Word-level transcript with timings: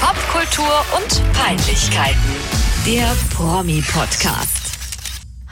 Popkultur 0.00 0.82
und 0.96 1.34
Peinlichkeiten. 1.34 2.34
Der 2.86 3.14
Promi-Podcast. 3.34 4.78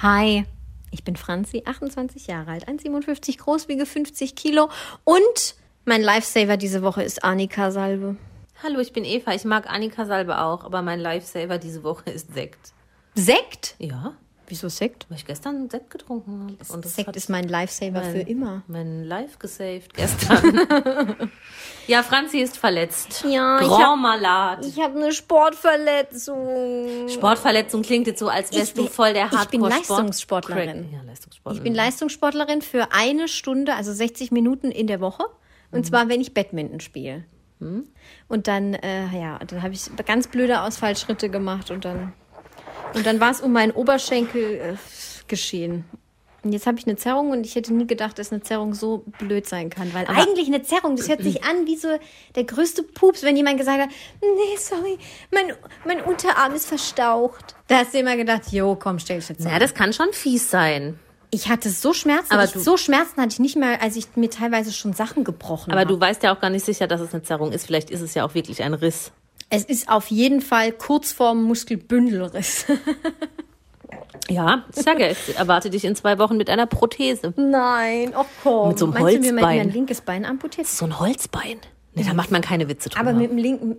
Hi, 0.00 0.46
ich 0.90 1.04
bin 1.04 1.16
Franzi, 1.16 1.64
28 1.66 2.26
Jahre 2.28 2.52
alt, 2.52 2.66
1,57 2.66 3.36
groß, 3.36 3.68
wiege 3.68 3.84
50 3.84 4.36
Kilo 4.36 4.70
und 5.04 5.54
mein 5.84 6.00
Lifesaver 6.00 6.56
diese 6.56 6.82
Woche 6.82 7.02
ist 7.02 7.24
Annika 7.24 7.70
Salbe. 7.70 8.16
Hallo, 8.62 8.80
ich 8.80 8.94
bin 8.94 9.04
Eva. 9.04 9.34
Ich 9.34 9.44
mag 9.44 9.68
Annika 9.68 10.06
Salbe 10.06 10.40
auch, 10.40 10.64
aber 10.64 10.80
mein 10.80 10.98
Lifesaver 10.98 11.58
diese 11.58 11.84
Woche 11.84 12.08
ist 12.08 12.32
Sekt. 12.32 12.72
Sekt? 13.14 13.76
Ja, 13.78 14.14
Wieso 14.50 14.68
Sekt? 14.68 15.06
weil 15.08 15.18
ich 15.18 15.26
gestern 15.26 15.68
Sekt 15.70 15.90
getrunken 15.90 16.42
habe. 16.58 16.72
Und 16.72 16.86
Sekt 16.86 17.14
ist 17.16 17.28
mein 17.28 17.48
Lifesaver 17.48 18.00
mein, 18.00 18.12
für 18.12 18.20
immer. 18.20 18.62
Mein 18.66 19.04
Life 19.04 19.38
gesaved 19.38 19.94
gestern. 19.94 20.66
ja, 21.86 22.02
Franzi 22.02 22.38
ist 22.38 22.56
verletzt. 22.56 23.24
Ja, 23.28 23.60
ich 23.60 23.66
Grand 23.68 23.84
hab- 23.84 23.98
Malade. 23.98 24.66
Ich 24.66 24.80
habe 24.80 24.98
eine 24.98 25.12
Sportverletzung. 25.12 27.08
Sportverletzung 27.08 27.82
klingt 27.82 28.06
jetzt 28.06 28.20
so, 28.20 28.28
als 28.28 28.52
wärst 28.52 28.74
bin- 28.74 28.84
du 28.86 28.90
voll 28.90 29.12
der 29.12 29.26
ich 29.26 29.30
bin 29.30 29.38
Hardcore 29.62 29.70
Leistungssportlerin. 29.70 30.88
Ja, 30.92 31.02
Leistungssportlerin. 31.02 31.56
Ich 31.56 31.62
bin 31.62 31.74
Leistungssportlerin 31.74 32.62
für 32.62 32.88
eine 32.92 33.28
Stunde, 33.28 33.74
also 33.74 33.92
60 33.92 34.30
Minuten 34.32 34.70
in 34.70 34.86
der 34.86 35.00
Woche. 35.00 35.24
Und 35.70 35.84
zwar, 35.84 36.08
wenn 36.08 36.20
ich 36.20 36.32
Badminton 36.32 36.80
spiele. 36.80 37.24
Und 37.60 38.46
dann, 38.46 38.74
äh, 38.74 39.06
ja, 39.20 39.38
dann 39.44 39.62
habe 39.62 39.74
ich 39.74 39.84
ganz 40.06 40.28
blöde 40.28 40.62
Ausfallschritte 40.62 41.28
gemacht 41.28 41.70
und 41.70 41.84
dann, 41.84 42.12
und 42.94 43.06
dann 43.06 43.20
war 43.20 43.30
es 43.30 43.40
um 43.40 43.52
meinen 43.52 43.72
Oberschenkel 43.72 44.42
äh, 44.54 44.76
geschehen. 45.26 45.84
Und 46.44 46.52
jetzt 46.52 46.66
habe 46.68 46.78
ich 46.78 46.86
eine 46.86 46.94
Zerrung 46.96 47.30
und 47.30 47.44
ich 47.44 47.56
hätte 47.56 47.74
nie 47.74 47.86
gedacht, 47.86 48.18
dass 48.18 48.30
eine 48.32 48.40
Zerrung 48.42 48.72
so 48.72 49.02
blöd 49.18 49.46
sein 49.48 49.70
kann. 49.70 49.92
Weil 49.92 50.06
eigentlich 50.06 50.46
eine 50.46 50.62
Zerrung, 50.62 50.94
das 50.96 51.08
hört 51.08 51.22
sich 51.24 51.42
an 51.44 51.66
wie 51.66 51.76
so 51.76 51.88
der 52.36 52.44
größte 52.44 52.84
Pups, 52.84 53.24
wenn 53.24 53.36
jemand 53.36 53.58
gesagt 53.58 53.80
hat, 53.80 53.88
nee, 54.22 54.56
sorry, 54.56 54.98
mein, 55.32 55.52
mein 55.84 56.00
Unterarm 56.00 56.54
ist 56.54 56.66
verstaucht. 56.66 57.56
Da 57.66 57.78
hast 57.78 57.92
du 57.92 57.98
immer 57.98 58.16
gedacht, 58.16 58.52
jo, 58.52 58.76
komm, 58.76 58.98
stell 59.00 59.18
dich 59.18 59.28
jetzt 59.28 59.44
ja, 59.44 59.58
das 59.58 59.74
kann 59.74 59.92
schon 59.92 60.12
fies 60.12 60.48
sein. 60.48 60.98
ich 61.30 61.48
hatte 61.48 61.70
so 61.70 61.92
Schmerzen. 61.92 62.32
Aber 62.32 62.44
ich, 62.44 62.52
du- 62.52 62.60
so 62.60 62.76
Schmerzen 62.76 63.20
hatte 63.20 63.32
ich 63.32 63.40
nicht 63.40 63.56
mehr, 63.56 63.82
als 63.82 63.96
ich 63.96 64.06
mir 64.14 64.30
teilweise 64.30 64.72
schon 64.72 64.92
Sachen 64.92 65.24
gebrochen 65.24 65.72
Aber 65.72 65.80
habe. 65.80 65.92
du 65.92 66.00
weißt 66.00 66.22
ja 66.22 66.34
auch 66.34 66.40
gar 66.40 66.50
nicht 66.50 66.64
sicher, 66.64 66.86
dass 66.86 67.00
es 67.00 67.12
eine 67.12 67.24
Zerrung 67.24 67.50
ist. 67.52 67.66
Vielleicht 67.66 67.90
ist 67.90 68.00
es 68.00 68.14
ja 68.14 68.24
auch 68.24 68.34
wirklich 68.34 68.62
ein 68.62 68.74
Riss. 68.74 69.10
Es 69.50 69.64
ist 69.64 69.88
auf 69.88 70.08
jeden 70.08 70.40
Fall 70.40 70.72
kurz 70.72 71.12
vorm 71.12 71.42
Muskelbündelriss. 71.44 72.66
Ja, 74.30 74.64
ich 74.76 74.82
sage 74.82 75.08
ich 75.08 75.36
erwarte 75.38 75.70
dich 75.70 75.86
in 75.86 75.96
zwei 75.96 76.18
Wochen 76.18 76.36
mit 76.36 76.50
einer 76.50 76.66
Prothese. 76.66 77.32
Nein, 77.36 78.12
oh 78.14 78.26
komm. 78.42 78.68
Mit 78.68 78.78
so 78.78 78.84
einem 78.84 78.92
Meinst 79.02 79.16
du, 79.16 79.20
mir 79.20 79.40
Holzbein. 79.40 79.56
mein 79.58 79.70
linkes 79.70 80.00
Bein 80.02 80.26
amputiert? 80.26 80.66
So 80.66 80.84
ein 80.84 81.00
Holzbein. 81.00 81.58
Nee, 81.94 82.04
da 82.04 82.12
macht 82.12 82.30
man 82.30 82.42
keine 82.42 82.68
Witze 82.68 82.90
drüber. 82.90 83.08
Aber 83.08 83.18
mit 83.18 83.30
dem 83.30 83.38
linken, 83.38 83.78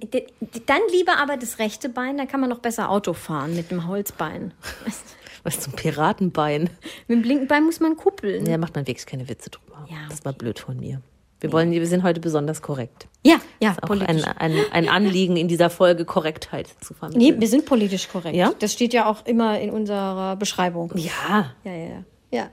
dann 0.65 0.79
lieber 0.91 1.17
aber 1.17 1.37
das 1.37 1.59
rechte 1.59 1.87
Bein, 1.89 2.17
dann 2.17 2.27
kann 2.27 2.39
man 2.39 2.49
noch 2.49 2.59
besser 2.59 2.89
Auto 2.89 3.13
fahren 3.13 3.55
mit 3.55 3.69
dem 3.69 3.87
Holzbein. 3.87 4.53
Was 5.43 5.67
ein 5.67 5.73
Piratenbein? 5.73 6.71
Mit 7.07 7.19
dem 7.19 7.23
linken 7.23 7.47
Bein 7.47 7.63
muss 7.65 7.79
man 7.79 7.95
kuppeln. 7.95 8.43
Nee, 8.43 8.51
da 8.51 8.57
macht 8.57 8.73
man 8.75 8.87
wirklich 8.87 9.05
keine 9.05 9.29
Witze 9.29 9.51
drüber. 9.51 9.85
Ja, 9.87 9.97
Das 10.09 10.25
war 10.25 10.33
blöd 10.33 10.57
von 10.57 10.77
mir. 10.79 11.01
Wir 11.41 11.51
wollen, 11.53 11.71
wir 11.71 11.85
sind 11.87 12.03
heute 12.03 12.19
besonders 12.19 12.61
korrekt. 12.61 13.07
Ja, 13.23 13.37
ja, 13.61 13.75
Auch 13.81 13.87
politisch. 13.87 14.23
ein, 14.25 14.37
ein, 14.37 14.57
ein 14.71 14.89
Anliegen 14.89 15.37
in 15.37 15.47
dieser 15.47 15.69
Folge 15.69 16.03
Korrektheit 16.05 16.67
zu 16.81 16.93
Nee, 16.93 16.99
vermitteln. 16.99 17.41
wir 17.41 17.47
sind 17.47 17.65
politisch 17.65 18.09
korrekt. 18.09 18.35
Ja? 18.35 18.51
Das 18.59 18.73
steht 18.73 18.93
ja 18.93 19.05
auch 19.05 19.25
immer 19.25 19.59
in 19.59 19.69
unserer 19.69 20.35
Beschreibung. 20.35 20.91
ja, 20.95 21.53
Ja, 21.63 21.71
ja, 21.71 21.83
ja. 21.85 22.03
Ja, 22.31 22.47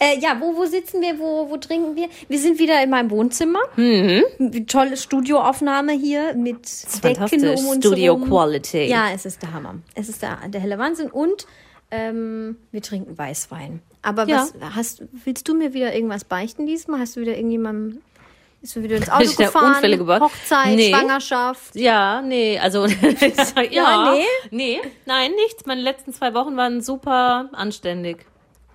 äh, 0.00 0.18
ja 0.18 0.38
wo, 0.40 0.56
wo 0.56 0.64
sitzen 0.64 1.00
wir, 1.02 1.16
wo, 1.20 1.48
wo 1.50 1.56
trinken 1.56 1.94
wir? 1.94 2.08
Wir 2.28 2.38
sind 2.40 2.58
wieder 2.58 2.82
in 2.82 2.90
meinem 2.90 3.12
Wohnzimmer. 3.12 3.60
Mhm. 3.76 4.66
Tolle 4.66 4.96
Studioaufnahme 4.96 5.92
hier 5.92 6.34
mit 6.34 6.66
Decken 7.04 7.48
um 7.56 7.66
uns 7.68 7.76
Studio 7.86 8.14
rum. 8.14 8.24
Quality. 8.28 8.86
Ja, 8.86 9.12
es 9.14 9.24
ist 9.26 9.40
der 9.42 9.52
Hammer. 9.52 9.76
Es 9.94 10.08
ist 10.08 10.22
der, 10.22 10.38
der 10.48 10.60
helle 10.60 10.78
Wahnsinn. 10.78 11.12
Und 11.12 11.46
ähm, 11.92 12.56
wir 12.72 12.82
trinken 12.82 13.16
Weißwein. 13.16 13.80
Aber 14.02 14.26
Ja. 14.26 14.48
was 14.60 14.74
hast, 14.74 15.04
willst 15.24 15.46
du 15.46 15.54
mir 15.54 15.74
wieder 15.74 15.94
irgendwas 15.94 16.24
beichten 16.24 16.66
diesmal? 16.66 16.98
Hast 16.98 17.14
du 17.14 17.20
wieder 17.20 17.36
irgendjemandem, 17.36 18.00
bist 18.60 18.76
du 18.76 18.82
wieder 18.82 18.96
ins 18.96 19.08
Auto 19.10 19.24
gefahren? 19.36 19.74
Unfälle 19.74 19.98
gebaut? 19.98 20.20
Hochzeit, 20.20 20.76
Nee. 20.76 20.90
Schwangerschaft. 20.92 21.74
Ja, 21.76 22.22
nee, 22.22 22.58
also 22.58 22.86
ja, 23.56 23.62
Ja, 23.70 24.12
nee? 24.14 24.24
nee, 24.50 24.80
nein, 25.06 25.32
nichts. 25.44 25.66
Meine 25.66 25.80
letzten 25.82 26.12
zwei 26.12 26.34
Wochen 26.34 26.56
waren 26.56 26.80
super 26.82 27.48
anständig. 27.52 28.26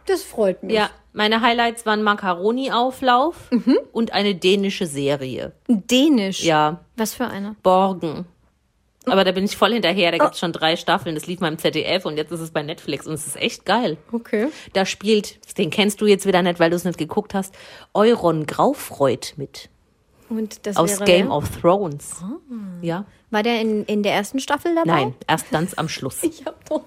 Das 0.08 0.22
freut 0.24 0.62
mich. 0.64 0.76
Ja, 0.76 0.90
meine 1.14 1.42
Highlights 1.42 1.86
waren 1.86 2.04
Macaroni-Auflauf 2.04 3.50
Mhm. 3.52 3.78
und 3.92 4.14
eine 4.14 4.36
dänische 4.36 4.86
Serie. 4.86 5.54
Dänisch. 5.68 6.44
Ja, 6.44 6.82
Was 6.96 7.14
für 7.14 7.28
eine? 7.28 7.56
Borgen. 7.64 8.26
Aber 9.08 9.24
da 9.24 9.32
bin 9.32 9.46
ich 9.46 9.56
voll 9.56 9.74
hinterher. 9.74 10.12
Da 10.12 10.18
Oh. 10.20 10.24
gibt's 10.26 10.40
schon 10.40 10.52
drei 10.52 10.76
Staffeln. 10.78 11.14
Das 11.14 11.28
lief 11.28 11.40
mal 11.40 11.50
im 11.52 11.60
ZDF 11.60 12.06
und 12.06 12.18
jetzt 12.18 12.32
ist 12.32 12.40
es 12.40 12.50
bei 12.52 12.64
Netflix 12.64 13.06
und 13.06 13.14
es 13.14 13.28
ist 13.28 13.36
echt 13.36 13.64
geil. 13.66 13.98
Okay. 14.12 14.48
Da 14.74 14.86
spielt, 14.86 15.58
den 15.60 15.70
kennst 15.70 16.02
du 16.02 16.08
jetzt 16.08 16.26
wieder 16.26 16.42
nicht, 16.42 16.60
weil 16.60 16.72
du 16.72 16.76
es 16.76 16.86
nicht 16.86 16.98
geguckt 16.98 17.36
hast, 17.36 17.54
Euron 17.94 18.48
Graufreud 18.48 19.34
mit. 19.38 19.70
Und 20.30 20.66
das 20.66 20.76
Aus 20.78 21.00
wäre 21.00 21.06
Game 21.06 21.32
of 21.32 21.62
Thrones. 21.62 22.24
Ja? 22.82 23.06
War 23.30 23.44
der 23.44 23.62
in, 23.62 23.86
in 23.86 24.02
der 24.04 24.14
ersten 24.14 24.40
Staffel 24.40 24.74
dabei? 24.76 24.88
Nein, 25.04 25.16
erst 25.28 25.52
ganz 25.52 25.74
am 25.76 25.90
Schluss. 25.90 26.22
Ich 26.24 26.46
hab 26.46 26.68
doch. 26.68 26.82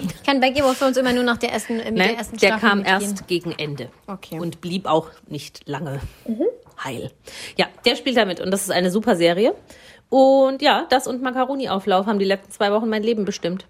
Ich 0.00 0.22
kann 0.24 0.40
bei 0.40 0.50
Game 0.50 0.64
of 0.64 0.78
Thrones 0.78 0.96
immer 0.96 1.12
nur 1.12 1.22
nach 1.22 1.36
der 1.38 1.52
ersten, 1.52 1.76
mit 1.76 1.84
der 1.86 1.92
Nein, 1.92 2.16
ersten 2.16 2.36
der 2.36 2.46
Staffel 2.48 2.68
kam 2.68 2.78
mitgehen. 2.78 3.00
erst 3.00 3.28
gegen 3.28 3.52
Ende. 3.52 3.90
Okay. 4.06 4.40
Und 4.40 4.60
blieb 4.60 4.86
auch 4.86 5.10
nicht 5.28 5.62
lange 5.66 6.00
heil. 6.82 7.12
Ja, 7.56 7.66
der 7.84 7.96
spielt 7.96 8.16
damit 8.16 8.40
und 8.40 8.50
das 8.50 8.62
ist 8.62 8.70
eine 8.70 8.90
super 8.90 9.16
Serie. 9.16 9.54
Und 10.08 10.62
ja, 10.62 10.86
das 10.90 11.06
und 11.06 11.22
Macaroni-Auflauf 11.22 12.06
haben 12.06 12.18
die 12.18 12.24
letzten 12.24 12.50
zwei 12.52 12.72
Wochen 12.72 12.88
mein 12.88 13.02
Leben 13.02 13.24
bestimmt. 13.24 13.66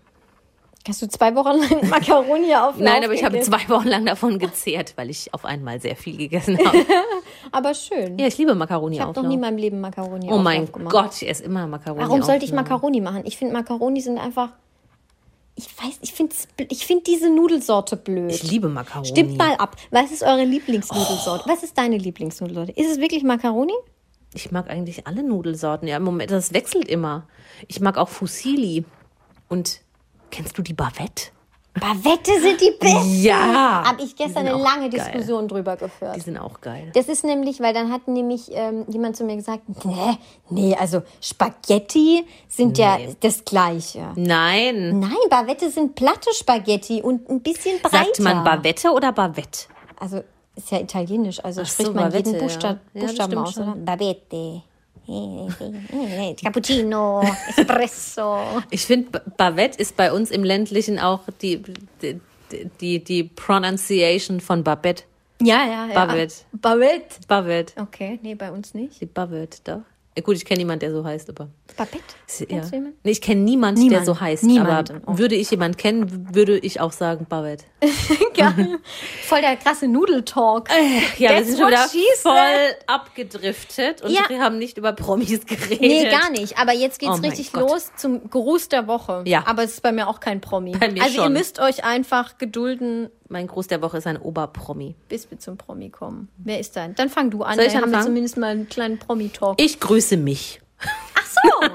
Hast 0.87 1.01
du 1.01 1.09
zwei 1.09 1.35
Wochen 1.35 1.59
lang 1.59 1.89
Macaroni 1.89 2.55
auf 2.55 2.77
Nein, 2.77 3.03
aber 3.05 3.15
ich 3.15 3.25
habe 3.25 3.41
zwei 3.41 3.67
Wochen 3.69 3.89
lang 3.89 4.05
davon 4.05 4.39
gezehrt, 4.39 4.93
weil 4.97 5.09
ich 5.09 5.33
auf 5.33 5.47
einmal 5.47 5.81
sehr 5.81 5.97
viel 5.97 6.17
gegessen 6.19 6.59
habe. 6.65 6.85
Aber 7.53 7.73
schön. 7.75 8.19
Ja, 8.19 8.27
ich 8.27 8.37
liebe 8.37 8.53
ich 8.53 8.71
habe 9.01 9.23
noch 9.23 9.29
nie 9.29 9.35
in 9.35 9.41
meinem 9.41 9.57
Leben 9.57 9.81
Macaroni 9.81 10.31
oh 10.31 10.39
mein 10.39 10.71
gemacht. 10.71 10.93
Gott, 10.93 11.23
ich 11.23 11.29
esse 11.29 11.45
immer 11.45 11.67
Macaroni. 11.67 12.03
Warum 12.03 12.23
sollte 12.23 12.45
ich 12.45 12.53
Macaroni 12.53 13.01
machen? 13.01 13.23
Ich 13.25 13.39
finde 13.39 13.55
Macaroni 13.55 14.01
sind 14.03 14.19
einfach. 14.19 14.51
Ich 15.57 15.69
weiß, 15.79 16.01
ich 16.03 16.13
finde 16.13 16.35
ich 16.69 16.85
find 16.85 17.07
diese 17.07 17.31
Nudelsorte 17.31 17.97
blöd. 17.97 18.33
Ich 18.33 18.43
liebe 18.43 18.69
Macaroni. 18.69 19.09
Stimmt 19.09 19.39
mal 19.39 19.55
ab. 19.55 19.77
Was 19.91 20.11
ist 20.11 20.23
eure 20.23 20.45
Lieblingsnudelsorte? 20.45 21.49
Was 21.49 21.63
ist 21.63 21.79
deine 21.79 21.97
Lieblingsnudelsorte? 21.97 22.73
Ist 22.73 22.91
es 22.91 22.99
wirklich 22.99 23.23
Macaroni? 23.23 23.73
Ich 24.35 24.51
mag 24.51 24.69
eigentlich 24.69 25.07
alle 25.07 25.23
Nudelsorten. 25.23 25.87
Ja, 25.87 25.97
im 25.97 26.03
Moment, 26.03 26.31
das 26.31 26.53
wechselt 26.53 26.89
immer. 26.89 27.27
Ich 27.69 27.81
mag 27.81 27.97
auch 27.97 28.09
Fusilli. 28.09 28.85
Und 29.49 29.81
kennst 30.35 30.59
du 30.59 30.63
die 30.63 30.75
Bavette? 30.75 31.31
Bavette 31.75 32.41
sind 32.41 32.61
die 32.61 32.73
besten. 32.79 33.23
Ja. 33.23 33.85
Habe 33.85 34.03
ich 34.03 34.15
gestern 34.15 34.47
eine 34.47 34.57
lange 34.57 34.89
geil. 34.89 34.91
Diskussion 34.91 35.49
drüber 35.49 35.77
geführt. 35.77 36.15
Die 36.15 36.21
sind 36.21 36.39
auch 36.39 36.61
geil. 36.61 36.93
Das 36.95 37.09
ist 37.09 37.25
nämlich, 37.25 37.61
weil 37.61 37.75
dann 37.75 37.93
hat 37.93 38.07
nämlich 38.07 38.51
ähm, 38.53 38.85
jemand 38.89 39.17
zu 39.17 39.25
mir 39.25 39.35
gesagt, 39.35 39.63
nee, 39.85 40.19
nee, 40.51 40.77
also 40.77 41.03
Spaghetti 41.21 42.25
sind 42.49 42.79
ja 42.79 42.99
das 43.21 43.45
Gleiche. 43.45 44.13
Nein. 44.15 45.01
Nein, 45.01 45.17
Bavette 45.29 45.69
sind 45.71 45.97
platte 45.97 46.33
Spaghetti 46.33 47.03
und 47.03 47.29
ein 47.29 47.41
bisschen 47.41 47.81
breiter. 47.83 48.05
Sagt 48.05 48.21
man 48.21 48.45
Bavette 48.45 48.93
oder 48.93 49.11
Bavette? 49.11 49.67
Also 49.99 50.23
ist 50.55 50.71
ja 50.71 50.79
italienisch, 50.79 51.45
also 51.45 51.63
Ach 51.63 51.67
spricht 51.67 51.89
so, 51.89 51.95
man 51.95 52.05
Bavette, 52.05 52.31
jeden 52.31 52.41
Buchsta 52.41 52.69
ja. 52.69 52.79
Ja, 52.95 53.01
Buchstaben 53.07 53.33
stimmt 53.33 53.47
aus, 53.49 53.59
oder? 53.59 53.75
Bavette. 53.77 54.63
Cappuccino, 56.43 57.23
Espresso. 57.49 58.63
Ich 58.71 58.87
finde, 58.87 59.21
Bavette 59.37 59.79
ist 59.79 59.97
bei 59.97 60.13
uns 60.13 60.31
im 60.31 60.45
ländlichen 60.45 60.99
auch 60.99 61.21
die, 61.43 61.63
die, 62.03 62.21
die, 62.81 63.05
die 63.05 63.25
Pronunciation 63.25 64.41
von 64.41 64.65
Babette. 64.65 65.05
Ja, 65.41 65.67
ja, 65.67 65.87
ja. 65.87 65.95
Bavette. 65.95 66.35
Bavette. 66.53 67.17
Bavette. 67.27 67.81
Okay, 67.81 68.19
nee, 68.23 68.35
bei 68.35 68.51
uns 68.51 68.73
nicht. 68.73 69.01
Die 69.01 69.07
Bavette, 69.07 69.59
doch. 69.65 69.83
Ja, 70.17 70.23
gut, 70.23 70.37
ich 70.37 70.45
kenne 70.45 70.59
niemanden, 70.59 70.81
der 70.81 70.93
so 70.93 71.05
heißt, 71.05 71.29
aber. 71.31 71.49
Babette? 71.77 71.99
Ja. 72.39 72.47
Kennst 72.47 72.71
du 72.71 72.77
jemanden? 72.77 72.99
Nee, 73.03 73.11
ich 73.11 73.21
kenne 73.21 73.41
niemanden, 73.41 73.81
der 73.81 73.89
Niemand. 74.01 74.07
so 74.07 74.21
heißt. 74.21 74.45
Niemanden. 74.45 75.03
Aber 75.05 75.19
würde 75.19 75.35
ich 75.35 75.51
jemanden 75.51 75.77
kennen, 75.77 76.29
würde 76.33 76.57
ich 76.59 76.81
auch 76.81 76.93
sagen 76.93 77.27
Bavette. 77.29 77.65
Geil. 78.37 78.79
Voll 79.25 79.41
der 79.41 79.57
krasse 79.57 79.89
Nudeltalk. 79.89 80.69
Ja, 81.19 81.31
wir 81.31 81.45
sind 81.45 81.59
schon 81.59 81.67
wieder 81.69 81.89
voll 82.23 82.37
abgedriftet 82.87 84.03
und 84.03 84.11
Ja. 84.13 84.23
wir 84.29 84.41
haben 84.41 84.59
nicht 84.59 84.79
über 84.79 84.93
Promis 84.93 85.45
geredet. 85.47 85.81
Nee, 85.81 86.09
gar 86.09 86.31
nicht. 86.31 86.59
Aber 86.59 86.73
jetzt 86.73 86.99
geht's 86.99 87.19
Oh 87.19 87.21
richtig 87.21 87.53
Gott. 87.53 87.69
los 87.71 87.91
zum 87.97 88.29
Gruß 88.31 88.69
der 88.69 88.87
Woche. 88.87 89.23
Ja. 89.27 89.45
Aber 89.47 89.65
es 89.65 89.73
ist 89.75 89.83
bei 89.83 89.93
mir 89.93 90.09
auch 90.09 90.21
kein 90.21 90.41
Promi. 90.41 90.73
Bei 90.79 90.91
mir 90.91 91.03
also 91.03 91.17
ihr 91.19 91.23
schon. 91.25 91.33
müsst 91.33 91.59
euch 91.61 91.85
einfach 91.85 92.39
gedulden, 92.39 93.11
Mein 93.29 93.47
Gruß 93.47 93.67
der 93.69 93.81
Woche 93.83 93.99
ist 93.99 94.07
ein 94.07 94.19
Oberpromi. 94.19 94.95
bis 95.09 95.31
wir 95.31 95.39
zum 95.39 95.57
Promi 95.57 95.91
kommen. 95.91 96.29
Wer 96.39 96.61
ist 96.61 96.77
da? 96.77 96.89
Dann 96.89 97.09
fang 97.09 97.31
du 97.31 97.43
an. 97.43 97.57
Soll 97.57 97.65
ich 97.67 97.73
dann 97.73 97.83
haben 97.83 97.91
wir 97.91 97.97
anfangen? 97.99 98.07
zumindest 98.15 98.37
mal 98.37 98.49
einen 98.51 98.69
kleinen 98.69 98.99
Promi-Talk. 98.99 99.61
Ich 99.61 99.81
grüße 99.81 100.17
mich. 100.17 100.61
Ach 100.79 101.27
so. 101.27 101.63
ja, 101.63 101.69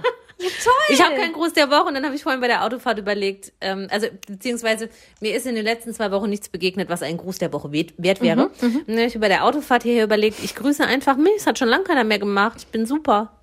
toll. 0.63 0.73
Ich 0.89 1.01
habe 1.03 1.15
keinen 1.15 1.33
Gruß 1.33 1.53
der 1.53 1.69
Woche 1.71 1.85
und 1.85 1.95
dann 1.95 2.05
habe 2.05 2.15
ich 2.15 2.21
vorhin 2.23 2.39
bei 2.39 2.47
der 2.47 2.63
Autofahrt 2.63 2.99
überlegt, 2.99 3.51
ähm, 3.61 3.87
also 3.89 4.07
beziehungsweise 4.27 4.89
mir 5.21 5.35
ist 5.35 5.45
in 5.47 5.55
den 5.55 5.63
letzten 5.65 5.93
zwei 5.93 6.11
Wochen 6.11 6.29
nichts 6.29 6.49
begegnet, 6.49 6.87
was 6.89 7.01
ein 7.01 7.17
Gruß 7.17 7.39
der 7.39 7.51
Woche 7.51 7.71
wert, 7.71 7.93
wert 7.97 8.21
wäre. 8.21 8.51
Mhm, 8.61 8.75
Und 8.77 8.87
dann 8.87 8.97
habe 8.97 9.07
ich 9.07 9.19
bei 9.19 9.27
der 9.27 9.43
Autofahrt 9.43 9.83
hierher 9.83 10.03
überlegt, 10.03 10.37
ich 10.43 10.55
grüße 10.55 10.85
einfach 10.85 11.17
mich. 11.17 11.33
Das 11.37 11.47
hat 11.47 11.59
schon 11.59 11.67
lange 11.69 11.83
keiner 11.83 12.03
mehr 12.03 12.19
gemacht. 12.19 12.57
Ich 12.59 12.67
bin 12.67 12.85
super. 12.85 13.33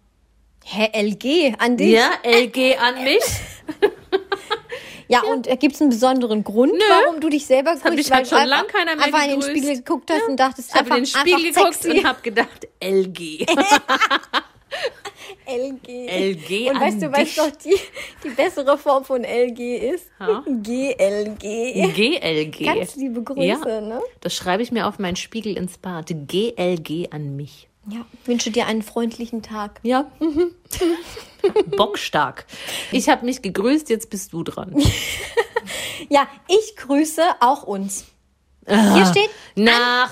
Hä, 0.64 0.88
LG 0.94 1.54
an 1.58 1.76
dich? 1.76 1.92
Ja, 1.92 2.10
LG 2.24 2.76
an 2.78 3.04
mich. 3.04 3.22
Ja, 5.08 5.22
und 5.22 5.46
äh, 5.46 5.56
gibt 5.56 5.74
es 5.74 5.80
einen 5.80 5.90
besonderen 5.90 6.42
Grund, 6.44 6.72
warum 6.88 7.20
du 7.20 7.28
dich 7.28 7.46
selber 7.46 7.70
hat 7.72 7.94
mich 7.94 8.10
halt 8.10 8.26
schon 8.28 8.44
lang 8.46 8.66
keiner 8.66 8.96
mehr 8.96 9.04
einfach 9.06 9.22
in 9.24 9.30
den 9.30 9.40
gegrüßt. 9.40 9.56
Spiegel 9.58 9.76
geguckt 9.76 10.10
hast 10.10 10.28
und 10.28 10.36
dachtest, 10.38 10.70
Ich 10.70 10.74
habe 10.74 10.92
einfach, 10.92 10.96
in 10.96 11.02
den 11.04 11.06
Spiegel 11.06 11.46
einfach 11.46 11.60
geguckt 11.60 11.82
sexy. 11.82 11.90
und 11.98 12.04
habe 12.06 12.22
gedacht, 12.22 12.68
LG. 12.82 13.46
LG. 15.46 15.88
LG 16.08 16.70
Und 16.70 16.80
weißt 16.80 17.02
du, 17.02 17.12
weißt 17.12 17.38
doch, 17.38 17.50
die, 17.64 17.76
die 18.24 18.30
bessere 18.30 18.76
Form 18.76 19.04
von 19.04 19.22
LG 19.24 19.76
ist 19.94 20.08
Ja. 20.20 20.42
GLG. 20.46 21.92
GLG. 21.94 22.64
Ganz 22.64 22.96
liebe 22.96 23.22
Grüße, 23.22 23.44
Ja. 23.46 23.80
ne? 23.80 24.00
Das 24.20 24.34
schreibe 24.34 24.62
ich 24.62 24.72
mir 24.72 24.86
auf 24.86 24.98
meinen 24.98 25.16
Spiegel 25.16 25.56
ins 25.56 25.78
Bad. 25.78 26.08
GLG 26.28 27.08
an 27.12 27.36
mich. 27.36 27.68
Ja, 27.88 28.04
wünsche 28.24 28.50
dir 28.50 28.66
einen 28.66 28.82
freundlichen 28.82 29.42
Tag. 29.42 29.80
Ja. 29.82 30.10
Bockstark. 31.76 32.46
Ich 32.90 33.08
habe 33.08 33.24
mich 33.24 33.42
gegrüßt, 33.42 33.88
jetzt 33.90 34.10
bist 34.10 34.32
du 34.32 34.42
dran. 34.42 34.74
Ja, 36.08 36.28
ich 36.48 36.76
grüße 36.76 37.22
auch 37.40 37.62
uns. 37.64 38.04
Hier 38.68 39.06
steht 39.06 39.30
An, 39.56 39.64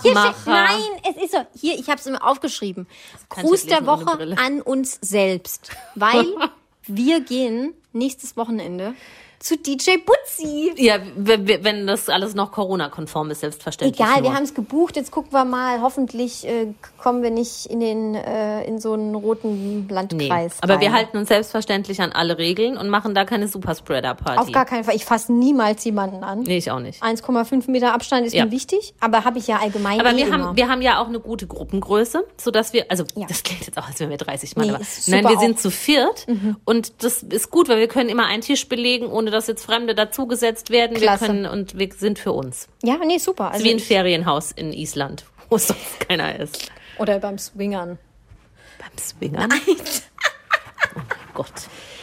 hier 0.02 0.14
Nachmacher. 0.14 0.34
steht, 0.34 0.46
nein, 0.46 1.14
es 1.16 1.24
ist 1.24 1.32
so. 1.32 1.38
Hier, 1.60 1.78
ich 1.78 1.88
habe 1.88 2.00
es 2.00 2.06
immer 2.06 2.24
aufgeschrieben. 2.26 2.86
Gruß 3.28 3.66
der 3.66 3.84
Woche 3.86 4.36
an 4.36 4.60
uns 4.60 4.98
selbst, 5.00 5.70
weil 5.94 6.26
wir 6.86 7.20
gehen 7.20 7.74
nächstes 7.92 8.36
Wochenende 8.36 8.94
zu 9.40 9.58
DJ 9.58 9.98
Butzi. 9.98 10.72
Ja, 10.76 10.98
wenn, 11.16 11.46
wenn 11.46 11.86
das 11.86 12.08
alles 12.08 12.34
noch 12.34 12.52
Corona-konform 12.52 13.30
ist, 13.30 13.40
selbstverständlich. 13.40 14.00
Egal, 14.00 14.22
nur. 14.22 14.30
wir 14.30 14.36
haben 14.36 14.44
es 14.44 14.54
gebucht. 14.54 14.96
Jetzt 14.96 15.10
gucken 15.10 15.32
wir 15.32 15.44
mal. 15.44 15.80
Hoffentlich 15.82 16.46
äh, 16.46 16.72
kommen 17.04 17.22
wir 17.22 17.28
nicht 17.30 17.66
in 17.66 17.80
den 17.80 18.14
äh, 18.14 18.64
in 18.64 18.78
so 18.78 18.94
einen 18.94 19.14
roten 19.14 19.86
Nee, 19.86 19.92
Landkreis. 19.94 20.56
aber 20.62 20.80
wir 20.80 20.88
rein. 20.88 20.94
halten 20.96 21.18
uns 21.18 21.28
selbstverständlich 21.28 22.00
an 22.00 22.12
alle 22.12 22.38
Regeln 22.38 22.78
und 22.78 22.88
machen 22.88 23.14
da 23.14 23.26
keine 23.26 23.46
Superspreader-Party. 23.46 24.40
auf 24.40 24.52
gar 24.52 24.64
keinen 24.64 24.84
Fall. 24.84 24.96
Ich 24.96 25.04
fasse 25.04 25.30
niemals 25.32 25.84
jemanden 25.84 26.24
an. 26.24 26.44
Nee, 26.44 26.56
ich 26.56 26.70
auch 26.70 26.80
nicht. 26.80 27.02
1,5 27.02 27.70
Meter 27.70 27.92
Abstand 27.92 28.26
ist 28.26 28.32
Ja. 28.32 28.46
mir 28.46 28.52
wichtig, 28.52 28.94
aber 29.00 29.24
habe 29.26 29.38
ich 29.38 29.46
ja 29.46 29.58
allgemein 29.58 30.00
Aber 30.00 30.12
eh 30.12 30.16
wir 30.16 30.26
immer. 30.28 30.38
haben, 30.48 30.56
wir 30.56 30.68
haben 30.70 30.80
ja 30.80 30.98
auch 31.02 31.08
eine 31.08 31.20
gute 31.20 31.46
Gruppengröße, 31.46 32.24
sodass 32.40 32.72
wir, 32.72 32.86
also 32.88 33.04
Ja. 33.14 33.26
das 33.28 33.42
klingt 33.42 33.66
jetzt 33.66 33.76
auch, 33.76 33.86
als 33.86 34.00
wären 34.00 34.08
wir 34.08 34.16
30 34.16 34.56
Mann, 34.56 34.66
Nee, 34.68 34.72
aber 34.72 34.82
nein, 35.08 35.24
wir 35.24 35.30
auch. 35.36 35.40
sind 35.42 35.60
zu 35.60 35.70
viert 35.70 36.26
und 36.64 37.04
das 37.04 37.22
ist 37.22 37.50
gut, 37.50 37.68
weil 37.68 37.80
wir 37.80 37.88
können 37.88 38.08
immer 38.08 38.24
einen 38.26 38.40
Tisch 38.40 38.66
belegen, 38.66 39.08
ohne 39.08 39.30
dass 39.30 39.46
jetzt 39.46 39.62
Fremde 39.66 39.94
dazugesetzt 39.94 40.70
werden. 40.70 40.96
Klasse. 40.96 41.20
Wir 41.20 41.26
können 41.28 41.44
und 41.46 41.78
wir 41.78 41.90
sind 41.94 42.18
für 42.18 42.32
uns. 42.32 42.68
ja, 42.82 42.96
nee, 43.06 43.18
super. 43.18 43.50
Also 43.50 43.62
Wie 43.62 43.72
ein 43.72 43.78
Ferienhaus 43.78 44.52
in 44.52 44.72
Island, 44.72 45.24
wo 45.50 45.58
sonst 45.58 46.00
keiner 46.08 46.40
ist. 46.40 46.70
Oder 46.98 47.18
beim 47.18 47.38
Swingern. 47.38 47.98
Beim 48.78 48.98
Swingern. 48.98 49.50
Oh 50.96 50.98
mein 50.98 51.06
Gott. 51.34 51.52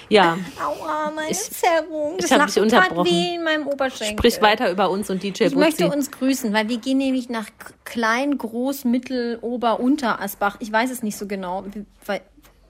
Ja, 0.09 0.37
Aua, 0.61 1.09
meine 1.15 1.31
Ich- 1.31 1.37
Zerrung. 1.51 2.15
ich 2.17 2.23
Das 2.23 2.31
hab 2.31 2.39
macht 2.39 2.49
dich 2.55 2.61
unterbrochen. 2.61 3.05
weh 3.09 3.35
in 3.35 3.43
meinem 3.45 3.65
Oberschenkel. 3.67 4.17
sprich 4.17 4.41
weiter 4.41 4.69
über 4.69 4.89
uns 4.89 5.09
und 5.09 5.23
DJ 5.23 5.45
Ich 5.45 5.55
möchte 5.55 5.85
Butzi. 5.85 5.95
uns 5.97 6.11
grüßen, 6.11 6.51
weil 6.53 6.67
wir 6.67 6.79
gehen 6.79 6.97
nämlich 6.97 7.29
nach 7.29 7.45
Klein, 7.85 8.37
Groß, 8.37 8.83
Mittel, 8.83 9.39
Ober, 9.41 9.79
Unter 9.79 10.19
Asbach. 10.21 10.57
Ich 10.59 10.69
weiß 10.71 10.91
es 10.91 11.01
nicht 11.01 11.17
so 11.17 11.27
genau, 11.27 11.63
weil 12.05 12.19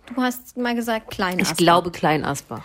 du 0.06 0.21
hast 0.21 0.56
mal 0.57 0.75
gesagt 0.75 1.09
Klein 1.09 1.38
Ich 1.39 1.45
Asbach. 1.45 1.57
glaube 1.57 1.89
Kleinasbach. 1.91 2.63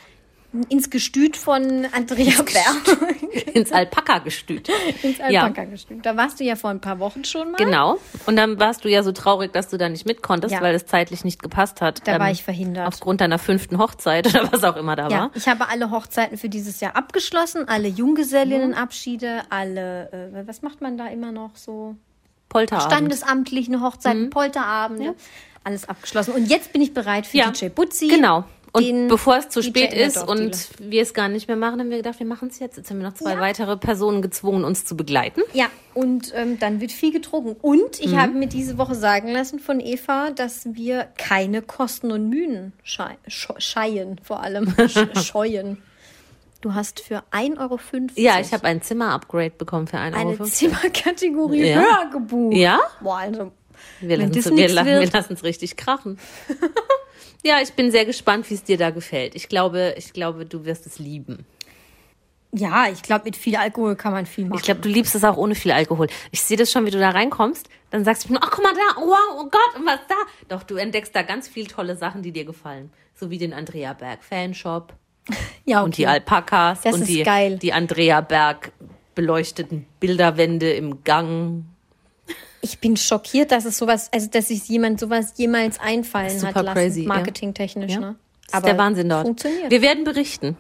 Ins 0.65 0.91
Gestüt 0.91 1.37
von 1.37 1.87
Andrea 1.93 2.43
Berg. 2.43 3.15
Ins 3.55 3.73
Alpaka-Gestüt. 3.73 4.69
Ins 5.03 5.19
Ja. 5.19 5.43
Alpaka-Gestüt. 5.45 6.05
Da 6.05 6.17
warst 6.17 6.41
du 6.41 6.45
ja 6.45 6.57
vor 6.57 6.71
ein 6.71 6.81
paar 6.81 6.99
Wochen 6.99 7.25
schon 7.25 7.53
mal. 7.53 7.57
Genau. 7.59 7.99
Und 8.27 8.37
dann 8.37 8.59
warst 8.61 8.85
du 8.85 8.89
ja 8.89 9.03
so 9.03 9.13
traurig, 9.13 9.53
dass 9.53 9.69
du 9.69 9.77
da 9.79 9.89
nicht 9.89 10.07
mit 10.07 10.23
konntest, 10.23 10.55
Ja. 10.55 10.61
weil 10.61 10.75
es 10.75 10.87
zeitlich 10.87 11.25
nicht 11.25 11.43
gepasst 11.43 11.81
hat. 11.81 12.01
Ähm, 12.01 12.15
Da 12.15 12.19
war 12.21 12.31
ich 12.31 12.43
verhindert. 12.43 12.87
Aufgrund 12.89 13.21
deiner 13.21 13.39
fünften 13.39 13.79
Hochzeit 13.79 14.27
oder 14.27 14.53
was 14.53 14.65
auch 14.65 14.77
immer 14.77 14.97
da 14.97 15.09
Ja, 15.09 15.19
war. 15.21 15.31
ich 15.35 15.47
habe 15.49 15.69
alle 15.69 15.91
Hochzeiten 15.91 16.37
für 16.39 16.49
dieses 16.49 16.81
Jahr 16.81 16.97
abgeschlossen, 16.97 17.69
alle 17.69 17.89
Junggesellinnenabschiede, 17.89 19.43
alle, 19.51 20.11
äh, 20.35 20.47
was 20.47 20.63
macht 20.63 20.81
man 20.81 20.97
da 20.97 21.09
immer 21.09 21.33
noch 21.33 21.57
so? 21.57 21.97
Polterabend. 22.49 22.93
Standesamtlichen 22.93 23.83
Hochzeiten, 23.83 24.31
Polterabende, 24.31 25.15
alles 25.65 25.89
abgeschlossen. 25.89 26.33
Und 26.33 26.47
jetzt 26.47 26.73
bin 26.73 26.81
ich 26.81 26.95
bereit 26.95 27.27
für 27.27 27.37
Ja, 27.39 27.51
DJ 27.51 27.69
Butzi. 27.71 28.07
Genau. 28.07 28.45
Und 28.77 29.09
bevor 29.09 29.37
es 29.39 29.49
zu 29.49 29.63
spät 29.63 29.93
ist 29.93 30.19
und 30.27 30.69
wir 30.79 31.03
es 31.03 31.15
gar 31.15 31.29
nicht 31.29 31.49
mehr 31.49 31.57
machen, 31.57 31.81
haben 31.81 31.91
wir 31.91 31.97
gedacht, 31.97 32.19
wir 32.19 32.27
machen 32.27 32.49
es 32.49 32.59
jetzt. 32.59 32.77
Jetzt 32.77 32.91
haben 32.91 32.99
wir 33.01 33.09
noch 33.09 33.15
zwei 33.15 33.33
Ja. 33.35 33.41
weitere 33.41 33.77
Personen 33.77 34.23
gezwungen, 34.23 34.65
uns 34.65 34.85
zu 34.85 34.97
begleiten. 34.97 35.41
Ja, 35.53 35.67
und 35.95 36.33
ähm, 36.35 36.59
dann 36.59 36.81
wird 36.81 36.93
viel 36.93 37.13
getrunken. 37.13 37.57
Und 37.63 37.99
Mhm. 37.99 38.05
ich 38.05 38.17
habe 38.17 38.33
mir 38.33 38.47
diese 38.49 38.77
Woche 38.79 38.95
sagen 38.95 39.29
lassen 39.33 39.59
von 39.61 39.81
Eva, 39.81 40.31
dass 40.31 40.67
wir 40.75 41.09
keine 41.17 41.63
Kosten 41.63 42.13
und 42.13 42.29
Mühen 42.29 42.73
schei 42.83 43.17
sche- 43.29 43.61
scheien, 43.61 44.21
vor 44.23 44.43
allem 44.43 44.75
sch 44.89 44.99
scheuen. 45.25 45.79
Du 46.61 46.75
hast 46.75 47.01
für 47.01 47.23
1,50 47.31 47.59
Euro 47.61 47.79
Ja, 48.17 48.41
ich 48.41 48.53
habe 48.53 48.65
ein 48.65 48.83
Zimmer-Upgrade 48.83 49.51
bekommen 49.57 49.87
für 49.87 49.99
1,50 49.99 50.15
eine 50.15 50.31
Euro. 50.31 50.45
Zimmerkategorie 50.45 51.69
Ja. 51.71 51.77
höher 51.81 52.11
gebucht. 52.11 52.57
Ja? 52.57 52.81
Boah, 53.01 53.19
also, 53.19 53.53
wir 54.01 54.17
lassen 54.19 55.33
es 55.35 55.45
richtig 55.45 55.77
krachen. 55.77 56.19
ja, 57.47 57.61
ich 57.63 57.73
bin 57.73 57.91
sehr 57.91 58.05
gespannt, 58.05 58.49
wie 58.51 58.55
es 58.55 58.65
dir 58.65 58.77
da 58.77 58.91
gefällt. 58.91 59.35
Ich 59.35 59.49
glaube, 59.49 59.95
ich 59.97 60.13
glaube, 60.13 60.45
du 60.47 60.65
wirst 60.65 60.87
es 60.87 60.99
lieben. 60.99 61.47
ja, 62.53 62.87
ich 62.91 63.03
glaube, 63.03 63.25
mit 63.25 63.37
viel 63.37 63.57
Alkohol 63.57 63.97
kann 63.97 64.13
man 64.13 64.25
viel 64.27 64.45
machen. 64.47 64.59
Ich 64.59 64.65
glaube, 64.65 64.81
du 64.81 64.89
liebst 64.89 65.15
es 65.15 65.25
auch 65.25 65.37
ohne 65.37 65.55
viel 65.55 65.73
Alkohol. 65.73 66.07
Ich 66.31 66.41
sehe 66.43 66.57
das 66.57 66.71
schon, 66.73 66.87
wie 66.87 66.91
du 66.91 66.99
da 66.99 67.11
reinkommst. 67.11 67.69
Dann 67.91 68.05
sagst 68.05 68.29
du, 68.29 68.33
mir, 68.33 68.39
ach, 68.43 68.51
guck 68.51 68.65
mal 68.65 68.73
da, 68.75 69.01
wow, 69.01 69.39
oh 69.41 69.45
Gott, 69.45 69.77
und 69.77 69.87
was 69.87 70.01
da? 70.09 70.15
Doch, 70.49 70.63
du 70.63 70.77
entdeckst 70.77 71.15
da 71.15 71.23
ganz 71.23 71.49
viel 71.49 71.67
tolle 71.67 71.97
Sachen, 71.97 72.23
die 72.23 72.33
dir 72.33 72.45
gefallen. 72.45 72.91
So 73.15 73.31
wie 73.31 73.39
den 73.39 73.53
Andrea 73.53 73.93
Berg 73.93 74.23
Fanshop 74.25 74.95
ja, 75.65 75.83
und 75.83 75.97
die 75.97 76.07
Alpakas 76.07 76.83
Das 76.83 76.95
und 76.95 77.03
ist 77.03 77.09
die, 77.09 77.23
geil. 77.25 77.59
die 77.59 77.73
Andrea 77.73 78.21
Berg 78.21 78.73
beleuchteten 79.15 79.87
Bilderwände 80.01 80.71
im 80.73 81.03
Gang. 81.05 81.65
Ich 82.69 82.81
bin 82.81 82.97
schockiert, 82.97 83.53
dass 83.53 83.65
es 83.65 83.79
sowas, 83.79 84.09
also 84.13 84.29
dass 84.29 84.49
sich 84.49 84.67
jemand 84.69 84.99
sowas 84.99 85.35
jemals 85.37 85.79
einfallen 85.79 86.37
Super 86.39 86.55
hat 86.55 86.65
lassen, 86.65 86.75
crazy, 86.79 87.03
ja. 87.03 87.09
marketingtechnisch, 87.09 87.93
Ja. 87.93 88.01
ne? 88.01 88.17
Ist 88.53 88.65
der 88.67 88.77
Wahnsinn 88.79 89.09
dort. 89.09 89.25
Funktioniert. 89.27 89.71
Wir 89.71 89.83
werden 89.83 90.03
berichten. 90.05 90.57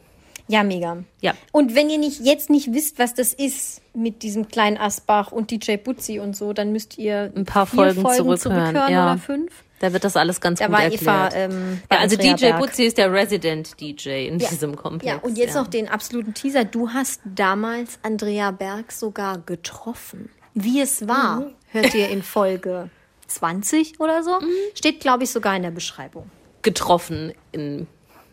Ja, 0.48 0.62
mega. 0.62 0.98
Ja. 1.20 1.34
Und 1.50 1.74
wenn 1.74 1.90
ihr 1.90 1.98
nicht 1.98 2.20
jetzt 2.20 2.50
nicht 2.50 2.72
wisst, 2.72 3.00
was 3.00 3.14
das 3.14 3.32
ist 3.34 3.80
mit 3.94 4.22
diesem 4.22 4.46
kleinen 4.46 4.76
Asbach 4.76 5.32
und 5.32 5.50
DJ 5.50 5.76
Butzi 5.76 6.20
und 6.20 6.36
so, 6.36 6.52
dann 6.52 6.70
müsst 6.70 6.98
ihr 6.98 7.32
Ein 7.34 7.44
paar 7.44 7.66
vier 7.66 7.94
Folgen 7.94 8.02
zurückhören, 8.02 8.38
zurückhören 8.38 8.92
ja. 8.92 9.12
oder 9.12 9.18
fünf. 9.20 9.52
Da 9.80 9.92
wird 9.92 10.04
das 10.04 10.16
alles 10.16 10.40
ganz 10.40 10.60
Da 10.60 10.66
gut 10.66 10.74
war 10.74 10.82
erklärt. 10.84 11.02
Eva 11.02 11.30
ähm, 11.34 11.80
ja, 11.90 11.98
also 11.98 12.14
Andrea 12.16 12.34
DJ 12.34 12.44
Berg. 12.46 12.58
Butzi 12.60 12.84
ist 12.84 12.96
der 12.98 13.12
Resident 13.12 13.80
DJ 13.80 14.26
in 14.28 14.38
Ja. 14.38 14.48
diesem 14.48 14.76
Komplex. 14.76 15.12
Ja, 15.16 15.20
und 15.20 15.36
jetzt 15.36 15.54
noch 15.54 15.66
den 15.66 15.88
absoluten 15.88 16.32
Teaser. 16.32 16.64
Du 16.64 16.90
hast 16.90 17.20
damals 17.24 17.98
Andrea 18.02 18.52
Berg 18.52 18.92
sogar 18.92 19.38
getroffen. 19.38 20.30
Wie 20.58 20.80
es 20.80 21.06
war, 21.06 21.40
Mhm. 21.40 21.54
hört 21.68 21.94
ihr 21.94 22.08
in 22.08 22.22
Folge 22.22 22.88
20 23.26 24.00
oder 24.00 24.22
so. 24.22 24.40
Mhm. 24.40 24.48
Steht, 24.74 25.00
glaube 25.00 25.24
ich, 25.24 25.30
sogar 25.30 25.54
in 25.54 25.62
der 25.62 25.70
Beschreibung. 25.70 26.30
getroffen 26.62 27.32
in 27.52 27.86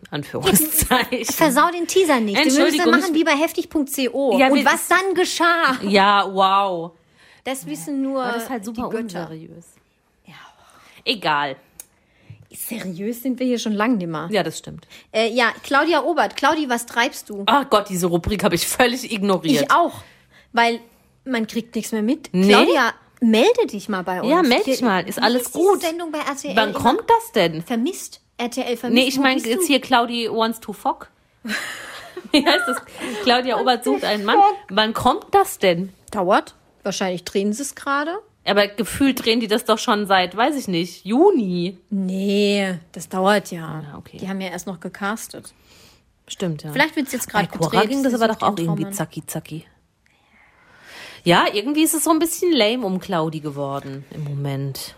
Anführungszeichen. 0.09 1.25
Versau 1.25 1.69
den 1.69 1.85
Teaser 1.85 2.19
nicht. 2.19 2.35
Entschuldigung, 2.39 2.89
machen 2.91 3.09
ich- 3.09 3.13
wie 3.13 3.23
bei 3.23 3.35
heftig.co. 3.35 4.39
Ja, 4.39 4.47
und 4.47 4.55
wir- 4.57 4.65
was 4.65 4.87
dann 4.87 5.13
geschah, 5.13 5.77
ja, 5.83 6.25
wow. 6.33 6.93
das 7.43 7.65
wissen 7.67 8.01
nur 8.01 8.23
Aber 8.23 8.33
das 8.33 8.43
ist 8.43 8.49
halt 8.49 8.65
super 8.65 8.87
unseriös. 8.89 9.65
Ja. 10.25 10.33
Egal. 11.05 11.57
Seriös 12.51 13.21
sind 13.21 13.39
wir 13.39 13.47
hier 13.47 13.59
schon 13.59 13.73
lange 13.73 13.97
nimmer. 13.97 14.29
Ja, 14.31 14.43
das 14.43 14.59
stimmt. 14.59 14.87
Äh, 15.11 15.29
ja, 15.29 15.51
Claudia 15.63 16.03
Obert. 16.03 16.35
Claudi, 16.35 16.69
was 16.69 16.85
treibst 16.85 17.29
du? 17.29 17.43
Ach 17.47 17.69
Gott, 17.69 17.89
diese 17.89 18.07
Rubrik 18.07 18.43
habe 18.43 18.55
ich 18.55 18.67
völlig 18.67 19.11
ignoriert. 19.11 19.63
Ich 19.63 19.71
auch. 19.71 20.01
Weil 20.53 20.79
man 21.25 21.47
kriegt 21.47 21.75
nichts 21.75 21.91
mehr 21.91 22.01
mit. 22.01 22.29
Nee. 22.31 22.47
Claudia, 22.47 22.93
melde 23.21 23.67
dich 23.67 23.89
mal 23.89 24.03
bei 24.03 24.21
uns. 24.21 24.29
Ja, 24.29 24.41
meld 24.41 24.65
dich 24.65 24.81
mal. 24.81 25.07
Ist 25.07 25.21
alles 25.21 25.51
diese 25.51 25.57
gut. 25.57 25.81
Sendung 25.81 26.11
bei 26.11 26.19
RTL 26.19 26.55
Wann 26.55 26.73
kommt 26.73 27.03
das 27.07 27.31
denn? 27.33 27.61
Vermisst. 27.61 28.21
RTL 28.37 28.77
vermisst. 28.77 29.03
Nee, 29.03 29.07
ich 29.09 29.19
meine 29.19 29.41
jetzt 29.41 29.67
hier 29.67 29.79
Claudi 29.79 30.29
wants 30.29 30.59
to 30.59 30.73
fuck. 30.73 31.09
Wie 32.31 32.45
heißt 32.45 32.63
das? 32.67 32.77
Claudia 33.23 33.59
Obert 33.59 33.83
sucht 33.83 34.03
einen 34.03 34.25
Mann. 34.25 34.37
Wann 34.69 34.93
kommt 34.93 35.25
das 35.31 35.59
denn? 35.59 35.93
Dauert. 36.11 36.55
Wahrscheinlich 36.83 37.23
drehen 37.23 37.53
sie 37.53 37.61
es 37.61 37.75
gerade. 37.75 38.17
Aber 38.45 38.67
gefühlt 38.67 39.23
drehen 39.23 39.39
die 39.39 39.47
das 39.47 39.65
doch 39.65 39.77
schon 39.77 40.05
seit, 40.05 40.35
weiß 40.35 40.55
ich 40.57 40.67
nicht, 40.67 41.05
Juni. 41.05 41.77
Nee, 41.89 42.75
das 42.91 43.07
dauert 43.07 43.51
ja. 43.51 43.83
Ja, 43.87 43.97
okay. 43.97 44.17
Die 44.17 44.27
haben 44.27 44.41
ja 44.41 44.49
erst 44.49 44.67
noch 44.67 44.79
gecastet. 44.79 45.53
Stimmt, 46.27 46.63
ja. 46.63 46.71
Vielleicht 46.71 46.95
wird 46.95 47.07
es 47.07 47.13
jetzt 47.13 47.31
Bei 47.31 47.43
gerade 47.45 47.57
Cora 47.57 47.69
gedreht. 47.69 47.89
ging 47.89 48.03
das 48.03 48.13
aber 48.13 48.27
doch 48.27 48.41
auch 48.41 48.57
irgendwie 48.57 48.89
zacki 48.89 49.25
zacki. 49.25 49.65
Ja, 51.23 51.45
irgendwie 51.51 51.83
ist 51.83 51.93
es 51.93 52.03
so 52.03 52.09
ein 52.11 52.19
bisschen 52.19 52.51
lame 52.51 52.85
um 52.85 52.99
Claudi 52.99 53.39
geworden 53.39 54.05
im 54.11 54.23
Moment. 54.25 54.95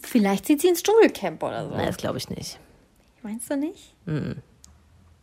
Vielleicht 0.00 0.46
zieht 0.46 0.60
sie 0.60 0.68
ins 0.68 0.82
Dschungelcamp 0.82 1.42
oder 1.42 1.68
so. 1.68 1.74
Nein, 1.74 1.86
das 1.86 1.96
glaube 1.96 2.18
ich 2.18 2.28
nicht. 2.30 2.60
Meinst 3.22 3.50
du 3.50 3.56
nicht? 3.56 3.94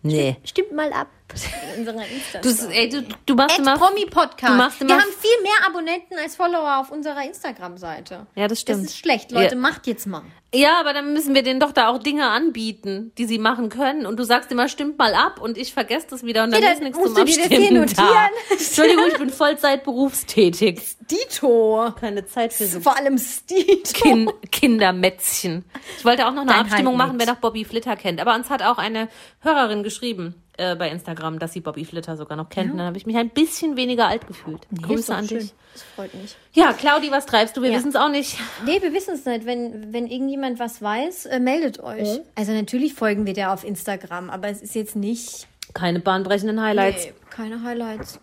Nee. 0.01 0.35
Stimmt 0.43 0.73
mal 0.73 0.91
ab. 0.91 1.07
In 1.33 1.79
unserer 1.79 2.05
Insta. 2.07 2.39
Du, 2.41 2.69
ey, 2.71 2.87
du, 2.89 3.03
du 3.25 3.35
machst 3.35 3.57
immer. 3.57 3.77
Promi-Podcast. 3.77 4.53
Du 4.53 4.57
machst 4.57 4.81
immer- 4.81 4.89
Wir 4.91 5.01
haben 5.01 5.11
viel 5.19 5.41
mehr 5.41 5.67
Abonnenten 5.67 6.17
als 6.17 6.35
Follower 6.35 6.77
auf 6.79 6.91
unserer 6.91 7.23
Instagram-Seite. 7.25 8.27
Ja, 8.35 8.47
das 8.47 8.61
stimmt. 8.61 8.83
Das 8.85 8.91
ist 8.91 8.97
schlecht. 8.99 9.31
Leute, 9.31 9.55
Ja. 9.55 9.61
macht 9.61 9.87
jetzt 9.87 10.05
mal. 10.07 10.21
Ja, 10.53 10.79
aber 10.79 10.93
dann 10.93 11.11
müssen 11.11 11.35
wir 11.35 11.43
denen 11.43 11.59
doch 11.59 11.73
da 11.73 11.89
auch 11.89 11.97
Dinge 11.97 12.27
anbieten, 12.29 13.11
die 13.17 13.25
sie 13.25 13.39
machen 13.39 13.67
können. 13.69 14.05
Und 14.05 14.17
du 14.17 14.23
sagst 14.23 14.51
immer, 14.51 14.69
stimmt 14.69 14.97
mal 14.97 15.13
ab 15.13 15.41
und 15.41 15.57
ich 15.57 15.73
vergesse 15.73 16.07
das 16.11 16.23
wieder 16.23 16.43
und 16.45 16.51
dann 16.53 16.61
Ja, 16.63 16.69
ist 16.71 16.81
nichts 16.81 16.97
musst 16.97 17.15
zum 17.15 17.23
Abstimmen 17.23 17.85
da. 17.97 18.29
Entschuldigung, 18.51 19.03
ich 19.09 19.17
bin 19.17 19.29
Vollzeit 19.31 19.83
berufstätig. 19.83 20.81
Dito. 21.11 21.91
Keine 21.99 22.25
Zeit 22.25 22.53
für 22.53 22.67
so 22.67 22.79
Vor 22.79 22.95
allem 22.97 23.17
Stito. 23.17 23.91
Kin 23.93 24.31
Kindermätzchen. 24.51 25.65
Ich 25.97 26.05
wollte 26.05 26.25
auch 26.27 26.31
noch 26.31 26.43
eine 26.43 26.51
Dann 26.51 26.61
Abstimmung 26.61 26.97
halt 26.99 27.07
machen, 27.09 27.19
wer 27.19 27.25
noch 27.27 27.37
Bobby 27.41 27.65
Flitter 27.65 27.95
kennt. 27.97 28.21
Aber 28.21 28.35
uns 28.35 28.49
hat 28.49 28.61
auch 28.63 28.77
eine 28.77 29.09
Hörerin 29.41 29.83
geschrieben 29.83 30.35
äh, 30.57 30.75
bei 30.75 30.89
Instagram, 30.89 31.39
dass 31.39 31.53
sie 31.53 31.61
Bobby 31.61 31.85
Flitter 31.85 32.15
sogar 32.17 32.37
noch 32.37 32.49
kennt. 32.49 32.71
Und 32.71 32.77
dann 32.77 32.87
habe 32.87 32.97
ich 32.97 33.05
mich 33.05 33.17
ein 33.17 33.29
bisschen 33.29 33.75
weniger 33.77 34.07
alt 34.07 34.25
gefühlt. 34.27 34.65
ist 34.71 34.81
Grüße 34.83 35.13
an 35.15 35.27
schön. 35.27 35.39
dich. 35.39 35.53
Das 35.73 35.83
freut 35.83 36.13
mich. 36.13 36.35
Ja, 36.53 36.71
Claudi, 36.73 37.11
was 37.11 37.25
treibst 37.25 37.57
du? 37.57 37.61
Wir 37.61 37.71
Ja. 37.71 37.77
wissen 37.77 37.89
es 37.89 37.95
auch 37.95 38.09
nicht. 38.09 38.37
Nee, 38.65 38.81
wir 38.81 38.93
wissen 38.93 39.15
es 39.15 39.25
nicht. 39.25 39.45
Wenn, 39.45 39.91
wenn 39.93 40.07
irgendjemand 40.07 40.57
was 40.59 40.81
weiß, 40.81 41.25
äh, 41.27 41.39
meldet 41.39 41.79
euch. 41.81 42.21
Also 42.35 42.51
natürlich 42.53 42.93
folgen 42.93 43.25
wir 43.25 43.33
der 43.33 43.51
auf 43.51 43.63
Instagram, 43.63 44.29
aber 44.29 44.47
es 44.49 44.61
ist 44.61 44.75
jetzt 44.75 44.95
nicht 44.95 45.47
Keine 45.73 45.99
bahnbrechenden 45.99 46.61
Highlights. 46.61 47.05
nee, 47.05 47.13
keine 47.29 47.61
Highlights. 47.63 48.19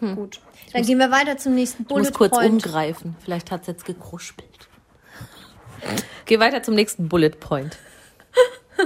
Gut. 0.00 0.40
Dann 0.74 0.82
gehen 0.84 0.98
wir 0.98 1.10
weiter 1.10 1.38
zum 1.38 1.54
nächsten 1.54 1.82
Ich 1.84 1.88
Bullet 1.88 2.00
muss 2.02 2.12
kurz 2.12 2.32
Point. 2.32 2.50
umgreifen. 2.64 3.16
Vielleicht 3.24 3.50
hat 3.50 3.62
es 3.62 3.68
jetzt 3.68 3.84
gekruspelt. 3.86 4.68
Geh 6.26 6.38
weiter 6.40 6.62
zum 6.62 6.74
nächsten 6.74 7.08
Bullet 7.08 7.30
Point. 7.30 7.78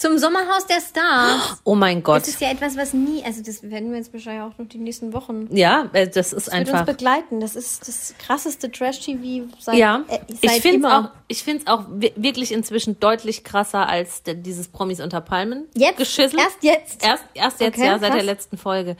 Zum 0.00 0.16
Sommerhaus 0.18 0.66
der 0.66 0.80
Stars. 0.80 1.60
Oh 1.64 1.74
mein 1.74 2.02
Gott. 2.02 2.22
Das 2.22 2.28
ist 2.28 2.40
ja 2.40 2.50
etwas, 2.50 2.74
was 2.76 2.94
nie, 2.94 3.22
also 3.22 3.42
das 3.42 3.62
werden 3.62 3.90
wir 3.90 3.98
jetzt 3.98 4.12
wahrscheinlich 4.14 4.42
auch 4.42 4.58
noch 4.58 4.66
die 4.66 4.78
nächsten 4.78 5.12
Wochen 5.12 5.46
Ja, 5.54 5.90
äh, 5.92 6.08
das 6.08 6.32
ist 6.32 6.46
wird 6.46 6.58
uns 6.58 6.68
einfach. 6.70 6.86
begleiten. 6.86 7.40
Das 7.40 7.54
ist 7.54 7.86
das 7.86 8.14
krasseste 8.18 8.72
Trash-TV 8.72 9.46
seit, 9.58 9.74
Ja, 9.76 10.02
äh, 10.08 10.18
ich 10.26 10.40
seit 10.50 10.62
finde 10.62 10.78
es 10.88 10.92
immer. 10.94 11.12
auch, 11.14 11.20
ich 11.28 11.42
find's 11.42 11.66
auch 11.66 11.84
wi- 11.90 12.14
wirklich 12.16 12.50
inzwischen 12.52 12.98
deutlich 12.98 13.44
krasser 13.44 13.88
als 13.88 14.22
dieses 14.24 14.68
Promis 14.68 15.00
unter 15.00 15.20
Palmen. 15.20 15.66
Jetzt? 15.76 15.98
Geschissel. 15.98 16.38
Erst 16.40 16.62
jetzt? 16.62 17.04
Erst, 17.04 17.24
erst 17.34 17.60
jetzt, 17.60 17.76
Okay, 17.76 17.86
ja, 17.86 17.92
seit 17.98 18.02
der 18.02 18.10
krass. 18.10 18.22
Mhm. 18.22 18.26
letzten 18.26 18.56
Folge. 18.56 18.96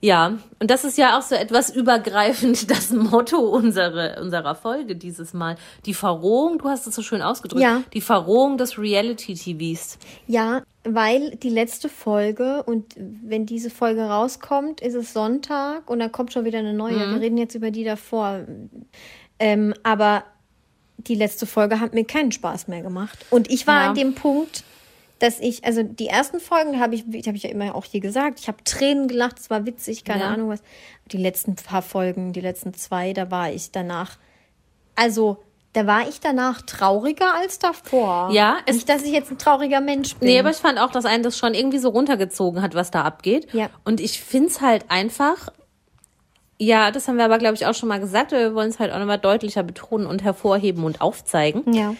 Ja, 0.00 0.38
und 0.60 0.70
das 0.70 0.84
ist 0.84 0.96
ja 0.96 1.18
auch 1.18 1.22
so 1.22 1.34
etwas 1.34 1.70
übergreifend 1.74 2.70
das 2.70 2.90
Motto 2.90 3.38
unserer, 3.38 4.20
unserer 4.22 4.54
Folge 4.54 4.94
dieses 4.94 5.34
Mal. 5.34 5.56
Die 5.86 5.94
Verrohung, 5.94 6.58
du 6.58 6.68
hast 6.68 6.86
es 6.86 6.94
so 6.94 7.02
schön 7.02 7.20
ausgedrückt, 7.20 7.60
Ja. 7.62 7.82
die 7.92 8.00
Verrohung 8.00 8.58
des 8.58 8.78
Reality-TVs. 8.78 9.98
Ja, 10.28 10.62
weil 10.84 11.32
die 11.36 11.50
letzte 11.50 11.88
Folge 11.88 12.62
und 12.62 12.94
wenn 12.96 13.44
diese 13.44 13.70
Folge 13.70 14.02
rauskommt, 14.02 14.80
ist 14.80 14.94
es 14.94 15.12
Sonntag 15.12 15.90
und 15.90 15.98
dann 15.98 16.12
kommt 16.12 16.32
schon 16.32 16.44
wieder 16.44 16.60
eine 16.60 16.74
neue. 16.74 16.94
Mhm. 16.94 17.14
Wir 17.14 17.20
reden 17.20 17.38
jetzt 17.38 17.56
über 17.56 17.72
die 17.72 17.82
davor. 17.84 18.42
Ähm, 19.40 19.74
aber 19.82 20.22
die 20.98 21.14
letzte 21.16 21.46
Folge 21.46 21.80
hat 21.80 21.92
mir 21.94 22.04
keinen 22.04 22.32
Spaß 22.32 22.68
mehr 22.68 22.82
gemacht. 22.82 23.18
Und 23.30 23.50
ich 23.50 23.66
war 23.66 23.82
Ja. 23.82 23.88
an 23.90 23.94
dem 23.96 24.14
Punkt, 24.14 24.62
dass 25.18 25.40
ich, 25.40 25.64
also 25.64 25.82
die 25.82 26.06
ersten 26.06 26.38
Folgen 26.40 26.78
habe 26.80 26.94
ich, 26.94 27.02
habe 27.02 27.36
ich 27.36 27.42
ja 27.42 27.50
immer 27.50 27.74
auch 27.74 27.84
hier 27.84 28.00
gesagt, 28.00 28.38
ich 28.40 28.48
habe 28.48 28.62
Tränen 28.64 29.08
gelacht, 29.08 29.38
es 29.40 29.50
war 29.50 29.66
witzig, 29.66 30.04
keine 30.04 30.20
Ja. 30.22 30.28
Ahnung 30.30 30.48
was. 30.50 30.62
Die 31.10 31.16
letzten 31.16 31.56
paar 31.56 31.82
Folgen, 31.82 32.32
die 32.32 32.40
letzten 32.40 32.72
zwei, 32.74 33.12
da 33.12 33.30
war 33.30 33.50
ich 33.50 33.72
danach, 33.72 34.16
also 34.94 35.38
da 35.72 35.86
war 35.86 36.08
ich 36.08 36.20
danach 36.20 36.62
trauriger 36.62 37.34
als 37.34 37.58
davor. 37.58 38.30
Ja, 38.32 38.56
es- 38.66 38.76
nicht, 38.76 38.88
dass 38.88 39.02
ich 39.02 39.12
jetzt 39.12 39.30
ein 39.30 39.38
trauriger 39.38 39.80
Mensch 39.80 40.14
bin. 40.16 40.28
Nee, 40.28 40.38
aber 40.38 40.50
ich 40.50 40.56
fand 40.56 40.78
auch, 40.78 40.90
dass 40.90 41.04
einen 41.04 41.22
das 41.22 41.36
schon 41.36 41.52
irgendwie 41.54 41.78
so 41.78 41.90
runtergezogen 41.90 42.62
hat, 42.62 42.74
was 42.74 42.90
da 42.90 43.02
abgeht. 43.02 43.52
Ja. 43.52 43.68
Und 43.84 44.00
ich 44.00 44.20
find's 44.20 44.60
halt 44.60 44.86
einfach, 44.88 45.48
ja, 46.58 46.90
das 46.90 47.06
haben 47.06 47.16
wir 47.18 47.24
aber, 47.24 47.38
glaube 47.38 47.54
ich, 47.54 47.66
auch 47.66 47.74
schon 47.74 47.88
mal 47.88 48.00
gesagt, 48.00 48.32
wir 48.32 48.54
wollen 48.54 48.70
es 48.70 48.78
halt 48.78 48.92
auch 48.92 48.98
nochmal 48.98 49.18
deutlicher 49.18 49.62
betonen 49.62 50.06
und 50.06 50.22
hervorheben 50.24 50.84
und 50.84 51.00
aufzeigen. 51.00 51.72
Ja. 51.72 51.94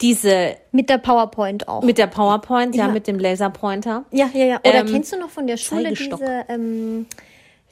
Diese 0.00 0.56
Mit 0.72 0.90
der 0.90 0.98
PowerPoint 0.98 1.68
auch. 1.68 1.82
mit 1.82 1.98
der 1.98 2.08
PowerPoint, 2.08 2.74
ja, 2.74 2.86
Ja. 2.86 2.92
mit 2.92 3.06
dem 3.06 3.18
Laserpointer. 3.18 4.04
ja, 4.10 4.28
ja, 4.34 4.44
ja. 4.44 4.58
Oder 4.60 4.80
Ähm, 4.80 4.86
kennst 4.86 5.12
du 5.12 5.18
noch 5.18 5.30
von 5.30 5.46
der 5.46 5.56
Schule 5.56 5.92
diese, 5.92 6.44
ähm, 6.48 7.06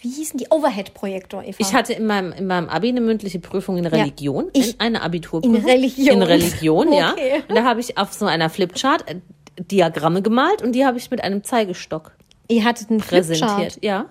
wie 0.00 0.08
hießen 0.08 0.38
die? 0.38 0.46
Overhead-Projektor, 0.50 1.42
Eva. 1.42 1.56
Ich 1.58 1.74
hatte 1.74 1.92
in 1.94 2.06
meinem, 2.06 2.32
in 2.32 2.46
meinem 2.46 2.68
Abi 2.68 2.88
eine 2.88 3.00
mündliche 3.00 3.38
Prüfung 3.40 3.76
in 3.76 3.86
Religion, 3.86 4.50
Ich- 4.52 4.74
in 4.74 4.80
eine 4.80 5.02
Abiturprüfung. 5.02 5.56
In 5.56 5.64
Religion. 5.64 6.16
In 6.16 6.22
Religion, 6.22 6.92
ja. 6.92 7.12
Okay. 7.16 7.42
Und 7.48 7.54
da 7.56 7.64
habe 7.64 7.80
ich 7.80 7.98
auf 7.98 8.12
so 8.12 8.26
einer 8.26 8.50
Flipchart 8.50 9.08
äh, 9.10 9.16
Diagramme 9.60 10.22
gemalt 10.22 10.62
und 10.62 10.72
die 10.72 10.86
habe 10.86 10.98
ich 10.98 11.10
mit 11.10 11.22
einem 11.22 11.42
Zeigestock 11.44 12.12
Ihr 12.48 12.64
hattet 12.64 12.90
einen 12.90 13.00
präsentiert. 13.00 13.50
Flipchart. 13.50 13.78
Ja. 13.84 14.06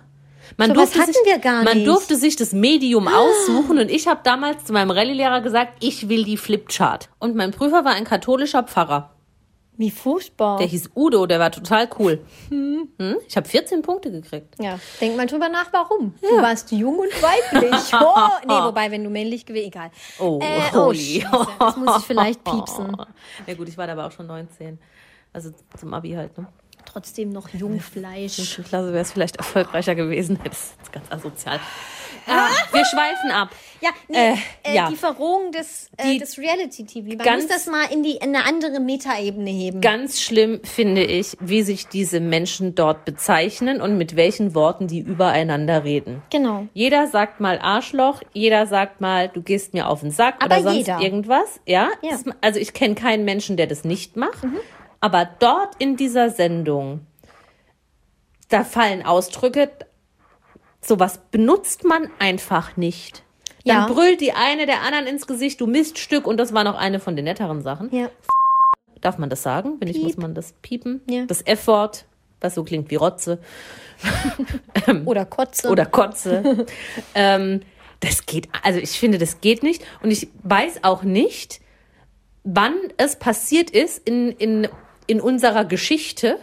Man 0.57 0.69
So 0.69 0.75
was 0.75 0.91
durfte, 0.91 0.99
hatten 1.01 1.13
sich, 1.13 1.21
wir 1.25 1.39
gar 1.39 1.63
man 1.63 1.77
nicht. 1.77 1.87
durfte 1.87 2.15
sich 2.15 2.35
das 2.35 2.53
Medium 2.53 3.07
aussuchen 3.07 3.77
und 3.79 3.89
ich 3.89 4.07
habe 4.07 4.21
damals 4.23 4.65
zu 4.65 4.73
meinem 4.73 4.91
Rallye-Lehrer 4.91 5.41
gesagt, 5.41 5.83
ich 5.83 6.09
will 6.09 6.23
die 6.23 6.37
Flipchart. 6.37 7.09
Und 7.19 7.35
mein 7.35 7.51
Prüfer 7.51 7.85
war 7.85 7.93
ein 7.93 8.03
katholischer 8.05 8.63
Pfarrer. 8.63 9.11
Wie 9.77 9.89
furchtbar. 9.89 10.57
Der 10.59 10.67
hieß 10.67 10.91
Udo, 10.95 11.25
der 11.25 11.39
war 11.39 11.51
total 11.51 11.89
cool. 11.97 12.19
Hm? 12.49 12.89
Ich 13.27 13.35
habe 13.35 13.47
14 13.47 13.81
Punkte 13.81 14.11
gekriegt. 14.11 14.55
ja, 14.59 14.79
denk 14.99 15.15
mal 15.17 15.25
drüber 15.25 15.49
nach, 15.49 15.71
warum. 15.71 16.13
Du 16.21 16.41
warst 16.41 16.71
jung 16.71 16.99
und 16.99 17.09
weiblich. 17.21 17.71
Oh, 17.93 18.29
nee, 18.47 18.53
wobei, 18.53 18.91
wenn 18.91 19.03
du 19.03 19.09
männlich 19.09 19.45
gewesen, 19.45 19.67
egal. 19.67 19.89
Oh, 20.19 20.39
äh, 20.41 20.45
oh 20.73 20.85
holy. 20.87 21.21
Scheiße, 21.21 21.47
das 21.59 21.77
muss 21.77 21.97
ich 21.99 22.05
vielleicht 22.05 22.43
piepsen. 22.43 22.95
Ja 23.47 23.53
gut, 23.55 23.69
ich 23.69 23.77
war 23.77 23.87
da 23.87 23.93
aber 23.93 24.05
auch 24.07 24.11
schon 24.11 24.27
19. 24.27 24.77
Also 25.33 25.51
zum 25.79 25.93
Abi 25.93 26.11
halt, 26.11 26.37
ne? 26.37 26.47
Trotzdem 26.85 27.29
noch 27.31 27.49
Jungfleisch. 27.53 28.59
Klasse 28.67 28.91
wäre 28.91 29.01
es 29.01 29.11
vielleicht 29.11 29.37
erfolgreicher 29.37 29.95
gewesen. 29.95 30.39
Das 30.43 30.73
ist 30.81 30.91
ganz 30.91 31.11
asozial. 31.11 31.59
Ah, 32.27 32.49
wir 32.71 32.85
schweifen 32.85 33.31
ab. 33.31 33.49
Ja, 33.81 33.89
nee, 34.07 34.15
Äh, 34.17 34.35
äh, 34.63 34.75
ja. 34.75 34.89
die 34.91 34.95
Verrohung 34.95 35.51
des, 35.51 35.89
äh, 35.97 36.11
Die- 36.11 36.17
des 36.19 36.37
Reality-TV. 36.37 37.07
Man 37.07 37.17
Ganz- 37.17 37.43
muss 37.45 37.51
das 37.51 37.65
mal 37.65 37.85
in, 37.91 38.03
die, 38.03 38.11
in 38.11 38.35
eine 38.35 38.45
andere 38.45 38.79
Metaebene 38.79 39.49
heben. 39.49 39.81
Ganz 39.81 40.21
schlimm 40.21 40.59
finde 40.63 41.03
ich, 41.03 41.35
wie 41.39 41.63
sich 41.63 41.87
diese 41.87 42.19
Menschen 42.19 42.75
dort 42.75 43.05
bezeichnen 43.05 43.81
und 43.81 43.97
mit 43.97 44.15
welchen 44.15 44.53
Worten 44.53 44.85
die 44.87 44.99
übereinander 44.99 45.83
reden. 45.83 46.21
Genau. 46.29 46.67
Jeder 46.75 47.07
sagt 47.07 47.39
mal 47.39 47.57
Arschloch, 47.59 48.21
jeder 48.33 48.67
sagt 48.67 49.01
mal, 49.01 49.27
du 49.29 49.41
gehst 49.41 49.73
mir 49.73 49.87
auf 49.87 50.01
den 50.01 50.11
Sack 50.11 50.35
Aber 50.43 50.57
oder 50.57 50.63
sonst 50.63 50.75
jeder. 50.87 50.99
irgendwas. 51.01 51.59
Ja. 51.65 51.89
Ja. 52.03 52.11
Das, 52.11 52.23
also 52.41 52.59
ich 52.59 52.73
kenne 52.73 52.93
keinen 52.93 53.25
Menschen, 53.25 53.57
der 53.57 53.65
das 53.65 53.83
nicht 53.83 54.15
macht. 54.15 54.43
Aber 55.01 55.27
dort 55.39 55.75
in 55.79 55.97
dieser 55.97 56.29
Sendung, 56.29 57.05
da 58.49 58.63
fallen 58.63 59.03
Ausdrücke, 59.03 59.69
sowas 60.79 61.19
benutzt 61.31 61.83
man 61.83 62.09
einfach 62.19 62.77
nicht. 62.77 63.23
Dann 63.65 63.77
Ja. 63.77 63.87
brüllt 63.87 64.21
die 64.21 64.33
eine 64.33 64.65
der 64.65 64.81
anderen 64.81 65.07
ins 65.07 65.27
Gesicht, 65.27 65.59
du 65.61 65.67
Miststück, 65.67 66.25
und 66.25 66.37
das 66.37 66.53
war 66.53 66.63
noch 66.63 66.75
eine 66.77 66.99
von 66.99 67.15
den 67.15 67.25
netteren 67.25 67.61
Sachen. 67.61 67.93
Ja. 67.95 68.09
Darf 69.01 69.17
man 69.17 69.29
das 69.29 69.41
sagen? 69.43 69.77
Wenn 69.79 69.91
Piep. 69.91 70.03
muss 70.03 70.17
man 70.17 70.35
das 70.35 70.53
piepen. 70.61 71.01
Ja. 71.09 71.25
Das 71.25 71.41
F-Wort, 71.41 72.05
was 72.39 72.55
so 72.55 72.63
klingt 72.63 72.89
wie 72.91 72.95
Rotze 72.95 73.39
Oder 75.05 75.25
Kotze. 75.25 75.69
oder 75.69 75.85
Kotze. 75.85 76.65
ähm, 77.15 77.61
das 77.99 78.25
geht, 78.25 78.49
also 78.63 78.79
ich 78.79 78.99
finde, 78.99 79.17
das 79.19 79.41
geht 79.41 79.61
nicht. 79.63 79.83
Und 80.01 80.09
ich 80.11 80.29
weiß 80.43 80.83
auch 80.83 81.03
nicht, 81.03 81.61
wann 82.43 82.73
es 82.97 83.15
passiert 83.17 83.69
ist 83.69 84.07
in, 84.07 84.31
in, 84.31 84.67
in 85.07 85.21
unserer 85.21 85.65
Geschichte, 85.65 86.39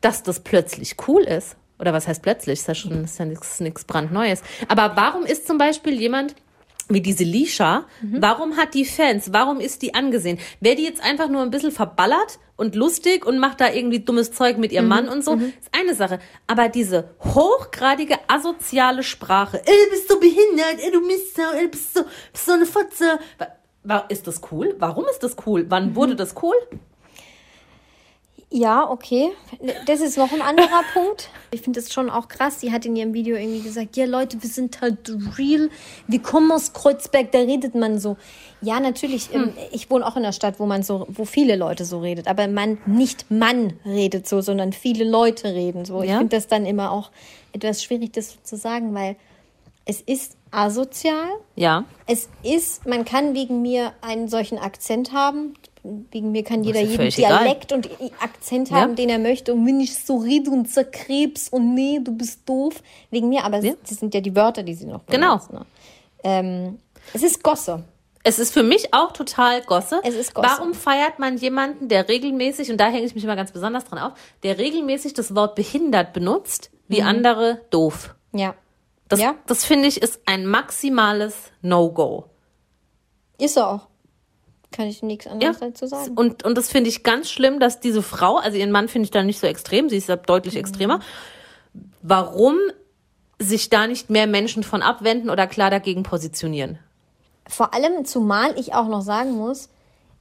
dass 0.00 0.22
das 0.22 0.40
plötzlich 0.40 0.96
cool 1.08 1.22
ist. 1.22 1.56
Oder 1.78 1.92
was 1.92 2.06
heißt 2.06 2.22
plötzlich? 2.22 2.60
Ist 2.60 2.68
ja 2.68 2.74
schon 2.74 3.04
ist 3.04 3.18
ja 3.18 3.24
nichts 3.24 3.84
brandneues. 3.84 4.42
Aber 4.68 4.92
warum 4.96 5.24
ist 5.24 5.46
zum 5.46 5.58
Beispiel 5.58 6.00
jemand 6.00 6.34
wie 6.88 7.00
diese 7.00 7.24
Lisha, 7.24 7.86
warum 8.02 8.56
hat 8.56 8.74
die 8.74 8.84
Fans, 8.84 9.32
warum 9.32 9.60
ist 9.60 9.82
die 9.82 9.94
angesehen? 9.94 10.38
Wäre 10.60 10.76
die 10.76 10.82
jetzt 10.82 11.02
einfach 11.02 11.28
nur 11.28 11.40
ein 11.40 11.50
bisschen 11.50 11.70
verballert 11.70 12.38
und 12.56 12.74
lustig 12.74 13.24
und 13.24 13.38
macht 13.38 13.60
da 13.60 13.72
irgendwie 13.72 14.00
dummes 14.00 14.32
Zeug 14.32 14.58
mit 14.58 14.72
ihrem 14.72 14.88
Mann 14.88 15.08
und 15.08 15.24
so, 15.24 15.34
ist 15.36 15.70
eine 15.72 15.94
Sache. 15.94 16.18
Aber 16.46 16.68
diese 16.68 17.10
hochgradige 17.20 18.16
asoziale 18.28 19.02
Sprache, 19.04 19.62
ey, 19.64 19.90
bist 19.90 20.10
du 20.10 20.20
behindert, 20.20 20.80
ey, 20.84 20.90
du 20.90 21.00
Misser, 21.00 21.54
ey, 21.56 21.68
bist 21.68 21.94
so, 21.94 22.02
bist 22.32 22.46
so 22.46 22.52
eine 22.52 22.66
Fotze. 22.66 23.18
Ist 24.08 24.26
das 24.26 24.42
cool? 24.50 24.74
Warum 24.78 25.06
ist 25.06 25.22
das 25.22 25.36
cool? 25.46 25.64
Wann 25.68 25.96
wurde 25.96 26.14
das 26.14 26.34
cool? 26.42 26.56
Ja, 28.54 28.88
okay. 28.90 29.30
Das 29.86 30.00
ist 30.00 30.18
noch 30.18 30.30
ein 30.32 30.42
anderer 30.42 30.82
Punkt. 30.92 31.30
Ich 31.52 31.62
finde 31.62 31.80
das 31.80 31.90
schon 31.92 32.10
auch 32.10 32.28
krass. 32.28 32.60
Sie 32.60 32.70
hat 32.70 32.84
in 32.84 32.94
ihrem 32.96 33.14
Video 33.14 33.34
irgendwie 33.36 33.62
gesagt, 33.62 33.96
ja 33.96 34.04
Leute, 34.04 34.42
wir 34.42 34.48
sind 34.50 34.80
halt 34.82 35.10
real. 35.38 35.70
Wir 36.06 36.20
kommen 36.20 36.52
aus 36.52 36.72
Kreuzberg, 36.74 37.32
da 37.32 37.38
redet 37.38 37.74
man 37.74 37.98
so. 37.98 38.16
Ja, 38.60 38.78
natürlich. 38.78 39.32
ähm, 39.34 39.54
Ich 39.72 39.90
wohne 39.90 40.06
auch 40.06 40.16
in 40.16 40.22
einer 40.22 40.32
Stadt, 40.32 40.60
wo 40.60 40.66
man 40.66 40.82
so, 40.82 41.06
wo 41.08 41.24
viele 41.24 41.56
Leute 41.56 41.84
so 41.86 42.00
redet. 42.00 42.28
Aber 42.28 42.46
man, 42.46 42.76
nicht 42.84 43.30
man 43.30 43.72
redet 43.86 44.28
so, 44.28 44.40
sondern 44.42 44.72
viele 44.74 45.04
Leute 45.04 45.54
reden 45.54 45.84
so. 45.86 46.02
Ich 46.02 46.10
Ja. 46.10 46.18
finde 46.18 46.36
das 46.36 46.46
dann 46.46 46.66
immer 46.66 46.92
auch 46.92 47.10
etwas 47.52 47.82
schwierig, 47.82 48.12
das 48.12 48.32
so 48.32 48.36
zu 48.42 48.56
sagen, 48.56 48.94
weil 48.94 49.16
es 49.86 50.00
ist 50.02 50.36
asozial. 50.50 51.28
Ja. 51.56 51.84
Es 52.06 52.28
ist, 52.42 52.86
man 52.86 53.04
kann 53.06 53.34
wegen 53.34 53.62
mir 53.62 53.92
einen 54.02 54.28
solchen 54.28 54.58
Akzent 54.58 55.12
haben. 55.12 55.54
Wegen 55.84 56.30
mir 56.32 56.44
kann 56.44 56.62
jeder 56.64 56.78
ja 56.80 56.84
jeden 56.86 56.96
völlig 56.96 57.18
egal. 57.18 57.42
Dialekt 57.44 57.72
und 57.72 57.88
Akzent 58.20 58.70
Ja. 58.70 58.76
haben, 58.76 58.94
den 58.96 59.08
er 59.08 59.18
möchte. 59.18 59.52
Und 59.52 59.66
wenn 59.66 59.80
ich 59.80 59.98
so 59.98 60.18
rede 60.18 60.50
und 60.50 60.70
zerkrebs 60.70 61.48
und 61.48 61.74
nee, 61.74 61.98
du 62.02 62.12
bist 62.16 62.48
doof, 62.48 62.82
wegen 63.10 63.28
mir. 63.28 63.44
Aber 63.44 63.58
Ja. 63.58 63.74
das 63.88 63.98
sind 63.98 64.14
ja 64.14 64.20
die 64.20 64.34
Wörter, 64.36 64.62
die 64.62 64.74
sie 64.74 64.86
noch 64.86 65.04
Genau. 65.06 65.36
benutzen. 65.38 65.54
Ne? 65.54 65.66
Ähm, 66.24 66.78
es 67.12 67.22
ist 67.22 67.42
Gosse. 67.42 67.82
Es 68.24 68.38
ist 68.38 68.52
für 68.54 68.62
mich 68.62 68.94
auch 68.94 69.10
total 69.12 69.62
Gosse. 69.62 70.00
Es 70.04 70.14
ist 70.14 70.32
Gosse. 70.34 70.48
Warum 70.48 70.74
feiert 70.74 71.18
man 71.18 71.36
jemanden, 71.36 71.88
der 71.88 72.08
regelmäßig, 72.08 72.70
und 72.70 72.76
da 72.78 72.86
hänge 72.86 73.04
ich 73.04 73.16
mich 73.16 73.24
immer 73.24 73.34
ganz 73.34 73.50
besonders 73.50 73.84
dran 73.84 73.98
auf, 73.98 74.12
der 74.44 74.58
regelmäßig 74.58 75.14
das 75.14 75.34
Wort 75.34 75.56
behindert 75.56 76.12
benutzt, 76.12 76.70
wie 76.86 77.02
andere 77.02 77.62
doof? 77.70 78.14
Ja. 78.32 78.54
Das, 79.08 79.18
Ja. 79.20 79.34
das 79.46 79.64
finde 79.64 79.88
ich 79.88 80.00
ist 80.00 80.20
ein 80.26 80.46
maximales 80.46 81.34
No-Go. 81.62 82.26
Ist 83.38 83.56
er 83.56 83.68
auch. 83.68 83.88
Kann 84.72 84.86
ich 84.88 85.02
nichts 85.02 85.26
anderes 85.26 85.60
Ja. 85.60 85.68
dazu 85.68 85.86
sagen. 85.86 86.12
Und, 86.14 86.44
und 86.44 86.56
das 86.58 86.68
finde 86.70 86.88
ich 86.90 87.02
ganz 87.02 87.30
schlimm, 87.30 87.60
dass 87.60 87.80
diese 87.80 88.02
Frau, 88.02 88.36
also 88.36 88.56
ihren 88.58 88.72
Mann 88.72 88.88
finde 88.88 89.04
ich 89.04 89.10
da 89.10 89.22
nicht 89.22 89.38
so 89.38 89.46
extrem, 89.46 89.88
sie 89.88 89.96
ist 89.96 90.08
ja 90.08 90.16
deutlich 90.16 90.56
extremer. 90.56 91.00
Warum 92.02 92.56
sich 93.38 93.70
da 93.70 93.86
nicht 93.86 94.10
mehr 94.10 94.26
Menschen 94.26 94.62
von 94.62 94.82
abwenden 94.82 95.30
oder 95.30 95.46
klar 95.46 95.70
dagegen 95.70 96.02
positionieren? 96.02 96.78
Vor 97.48 97.74
allem, 97.74 98.04
zumal 98.04 98.58
ich 98.58 98.74
auch 98.74 98.88
noch 98.88 99.02
sagen 99.02 99.32
muss, 99.32 99.68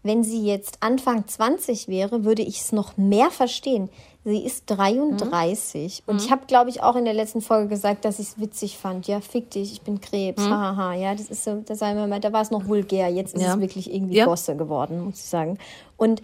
wenn 0.03 0.23
sie 0.23 0.43
jetzt 0.45 0.77
Anfang 0.81 1.27
20 1.27 1.87
wäre, 1.87 2.23
würde 2.23 2.41
ich 2.41 2.61
es 2.61 2.71
noch 2.71 2.97
mehr 2.97 3.29
verstehen. 3.29 3.89
Sie 4.23 4.45
ist 4.45 4.65
33 4.67 6.03
und 6.05 6.21
ich 6.21 6.29
habe, 6.31 6.45
glaube 6.45 6.69
ich, 6.69 6.83
auch 6.83 6.95
in 6.95 7.05
der 7.05 7.13
letzten 7.15 7.41
Folge 7.41 7.67
gesagt, 7.69 8.05
dass 8.05 8.19
ich 8.19 8.27
es 8.27 8.39
witzig 8.39 8.77
fand. 8.77 9.07
Ja, 9.07 9.19
fick 9.19 9.49
dich, 9.49 9.71
ich 9.73 9.81
bin 9.81 9.99
Krebs, 9.99 10.43
hahaha. 10.43 10.93
Ja, 10.93 11.15
das 11.15 11.29
ist 11.29 11.43
so, 11.43 11.61
das 11.65 11.79
sagen 11.79 11.97
wir 11.97 12.05
mal, 12.05 12.19
da 12.19 12.31
war 12.31 12.41
es 12.43 12.51
noch 12.51 12.67
vulgär. 12.67 13.09
Jetzt 13.09 13.33
ist 13.33 13.41
Ja. 13.41 13.55
es 13.55 13.59
wirklich 13.59 13.91
irgendwie 13.91 14.17
Ja. 14.17 14.25
Gosse 14.25 14.55
geworden, 14.55 15.05
muss 15.05 15.15
ich 15.15 15.25
sagen. 15.25 15.57
Und 15.97 16.21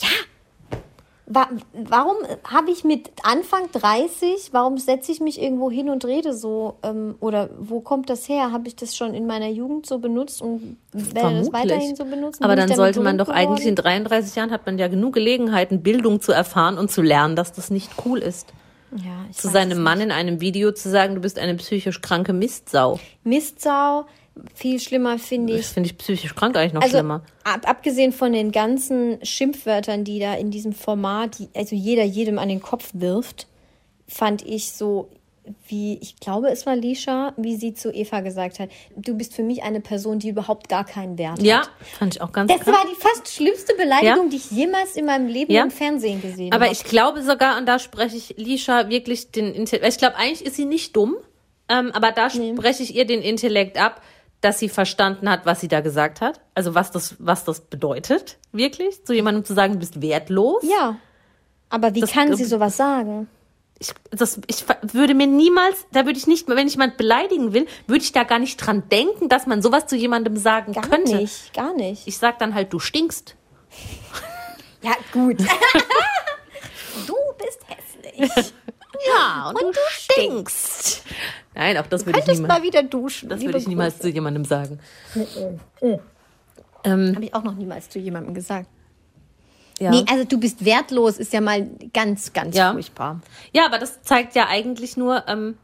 ja, 0.00 0.08
wa 1.30 1.48
warum 1.72 2.16
habe 2.44 2.70
ich 2.72 2.82
mit 2.82 3.10
Anfang 3.22 3.70
30, 3.72 4.50
warum 4.52 4.78
setze 4.78 5.12
ich 5.12 5.20
mich 5.20 5.40
irgendwo 5.40 5.70
hin 5.70 5.88
und 5.88 6.04
rede 6.04 6.34
so? 6.34 6.76
Ähm, 6.82 7.14
oder 7.20 7.50
wo 7.58 7.80
kommt 7.80 8.10
das 8.10 8.28
her? 8.28 8.50
Habe 8.52 8.66
ich 8.66 8.76
das 8.76 8.96
schon 8.96 9.14
in 9.14 9.26
meiner 9.26 9.48
Jugend 9.48 9.86
so 9.86 9.98
benutzt 9.98 10.42
und 10.42 10.76
werde 10.92 11.38
das 11.38 11.52
weiterhin 11.52 11.94
so 11.94 12.04
benutzen? 12.04 12.42
Aber 12.42 12.56
dann 12.56 12.68
sollte 12.68 13.00
man 13.00 13.16
doch 13.16 13.28
eigentlich 13.28 13.66
in 13.66 13.76
geworden? 13.76 14.04
33 14.04 14.34
Jahren 14.34 14.50
hat 14.50 14.66
man 14.66 14.76
ja 14.78 14.88
genug 14.88 15.14
Gelegenheiten, 15.14 15.82
Bildung 15.82 16.20
zu 16.20 16.32
erfahren 16.32 16.78
und 16.78 16.90
zu 16.90 17.00
lernen, 17.00 17.36
dass 17.36 17.52
das 17.52 17.70
nicht 17.70 17.90
cool 18.04 18.18
ist. 18.18 18.52
ja, 18.96 19.24
ich 19.30 19.36
Zu 19.36 19.48
seinem 19.48 19.82
Mann 19.82 20.00
in 20.00 20.10
einem 20.10 20.40
Video 20.40 20.72
zu 20.72 20.90
sagen, 20.90 21.14
du 21.14 21.20
bist 21.20 21.38
eine 21.38 21.54
psychisch 21.54 22.00
kranke 22.00 22.32
Mistsau. 22.32 22.98
Mistsau, 23.22 24.04
viel 24.54 24.80
schlimmer 24.80 25.18
finde 25.18 25.52
Das 25.54 25.60
ich. 25.62 25.66
finde 25.68 25.88
ich 25.88 25.98
psychisch 25.98 26.34
krank 26.34 26.56
eigentlich 26.56 26.72
noch 26.72 26.82
Also 26.82 26.96
schlimmer. 26.98 27.22
ab, 27.44 27.68
abgesehen 27.68 28.12
von 28.12 28.32
den 28.32 28.52
ganzen 28.52 29.18
Schimpfwörtern, 29.24 30.04
die 30.04 30.18
da 30.20 30.34
in 30.34 30.50
diesem 30.50 30.72
Format, 30.72 31.38
die, 31.38 31.48
also 31.54 31.74
jeder 31.76 32.04
jedem 32.04 32.38
an 32.38 32.48
den 32.48 32.60
Kopf 32.62 32.90
wirft, 32.92 33.46
fand 34.08 34.42
ich 34.46 34.72
so, 34.72 35.08
wie, 35.66 35.98
ich 36.00 36.16
glaube, 36.20 36.48
es 36.50 36.66
war 36.66 36.76
Lisha, 36.76 37.32
wie 37.36 37.56
sie 37.56 37.74
zu 37.74 37.90
Eva 37.92 38.20
gesagt 38.20 38.58
hat, 38.60 38.68
du 38.94 39.14
bist 39.16 39.34
für 39.34 39.42
mich 39.42 39.62
eine 39.62 39.80
Person, 39.80 40.18
die 40.18 40.28
überhaupt 40.28 40.68
gar 40.68 40.84
keinen 40.84 41.18
Wert 41.18 41.42
Ja, 41.42 41.62
hat. 41.62 41.70
fand 41.98 42.14
ich 42.14 42.20
auch 42.22 42.30
ganz 42.30 42.52
Das 42.52 42.60
krass. 42.60 42.74
war 42.74 42.84
die 42.88 42.94
fast 43.00 43.28
schlimmste 43.28 43.74
Beleidigung, 43.74 44.24
Ja. 44.24 44.30
die 44.30 44.36
ich 44.36 44.50
jemals 44.50 44.94
in 44.96 45.06
meinem 45.06 45.26
Leben 45.26 45.52
Ja. 45.52 45.62
im 45.64 45.70
Fernsehen 45.70 46.20
gesehen 46.22 46.52
Aber 46.52 46.64
habe. 46.66 46.74
ich 46.74 46.84
glaube 46.84 47.22
sogar, 47.22 47.58
und 47.58 47.66
da 47.66 47.78
spreche 47.78 48.16
ich 48.16 48.34
Lisha 48.36 48.90
wirklich 48.90 49.30
den 49.32 49.52
Intellekt, 49.54 49.88
ich 49.92 49.98
glaube, 49.98 50.16
eigentlich 50.16 50.44
ist 50.46 50.56
sie 50.56 50.66
nicht 50.66 50.94
dumm, 50.94 51.16
ähm, 51.68 51.90
aber 51.94 52.12
da 52.12 52.30
spreche 52.30 52.82
ich 52.82 52.94
ihr 52.94 53.06
den 53.06 53.22
Intellekt 53.22 53.80
ab, 53.80 54.02
dass 54.40 54.58
sie 54.58 54.68
verstanden 54.68 55.28
hat, 55.28 55.44
was 55.46 55.60
sie 55.60 55.68
da 55.68 55.80
gesagt 55.80 56.20
hat. 56.20 56.40
Also 56.54 56.74
was 56.74 56.90
das, 56.90 57.16
was 57.18 57.44
das 57.44 57.60
bedeutet, 57.60 58.38
wirklich, 58.52 59.04
zu 59.04 59.12
jemandem 59.12 59.44
zu 59.44 59.54
sagen, 59.54 59.74
du 59.74 59.78
bist 59.80 60.00
wertlos. 60.00 60.62
Ja. 60.62 60.96
Aber 61.68 61.94
wie 61.94 62.00
Das- 62.00 62.12
kann 62.12 62.34
sie 62.34 62.44
sowas 62.44 62.76
sagen? 62.76 63.28
Ich, 63.82 63.94
das, 64.10 64.38
ich 64.46 64.64
würde 64.92 65.14
mir 65.14 65.26
niemals, 65.26 65.86
da 65.90 66.04
würde 66.04 66.18
ich 66.18 66.26
nicht, 66.26 66.46
wenn 66.48 66.66
ich 66.66 66.74
jemand 66.74 66.98
beleidigen 66.98 67.54
will, 67.54 67.66
würde 67.86 68.02
ich 68.04 68.12
da 68.12 68.24
gar 68.24 68.38
nicht 68.38 68.58
dran 68.58 68.82
denken, 68.90 69.30
dass 69.30 69.46
man 69.46 69.62
sowas 69.62 69.86
zu 69.86 69.96
jemandem 69.96 70.36
sagen 70.36 70.72
Gar 70.74 70.82
könnte. 70.86 71.16
nicht, 71.16 71.54
gar 71.54 71.72
nicht. 71.72 72.06
Ich 72.06 72.18
sag 72.18 72.38
dann 72.40 72.54
halt, 72.54 72.72
du 72.74 72.78
stinkst. 72.78 73.36
ja, 74.82 74.92
gut. 75.14 75.38
du 77.06 77.14
bist 77.38 77.60
hässlich. 77.68 78.52
Ja, 79.06 79.48
und, 79.54 79.60
du 79.60 79.72
stinkst. 79.90 81.02
Nein, 81.54 81.76
auch 81.78 81.86
das 81.86 82.06
würde 82.06 82.18
ich 82.20 82.26
niemals. 82.26 82.48
mal 82.48 82.62
wieder 82.62 82.82
duschen. 82.82 83.28
Das 83.28 83.40
würde 83.40 83.58
ich 83.58 83.66
niemals 83.68 83.94
Grüße. 83.94 84.08
zu 84.08 84.14
jemandem 84.14 84.44
sagen. 84.44 84.78
Ähm, 86.84 87.14
Habe 87.14 87.24
ich 87.24 87.34
auch 87.34 87.42
noch 87.42 87.54
niemals 87.54 87.88
zu 87.90 87.98
jemandem 87.98 88.34
gesagt. 88.34 88.68
ja. 89.78 89.90
Nee, 89.90 90.04
also 90.10 90.24
du 90.24 90.38
bist 90.38 90.64
wertlos, 90.64 91.18
ist 91.18 91.32
ja 91.32 91.40
mal 91.40 91.68
ganz, 91.92 92.32
ganz 92.32 92.56
Ja. 92.56 92.72
furchtbar. 92.72 93.20
ja, 93.52 93.66
aber 93.66 93.78
das 93.78 94.02
zeigt 94.02 94.34
ja 94.34 94.46
eigentlich 94.48 94.96
nur, 94.96 95.24
ähm, 95.28 95.58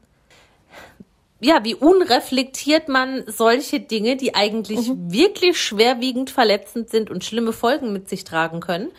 ja, 1.40 1.62
wie 1.64 1.74
unreflektiert 1.74 2.88
man 2.88 3.24
solche 3.26 3.78
Dinge, 3.80 4.16
die 4.16 4.34
eigentlich 4.34 4.90
wirklich 4.94 5.60
schwerwiegend 5.60 6.30
verletzend 6.30 6.88
sind 6.90 7.10
und 7.10 7.24
schlimme 7.24 7.52
Folgen 7.52 7.92
mit 7.92 8.08
sich 8.08 8.24
tragen 8.24 8.60
können, 8.60 8.90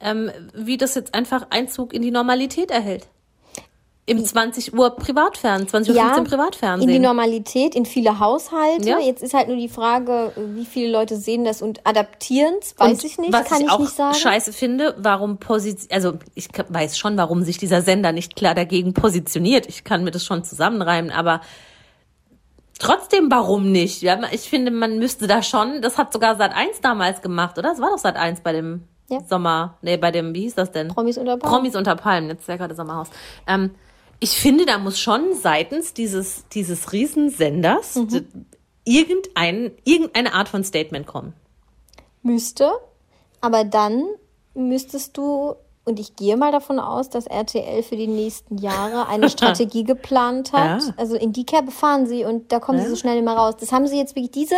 ähm, 0.00 0.30
wie 0.54 0.76
das 0.76 0.94
jetzt 0.94 1.14
einfach 1.14 1.46
Einzug 1.50 1.92
in 1.94 2.02
die 2.02 2.10
Normalität 2.10 2.70
erhält. 2.70 3.06
Im 4.08 4.24
20 4.24 4.72
Uhr 4.72 4.90
Privatfernsehen, 4.94 5.68
20 5.68 5.94
Uhr 5.96 6.00
15 6.00 6.18
in 6.18 6.24
die 6.24 6.30
Privatfernsehen. 6.30 7.02
Normalität, 7.02 7.74
in 7.74 7.84
viele 7.86 8.20
Haushalte. 8.20 8.88
Ja. 8.88 9.00
Jetzt 9.00 9.20
ist 9.20 9.34
halt 9.34 9.48
nur 9.48 9.56
die 9.56 9.68
Frage, 9.68 10.30
wie 10.36 10.64
viele 10.64 10.92
Leute 10.92 11.16
sehen 11.16 11.44
das 11.44 11.60
und 11.60 11.84
adaptieren 11.84 12.54
es, 12.60 12.78
weiß 12.78 12.92
Und 12.92 13.04
ich 13.04 13.18
nicht, 13.18 13.32
was 13.32 13.44
kann 13.48 13.58
ich 13.62 13.66
ich 13.66 13.72
auch 13.72 13.80
nicht 13.80 13.96
sagen. 13.96 14.14
scheiße 14.14 14.52
finde, 14.52 14.94
warum 14.96 15.38
posit 15.38 15.92
also 15.92 16.12
ich 16.36 16.48
weiß 16.68 16.96
schon, 16.96 17.16
warum 17.16 17.42
sich 17.42 17.58
dieser 17.58 17.82
Sender 17.82 18.12
nicht 18.12 18.36
klar 18.36 18.54
dagegen 18.54 18.94
positioniert. 18.94 19.66
Ich 19.66 19.82
kann 19.82 20.04
mir 20.04 20.12
das 20.12 20.24
schon 20.24 20.44
zusammenreimen, 20.44 21.10
aber 21.10 21.40
trotzdem, 22.78 23.28
warum 23.30 23.72
nicht? 23.72 24.02
Ja, 24.02 24.20
ich 24.30 24.48
finde, 24.48 24.70
man 24.70 24.98
müsste 24.98 25.26
da 25.26 25.42
schon, 25.42 25.82
das 25.82 25.98
hat 25.98 26.12
sogar 26.12 26.36
Sat 26.36 26.54
1 26.54 26.80
damals 26.80 27.22
gemacht, 27.22 27.58
oder? 27.58 27.70
Das 27.70 27.80
war 27.80 27.90
doch 27.90 27.98
Sat 27.98 28.14
1 28.16 28.42
bei 28.42 28.52
dem 28.52 28.84
Ja. 29.08 29.18
Sommer, 29.28 29.78
nee, 29.82 29.96
bei 29.96 30.10
dem, 30.12 30.34
wie 30.34 30.42
hieß 30.42 30.54
das 30.54 30.70
denn? 30.72 30.88
Promis 30.88 31.18
unter 31.18 31.36
Palmen. 31.36 31.56
Promis 31.56 31.74
unter 31.76 31.96
Palmen, 31.96 32.28
jetzt 32.28 32.42
ist 32.42 32.48
ja 32.48 32.56
gerade 32.56 32.74
Sommerhaus. 32.74 33.08
Ähm, 33.46 33.70
ich 34.20 34.30
finde, 34.30 34.66
da 34.66 34.78
muss 34.78 34.98
schon 34.98 35.34
seitens 35.34 35.92
dieses, 35.94 36.44
dieses 36.52 36.92
Riesensenders 36.92 37.96
Mhm. 37.96 38.46
irgendein, 38.84 39.72
irgendeine 39.84 40.32
Art 40.34 40.48
von 40.48 40.64
Statement 40.64 41.06
kommen. 41.06 41.34
Müsste, 42.22 42.70
aber 43.40 43.64
dann 43.64 44.04
müsstest 44.54 45.16
du, 45.16 45.54
und 45.84 46.00
ich 46.00 46.16
gehe 46.16 46.36
mal 46.36 46.50
davon 46.50 46.80
aus, 46.80 47.08
dass 47.10 47.26
RTL 47.26 47.82
für 47.82 47.96
die 47.96 48.08
nächsten 48.08 48.58
Jahre 48.58 49.06
eine 49.08 49.28
Strategie 49.30 49.84
geplant 49.84 50.52
hat. 50.52 50.82
Ja. 50.82 50.94
Also 50.96 51.14
in 51.14 51.32
die 51.32 51.44
Kerbe 51.46 51.70
fahren 51.70 52.06
sie 52.06 52.24
und 52.24 52.50
da 52.50 52.58
kommen 52.58 52.80
sie 52.80 52.88
so 52.88 52.96
schnell 52.96 53.18
immer 53.18 53.34
raus. 53.36 53.54
Das 53.60 53.70
haben 53.70 53.86
sie 53.86 53.96
jetzt 53.98 54.16
wirklich, 54.16 54.32
diese, 54.32 54.56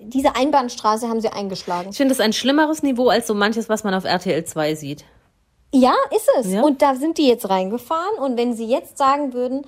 diese 0.00 0.36
Einbahnstraße 0.36 1.08
haben 1.08 1.20
sie 1.20 1.30
eingeschlagen. 1.30 1.90
Ich 1.90 1.96
finde 1.96 2.12
es 2.12 2.20
ein 2.20 2.32
schlimmeres 2.32 2.82
Niveau 2.82 3.08
als 3.08 3.26
so 3.26 3.34
manches, 3.34 3.68
was 3.68 3.82
man 3.82 3.94
auf 3.94 4.04
RTL 4.04 4.44
2 4.44 4.74
sieht. 4.76 5.04
Ja, 5.74 5.94
ist 6.14 6.30
es. 6.38 6.52
Ja. 6.52 6.62
Und 6.62 6.82
da 6.82 6.94
sind 6.94 7.18
die 7.18 7.26
jetzt 7.26 7.50
reingefahren. 7.50 8.16
Und 8.18 8.36
wenn 8.36 8.54
sie 8.54 8.66
jetzt 8.66 8.96
sagen 8.96 9.32
würden, 9.32 9.62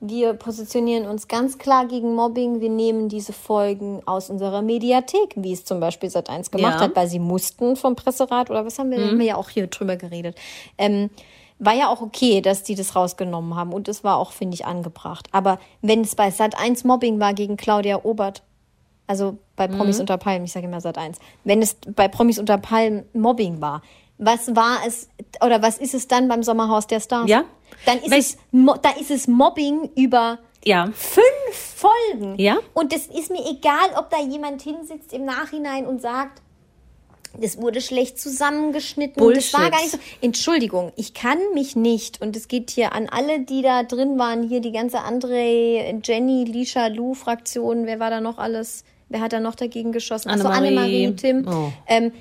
wir 0.00 0.34
positionieren 0.34 1.06
uns 1.06 1.28
ganz 1.28 1.58
klar 1.58 1.86
gegen 1.86 2.16
Mobbing, 2.16 2.60
wir 2.60 2.68
nehmen 2.68 3.08
diese 3.08 3.32
Folgen 3.32 4.02
aus 4.04 4.28
unserer 4.30 4.60
Mediathek, 4.60 5.34
wie 5.36 5.52
es 5.52 5.64
zum 5.64 5.78
Beispiel 5.78 6.08
Sat1 6.08 6.50
gemacht 6.50 6.80
Ja. 6.80 6.86
hat, 6.86 6.96
weil 6.96 7.06
sie 7.06 7.20
mussten 7.20 7.76
vom 7.76 7.94
Presserat 7.94 8.50
oder 8.50 8.66
was 8.66 8.80
haben 8.80 8.90
wir, 8.90 8.98
haben 8.98 9.18
wir 9.20 9.26
ja 9.26 9.36
auch 9.36 9.48
hier 9.48 9.68
drüber 9.68 9.94
geredet. 9.94 10.36
Ähm, 10.76 11.10
war 11.60 11.74
ja 11.74 11.88
auch 11.88 12.00
okay, 12.00 12.40
dass 12.40 12.64
die 12.64 12.74
das 12.74 12.96
rausgenommen 12.96 13.54
haben 13.54 13.72
und 13.72 13.86
es 13.86 14.02
war 14.02 14.16
auch, 14.16 14.32
finde 14.32 14.56
ich, 14.56 14.66
angebracht. 14.66 15.28
Aber 15.30 15.60
wenn 15.80 16.00
es 16.00 16.16
bei 16.16 16.30
Sat1 16.30 16.84
Mobbing 16.84 17.20
war 17.20 17.34
gegen 17.34 17.56
Claudia 17.56 18.00
Obert, 18.02 18.42
also 19.06 19.36
bei 19.54 19.68
Promis 19.68 20.00
unter 20.00 20.18
Palmen, 20.18 20.46
ich 20.46 20.52
sage 20.52 20.66
immer 20.66 20.80
Sat 20.80 20.98
1, 20.98 21.18
wenn 21.44 21.62
es 21.62 21.76
bei 21.94 22.08
Promis 22.08 22.40
unter 22.40 22.58
Palmen 22.58 23.04
Mobbing 23.12 23.60
war, 23.60 23.82
was 24.24 24.54
war 24.54 24.78
es 24.86 25.08
oder 25.44 25.62
was 25.62 25.78
ist 25.78 25.94
es 25.94 26.06
dann 26.08 26.28
beim 26.28 26.42
Sommerhaus 26.42 26.86
der 26.86 27.00
Stars? 27.00 27.28
Ja. 27.28 27.44
Dann 27.86 27.98
ist 27.98 28.10
Weil 28.10 28.20
es 28.20 28.36
da 28.82 28.90
ist 29.00 29.10
es 29.10 29.26
Mobbing 29.28 29.90
über 29.96 30.38
Ja. 30.64 30.86
fünf 30.94 31.24
Folgen. 31.54 32.38
Ja. 32.38 32.58
Und 32.74 32.92
es 32.94 33.06
ist 33.06 33.30
mir 33.30 33.44
egal, 33.50 33.90
ob 33.98 34.10
da 34.10 34.20
jemand 34.20 34.62
hinsitzt 34.62 35.12
im 35.12 35.24
Nachhinein 35.24 35.86
und 35.86 36.00
sagt, 36.00 36.40
das 37.40 37.60
wurde 37.60 37.80
schlecht 37.80 38.20
zusammengeschnitten. 38.20 39.14
Das 39.34 39.52
war 39.54 39.60
Bullshit. 39.60 39.72
gar 39.72 39.80
nicht 39.80 39.90
so. 39.92 39.98
Entschuldigung, 40.20 40.92
ich 40.96 41.14
kann 41.14 41.38
mich 41.54 41.74
nicht, 41.76 42.20
und 42.20 42.36
es 42.36 42.46
geht 42.46 42.70
hier 42.70 42.92
an 42.92 43.08
alle, 43.08 43.40
die 43.40 43.62
da 43.62 43.84
drin 43.84 44.18
waren, 44.18 44.42
hier 44.46 44.60
die 44.60 44.70
ganze 44.70 44.98
André, 44.98 45.98
Jenny, 46.04 46.44
Lisha, 46.44 46.88
Lou 46.88 47.14
Fraktion, 47.14 47.86
wer 47.86 47.98
war 48.00 48.10
da 48.10 48.20
noch 48.20 48.36
alles? 48.38 48.84
Wer 49.08 49.20
hat 49.22 49.32
da 49.32 49.40
noch 49.40 49.54
dagegen 49.54 49.92
geschossen? 49.92 50.28
Achso, 50.30 50.46
Annemarie. 50.46 51.06
Annemarie, 51.06 51.16
Tim. 51.16 51.46
Oh. 51.48 51.72
Ähm, 51.86 52.12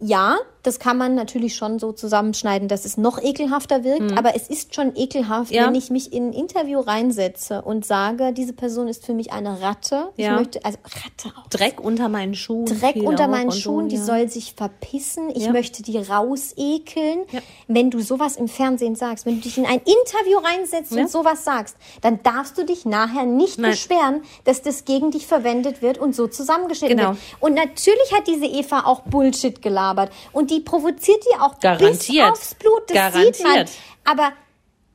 ja, 0.00 0.36
das 0.64 0.78
kann 0.80 0.98
man 0.98 1.14
natürlich 1.14 1.54
schon 1.54 1.78
so 1.78 1.92
zusammenschneiden, 1.92 2.66
dass 2.68 2.84
es 2.84 2.96
noch 2.96 3.22
ekelhafter 3.22 3.84
wirkt. 3.84 4.18
Aber 4.18 4.34
es 4.34 4.48
ist 4.48 4.74
schon 4.74 4.96
ekelhaft, 4.96 5.50
Mhm. 5.52 5.56
Ja. 5.56 5.66
wenn 5.68 5.74
ich 5.76 5.90
mich 5.90 6.12
in 6.12 6.30
ein 6.30 6.32
Interview 6.32 6.80
reinsetze 6.80 7.62
und 7.62 7.86
sage, 7.86 8.32
diese 8.32 8.52
Person 8.52 8.88
ist 8.88 9.06
für 9.06 9.14
mich 9.14 9.32
eine 9.32 9.60
Ratte. 9.62 10.08
Ich 10.16 10.24
Ja. 10.24 10.36
möchte, 10.36 10.64
also 10.64 10.78
Ratte 10.84 11.36
auch. 11.38 11.46
Dreck 11.48 11.80
unter 11.80 12.08
meinen 12.08 12.34
Schuhen. 12.34 12.66
Dreck 12.66 12.96
unter 12.96 13.28
meinen 13.28 13.52
Schuhen, 13.52 13.84
so, 13.84 13.88
die 13.90 13.96
ja. 13.96 14.02
soll 14.04 14.28
sich 14.28 14.54
verpissen. 14.56 15.30
Ich 15.34 15.48
möchte 15.50 15.82
die 15.82 15.98
rausekeln. 15.98 17.20
Wenn 17.68 17.90
du 17.90 18.00
sowas 18.00 18.36
im 18.36 18.48
Fernsehen 18.48 18.94
sagst, 18.96 19.26
wenn 19.26 19.36
du 19.36 19.42
dich 19.42 19.58
in 19.58 19.66
ein 19.66 19.78
Interview 19.80 20.38
reinsetzt 20.38 20.92
und 20.92 21.10
sowas 21.10 21.44
sagst, 21.44 21.76
dann 22.00 22.22
darfst 22.22 22.56
du 22.58 22.64
dich 22.64 22.84
nachher 22.84 23.24
nicht 23.24 23.58
Nein. 23.58 23.72
beschweren, 23.72 24.22
dass 24.44 24.62
das 24.62 24.84
gegen 24.84 25.10
dich 25.10 25.26
verwendet 25.26 25.82
wird 25.82 25.98
und 25.98 26.14
so 26.14 26.26
zusammengeschnitten 26.26 26.96
Genau. 26.96 27.10
wird. 27.10 27.18
Und 27.40 27.54
natürlich 27.54 28.12
hat 28.16 28.26
diese 28.26 28.46
Eva 28.46 28.84
auch 28.86 29.00
Bullshit 29.02 29.60
gelabert. 29.62 30.10
Und 30.32 30.50
die 30.50 30.53
provoziert 30.60 31.22
die 31.30 31.36
auch 31.40 31.54
bis 31.54 31.60
Garantiert. 31.60 32.30
aufs 32.30 32.54
Blut. 32.54 32.82
Das 32.88 33.14
sieht 33.14 33.42
man. 33.42 33.52
Garantiert. 33.52 33.70
Aber 34.04 34.32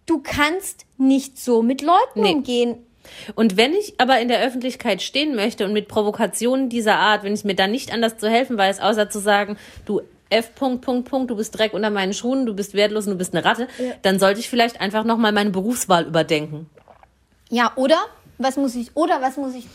du 0.05 0.19
kannst 0.21 0.85
nicht 0.97 1.39
so 1.39 1.61
mit 1.61 1.81
Leuten 1.81 2.21
Nee. 2.21 2.33
umgehen. 2.33 2.85
Und 3.35 3.57
wenn 3.57 3.73
ich 3.73 3.95
aber 3.99 4.19
in 4.19 4.27
der 4.27 4.41
Öffentlichkeit 4.41 5.01
stehen 5.01 5.35
möchte 5.35 5.65
und 5.65 5.73
mit 5.73 5.87
Provokationen 5.87 6.69
dieser 6.69 6.95
Art, 6.97 7.23
wenn 7.23 7.33
ich 7.33 7.43
mir 7.43 7.55
dann 7.55 7.71
nicht 7.71 7.91
anders 7.91 8.17
zu 8.17 8.29
helfen 8.29 8.57
weiß, 8.57 8.79
außer 8.81 9.09
zu 9.09 9.19
sagen, 9.19 9.57
du 9.85 10.01
F. 10.29 10.53
Punkt, 10.53 10.85
Punkt, 10.85 11.09
Punkt, 11.09 11.31
du 11.31 11.35
bist 11.35 11.57
Dreck 11.57 11.73
unter 11.73 11.89
meinen 11.89 12.13
Schuhen, 12.13 12.45
du 12.45 12.53
bist 12.53 12.75
wertlos 12.75 13.05
und 13.07 13.13
du 13.13 13.17
bist 13.17 13.33
eine 13.33 13.43
Ratte, 13.43 13.67
dann 14.03 14.19
sollte 14.19 14.39
ich 14.39 14.47
vielleicht 14.49 14.79
einfach 14.79 15.03
nochmal 15.03 15.31
meine 15.31 15.49
Berufswahl 15.49 16.05
überdenken. 16.05 16.69
Ja, 17.49 17.71
oder? 17.75 17.97
Was 18.37 18.55
muss 18.55 18.75
ich, 18.75 18.95
oder 18.95 19.21
was 19.23 19.37
muss 19.37 19.55
ich, 19.55 19.65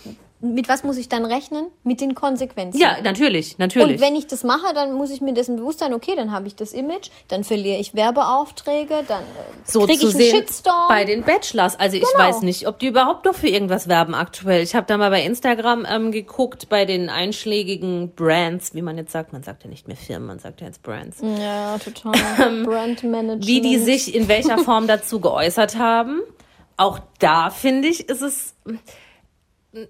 mit 0.44 0.68
was 0.68 0.84
muss 0.84 0.96
ich 0.98 1.08
dann 1.08 1.24
rechnen? 1.24 1.66
Mit 1.82 2.00
den 2.00 2.14
Konsequenzen. 2.14 2.78
Ja, 2.78 2.96
natürlich, 3.02 3.58
natürlich. 3.58 3.96
Und 3.96 4.00
wenn 4.00 4.14
ich 4.14 4.26
das 4.26 4.44
mache, 4.44 4.74
dann 4.74 4.92
muss 4.92 5.10
ich 5.10 5.20
mir 5.20 5.32
dessen 5.34 5.56
bewusst 5.56 5.78
sein, 5.80 5.94
okay, 5.94 6.12
dann 6.16 6.30
habe 6.32 6.46
ich 6.46 6.54
das 6.54 6.72
Image, 6.72 7.08
dann 7.28 7.44
verliere 7.44 7.78
ich 7.80 7.94
Werbeaufträge, 7.94 9.04
dann 9.08 9.22
äh, 9.22 9.26
so 9.64 9.80
kriege 9.86 10.06
ich 10.06 10.14
einen 10.14 10.24
Shitstorm. 10.24 10.88
bei 10.88 11.04
den 11.04 11.22
Bachelors. 11.22 11.78
Also 11.78 11.96
ich 11.96 12.02
Genau. 12.04 12.24
weiß 12.24 12.42
nicht, 12.42 12.68
ob 12.68 12.78
die 12.78 12.86
überhaupt 12.88 13.24
noch 13.24 13.34
für 13.34 13.48
irgendwas 13.48 13.88
werben 13.88 14.14
aktuell. 14.14 14.62
Ich 14.62 14.74
habe 14.74 14.86
da 14.86 14.96
mal 14.98 15.10
bei 15.10 15.22
Instagram 15.24 15.86
ähm, 15.88 16.12
geguckt, 16.12 16.68
bei 16.68 16.84
den 16.84 17.08
einschlägigen 17.08 18.10
Brands, 18.14 18.74
wie 18.74 18.82
man 18.82 18.96
jetzt 18.98 19.12
sagt, 19.12 19.32
man 19.32 19.42
sagt 19.42 19.64
ja 19.64 19.70
nicht 19.70 19.88
mehr 19.88 19.96
Firmen, 19.96 20.26
man 20.26 20.38
sagt 20.38 20.60
ja 20.60 20.66
jetzt 20.66 20.82
Brands. 20.82 21.18
ja, 21.22 21.78
total. 21.78 22.12
Brandmanagement. 22.64 23.46
wie 23.46 23.60
die 23.60 23.78
sich 23.78 24.14
in 24.14 24.28
welcher 24.28 24.58
Form 24.58 24.86
dazu 24.86 25.20
geäußert 25.20 25.78
haben. 25.78 26.20
Auch 26.76 26.98
da 27.20 27.50
finde 27.50 27.88
ich, 27.88 28.08
ist 28.08 28.20
es 28.22 28.54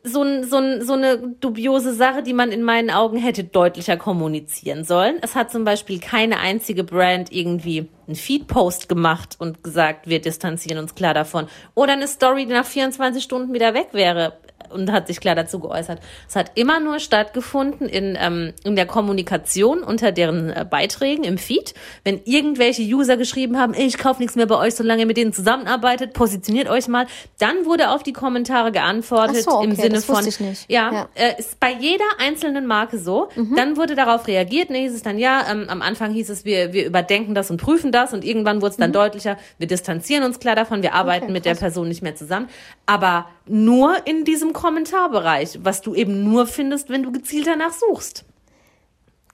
so, 0.02 0.42
so, 0.42 0.80
so 0.80 0.92
eine 0.94 1.18
dubiose 1.40 1.92
Sache, 1.92 2.22
die 2.22 2.32
man 2.32 2.52
in 2.52 2.62
meinen 2.62 2.90
Augen 2.90 3.18
hätte 3.18 3.44
deutlicher 3.44 3.96
kommunizieren 3.96 4.84
sollen. 4.84 5.16
Es 5.20 5.34
hat 5.34 5.50
zum 5.50 5.64
Beispiel 5.64 6.00
keine 6.00 6.38
einzige 6.38 6.84
Brand 6.84 7.30
irgendwie 7.30 7.88
einen 8.06 8.16
Feed-Post 8.16 8.88
gemacht 8.88 9.36
und 9.38 9.62
gesagt, 9.62 10.08
wir 10.08 10.20
distanzieren 10.20 10.78
uns 10.78 10.94
klar 10.94 11.12
davon. 11.12 11.48
Oder 11.74 11.92
eine 11.92 12.08
Story, 12.08 12.46
die 12.46 12.52
nach 12.52 12.64
24 12.64 13.22
Stunden 13.22 13.52
wieder 13.52 13.74
weg 13.74 13.88
wäre 13.92 14.38
und 14.74 14.92
hat 14.92 15.06
sich 15.06 15.20
klar 15.20 15.34
dazu 15.34 15.58
geäußert. 15.58 16.00
Es 16.28 16.36
hat 16.36 16.52
immer 16.54 16.80
nur 16.80 16.98
stattgefunden 17.00 17.88
in, 17.88 18.16
ähm, 18.20 18.52
in 18.62 18.76
der 18.76 18.86
Kommunikation 18.86 19.82
unter 19.82 20.12
deren 20.12 20.50
äh, 20.50 20.66
Beiträgen 20.68 21.24
im 21.24 21.38
Feed. 21.38 21.74
Wenn 22.04 22.20
irgendwelche 22.24 22.82
User 22.82 23.16
geschrieben 23.16 23.58
haben, 23.58 23.74
ich 23.74 23.98
kaufe 23.98 24.20
nichts 24.20 24.36
mehr 24.36 24.46
bei 24.46 24.56
euch, 24.56 24.74
solange 24.74 25.02
ihr 25.02 25.06
mit 25.06 25.16
denen 25.16 25.32
zusammenarbeitet, 25.32 26.12
positioniert 26.12 26.68
euch 26.68 26.88
mal, 26.88 27.06
dann 27.38 27.64
wurde 27.64 27.90
auf 27.90 28.02
die 28.02 28.12
Kommentare 28.12 28.70
geantwortet 28.70 29.44
so, 29.44 29.62
im 29.62 29.72
okay, 29.72 29.82
Sinne 29.82 29.94
das 29.94 30.08
wusste 30.08 30.22
von, 30.22 30.28
ich 30.28 30.40
nicht. 30.40 30.70
ja, 30.70 30.92
Ja. 30.92 31.08
Äh, 31.14 31.38
ist 31.38 31.58
bei 31.60 31.72
jeder 31.72 32.04
einzelnen 32.18 32.66
Marke 32.66 32.98
so. 32.98 33.28
Dann 33.56 33.76
wurde 33.76 33.94
darauf 33.94 34.26
reagiert, 34.26 34.70
ne, 34.70 34.78
hieß 34.78 34.94
es 34.94 35.02
dann, 35.02 35.18
ja, 35.18 35.44
ähm, 35.50 35.66
am 35.68 35.82
Anfang 35.82 36.12
hieß 36.12 36.28
es, 36.30 36.44
wir, 36.44 36.72
wir 36.72 36.86
überdenken 36.86 37.34
das 37.34 37.50
und 37.50 37.60
prüfen 37.60 37.90
das 37.90 38.12
und 38.12 38.24
irgendwann 38.24 38.60
wurde 38.60 38.72
es 38.72 38.76
dann 38.76 38.92
deutlicher, 38.92 39.36
wir 39.58 39.66
distanzieren 39.66 40.24
uns 40.24 40.38
klar 40.38 40.54
davon, 40.54 40.82
wir 40.82 40.94
arbeiten 40.94 41.24
Okay, 41.24 41.32
mit 41.32 41.44
der. 41.44 41.54
Person 41.54 41.88
nicht 41.88 42.02
mehr 42.02 42.14
zusammen. 42.14 42.48
Aber 42.86 43.26
nur 43.46 44.06
in 44.06 44.24
diesem 44.24 44.52
Kommentarbereich, 44.64 45.58
was 45.62 45.82
du 45.82 45.94
eben 45.94 46.24
nur 46.24 46.46
findest, 46.46 46.88
wenn 46.88 47.02
du 47.02 47.12
gezielt 47.12 47.46
danach 47.46 47.72
suchst. 47.72 48.24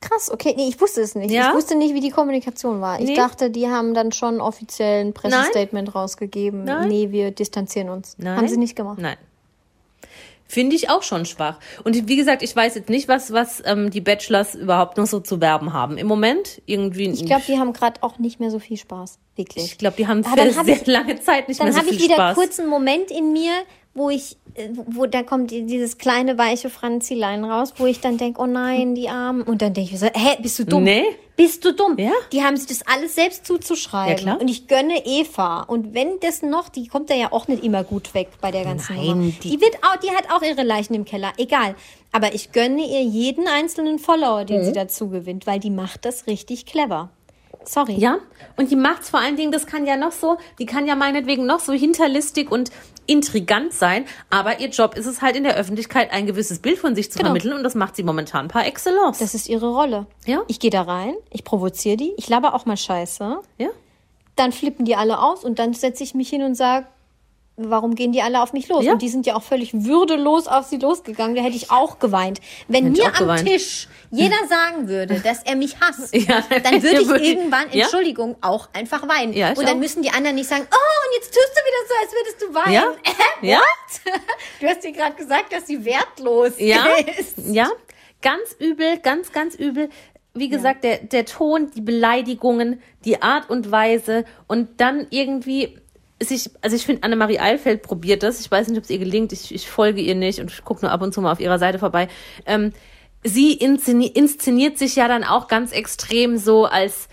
Krass, 0.00 0.30
okay, 0.30 0.54
nee, 0.56 0.66
ich 0.68 0.80
wusste 0.80 1.02
es 1.02 1.14
nicht. 1.14 1.30
Ja? 1.30 1.50
Ich 1.50 1.54
wusste 1.54 1.76
nicht, 1.76 1.94
wie 1.94 2.00
die 2.00 2.10
Kommunikation 2.10 2.80
war. 2.80 2.98
Ich 3.00 3.06
Nee. 3.10 3.14
dachte, 3.14 3.50
die 3.50 3.68
haben 3.68 3.94
dann 3.94 4.10
schon 4.12 4.40
offiziell 4.40 5.04
ein 5.04 5.12
Pressestatement 5.12 5.94
rausgegeben. 5.94 6.64
Nein. 6.64 6.88
Nee, 6.88 7.10
wir 7.12 7.30
distanzieren 7.30 7.90
uns. 7.90 8.16
Nein. 8.18 8.36
Haben 8.38 8.48
sie 8.48 8.56
nicht 8.56 8.74
gemacht. 8.74 8.98
Nein. 8.98 9.16
Finde 10.48 10.74
ich 10.74 10.90
auch 10.90 11.04
schon 11.04 11.26
schwach. 11.26 11.60
Und 11.84 12.08
wie 12.08 12.16
gesagt, 12.16 12.42
ich 12.42 12.56
weiß 12.56 12.74
jetzt 12.74 12.88
nicht, 12.88 13.06
was, 13.06 13.32
was 13.32 13.62
ähm, 13.66 13.90
die 13.90 14.00
Bachelors 14.00 14.56
überhaupt 14.56 14.96
noch 14.96 15.06
so 15.06 15.20
zu 15.20 15.40
werben 15.40 15.72
haben. 15.72 15.96
Im 15.96 16.08
Moment 16.08 16.60
irgendwie. 16.66 17.08
Ich 17.10 17.24
glaube, 17.24 17.44
die 17.46 17.56
haben 17.58 17.72
gerade 17.72 18.02
auch 18.02 18.18
nicht 18.18 18.40
mehr 18.40 18.50
so 18.50 18.58
viel 18.58 18.76
Spaß. 18.78 19.18
Wirklich. 19.36 19.64
ich 19.64 19.78
glaube, 19.78 19.96
die 19.96 20.08
haben 20.08 20.24
Ah, 20.26 20.34
dann 20.34 20.56
hab 20.56 20.66
sehr 20.66 20.74
ich- 20.80 20.86
lange 20.88 21.20
Zeit 21.20 21.46
nicht 21.46 21.60
Dann 21.60 21.66
mehr 21.68 21.74
so 21.74 21.78
habe 21.78 21.88
viel 21.90 21.98
ich 21.98 22.02
wieder 22.04 22.14
Spaß. 22.14 22.34
kurz 22.34 22.58
einen 22.58 22.68
Moment 22.68 23.12
in 23.12 23.32
mir, 23.32 23.52
wo 23.94 24.10
ich, 24.10 24.36
wo 24.86 25.06
da 25.06 25.22
kommt 25.22 25.50
die- 25.50 25.64
dieses 25.66 25.98
kleine 25.98 26.36
weiche 26.38 26.70
Franzilein 26.70 27.44
raus, 27.44 27.74
wo 27.78 27.86
ich 27.86 28.00
dann 28.00 28.16
denke, 28.18 28.40
oh 28.40 28.46
nein, 28.46 28.94
die 28.94 29.08
Armen. 29.08 29.42
Und 29.42 29.62
dann 29.62 29.74
denke 29.74 29.92
ich 29.94 30.00
so, 30.00 30.06
hä, 30.06 30.36
bist 30.42 30.58
du 30.58 30.64
dumm? 30.64 30.84
Nee. 30.84 31.04
Bist 31.36 31.64
du 31.64 31.72
dumm? 31.72 31.96
Ja. 31.98 32.10
Die 32.32 32.42
haben 32.42 32.56
sich 32.58 32.66
das 32.66 32.86
alles 32.86 33.14
selbst 33.14 33.46
zuzuschreiben. 33.46 34.10
Ja, 34.16 34.22
klar. 34.34 34.40
Und 34.40 34.48
ich 34.48 34.66
gönne 34.68 35.06
Eva. 35.06 35.62
Und 35.62 35.94
wenn 35.94 36.20
das 36.20 36.42
noch, 36.42 36.68
die 36.68 36.86
kommt 36.86 37.08
da 37.08 37.14
ja 37.14 37.32
auch 37.32 37.48
nicht 37.48 37.64
immer 37.64 37.82
gut 37.82 38.12
weg 38.12 38.28
bei 38.42 38.50
der 38.50 38.64
ganzen 38.64 38.96
Nein, 38.96 39.06
Nummer. 39.06 39.32
die- 39.42 39.50
Die, 39.50 39.60
wird 39.60 39.76
auch, 39.82 39.96
die 39.96 40.10
hat 40.10 40.30
auch 40.30 40.42
ihre 40.42 40.62
Leichen 40.64 40.92
im 40.94 41.06
Keller. 41.06 41.32
Egal. 41.38 41.74
Aber 42.12 42.34
ich 42.34 42.52
gönne 42.52 42.82
ihr 42.86 43.02
jeden 43.02 43.46
einzelnen 43.48 43.98
Follower, 43.98 44.44
den 44.44 44.60
Mhm. 44.60 44.64
sie 44.66 44.72
dazu 44.72 45.08
gewinnt, 45.08 45.46
weil 45.46 45.60
die 45.60 45.70
macht 45.70 46.04
das 46.04 46.26
richtig 46.26 46.66
clever. 46.66 47.08
Sorry. 47.64 47.94
Ja, 47.94 48.18
und 48.56 48.70
die 48.70 48.76
macht's 48.76 49.10
vor 49.10 49.20
allen 49.20 49.36
Dingen, 49.36 49.52
das 49.52 49.66
kann 49.66 49.86
ja 49.86 49.96
noch 49.96 50.12
so, 50.12 50.38
die 50.58 50.64
kann 50.66 50.86
ja 50.86 50.94
meinetwegen 50.94 51.44
noch 51.44 51.60
so 51.60 51.72
hinterlistig 51.74 52.50
und 52.50 52.70
intrigant 53.06 53.72
sein, 53.72 54.04
aber 54.30 54.60
ihr 54.60 54.68
Job 54.68 54.94
ist 54.96 55.06
es 55.06 55.20
halt 55.22 55.36
in 55.36 55.44
der 55.44 55.56
Öffentlichkeit 55.56 56.12
ein 56.12 56.26
gewisses 56.26 56.60
Bild 56.60 56.78
von 56.78 56.94
sich 56.94 57.10
zu 57.10 57.18
Genau. 57.18 57.28
vermitteln 57.28 57.54
und 57.54 57.62
das 57.64 57.74
macht 57.74 57.96
sie 57.96 58.02
momentan 58.02 58.48
par 58.48 58.66
excellence. 58.66 59.18
Das 59.18 59.34
ist 59.34 59.48
ihre 59.48 59.68
Rolle. 59.74 60.06
Ja. 60.26 60.42
Ich 60.46 60.60
gehe 60.60 60.70
da 60.70 60.82
rein, 60.82 61.14
ich 61.30 61.44
provoziere 61.44 61.96
die, 61.96 62.12
ich 62.16 62.28
laber 62.28 62.54
auch 62.54 62.66
mal 62.66 62.76
Scheiße. 62.76 63.38
ja? 63.58 63.68
Dann 64.36 64.52
flippen 64.52 64.84
die 64.84 64.96
alle 64.96 65.20
aus 65.20 65.44
und 65.44 65.58
dann 65.58 65.74
setze 65.74 66.02
ich 66.04 66.14
mich 66.14 66.30
hin 66.30 66.42
und 66.42 66.54
sage, 66.54 66.86
warum 67.56 67.94
gehen 67.94 68.12
die 68.12 68.22
alle 68.22 68.40
auf 68.42 68.54
mich 68.54 68.68
los? 68.68 68.84
Ja. 68.84 68.92
Und 68.92 69.02
die 69.02 69.08
sind 69.10 69.26
ja 69.26 69.34
auch 69.36 69.42
völlig 69.42 69.74
würdelos 69.84 70.46
auf 70.46 70.64
sie 70.66 70.78
losgegangen. 70.78 71.36
Da 71.36 71.42
hätte 71.42 71.56
ich 71.56 71.70
auch 71.70 71.98
geweint. 71.98 72.40
Wenn 72.68 72.86
Hätte 72.86 73.02
mir 73.02 73.06
am 73.08 73.12
geweint. 73.14 73.46
Tisch 73.46 73.86
jeder 74.10 74.36
sagen 74.48 74.88
würde, 74.88 75.20
dass 75.24 75.42
er 75.44 75.56
mich 75.56 75.80
hasst, 75.80 76.14
Ja, 76.14 76.42
dann 76.62 76.82
würde 76.82 77.00
ich 77.02 77.08
würde 77.08 77.22
ich- 77.24 77.28
irgendwann, 77.36 77.66
Ja. 77.72 77.84
Entschuldigung, 77.84 78.36
auch 78.40 78.68
einfach 78.72 79.06
weinen. 79.08 79.32
Ja, 79.32 79.52
ich 79.52 79.58
und 79.58 79.66
dann 79.68 79.76
auch. 79.76 79.80
müssen 79.80 80.02
die 80.02 80.10
anderen 80.10 80.36
nicht 80.36 80.48
sagen, 80.48 80.66
oh, 80.70 81.08
und 81.08 81.16
jetzt 81.16 81.32
tust 81.32 81.50
du 81.54 81.60
wieder 81.66 81.88
so, 81.88 81.94
als 82.02 82.12
würdest 82.12 82.42
du 82.42 82.54
weinen. 82.54 82.72
Ja. 82.74 82.94
Äh, 83.42 83.46
Ja. 83.46 83.60
Du 84.60 84.66
hast 84.66 84.84
dir 84.84 84.92
gerade 84.92 85.14
gesagt, 85.16 85.52
dass 85.52 85.66
sie 85.66 85.84
wertlos 85.84 86.52
Ja, 86.58 86.84
ist. 87.18 87.34
ja, 87.50 87.68
ganz 88.20 88.54
übel, 88.58 88.98
ganz, 88.98 89.32
ganz 89.32 89.54
übel. 89.54 89.88
Wie 90.34 90.48
gesagt, 90.48 90.84
der, 90.84 90.98
der 90.98 91.24
Ton, 91.24 91.70
die 91.74 91.80
Beleidigungen, 91.80 92.82
die 93.04 93.20
Art 93.22 93.48
und 93.50 93.70
Weise 93.72 94.24
und 94.46 94.80
dann 94.80 95.06
irgendwie 95.10 95.78
sich, 96.22 96.50
also 96.60 96.76
ich 96.76 96.84
finde, 96.84 97.02
Annemarie 97.02 97.38
Eilfeld 97.40 97.82
probiert 97.82 98.22
das. 98.22 98.40
Ich 98.40 98.50
weiß 98.50 98.68
nicht, 98.68 98.76
ob 98.78 98.84
es 98.84 98.90
ihr 98.90 98.98
gelingt. 98.98 99.32
Ich, 99.32 99.54
ich 99.54 99.68
folge 99.70 100.00
ihr 100.02 100.14
nicht 100.14 100.38
und 100.38 100.64
gucke 100.64 100.82
nur 100.84 100.92
ab 100.92 101.00
und 101.02 101.14
zu 101.14 101.20
mal 101.22 101.32
auf 101.32 101.40
ihrer 101.40 101.58
Seite 101.58 101.78
vorbei. 101.78 102.08
Ähm, 102.46 102.72
sie 103.22 103.52
inszeni 103.52 104.06
inszeniert 104.06 104.78
sich 104.78 104.96
ja 104.96 105.08
dann 105.08 105.24
auch 105.24 105.48
ganz 105.48 105.72
extrem 105.72 106.38
so 106.38 106.64
als, 106.64 107.08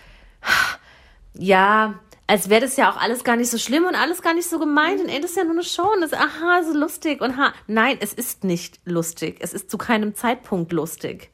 ja, 1.34 2.00
als 2.28 2.50
wäre 2.50 2.62
das 2.62 2.76
ja 2.76 2.92
auch 2.92 2.98
alles 2.98 3.24
gar 3.24 3.38
nicht 3.38 3.50
so 3.50 3.58
schlimm 3.58 3.86
und 3.86 3.96
alles 3.96 4.22
gar 4.22 4.34
nicht 4.34 4.50
so 4.50 4.60
gemeint 4.60 5.00
und 5.00 5.10
ey, 5.10 5.22
das 5.22 5.32
ist 5.32 5.38
ja 5.38 5.44
nur 5.44 5.54
eine 5.54 5.64
Show 5.64 5.90
und 5.94 6.02
das, 6.02 6.14
aha, 6.14 6.64
so 6.64 6.78
lustig 6.78 7.22
und 7.22 7.38
ha. 7.38 7.54
Nein, 7.68 7.98
es 8.02 8.14
ist 8.14 8.44
nicht 8.44 8.80
lustig. 8.86 9.38
Es 9.40 9.54
ist 9.54 9.72
zu 9.72 9.78
keinem 9.78 10.14
Zeitpunkt 10.14 10.72
lustig. 10.74 11.32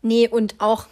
Nee, 0.00 0.28
und 0.28 0.60
auch. 0.60 0.86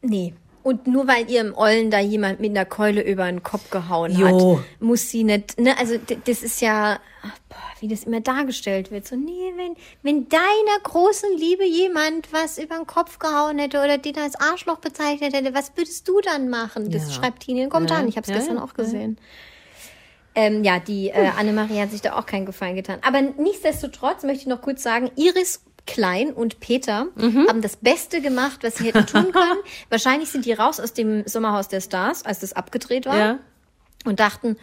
Nee. 0.00 0.34
Und 0.62 0.86
nur 0.86 1.06
weil 1.06 1.30
ihr 1.30 1.40
im 1.40 1.54
Ollen 1.56 1.90
da 1.90 2.00
jemand 2.00 2.40
mit 2.40 2.50
einer 2.50 2.64
Keule 2.64 3.02
über 3.02 3.24
den 3.26 3.42
Kopf 3.42 3.70
gehauen 3.70 4.12
Jo. 4.12 4.58
hat, 4.58 4.64
muss 4.80 5.08
sie 5.10 5.24
nicht. 5.24 5.58
Ne, 5.58 5.78
also 5.78 5.94
das 6.26 6.42
ist 6.42 6.60
ja, 6.60 6.98
ach, 7.22 7.38
boah, 7.48 7.56
wie 7.80 7.88
das 7.88 8.04
immer 8.04 8.20
dargestellt 8.20 8.90
wird. 8.90 9.06
So, 9.06 9.16
nee, 9.16 9.52
wenn, 9.56 9.76
wenn 10.02 10.28
deiner 10.28 10.78
großen 10.82 11.36
Liebe 11.38 11.64
jemand 11.64 12.32
was 12.32 12.58
über 12.58 12.76
den 12.76 12.86
Kopf 12.86 13.18
gehauen 13.18 13.58
hätte 13.58 13.78
oder 13.82 13.98
den 13.98 14.16
als 14.18 14.34
Arschloch 14.36 14.78
bezeichnet 14.78 15.32
hätte, 15.32 15.54
was 15.54 15.72
würdest 15.76 16.06
du 16.08 16.20
dann 16.20 16.48
machen? 16.50 16.90
Das 16.90 17.08
Ja. 17.08 17.14
schreibt 17.14 17.44
Tini 17.44 17.60
in 17.60 17.66
den 17.66 17.70
Kommentaren. 17.70 18.02
Ja, 18.04 18.08
Ich 18.08 18.16
habe 18.16 18.24
es 18.24 18.30
ja, 18.30 18.36
gestern 18.36 18.58
auch 18.58 18.74
gesehen. 18.74 19.18
Ähm, 20.34 20.62
ja, 20.62 20.78
die 20.78 21.08
äh, 21.08 21.30
Annemarie 21.36 21.80
hat 21.80 21.90
sich 21.90 22.00
da 22.02 22.16
auch 22.16 22.26
keinen 22.26 22.46
Gefallen 22.46 22.76
getan. 22.76 22.98
Aber 23.02 23.20
nichtsdestotrotz 23.22 24.22
möchte 24.22 24.42
ich 24.42 24.46
noch 24.46 24.60
kurz 24.62 24.82
sagen, 24.82 25.10
Iris 25.16 25.62
Klein 25.88 26.32
und 26.32 26.60
Peter 26.60 27.06
Mhm. 27.16 27.46
haben 27.48 27.62
das 27.62 27.76
Beste 27.76 28.20
gemacht, 28.20 28.58
was 28.62 28.76
sie 28.76 28.84
hätten 28.84 29.06
tun 29.06 29.32
können. 29.32 29.58
Wahrscheinlich 29.88 30.28
sind 30.30 30.44
die 30.44 30.52
raus 30.52 30.78
aus 30.78 30.92
dem 30.92 31.26
Sommerhaus 31.26 31.66
der 31.68 31.80
Stars, 31.80 32.24
als 32.24 32.38
das 32.40 32.52
abgedreht 32.52 33.06
war 33.06 33.16
Ja. 33.18 33.38
und 34.04 34.20
dachten, 34.20 34.56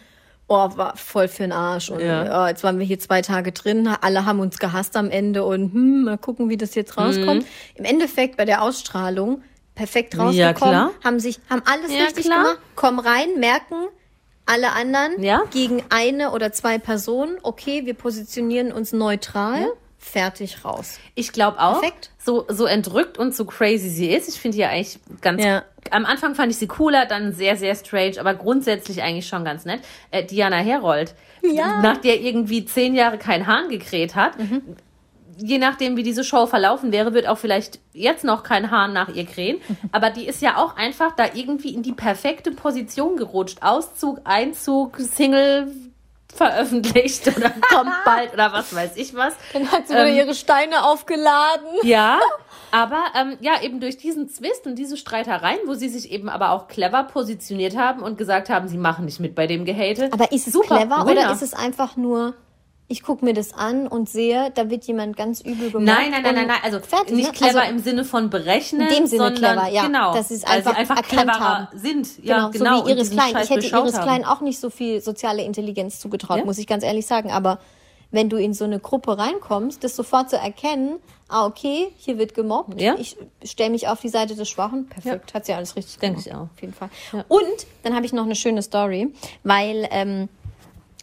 oh, 0.48 0.70
war 0.76 0.96
voll 0.96 1.26
für 1.28 1.42
den 1.42 1.52
Arsch. 1.52 1.90
Und 1.90 2.00
Ja. 2.00 2.24
ja. 2.24 2.48
jetzt 2.48 2.62
waren 2.64 2.78
wir 2.78 2.86
hier 2.86 3.00
zwei 3.00 3.20
Tage 3.20 3.50
drin, 3.52 3.88
alle 4.00 4.24
haben 4.24 4.38
uns 4.40 4.58
gehasst 4.58 4.96
am 4.96 5.10
Ende 5.10 5.44
und 5.44 5.72
hm, 5.74 6.04
mal 6.04 6.16
gucken, 6.18 6.48
wie 6.48 6.56
das 6.56 6.74
jetzt 6.76 6.96
rauskommt. 6.96 7.42
Mhm. 7.42 7.46
Im 7.74 7.84
Endeffekt 7.84 8.36
bei 8.36 8.44
der 8.44 8.62
Ausstrahlung 8.62 9.42
perfekt 9.74 10.14
Ja, 10.14 10.22
rausgekommen, 10.22 10.54
klar. 10.54 10.90
haben 11.04 11.18
sich, 11.20 11.40
haben 11.50 11.62
alles 11.66 11.92
Ja, 11.92 12.04
richtig 12.04 12.24
klar. 12.26 12.38
gemacht, 12.44 12.58
kommen 12.76 12.98
rein, 13.00 13.38
merken 13.38 13.74
alle 14.46 14.70
anderen 14.72 15.20
Ja. 15.20 15.42
gegen 15.50 15.82
eine 15.90 16.30
oder 16.30 16.52
zwei 16.52 16.78
Personen, 16.78 17.36
okay, 17.42 17.84
wir 17.84 17.94
positionieren 17.94 18.70
uns 18.70 18.92
neutral, 18.92 19.66
fertig 20.06 20.64
raus. 20.64 20.98
Ich 21.14 21.32
glaube 21.32 21.58
auch, 21.60 21.80
Perfekt. 21.80 22.10
so, 22.18 22.46
so 22.48 22.64
entrückt 22.66 23.18
und 23.18 23.34
so 23.34 23.44
crazy 23.44 23.88
sie 23.88 24.10
ist. 24.10 24.28
Ich 24.28 24.40
finde 24.40 24.56
die 24.56 24.62
ja 24.62 24.68
eigentlich 24.68 24.98
ganz. 25.20 25.42
Ja. 25.44 25.64
Am 25.90 26.04
Anfang 26.06 26.34
fand 26.34 26.50
ich 26.52 26.58
sie 26.58 26.66
cooler, 26.66 27.06
dann 27.06 27.32
sehr, 27.32 27.56
sehr 27.56 27.74
strange, 27.74 28.14
aber 28.18 28.34
grundsätzlich 28.34 29.02
eigentlich 29.02 29.26
schon 29.28 29.44
ganz 29.44 29.64
nett. 29.64 29.80
Äh, 30.10 30.24
Diana 30.24 30.56
Herold, 30.56 31.14
Ja. 31.42 31.80
nach 31.80 31.98
der 31.98 32.20
irgendwie 32.20 32.64
zehn 32.64 32.94
Jahre 32.94 33.18
kein 33.18 33.46
Hahn 33.46 33.68
gekräht 33.68 34.14
hat. 34.14 34.38
Mhm. 34.38 34.62
Je 35.38 35.58
nachdem, 35.58 35.96
wie 35.98 36.02
diese 36.02 36.24
Show 36.24 36.46
verlaufen 36.46 36.92
wäre, 36.92 37.12
wird 37.12 37.28
auch 37.28 37.36
vielleicht 37.36 37.78
jetzt 37.92 38.24
noch 38.24 38.42
kein 38.42 38.70
Hahn 38.70 38.92
nach 38.94 39.10
ihr 39.10 39.26
krähen. 39.26 39.58
Mhm. 39.68 39.76
Aber 39.92 40.10
die 40.10 40.26
ist 40.26 40.40
ja 40.40 40.56
auch 40.56 40.76
einfach 40.76 41.14
da 41.14 41.26
irgendwie 41.34 41.74
in 41.74 41.82
die 41.82 41.92
perfekte 41.92 42.52
Position 42.52 43.16
gerutscht. 43.16 43.58
Auszug, 43.62 44.20
Einzug, 44.24 44.96
Single 44.98 45.70
veröffentlicht 46.36 47.26
oder 47.36 47.50
kommt 47.68 47.92
bald 48.04 48.32
oder 48.32 48.52
was 48.52 48.74
weiß 48.74 48.92
ich 48.96 49.14
was. 49.14 49.34
Dann 49.52 49.70
hat 49.70 49.88
sie 49.88 49.94
wieder 49.94 50.06
Ähm, 50.06 50.16
ihre 50.16 50.34
Steine 50.34 50.84
aufgeladen. 50.84 51.66
Ja, 51.82 52.18
aber 52.70 53.02
ähm, 53.18 53.36
ja, 53.40 53.60
eben 53.62 53.80
durch 53.80 53.96
diesen 53.96 54.28
Zwist 54.28 54.66
und 54.66 54.76
diese 54.76 54.96
Streitereien, 54.96 55.58
wo 55.66 55.74
sie 55.74 55.88
sich 55.88 56.10
eben 56.12 56.28
aber 56.28 56.50
auch 56.50 56.68
clever 56.68 57.04
positioniert 57.04 57.76
haben 57.76 58.02
und 58.02 58.18
gesagt 58.18 58.48
haben, 58.50 58.68
sie 58.68 58.78
machen 58.78 59.04
nicht 59.06 59.20
mit 59.20 59.34
bei 59.34 59.46
dem 59.46 59.64
Gehate. 59.64 60.10
Aber 60.12 60.30
ist 60.32 60.46
es 60.46 60.52
Super, 60.52 60.76
clever 60.78 61.06
Winner. 61.06 61.22
oder 61.22 61.32
ist 61.32 61.42
es 61.42 61.54
einfach 61.54 61.96
nur, 61.96 62.34
ich 62.88 63.02
gucke 63.02 63.24
mir 63.24 63.34
das 63.34 63.52
an 63.52 63.88
und 63.88 64.08
sehe, 64.08 64.52
da 64.54 64.70
wird 64.70 64.84
jemand 64.84 65.16
ganz 65.16 65.40
übel 65.40 65.70
gemacht? 65.72 65.86
Nein, 65.86 66.10
nein, 66.12 66.22
nein, 66.22 66.34
nein, 66.36 66.46
nein. 66.46 66.58
Also 66.62 66.78
fertig, 66.80 67.16
nicht 67.16 67.26
ne? 67.26 67.32
clever 67.32 67.62
also, 67.62 67.72
im 67.72 67.78
Sinne 67.80 68.04
von 68.04 68.30
berechnen. 68.30 68.82
In 68.82 68.94
dem 68.94 69.06
Sinne 69.06 69.24
sondern, 69.24 69.54
clever, 69.56 69.68
ja. 69.68 69.86
Genau. 69.86 70.14
Dass 70.14 70.28
sie 70.28 70.34
es 70.34 70.44
einfach 70.44 70.72
sie 70.72 70.76
einfach 70.78 70.96
erkannt 70.96 71.40
haben. 71.40 71.68
sind. 71.78 72.08
Genau, 72.22 72.28
Ja, 72.28 72.48
genau. 72.48 72.78
so 72.80 72.86
wie 72.86 72.92
und 72.92 72.96
Iris 72.98 73.10
Klein. 73.10 73.32
Scheiß 73.32 73.44
Ich 73.44 73.50
hätte 73.50 73.66
Iris 73.66 73.94
haben. 73.94 74.02
Klein 74.04 74.24
auch 74.24 74.40
nicht 74.40 74.60
so 74.60 74.70
viel 74.70 75.00
soziale 75.00 75.42
Intelligenz 75.42 75.98
zugetraut, 75.98 76.38
Ja. 76.38 76.44
muss 76.44 76.58
ich 76.58 76.66
ganz 76.68 76.84
ehrlich 76.84 77.06
sagen. 77.06 77.32
Aber 77.32 77.58
wenn 78.12 78.28
du 78.30 78.36
in 78.36 78.54
so 78.54 78.64
eine 78.64 78.78
Gruppe 78.78 79.18
reinkommst, 79.18 79.82
das 79.82 79.96
sofort 79.96 80.30
zu 80.30 80.36
erkennen, 80.36 81.00
ah, 81.28 81.44
okay, 81.44 81.88
hier 81.96 82.18
wird 82.18 82.34
gemobbt, 82.34 82.80
Ja. 82.80 82.94
ich 82.96 83.16
stelle 83.44 83.70
mich 83.70 83.88
auf 83.88 84.00
die 84.00 84.08
Seite 84.10 84.36
des 84.36 84.48
Schwachen, 84.48 84.86
perfekt, 84.86 85.34
hat 85.34 85.44
sie 85.44 85.54
alles 85.54 85.74
richtig 85.74 85.98
Denke 85.98 86.22
gemacht. 86.22 86.26
ich 86.28 86.34
auch. 86.34 86.42
Auf 86.54 86.60
jeden 86.60 86.72
Fall. 86.72 86.90
Ja. 87.12 87.24
Und 87.26 87.66
dann 87.82 87.96
habe 87.96 88.06
ich 88.06 88.12
noch 88.12 88.24
eine 88.24 88.36
schöne 88.36 88.62
Story, 88.62 89.12
weil 89.42 89.88
ähm, 89.90 90.28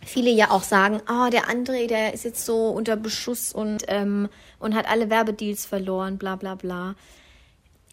viele 0.06 0.30
ja 0.32 0.52
auch 0.52 0.64
sagen, 0.64 1.02
ah, 1.08 1.30
der 1.30 1.50
André, 1.50 1.88
der 1.88 2.14
ist 2.14 2.24
jetzt 2.26 2.46
so 2.46 2.68
unter 2.70 2.96
Beschuss 2.96 3.54
und, 3.54 3.84
ähm, 3.88 4.30
und 4.60 4.76
hat 4.76 4.90
alle 4.90 5.10
Werbedeals 5.10 5.66
verloren, 5.66 6.18
bla 6.18 6.36
bla 6.36 6.56
bla. 6.56 6.96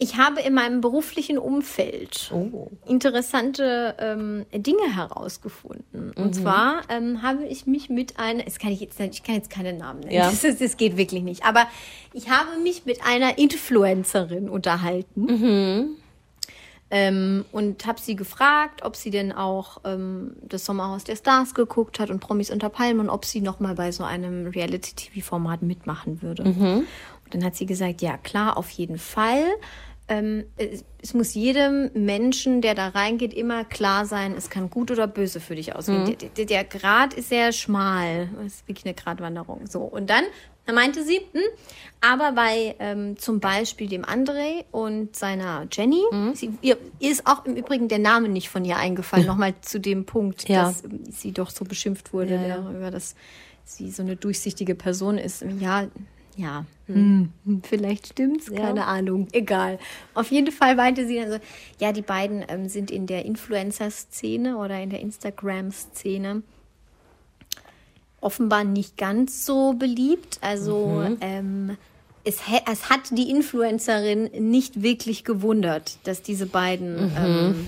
Ich 0.03 0.17
habe 0.17 0.41
in 0.41 0.55
meinem 0.55 0.81
beruflichen 0.81 1.37
Umfeld 1.37 2.31
Oh. 2.33 2.71
interessante 2.87 3.95
ähm, 3.99 4.47
Dinge 4.55 4.95
herausgefunden. 4.97 6.13
Und 6.17 6.29
Mhm. 6.29 6.33
zwar 6.33 6.81
ähm, 6.89 7.21
habe 7.21 7.45
ich 7.45 7.67
mich 7.67 7.91
mit 7.91 8.19
einer, 8.19 8.43
das 8.45 8.59
kann 8.59 8.73
ich 8.73 8.81
jetzt 8.81 8.99
ich 8.99 9.23
kann 9.23 9.35
jetzt 9.35 9.51
keine 9.51 9.75
Namen 9.75 10.01
nennen, 10.01 10.13
Ja. 10.15 10.23
das, 10.31 10.43
ist, 10.43 10.61
das 10.63 10.79
geht 10.79 10.97
wirklich 10.97 11.23
nicht, 11.23 11.45
aber 11.45 11.67
ich 12.15 12.31
habe 12.31 12.59
mich 12.63 12.87
mit 12.87 13.05
einer 13.05 13.37
Influencerin 13.37 14.49
unterhalten. 14.49 15.21
Mhm. 15.25 15.97
Ähm, 16.93 17.45
und 17.53 17.87
habe 17.87 18.01
sie 18.01 18.17
gefragt, 18.17 18.83
ob 18.85 18.97
sie 18.97 19.11
denn 19.11 19.31
auch 19.33 19.79
ähm, 19.85 20.35
das 20.43 20.65
Sommerhaus 20.65 21.05
der 21.05 21.15
Stars 21.15 21.55
geguckt 21.55 22.01
hat 22.01 22.11
und 22.11 22.19
Promis 22.19 22.51
unter 22.51 22.69
Palmen 22.69 23.01
und 23.01 23.11
ob 23.11 23.25
sie 23.25 23.41
noch 23.41 23.61
mal 23.61 23.77
bei 23.77 23.93
so 23.93 24.03
einem 24.03 24.49
Reality-TV-Format 24.49 25.63
mitmachen 25.63 26.21
würde. 26.21 26.43
Und 27.25 27.35
dann 27.35 27.45
hat 27.45 27.55
sie 27.55 27.67
gesagt, 27.67 28.03
ja 28.03 28.17
klar, 28.17 28.57
auf 28.57 28.71
jeden 28.71 28.99
Fall. 28.99 29.45
Ähm, 30.09 30.47
es, 30.57 30.85
es 31.01 31.15
muss 31.15 31.35
jedem 31.35 31.93
Menschen, 31.95 32.61
der 32.61 32.75
da 32.75 32.89
reingeht, 32.89 33.33
immer 33.33 33.65
klar 33.65 34.05
sein, 34.05 34.35
es 34.37 34.51
kann 34.51 34.69
gut 34.69 34.91
oder 34.91 35.07
böse 35.07 35.39
für 35.39 35.55
dich 35.55 35.77
ausgehen. 35.77 36.05
Der, 36.05 36.29
der, 36.31 36.45
der 36.47 36.65
Grad 36.65 37.15
ist 37.15 37.29
sehr 37.29 37.53
schmal. 37.53 38.29
Das 38.35 38.47
ist 38.47 38.69
wirklich 38.69 38.85
eine 38.85 38.95
Gratwanderung. 38.95 39.69
So, 39.69 39.83
und 39.83 40.11
dann 40.11 40.25
meinte 40.75 41.05
sie, 41.05 41.17
hm, 41.33 41.43
aber 42.01 42.33
bei 42.33 42.77
ähm, 42.79 43.17
zum 43.19 43.41
Beispiel 43.41 43.89
dem 43.89 44.05
André 44.05 44.65
und 44.71 45.15
seiner 45.17 45.67
Jenny, 45.71 46.01
sie, 46.35 46.53
ihr, 46.63 46.79
ihr 46.99 47.11
ist 47.11 47.27
auch 47.27 47.45
im 47.45 47.57
Übrigen 47.57 47.89
der 47.89 47.99
Name 47.99 48.29
nicht 48.29 48.49
von 48.49 48.65
ihr 48.65 48.77
eingefallen, 48.77 49.27
nochmal 49.27 49.55
zu 49.63 49.81
dem 49.81 50.07
Punkt, 50.07 50.49
Ja. 50.49 50.65
dass 50.65 50.85
ähm, 50.85 51.01
sie 51.11 51.33
doch 51.33 51.51
so 51.51 51.65
beschimpft 51.65 52.13
wurde 52.13 52.35
Ja, 52.37 52.47
ja. 52.47 52.57
darüber, 52.59 52.91
dass 52.91 53.15
sie 53.65 53.91
so 53.91 54.03
eine 54.03 54.17
durchsichtige 54.17 54.75
Person 54.75 55.19
ist. 55.19 55.45
Ja, 55.59 55.89
ja, 56.37 56.65
hm, 56.87 57.33
vielleicht 57.65 58.07
stimmt's, 58.09 58.51
keine 58.51 58.87
Ahnung, 58.87 59.29
egal. 59.33 59.79
Auf 60.15 60.31
jeden 60.31 60.53
Fall 60.53 60.77
meinte 60.77 61.07
sie 61.07 61.17
dann 61.17 61.33
so, 61.33 61.39
ja, 61.81 61.93
die 61.93 62.01
beiden 62.03 62.45
ähm, 62.49 62.69
sind 62.69 62.91
in 62.91 63.07
der 63.07 63.25
Influencer-Szene 63.27 64.57
oder 64.57 64.81
in 64.81 64.91
der 64.91 65.01
Instagram-Szene 65.01 66.43
offenbar 68.21 68.65
nicht 68.65 68.97
ganz 68.97 69.47
so 69.47 69.75
beliebt. 69.75 70.39
Also 70.41 71.17
ähm, 71.21 71.77
es, 72.25 72.39
es 72.71 72.91
hat 72.91 73.01
die 73.11 73.31
Influencerin 73.31 74.31
nicht 74.39 74.83
wirklich 74.83 75.25
gewundert, 75.25 75.99
dass 76.05 76.23
diese 76.23 76.47
beiden 76.47 77.13
ähm, 77.17 77.67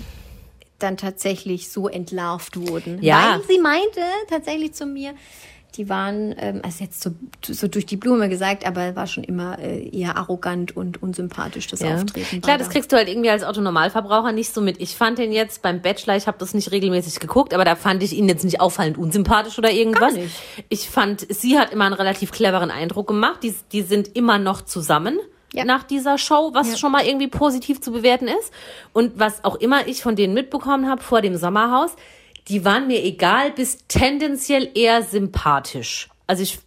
dann 0.79 0.97
tatsächlich 0.97 1.71
so 1.71 1.89
entlarvt 1.89 2.57
wurden. 2.57 3.03
Ja. 3.03 3.39
Weil 3.39 3.47
sie 3.47 3.61
meinte 3.61 4.01
tatsächlich 4.29 4.75
zu 4.75 4.87
mir, 4.87 5.15
die 5.77 5.89
waren, 5.89 6.35
ähm, 6.39 6.61
also 6.63 6.85
jetzt 6.85 7.03
so, 7.03 7.11
so 7.43 7.67
durch 7.69 7.87
die 7.87 7.97
Blume 7.97 8.29
gesagt, 8.29 8.67
aber 8.67 8.95
war 8.95 9.07
schon 9.07 9.25
immer 9.25 9.59
äh, 9.59 9.89
eher 9.89 10.17
arrogant 10.17 10.77
und 10.77 11.03
unsympathisch, 11.03 11.67
das 11.67 11.81
Ja. 11.81 11.95
Auftreten. 11.95 12.41
Klar, 12.43 12.59
das 12.59 12.69
kriegst 12.71 12.93
du 12.93 12.97
halt 12.97 13.09
irgendwie 13.09 13.31
als 13.31 13.43
Autonormalverbraucher 13.43 14.33
nicht 14.33 14.53
so 14.53 14.61
mit. 14.61 14.81
Ich 14.81 14.97
fand 14.97 15.19
den 15.19 15.33
jetzt 15.33 15.63
beim 15.63 15.81
Bachelor, 15.81 16.17
ich 16.17 16.27
habe 16.27 16.37
das 16.39 16.53
nicht 16.55 16.71
regelmäßig 16.73 17.21
geguckt, 17.21 17.55
aber 17.55 17.65
da 17.65 17.75
fand 17.77 18.03
ich 18.03 18.13
ihn 18.13 18.29
jetzt 18.29 18.45
nicht 18.45 18.61
auffallend 18.61 18.99
unsympathisch 18.99 19.59
oder 19.59 19.71
irgendwas. 19.71 20.15
Ich 20.69 20.89
fand, 20.91 21.27
sie 21.33 21.59
hat 21.59 21.73
immer 21.73 21.85
einen 21.87 21.95
relativ 21.95 22.33
cleveren 22.33 22.71
Eindruck 22.71 23.07
gemacht. 23.09 23.43
Die, 23.43 23.55
die 23.73 23.83
sind 23.83 24.15
immer 24.17 24.39
noch 24.39 24.63
zusammen. 24.63 25.19
Ja. 25.55 25.65
Nach 25.67 25.83
dieser 25.83 26.17
Show, 26.17 26.51
was 26.55 26.71
Ja. 26.71 26.77
schon 26.79 26.93
mal 26.93 27.05
irgendwie 27.05 27.29
positiv 27.29 27.81
zu 27.81 27.93
bewerten 27.93 28.27
ist. 28.27 28.53
Und 28.95 29.19
was 29.19 29.45
auch 29.45 29.57
immer 29.57 29.87
ich 29.87 30.03
von 30.03 30.17
denen 30.17 30.33
mitbekommen 30.33 30.89
habe 30.89 31.03
vor 31.03 31.21
dem 31.21 31.37
Sommerhaus, 31.37 31.95
die 32.49 32.65
waren 32.65 32.87
mir 32.87 33.03
egal 33.05 33.53
bis 33.53 33.79
tendenziell 33.89 34.71
eher 34.75 35.03
sympathisch. 35.03 36.09
Also 36.27 36.43
ich 36.43 36.59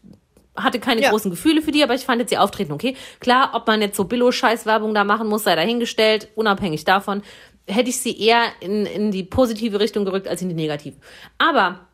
hatte 0.56 0.80
keine 0.80 1.02
Ja. 1.02 1.10
großen 1.10 1.30
Gefühle 1.32 1.62
für 1.62 1.72
die, 1.72 1.84
aber 1.84 1.96
ich 1.96 2.04
fand 2.06 2.22
jetzt 2.22 2.32
ihr 2.32 2.42
Auftreten 2.42 2.72
okay. 2.72 2.96
Klar, 3.20 3.52
ob 3.54 3.68
man 3.68 3.82
jetzt 3.82 3.98
so 3.98 4.06
Billo-Scheiß-Werbung 4.06 4.94
da 4.94 5.04
machen 5.04 5.28
muss, 5.28 5.44
sei 5.44 5.56
dahingestellt, 5.56 6.30
unabhängig 6.36 6.86
davon, 6.86 7.24
hätte 7.68 7.90
ich 7.90 7.98
sie 8.00 8.18
eher 8.18 8.44
in, 8.62 8.86
in 8.86 9.12
die 9.12 9.24
positive 9.24 9.80
Richtung 9.80 10.06
gerückt 10.06 10.28
als 10.28 10.42
in 10.42 10.50
die 10.50 10.56
negative. 10.56 10.96
Aber 11.38 11.88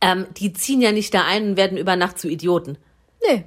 ähm, 0.00 0.26
die 0.36 0.52
ziehen 0.52 0.80
ja 0.80 0.92
nicht 0.92 1.12
da 1.12 1.24
ein 1.26 1.50
und 1.50 1.56
werden 1.56 1.76
über 1.78 1.96
Nacht 1.96 2.18
zu 2.18 2.28
Idioten. 2.28 2.78
Nee, 3.28 3.44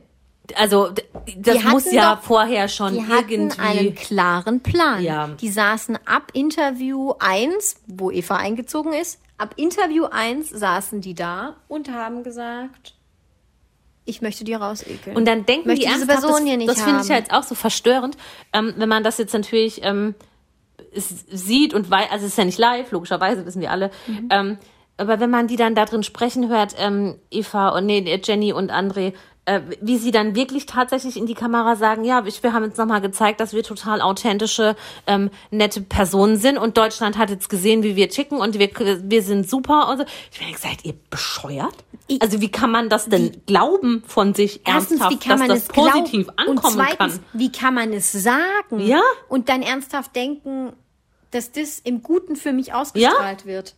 Also 0.58 0.90
das 1.38 1.58
Die 1.58 1.64
muss 1.68 1.92
ja 1.92 2.16
doch- 2.16 2.22
vorher 2.24 2.68
schon 2.68 2.94
die 2.94 3.08
hatten 3.08 3.30
irgendwie... 3.50 3.62
einen 3.62 3.96
klaren 3.96 4.62
Plan. 4.62 5.02
Ja. 5.04 5.28
Die 5.28 5.50
saßen 5.50 5.98
ab 6.06 6.32
Interview 6.34 7.14
1, 7.20 7.76
wo 7.88 8.12
Eva 8.12 8.38
eingezogen 8.38 8.94
ist, 8.94 9.20
ab 9.38 9.54
Interview 9.58 10.06
1 10.06 10.50
saßen 10.50 11.02
die 11.02 11.14
da 11.16 11.56
und 11.68 11.92
haben 11.92 12.24
gesagt, 12.24 12.96
ich 14.06 14.22
möchte 14.22 14.44
die 14.44 14.54
rausekeln. 14.56 15.16
Und 15.16 15.26
dann 15.28 15.46
denken 15.46 15.68
möchte 15.68 15.86
die 15.86 15.92
diese 15.94 16.02
ernsthaft, 16.08 16.22
Person 16.22 16.40
das, 16.42 16.48
hier 16.48 16.58
nicht 16.58 16.70
das 16.70 16.82
finde 16.82 17.02
ich 17.02 17.08
ja 17.08 17.16
jetzt 17.18 17.32
auch 17.34 17.44
so 17.44 17.56
verstörend, 17.56 18.18
ähm, 18.54 18.74
wenn 18.78 18.90
man 18.90 19.04
das 19.04 19.18
jetzt 19.20 19.34
natürlich 19.34 19.82
ähm, 19.84 20.16
sieht 20.94 21.74
und 21.74 21.90
weiß, 21.90 22.12
also 22.12 22.26
es 22.26 22.32
ist 22.34 22.38
ja 22.38 22.46
nicht 22.46 22.58
live, 22.60 22.92
logischerweise 22.92 23.46
wissen 23.46 23.62
wir 23.62 23.72
alle, 23.72 23.92
Mhm. 24.08 24.28
ähm, 24.32 24.58
aber 24.98 25.20
wenn 25.20 25.30
man 25.30 25.48
die 25.48 25.56
dann 25.56 25.74
da 25.74 25.86
drin 25.86 26.04
sprechen 26.04 26.50
hört, 26.50 26.76
ähm, 26.78 27.16
Eva 27.32 27.70
und 27.70 27.86
nee, 27.86 28.20
Jenny 28.24 28.54
und 28.54 28.72
André, 28.72 29.14
äh, 29.46 29.62
wie 29.82 29.98
sie 29.98 30.12
dann 30.12 30.36
wirklich 30.36 30.68
tatsächlich 30.68 31.18
in 31.18 31.26
die 31.26 31.34
Kamera 31.34 31.76
sagen, 31.76 32.04
ja, 32.04 32.24
ich, 32.26 32.44
wir 32.44 32.54
haben 32.54 32.64
jetzt 32.64 32.78
nochmal 32.78 33.02
gezeigt, 33.02 33.40
dass 33.40 33.54
wir 33.54 33.64
total 33.64 34.02
authentische, 34.02 34.76
ähm, 35.08 35.32
nette 35.50 35.82
Personen 35.82 36.38
sind 36.38 36.58
und 36.58 36.78
Deutschland 36.78 37.18
hat 37.18 37.32
jetzt 37.32 37.50
gesehen, 37.50 37.82
wie 37.82 37.96
wir 37.96 38.10
ticken 38.10 38.40
und 38.40 38.60
wir, 38.60 38.70
wir 39.04 39.24
sind 39.24 39.50
super 39.50 39.90
und 39.90 39.98
so. 39.98 40.06
Ich 40.32 40.40
bin 40.40 40.56
seid 40.56 40.86
ihr 40.86 40.94
bescheuert? 41.10 41.74
Also 42.20 42.42
wie 42.42 42.52
kann 42.52 42.72
man 42.72 42.90
das 42.90 43.06
denn 43.08 43.42
glauben 43.46 44.04
von 44.06 44.34
sich 44.36 44.62
Erstens, 44.66 45.00
ernsthaft, 45.00 45.12
wie 45.12 45.28
kann 45.30 45.40
man 45.40 45.48
dass 45.48 45.60
es 45.60 45.68
das 45.68 45.76
positiv 45.76 46.28
glauben? 46.28 46.50
Und 46.52 46.58
ankommen 46.58 46.76
zweitens, 46.76 47.16
kann? 47.16 47.24
wie 47.34 47.52
kann 47.52 47.74
man 47.74 47.94
es 47.94 48.12
sagen? 48.12 48.80
Ja. 48.80 49.02
Und 49.28 49.50
dann 49.50 49.62
ernsthaft 49.62 50.16
denken, 50.16 50.74
dass 51.32 51.52
das 51.52 51.80
im 51.80 52.04
Guten 52.04 52.36
für 52.36 52.52
mich 52.52 52.74
ausgestrahlt 52.74 53.46
wird. 53.46 53.76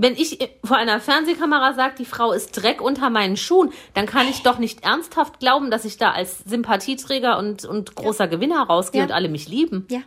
Wenn 0.00 0.14
ich 0.14 0.38
vor 0.64 0.76
einer 0.76 1.00
Fernsehkamera 1.00 1.74
sage, 1.74 1.96
die 1.98 2.04
Frau 2.04 2.30
ist 2.32 2.52
Dreck 2.52 2.80
unter 2.80 3.10
meinen 3.10 3.36
Schuhen, 3.36 3.72
dann 3.94 4.06
kann 4.06 4.28
ich 4.28 4.42
doch 4.42 4.58
nicht 4.60 4.84
ernsthaft 4.84 5.40
glauben, 5.40 5.72
dass 5.72 5.84
ich 5.84 5.96
da 5.98 6.12
als 6.12 6.38
Sympathieträger 6.46 7.36
und, 7.36 7.64
und 7.64 7.96
großer 7.96 8.28
Gewinner 8.28 8.62
rausgehe 8.62 9.00
Ja. 9.00 9.06
und 9.06 9.12
alle 9.12 9.28
mich 9.28 9.48
lieben. 9.48 9.86
Ja. 9.90 10.00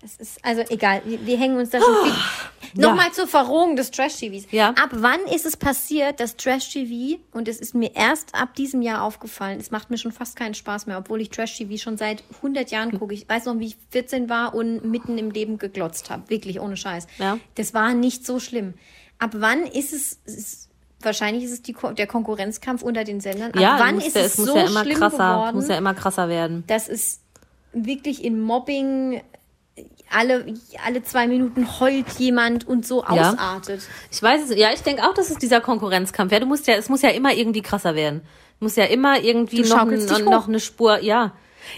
Das 0.00 0.16
ist, 0.16 0.44
also 0.44 0.62
egal, 0.68 1.02
wir, 1.04 1.24
wir 1.26 1.38
hängen 1.38 1.56
uns 1.58 1.70
da 1.70 1.80
schon 1.80 1.94
viel. 2.04 2.80
Nochmal 2.82 3.12
zur 3.12 3.26
Verrohung 3.28 3.76
des 3.76 3.90
Trash-TVs. 3.92 4.46
Ja. 4.50 4.70
Ab 4.70 4.90
wann 4.92 5.20
ist 5.32 5.44
es 5.46 5.56
passiert, 5.56 6.18
dass 6.20 6.36
Trash-TV, 6.36 7.20
und 7.32 7.46
es 7.46 7.60
ist 7.60 7.74
mir 7.74 7.94
erst 7.94 8.34
ab 8.34 8.54
diesem 8.54 8.82
Jahr 8.82 9.02
aufgefallen, 9.02 9.60
es 9.60 9.70
macht 9.70 9.90
mir 9.90 9.98
schon 9.98 10.10
fast 10.10 10.34
keinen 10.36 10.54
Spaß 10.54 10.86
mehr, 10.86 10.98
obwohl 10.98 11.20
ich 11.20 11.30
Trash-TV 11.30 11.76
schon 11.80 11.98
seit 11.98 12.24
100 12.36 12.70
Jahren 12.72 12.98
gucke. 12.98 13.14
Ich 13.14 13.28
weiß 13.28 13.44
noch, 13.46 13.58
wie 13.60 13.66
ich 13.66 13.76
14 13.90 14.28
war 14.28 14.54
und 14.54 14.84
mitten 14.84 15.18
im 15.18 15.30
Leben 15.30 15.58
geglotzt 15.58 16.10
habe. 16.10 16.28
Wirklich, 16.30 16.58
ohne 16.60 16.76
Scheiß. 16.76 17.06
Ja. 17.18 17.38
Das 17.56 17.72
war 17.74 17.94
nicht 17.94 18.26
so 18.26 18.40
schlimm. 18.40 18.74
Ab 19.22 19.30
wann 19.34 19.62
ist 19.64 19.92
es, 19.92 20.18
ist, 20.24 20.68
wahrscheinlich 21.00 21.44
ist 21.44 21.52
es 21.52 21.62
die, 21.62 21.76
der 21.96 22.08
Konkurrenzkampf 22.08 22.82
unter 22.82 23.04
den 23.04 23.20
Sendern. 23.20 23.52
Ab 23.52 23.60
ja, 23.60 23.76
wann 23.78 23.98
ist 24.00 24.16
ja- 24.16 24.22
es, 24.22 24.36
muss 24.36 24.48
so 24.48 24.56
ja 24.56 24.64
immer 24.66 24.82
schlimm 24.82 24.98
krasser, 24.98 25.16
geworden? 25.16 25.54
muss 25.56 25.68
ja 25.68 25.78
immer 25.78 25.94
krasser 25.94 26.28
werden. 26.28 26.64
dass 26.66 26.88
es 26.88 27.20
wirklich 27.72 28.24
in 28.24 28.40
Mobbing 28.40 29.22
alle, 30.10 30.44
alle 30.84 31.02
zwei 31.04 31.26
Minuten 31.28 31.78
heult 31.80 32.06
jemand 32.18 32.66
und 32.66 32.84
so 32.84 33.02
Ja. 33.04 33.30
ausartet. 33.32 33.82
Ich 34.10 34.20
weiß 34.20 34.50
es, 34.50 34.56
ja, 34.58 34.72
ich 34.72 34.82
denke 34.82 35.02
auch, 35.04 35.14
dass 35.14 35.30
es 35.30 35.38
dieser 35.38 35.60
Konkurrenzkampf. 35.60 36.32
Ja, 36.32 36.40
du 36.40 36.46
musst 36.46 36.66
ja, 36.66 36.74
es 36.74 36.88
muss 36.88 37.02
ja 37.02 37.10
immer 37.10 37.32
irgendwie 37.32 37.62
krasser 37.62 37.94
werden. 37.94 38.22
Muss 38.60 38.76
ja 38.76 38.84
immer 38.84 39.20
irgendwie 39.22 39.62
noch, 39.62 39.88
dich 39.88 40.24
noch, 40.24 40.48
eine 40.48 40.60
Spur, 40.60 40.98
ja. 41.00 41.32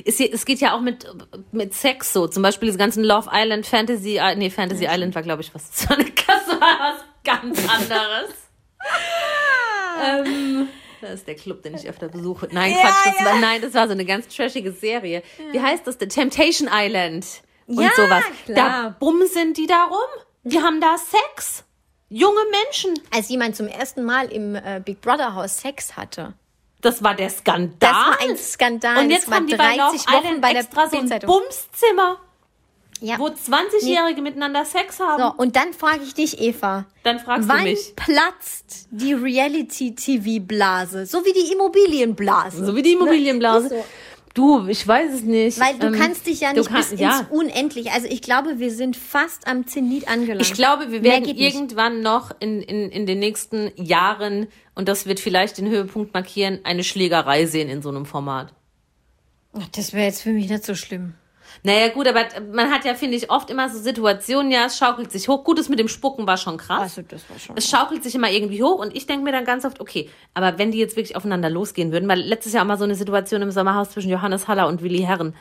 Es, 0.04 0.18
es 0.18 0.44
geht 0.46 0.60
ja 0.60 0.74
auch 0.74 0.80
mit, 0.80 1.06
mit 1.52 1.74
Sex 1.74 2.12
so. 2.12 2.26
Zum 2.26 2.42
Beispiel 2.42 2.68
diese 2.68 2.78
ganzen 2.78 3.04
Love 3.04 3.28
Island, 3.32 3.66
Fantasy, 3.66 4.16
äh, 4.16 4.34
nee, 4.34 4.48
Fantasy 4.50 4.86
Island 4.90 5.14
war, 5.14 5.22
glaube 5.22 5.42
ich, 5.42 5.54
was. 5.54 5.70
Das 5.70 5.90
war, 5.90 5.98
eine, 5.98 6.10
das 6.10 6.48
war 6.48 6.78
was 6.80 7.13
ganz 7.24 7.58
anderes. 7.68 8.30
ähm, 10.02 10.68
das 11.00 11.10
ist 11.14 11.28
der 11.28 11.34
Club, 11.36 11.62
den 11.62 11.74
ich 11.74 11.88
öfter 11.88 12.08
besuche. 12.08 12.48
Nein, 12.50 12.72
Ja, 12.72 12.78
Quatsch, 12.80 13.06
das 13.06 13.20
ja. 13.20 13.24
war, 13.26 13.38
nein, 13.38 13.60
das 13.62 13.74
war 13.74 13.86
so 13.86 13.92
eine 13.92 14.04
ganz 14.04 14.28
trashige 14.28 14.72
Serie. 14.72 15.22
Wie 15.52 15.60
heißt 15.60 15.86
das? 15.86 15.96
The 16.00 16.08
Temptation 16.08 16.68
Island. 16.72 17.26
Und 17.66 17.80
Ja, 17.82 17.90
sowas. 17.96 18.24
Da 18.46 18.52
klar. 18.54 18.96
bumsen 18.98 19.54
die 19.54 19.66
da 19.66 19.84
rum. 19.84 20.22
Die 20.44 20.60
haben 20.60 20.80
da 20.80 20.96
Sex. 20.98 21.64
Junge 22.08 22.40
Menschen. 22.50 22.94
Als 23.10 23.28
jemand 23.28 23.56
zum 23.56 23.66
ersten 23.66 24.04
Mal 24.04 24.30
im 24.30 24.54
äh, 24.54 24.80
Big 24.84 25.00
Brother 25.00 25.34
Haus 25.34 25.58
Sex 25.58 25.96
hatte. 25.96 26.34
Das 26.80 27.02
war 27.02 27.14
der 27.14 27.30
Skandal. 27.30 27.76
Das 27.80 27.90
war 27.92 28.20
ein 28.20 28.36
Skandal. 28.36 28.98
Und 29.04 29.10
jetzt 29.10 29.30
haben 29.30 29.46
die 29.46 29.56
bei 29.56 29.74
Love 29.76 29.96
30 29.96 30.08
Wochen 30.12 30.40
bei 30.42 30.52
der 30.52 30.62
extra 30.62 30.86
so 30.88 30.96
ein 30.98 31.08
Bildzeitung. 31.08 31.28
Bumszimmer, 31.30 32.20
Ja. 33.06 33.18
wo 33.18 33.26
20-Jährige 33.26 34.22
miteinander 34.22 34.64
Sex 34.64 34.98
haben. 34.98 35.22
So, 35.22 35.34
und 35.42 35.56
dann 35.56 35.74
frage 35.74 36.00
ich 36.04 36.14
dich, 36.14 36.40
Eva. 36.40 36.86
Dann 37.02 37.18
fragst 37.18 37.46
wann 37.48 37.58
du 37.64 37.70
mich. 37.72 37.92
platzt 37.96 38.88
die 38.90 39.12
Reality-TV-Blase? 39.98 41.06
So 41.06 41.24
wie 41.24 41.32
die 41.32 41.52
Immobilienblase. 41.52 42.64
So 42.64 42.74
wie 42.76 42.82
die 42.82 42.92
Immobilienblase. 42.92 43.68
Ne? 43.68 43.74
Ist 43.74 43.80
so. 43.82 43.84
Du, 44.34 44.66
ich 44.66 44.86
weiß 44.88 45.12
es 45.14 45.20
nicht. 45.22 45.60
Weil 45.60 45.78
du 45.78 45.86
Ähm, 45.88 45.92
kannst 45.94 46.26
dich 46.26 46.40
ja 46.40 46.52
nicht 46.52 46.68
kannst- 46.68 46.90
bis 46.90 46.98
ja. 47.00 47.20
ins 47.20 47.28
Unendliche. 47.30 47.92
Also 47.92 48.08
ich 48.08 48.20
glaube, 48.20 48.58
wir 48.58 48.72
sind 48.72 48.96
fast 48.96 49.46
am 49.46 49.66
Zenit 49.68 50.08
angelangt. 50.08 50.40
Ich 50.42 50.54
glaube, 50.54 50.90
wir 50.90 51.04
werden 51.04 51.22
geht 51.24 51.36
nicht. 51.36 51.54
irgendwann 51.54 52.00
noch 52.02 52.32
in, 52.40 52.60
in, 52.60 52.90
in 52.90 53.06
den 53.06 53.20
nächsten 53.20 53.70
Jahren, 53.76 54.48
und 54.74 54.88
das 54.88 55.06
wird 55.06 55.20
vielleicht 55.20 55.58
den 55.58 55.68
Höhepunkt 55.68 56.14
markieren, 56.14 56.58
eine 56.64 56.82
Schlägerei 56.82 57.46
sehen 57.46 57.68
in 57.68 57.80
so 57.80 57.90
einem 57.90 58.06
Format. 58.06 58.52
Ach, 59.56 59.68
Das 59.70 59.92
wäre 59.92 60.06
jetzt 60.06 60.22
für 60.22 60.30
mich 60.32 60.48
nicht 60.48 60.64
so 60.64 60.74
schlimm. 60.74 61.14
Naja, 61.62 61.88
gut, 61.88 62.06
aber 62.06 62.20
man 62.52 62.70
hat 62.70 62.84
ja, 62.84 62.94
finde 62.94 63.16
ich, 63.16 63.30
oft 63.30 63.50
immer 63.50 63.68
so 63.68 63.78
Situationen, 63.78 64.50
ja, 64.50 64.66
es 64.66 64.76
schaukelt 64.76 65.12
sich 65.12 65.28
hoch. 65.28 65.44
Gut, 65.44 65.58
das 65.58 65.68
mit 65.68 65.78
dem 65.78 65.88
Spucken 65.88 66.26
war 66.26 66.36
schon 66.36 66.56
krass. 66.56 66.80
Also 66.80 67.02
das 67.02 67.28
war 67.30 67.38
schon. 67.38 67.56
Es 67.56 67.68
schaukelt 67.68 68.02
sich 68.02 68.14
immer 68.14 68.30
irgendwie 68.30 68.62
hoch 68.62 68.78
und 68.78 68.94
ich 68.96 69.06
denke 69.06 69.24
mir 69.24 69.32
dann 69.32 69.44
ganz 69.44 69.64
oft, 69.64 69.80
okay, 69.80 70.10
aber 70.34 70.58
wenn 70.58 70.70
die 70.70 70.78
jetzt 70.78 70.96
wirklich 70.96 71.16
aufeinander 71.16 71.50
losgehen 71.50 71.92
würden, 71.92 72.08
weil 72.08 72.20
letztes 72.20 72.52
Jahr 72.52 72.64
auch 72.64 72.68
mal 72.68 72.78
so 72.78 72.84
eine 72.84 72.94
Situation 72.94 73.42
im 73.42 73.50
Sommerhaus 73.50 73.90
zwischen 73.90 74.10
Johannes 74.10 74.48
Haller 74.48 74.68
und 74.68 74.82
Willi 74.82 75.00
Herren. 75.00 75.34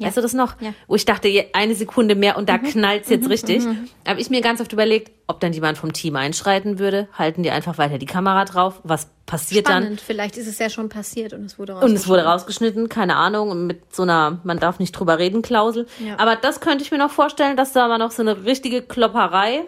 Weißt 0.00 0.16
du 0.16 0.20
das 0.20 0.32
noch? 0.32 0.60
Ja. 0.60 0.70
Mhm. 0.70 0.74
Wo 0.86 0.94
ich 0.94 1.04
dachte, 1.04 1.28
eine 1.52 1.74
Sekunde 1.74 2.14
mehr 2.14 2.36
und 2.36 2.48
da 2.48 2.58
knallt's 2.58 3.08
jetzt 3.08 3.28
richtig. 3.28 3.64
Habe 4.06 4.20
ich 4.20 4.30
mir 4.30 4.40
ganz 4.40 4.60
oft 4.60 4.72
überlegt, 4.72 5.10
ob 5.26 5.40
dann 5.40 5.52
jemand 5.52 5.76
vom 5.76 5.92
Team 5.92 6.14
einschreiten 6.16 6.78
würde. 6.78 7.08
Halten 7.12 7.42
die 7.42 7.50
einfach 7.50 7.78
weiter 7.78 7.98
die 7.98 8.06
Kamera 8.06 8.44
drauf? 8.44 8.80
Was 8.84 9.08
passiert 9.26 9.68
dann? 9.68 9.82
Spannend. 9.82 10.00
Vielleicht 10.00 10.36
ist 10.36 10.46
es 10.46 10.58
ja 10.58 10.70
schon 10.70 10.88
passiert 10.88 11.32
und 11.32 11.44
es 11.44 11.58
wurde 11.58 11.74
Und 11.74 11.92
es 11.94 12.06
wurde 12.06 12.24
rausgeschnitten. 12.24 12.82
rausgeschnitten, 12.82 12.88
keine 12.88 13.16
Ahnung, 13.16 13.66
mit 13.66 13.94
so 13.94 14.04
einer 14.04 14.38
Man 14.44 14.58
darf 14.60 14.78
nicht 14.78 14.92
drüber 14.92 15.18
reden 15.18 15.42
Klausel. 15.42 15.86
Ja. 15.98 16.18
Aber 16.18 16.36
das 16.36 16.60
könnte 16.60 16.84
ich 16.84 16.90
mir 16.92 16.98
noch 16.98 17.10
vorstellen, 17.10 17.56
dass 17.56 17.72
da 17.72 17.84
aber 17.84 17.98
noch 17.98 18.12
so 18.12 18.22
eine 18.22 18.44
richtige 18.44 18.82
Klopperei 18.82 19.62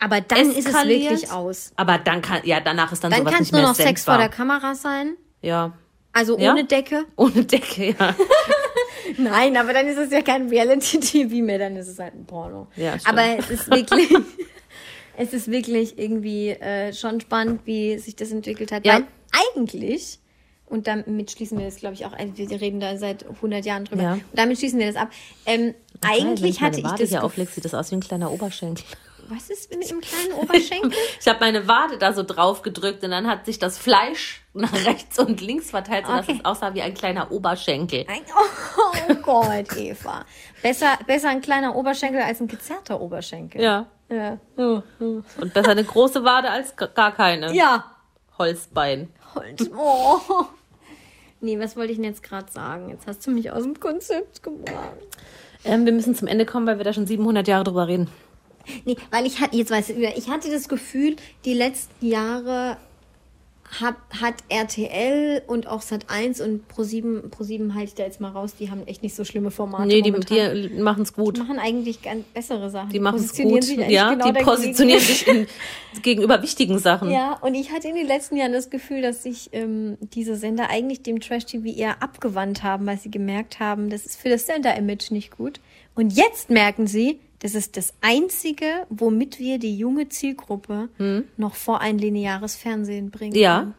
Aber 0.00 0.20
dann 0.20 0.38
ist 0.50 0.58
es 0.58 0.66
eskaliert. 0.66 1.10
wirklich 1.10 1.30
aus. 1.30 1.72
Aber 1.76 1.98
dann 1.98 2.22
kann, 2.22 2.40
ja, 2.44 2.60
danach 2.60 2.90
ist 2.92 3.04
dann, 3.04 3.10
Dann 3.10 3.20
sowas 3.20 3.32
kann 3.32 3.40
nicht 3.42 3.48
es 3.48 3.52
nur 3.52 3.60
mehr 3.60 3.68
noch 3.70 3.76
Sex 3.76 4.04
vor 4.04 4.16
der 4.16 4.28
Kamera 4.30 4.74
sein. 4.74 5.16
Ja. 5.42 5.72
Also 6.12 6.38
Ja? 6.38 6.52
ohne 6.52 6.64
Decke. 6.64 7.04
Ohne 7.16 7.44
Decke, 7.44 7.90
ja. 7.98 8.14
Nein, 9.16 9.56
aber 9.56 9.72
dann 9.72 9.86
ist 9.88 9.98
es 9.98 10.10
ja 10.10 10.22
kein 10.22 10.48
Reality-TV 10.48 11.36
mehr, 11.44 11.58
dann 11.58 11.76
ist 11.76 11.88
es 11.88 11.98
halt 11.98 12.14
ein 12.14 12.24
Porno. 12.26 12.66
Ja, 12.76 12.98
stimmt. 12.98 13.08
aber 13.18 13.38
es 13.38 13.50
ist 13.50 13.70
wirklich, 13.70 14.08
es 15.16 15.32
ist 15.32 15.50
wirklich 15.50 15.98
irgendwie 15.98 16.50
äh, 16.50 16.92
schon 16.92 17.20
spannend, 17.20 17.62
wie 17.64 17.98
sich 17.98 18.16
das 18.16 18.30
entwickelt 18.32 18.72
hat. 18.72 18.84
Ja. 18.86 18.94
Weil 18.94 19.04
eigentlich, 19.32 20.18
und 20.66 20.86
damit 20.86 21.30
schließen 21.30 21.58
wir 21.58 21.64
das, 21.66 21.76
glaube 21.76 21.94
ich, 21.94 22.04
auch, 22.06 22.12
wir 22.18 22.60
reden 22.60 22.80
da 22.80 22.96
seit 22.96 23.26
100 23.28 23.64
Jahren 23.64 23.84
drüber, 23.84 24.02
Ja. 24.02 24.12
und 24.14 24.22
damit 24.34 24.58
schließen 24.58 24.78
wir 24.78 24.86
das 24.86 24.96
ab. 24.96 25.10
Ähm, 25.46 25.74
Wenn 26.00 26.10
eigentlich 26.10 26.60
hatte 26.60 26.78
ich 26.78 26.84
das 26.84 26.96
hier 26.98 27.06
Gefühl- 27.06 27.18
auflege, 27.20 27.50
sieht 27.50 27.64
das 27.64 27.74
aus 27.74 27.90
wie 27.90 27.96
ein 27.96 28.00
kleiner 28.00 28.30
Oberschenkel. 28.32 28.84
Was 29.28 29.50
ist 29.50 29.70
mit 29.74 29.88
dem 29.90 30.00
kleinen 30.02 30.32
Oberschenkel? 30.32 30.92
Ich 31.20 31.28
habe 31.28 31.40
meine 31.40 31.68
Wade 31.68 31.98
da 31.98 32.12
so 32.12 32.22
drauf 32.22 32.62
gedrückt 32.62 33.02
und 33.04 33.10
dann 33.10 33.26
hat 33.26 33.44
sich 33.46 33.58
das 33.58 33.76
Fleisch 33.78 34.42
nach 34.54 34.72
rechts 34.86 35.18
und 35.18 35.40
links 35.40 35.70
verteilt, 35.70 36.06
sodass 36.06 36.28
Okay. 36.28 36.38
es 36.38 36.44
aussah 36.44 36.74
wie 36.74 36.82
ein 36.82 36.94
kleiner 36.94 37.30
Oberschenkel. 37.30 38.06
Ein, 38.08 38.22
oh, 39.10 39.14
Gott, 39.22 39.76
Eva. 39.76 40.24
Besser, 40.62 40.98
besser 41.06 41.28
ein 41.28 41.40
kleiner 41.40 41.76
Oberschenkel 41.76 42.22
als 42.22 42.40
ein 42.40 42.48
gezerrter 42.48 43.00
Oberschenkel. 43.00 43.60
Ja. 43.60 43.86
Ja. 44.10 44.38
Und 44.56 45.52
besser 45.52 45.70
eine 45.72 45.84
große 45.84 46.24
Wade 46.24 46.50
als 46.50 46.74
gar 46.76 47.12
keine. 47.12 47.52
Ja. 47.54 47.84
Holzbein. 48.38 49.10
Holz. 49.34 49.68
Oh. 49.76 50.18
Nee, 51.40 51.58
was 51.60 51.76
wollte 51.76 51.92
ich 51.92 51.98
denn 51.98 52.04
jetzt 52.04 52.22
gerade 52.22 52.50
sagen? 52.50 52.88
Jetzt 52.88 53.06
hast 53.06 53.26
du 53.26 53.30
mich 53.30 53.50
aus 53.52 53.62
dem 53.62 53.78
Konzept 53.78 54.42
gebracht. 54.42 54.96
Ähm, 55.64 55.84
wir 55.84 55.92
müssen 55.92 56.14
zum 56.14 56.26
Ende 56.26 56.46
kommen, 56.46 56.66
weil 56.66 56.78
wir 56.78 56.84
da 56.84 56.92
schon 56.92 57.06
700 57.06 57.46
Jahre 57.46 57.64
drüber 57.64 57.86
reden. 57.86 58.08
Nee, 58.84 58.96
weil 59.10 59.26
ich 59.26 59.40
hatte, 59.40 59.56
jetzt 59.56 59.70
weiß 59.70 59.90
ich 59.90 59.96
wieder, 59.96 60.16
ich 60.16 60.28
hatte 60.28 60.50
das 60.50 60.68
Gefühl, 60.68 61.16
die 61.44 61.54
letzten 61.54 62.06
Jahre 62.06 62.76
hat, 63.80 63.96
hat 64.20 64.34
RTL 64.48 65.42
und 65.46 65.66
auch 65.66 65.82
Sat1 65.82 66.42
und 66.42 66.62
Pro7, 66.72 67.28
Pro7 67.28 67.74
halte 67.74 67.84
ich 67.84 67.94
da 67.94 68.04
jetzt 68.04 68.20
mal 68.20 68.30
raus, 68.30 68.54
die 68.58 68.70
haben 68.70 68.86
echt 68.86 69.02
nicht 69.02 69.14
so 69.14 69.24
schlimme 69.24 69.50
Formate. 69.50 69.88
Nee, 69.88 70.02
die, 70.02 70.10
die 70.10 70.80
machen 70.80 71.02
es 71.02 71.12
gut. 71.12 71.36
Die 71.36 71.40
machen 71.40 71.58
eigentlich 71.58 72.02
ganz 72.02 72.24
bessere 72.32 72.70
Sachen. 72.70 72.90
Die 72.90 72.98
machen 72.98 73.18
es 73.18 73.36
gut. 73.36 73.64
Ja, 73.88 74.14
genau 74.14 74.32
die 74.32 74.42
positionieren 74.42 75.00
sich 75.00 75.26
in, 75.26 75.46
gegenüber 76.02 76.42
wichtigen 76.42 76.78
Sachen. 76.78 77.10
Ja, 77.10 77.38
und 77.40 77.54
ich 77.54 77.70
hatte 77.70 77.88
in 77.88 77.94
den 77.94 78.06
letzten 78.06 78.36
Jahren 78.36 78.52
das 78.52 78.70
Gefühl, 78.70 79.02
dass 79.02 79.22
sich 79.22 79.50
ähm, 79.52 79.98
diese 80.00 80.36
Sender 80.36 80.70
eigentlich 80.70 81.02
dem 81.02 81.20
Trash-TV 81.20 81.66
eher 81.66 82.02
abgewandt 82.02 82.62
haben, 82.62 82.86
weil 82.86 82.98
sie 82.98 83.10
gemerkt 83.10 83.60
haben, 83.60 83.90
das 83.90 84.06
ist 84.06 84.16
für 84.16 84.30
das 84.30 84.46
Sender-Image 84.46 85.10
nicht 85.10 85.36
gut. 85.36 85.60
Und 85.94 86.12
jetzt 86.12 86.48
merken 86.48 86.86
sie, 86.86 87.18
das 87.40 87.54
ist 87.54 87.76
das 87.76 87.94
Einzige, 88.00 88.86
womit 88.88 89.38
wir 89.38 89.58
die 89.58 89.76
junge 89.76 90.08
Zielgruppe 90.08 90.88
noch 91.36 91.54
vor 91.54 91.80
ein 91.80 91.98
lineares 91.98 92.56
Fernsehen 92.56 93.10
bringen. 93.10 93.34
Hm. 93.34 93.40
Ja. 93.40 93.72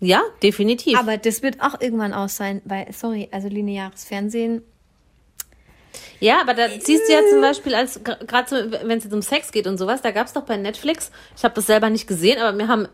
Ja, 0.00 0.22
definitiv. 0.44 0.96
Aber 0.96 1.16
das 1.16 1.42
wird 1.42 1.60
auch 1.60 1.80
irgendwann 1.80 2.12
aus 2.12 2.36
sein, 2.36 2.62
weil, 2.64 2.92
sorry, 2.92 3.28
also 3.32 3.48
lineares 3.48 4.04
Fernsehen, 4.04 4.62
Ja, 6.20 6.40
aber 6.40 6.54
da 6.54 6.68
siehst 6.68 7.08
du 7.08 7.12
ja 7.12 7.20
zum 7.30 7.40
Beispiel, 7.40 7.74
als 7.74 8.02
gerade 8.02 8.48
so, 8.48 8.56
wenn 8.56 8.98
es 8.98 9.04
jetzt 9.04 9.12
um 9.12 9.22
Sex 9.22 9.52
geht 9.52 9.66
und 9.66 9.78
sowas, 9.78 10.02
da 10.02 10.10
gab 10.10 10.26
es 10.26 10.32
doch 10.32 10.42
bei 10.42 10.56
Netflix, 10.56 11.10
ich 11.36 11.44
habe 11.44 11.54
das 11.54 11.66
selber 11.66 11.90
nicht 11.90 12.06
gesehen, 12.06 12.40
aber 12.40 12.56
mir 12.56 12.68
haben 12.68 12.88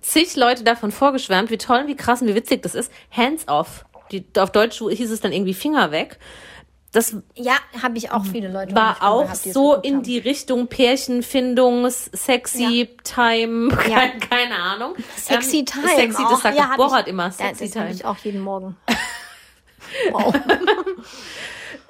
zig 0.00 0.36
Leute 0.36 0.64
davon 0.64 0.92
vorgeschwärmt, 0.92 1.50
wie 1.50 1.58
toll, 1.58 1.80
und 1.80 1.88
wie 1.88 1.96
krass 1.96 2.22
und 2.22 2.28
wie 2.28 2.34
witzig 2.34 2.62
das 2.62 2.74
ist. 2.74 2.92
Hands 3.10 3.46
off. 3.48 3.84
Die, 4.12 4.24
auf 4.38 4.52
Deutsch 4.52 4.78
hieß 4.78 5.10
es 5.10 5.20
dann 5.20 5.32
irgendwie 5.32 5.54
Finger 5.54 5.90
weg. 5.90 6.18
Das 6.96 7.14
ja, 7.34 7.56
habe 7.82 7.98
ich 7.98 8.10
auch 8.10 8.24
viele 8.24 8.48
Leute. 8.50 8.74
war 8.74 8.96
auch 9.02 9.24
gehabt, 9.24 9.36
so 9.36 9.74
in 9.74 9.96
haben. 9.96 10.02
die 10.02 10.16
Richtung 10.18 10.66
Pärchenfindungs, 10.68 12.06
Sexy 12.14 12.88
Time, 13.04 13.68
Ja. 13.88 13.98
keine, 14.00 14.18
keine 14.20 14.54
Ahnung. 14.56 14.94
Sexy 15.16 15.58
Ähm, 15.58 15.66
Time. 15.66 15.88
Sexy, 15.88 16.22
das 16.22 16.32
auch. 16.32 16.40
sagt 16.40 16.56
ja, 16.56 16.70
ja, 16.70 16.76
Borat 16.76 17.06
immer. 17.06 17.24
Ja, 17.26 17.30
Sexy 17.32 17.66
das 17.66 17.76
habe 17.76 17.86
Time. 17.88 17.94
ich 17.96 18.04
auch 18.06 18.16
jeden 18.24 18.40
Morgen. 18.40 18.76
Wow. 20.10 20.34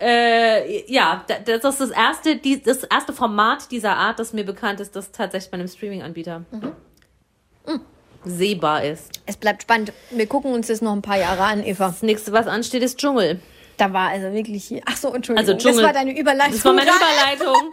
Äh, 0.01 0.91
ja, 0.93 1.25
da- 1.27 1.39
das 1.39 1.65
ist 1.65 1.81
das 1.81 1.91
erste, 1.91 2.37
die, 2.37 2.63
das 2.63 2.85
erste 2.85 3.13
Format 3.13 3.71
dieser 3.71 3.97
Art, 3.97 4.19
das 4.19 4.33
mir 4.35 4.45
bekannt 4.45 4.81
ist, 4.81 4.95
das 4.95 5.11
tatsächlich 5.13 5.51
bei 5.51 5.57
einem 5.59 5.69
Streaming-Anbieter 5.69 6.45
Mhm. 6.51 7.81
sehbar 8.25 8.85
ist. 8.85 9.21
Es 9.25 9.37
bleibt 9.37 9.63
spannend. 9.63 9.93
Wir 10.11 10.27
gucken 10.27 10.53
uns 10.53 10.67
das 10.67 10.83
noch 10.83 10.93
ein 10.93 11.01
paar 11.03 11.19
Jahre 11.19 11.45
an, 11.45 11.65
Eva. 11.65 11.87
Das 11.87 12.03
nächste, 12.03 12.33
was 12.33 12.47
ansteht, 12.47 12.83
ist 12.83 12.99
Dschungel. 12.99 13.41
Da 13.77 13.93
war 13.93 14.09
also 14.11 14.33
wirklich 14.33 14.65
hier. 14.65 14.81
Ach 14.87 14.97
so, 14.97 15.13
Entschuldigung. 15.13 15.51
Also 15.51 15.55
Dschungel. 15.63 15.83
Das 15.85 15.87
war 15.87 15.93
deine 15.93 16.19
Überleitung. 16.19 16.53
Das 16.55 16.65
war 16.65 16.73
meine 16.73 16.91
Überleitung. 17.37 17.73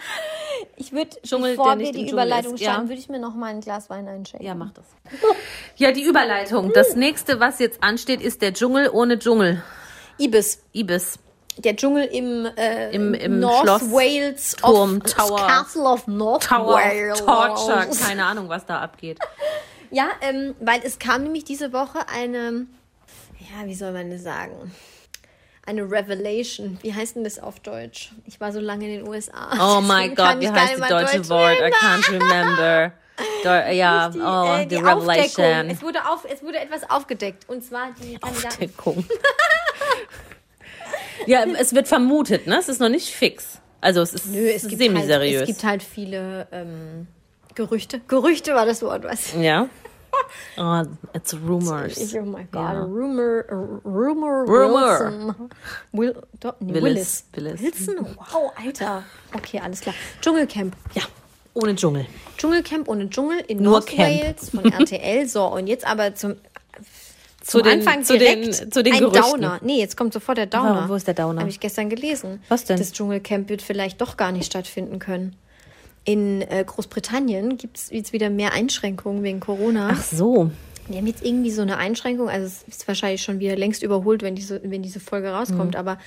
Ich 0.75 0.91
würde, 0.91 1.09
bevor 1.21 1.79
wir 1.79 1.91
die 1.91 2.09
Überleitung 2.09 2.55
ist, 2.55 2.61
ja. 2.61 2.81
würde 2.81 2.93
ich 2.93 3.09
mir 3.09 3.19
noch 3.19 3.35
mal 3.35 3.47
ein 3.47 3.61
Glas 3.61 3.89
Wein 3.89 4.07
einschenken. 4.07 4.45
Ja, 4.45 4.53
mach 4.55 4.71
das. 4.73 4.85
Ja, 5.77 5.91
die 5.91 6.03
Überleitung. 6.03 6.71
Das 6.73 6.95
nächste, 6.95 7.39
was 7.39 7.59
jetzt 7.59 7.81
ansteht, 7.83 8.21
ist 8.21 8.41
der 8.41 8.53
Dschungel 8.53 8.89
ohne 8.89 9.17
Dschungel. 9.19 9.63
Ibis. 10.19 10.61
Ibis. 10.73 11.19
der 11.57 11.75
Dschungel 11.75 12.05
im, 12.05 12.47
äh, 12.57 12.91
Im- 12.91 13.13
im 13.13 13.39
North 13.39 13.61
Schloss, 13.61 13.91
Wales 13.91 14.51
Turm, 14.55 15.01
of, 15.03 15.13
Tower. 15.13 15.47
Castle 15.47 15.83
of 15.83 16.07
North 16.07 16.43
Tower 16.43 16.73
Wales. 16.75 17.19
Torture, 17.23 17.87
keine 18.05 18.25
Ahnung, 18.25 18.49
was 18.49 18.65
da 18.65 18.79
abgeht. 18.81 19.19
Ja, 19.91 20.07
ähm, 20.21 20.55
weil 20.59 20.81
es 20.83 20.97
kam 20.97 21.23
nämlich 21.23 21.43
diese 21.45 21.71
Woche 21.71 21.99
eine, 22.11 22.65
ja, 23.39 23.65
wie 23.67 23.75
soll 23.75 23.91
man 23.91 24.09
das 24.09 24.23
sagen? 24.23 24.71
Eine 25.65 25.83
Revelation. 25.89 26.77
Wie 26.81 26.93
heißt 26.93 27.15
denn 27.15 27.23
das 27.23 27.39
auf 27.39 27.59
Deutsch? 27.61 28.11
Ich 28.25 28.39
war 28.41 28.51
so 28.51 28.59
lange 28.59 28.85
in 28.85 28.99
den 28.99 29.07
USA. 29.07 29.77
Oh 29.77 29.81
mein 29.81 30.13
Gott, 30.13 30.39
wie 30.41 30.49
heißt 30.49 30.77
das 30.79 30.89
deutsche 30.89 31.17
Deutsch 31.17 31.29
Wort? 31.29 31.57
I 31.57 31.61
reden. 31.63 31.73
can't 31.75 32.11
remember. 32.11 32.91
Do 33.43 33.49
ja, 33.49 34.09
Die, 34.09 34.19
oh, 34.19 34.55
äh, 34.57 34.65
die 34.65 34.77
Aufdeckung. 34.77 35.01
revelation. 35.03 35.69
Es 35.69 35.81
wurde, 35.81 35.99
auf, 36.09 36.25
es 36.29 36.43
wurde 36.43 36.59
etwas 36.59 36.89
aufgedeckt. 36.89 37.47
Und 37.47 37.63
zwar 37.63 37.89
die. 38.01 38.17
Aufdeckung. 38.21 39.05
ja, 41.27 41.43
es 41.45 41.73
wird 41.73 41.87
vermutet, 41.87 42.47
ne? 42.47 42.57
Es 42.57 42.69
ist 42.69 42.79
noch 42.81 42.89
nicht 42.89 43.09
fix. 43.13 43.59
Also 43.81 44.01
es 44.01 44.13
ist 44.13 44.27
Nö, 44.27 44.47
es 44.49 44.63
halt, 44.63 44.77
semi-seriös. 44.77 45.41
es 45.41 45.47
gibt 45.47 45.63
halt 45.63 45.83
viele 45.83 46.47
ähm, 46.51 47.07
Gerüchte. 47.55 48.01
Gerüchte 48.07 48.55
war 48.55 48.65
das 48.65 48.81
Wort, 48.81 49.03
was? 49.03 49.33
ja. 49.39 49.67
Oh, 50.57 50.83
it's 51.13 51.33
rumors. 51.33 51.97
Ich, 51.97 52.15
oh 52.17 52.23
mein 52.23 52.47
Gott, 52.51 52.73
Ja. 52.73 52.83
Rumor, 52.83 53.43
Rumor, 53.83 54.43
Rumor. 54.45 54.99
Wilson. 54.99 55.35
Will, 55.91 56.15
do, 56.39 56.53
nee, 56.59 56.73
Willis, 56.81 57.25
Willis. 57.33 57.61
Willis. 57.61 57.87
Wilson? 57.87 58.05
Wow, 58.17 58.51
Alter. 58.55 59.03
Okay, 59.33 59.59
alles 59.59 59.81
klar. 59.81 59.95
Dschungelcamp. 60.21 60.75
Ja, 60.93 61.03
ohne 61.53 61.75
Dschungel. 61.75 62.05
Dschungelcamp 62.37 62.87
ohne 62.87 63.09
Dschungel 63.09 63.39
in 63.47 63.61
Nur 63.63 63.73
North 63.73 63.87
Camp. 63.87 64.21
Wales 64.23 64.49
von 64.49 64.65
RTL. 64.71 65.27
So, 65.27 65.45
und 65.47 65.67
jetzt 65.67 65.85
aber 65.87 66.13
zum, 66.15 66.35
Zu 67.41 67.57
zum 67.59 67.63
den, 67.63 67.79
Anfang 67.79 68.03
zu 68.03 68.17
den, 68.17 68.53
zu 68.53 68.83
den 68.83 68.93
ein 68.93 68.99
Gerüchten. 68.99 69.21
Downer. 69.41 69.59
Nee, 69.63 69.79
jetzt 69.79 69.97
kommt 69.97 70.13
sofort 70.13 70.37
der 70.37 70.45
Downer. 70.45 70.83
Wow, 70.83 70.89
wo 70.89 70.95
ist 70.95 71.07
der 71.07 71.13
Downer? 71.15 71.41
Habe 71.41 71.49
ich 71.49 71.59
gestern 71.59 71.89
gelesen. 71.89 72.41
Was 72.49 72.65
denn? 72.65 72.77
Das 72.77 72.93
Dschungelcamp 72.93 73.49
wird 73.49 73.61
vielleicht 73.61 73.99
doch 74.01 74.17
gar 74.17 74.31
nicht 74.31 74.45
stattfinden 74.45 74.99
können. 74.99 75.35
In 76.05 76.41
äh, 76.41 76.63
Großbritannien 76.65 77.57
gibt 77.57 77.77
es 77.77 77.89
jetzt 77.89 78.11
wieder 78.13 78.29
mehr 78.29 78.53
Einschränkungen 78.53 79.23
wegen 79.23 79.39
Corona. 79.39 79.89
Ach 79.93 80.03
so. 80.03 80.51
Die 80.89 80.97
haben 80.97 81.07
jetzt 81.07 81.23
irgendwie 81.23 81.51
so 81.51 81.61
eine 81.61 81.77
Einschränkung, 81.77 82.29
also 82.29 82.45
es 82.45 82.63
ist 82.67 82.85
wahrscheinlich 82.89 83.21
schon 83.23 83.39
wieder 83.39 83.55
längst 83.55 83.83
überholt, 83.83 84.21
wenn 84.21 84.35
diese, 84.35 84.61
wenn 84.69 84.83
diese 84.83 84.99
Folge 84.99 85.29
Mhm. 85.29 85.33
rauskommt, 85.35 85.75
aber 85.77 85.97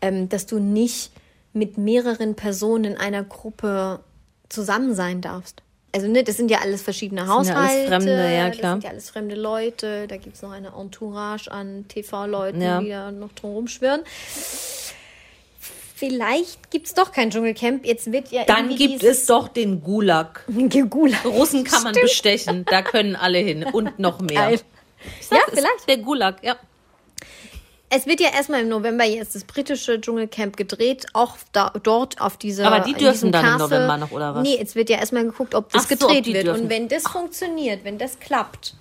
ähm, 0.00 0.28
dass 0.28 0.46
du 0.46 0.58
nicht 0.58 1.12
mit 1.52 1.78
mehreren 1.78 2.34
Personen 2.34 2.84
in 2.84 2.96
einer 2.96 3.22
Gruppe 3.22 4.00
zusammen 4.48 4.94
sein 4.96 5.20
darfst. 5.20 5.62
Also 5.94 6.08
ne, 6.08 6.24
das 6.24 6.36
sind 6.36 6.50
ja 6.50 6.58
alles 6.60 6.82
verschiedene 6.82 7.20
sind 7.20 7.28
ja 7.46 7.54
alles 7.54 7.88
Fremde, 7.88 8.34
ja, 8.34 8.48
das 8.48 8.58
klar. 8.58 8.72
sind 8.72 8.82
ja 8.84 8.90
alles 8.90 9.10
fremde 9.10 9.36
Leute, 9.36 10.08
da 10.08 10.16
gibt 10.16 10.34
es 10.34 10.42
noch 10.42 10.50
eine 10.50 10.72
Entourage 10.76 11.48
an 11.52 11.84
TV-Leuten, 11.86 12.60
Ja. 12.60 12.80
die 12.80 12.88
da 12.88 13.12
noch 13.12 13.30
drum 13.34 13.52
rumschwirren. 13.52 14.00
Vielleicht 16.08 16.70
gibt 16.70 16.86
es 16.86 16.94
doch 16.94 17.12
kein 17.12 17.30
Dschungelcamp. 17.30 17.86
Jetzt 17.86 18.12
wird 18.12 18.30
ja 18.30 18.44
Dann 18.44 18.74
gibt 18.76 19.02
es 19.02 19.26
doch 19.26 19.48
den 19.48 19.82
Gulag. 19.82 20.44
Gulag. 20.90 21.24
Russen 21.24 21.64
kann 21.64 21.82
man 21.82 21.94
Stimmt. 21.94 22.06
bestechen. 22.08 22.64
Da 22.70 22.82
können 22.82 23.16
alle 23.16 23.38
hin. 23.38 23.64
Und 23.72 23.98
noch 23.98 24.20
mehr. 24.20 24.50
Ja, 24.50 24.58
vielleicht. 25.50 25.88
Der 25.88 25.98
Gulag, 25.98 26.42
ja. 26.42 26.56
Es 27.90 28.06
wird 28.06 28.20
ja 28.20 28.30
erstmal 28.34 28.62
im 28.62 28.68
November 28.68 29.04
jetzt 29.04 29.34
das 29.36 29.44
britische 29.44 30.00
Dschungelcamp 30.00 30.56
gedreht, 30.56 31.06
auch 31.12 31.36
da, 31.52 31.70
dort 31.82 32.20
auf 32.20 32.36
dieser. 32.36 32.66
Aber 32.66 32.80
die 32.80 32.94
dürfen 32.94 33.30
dann 33.30 33.44
im 33.44 33.50
Castle. 33.52 33.68
November 33.68 33.96
noch, 33.98 34.10
oder 34.10 34.34
was? 34.34 34.42
Nee, 34.42 34.58
es 34.60 34.74
wird 34.74 34.90
ja 34.90 34.98
erstmal 34.98 35.22
geguckt, 35.24 35.54
ob 35.54 35.70
das 35.72 35.84
Ach 35.84 35.88
so, 35.90 36.06
gedreht 36.08 36.26
die 36.26 36.34
wird. 36.34 36.46
dürfen. 36.46 36.62
Und 36.64 36.70
wenn 36.70 36.88
das 36.88 37.04
funktioniert, 37.04 37.84
wenn 37.84 37.98
das 37.98 38.18
klappt, 38.18 38.74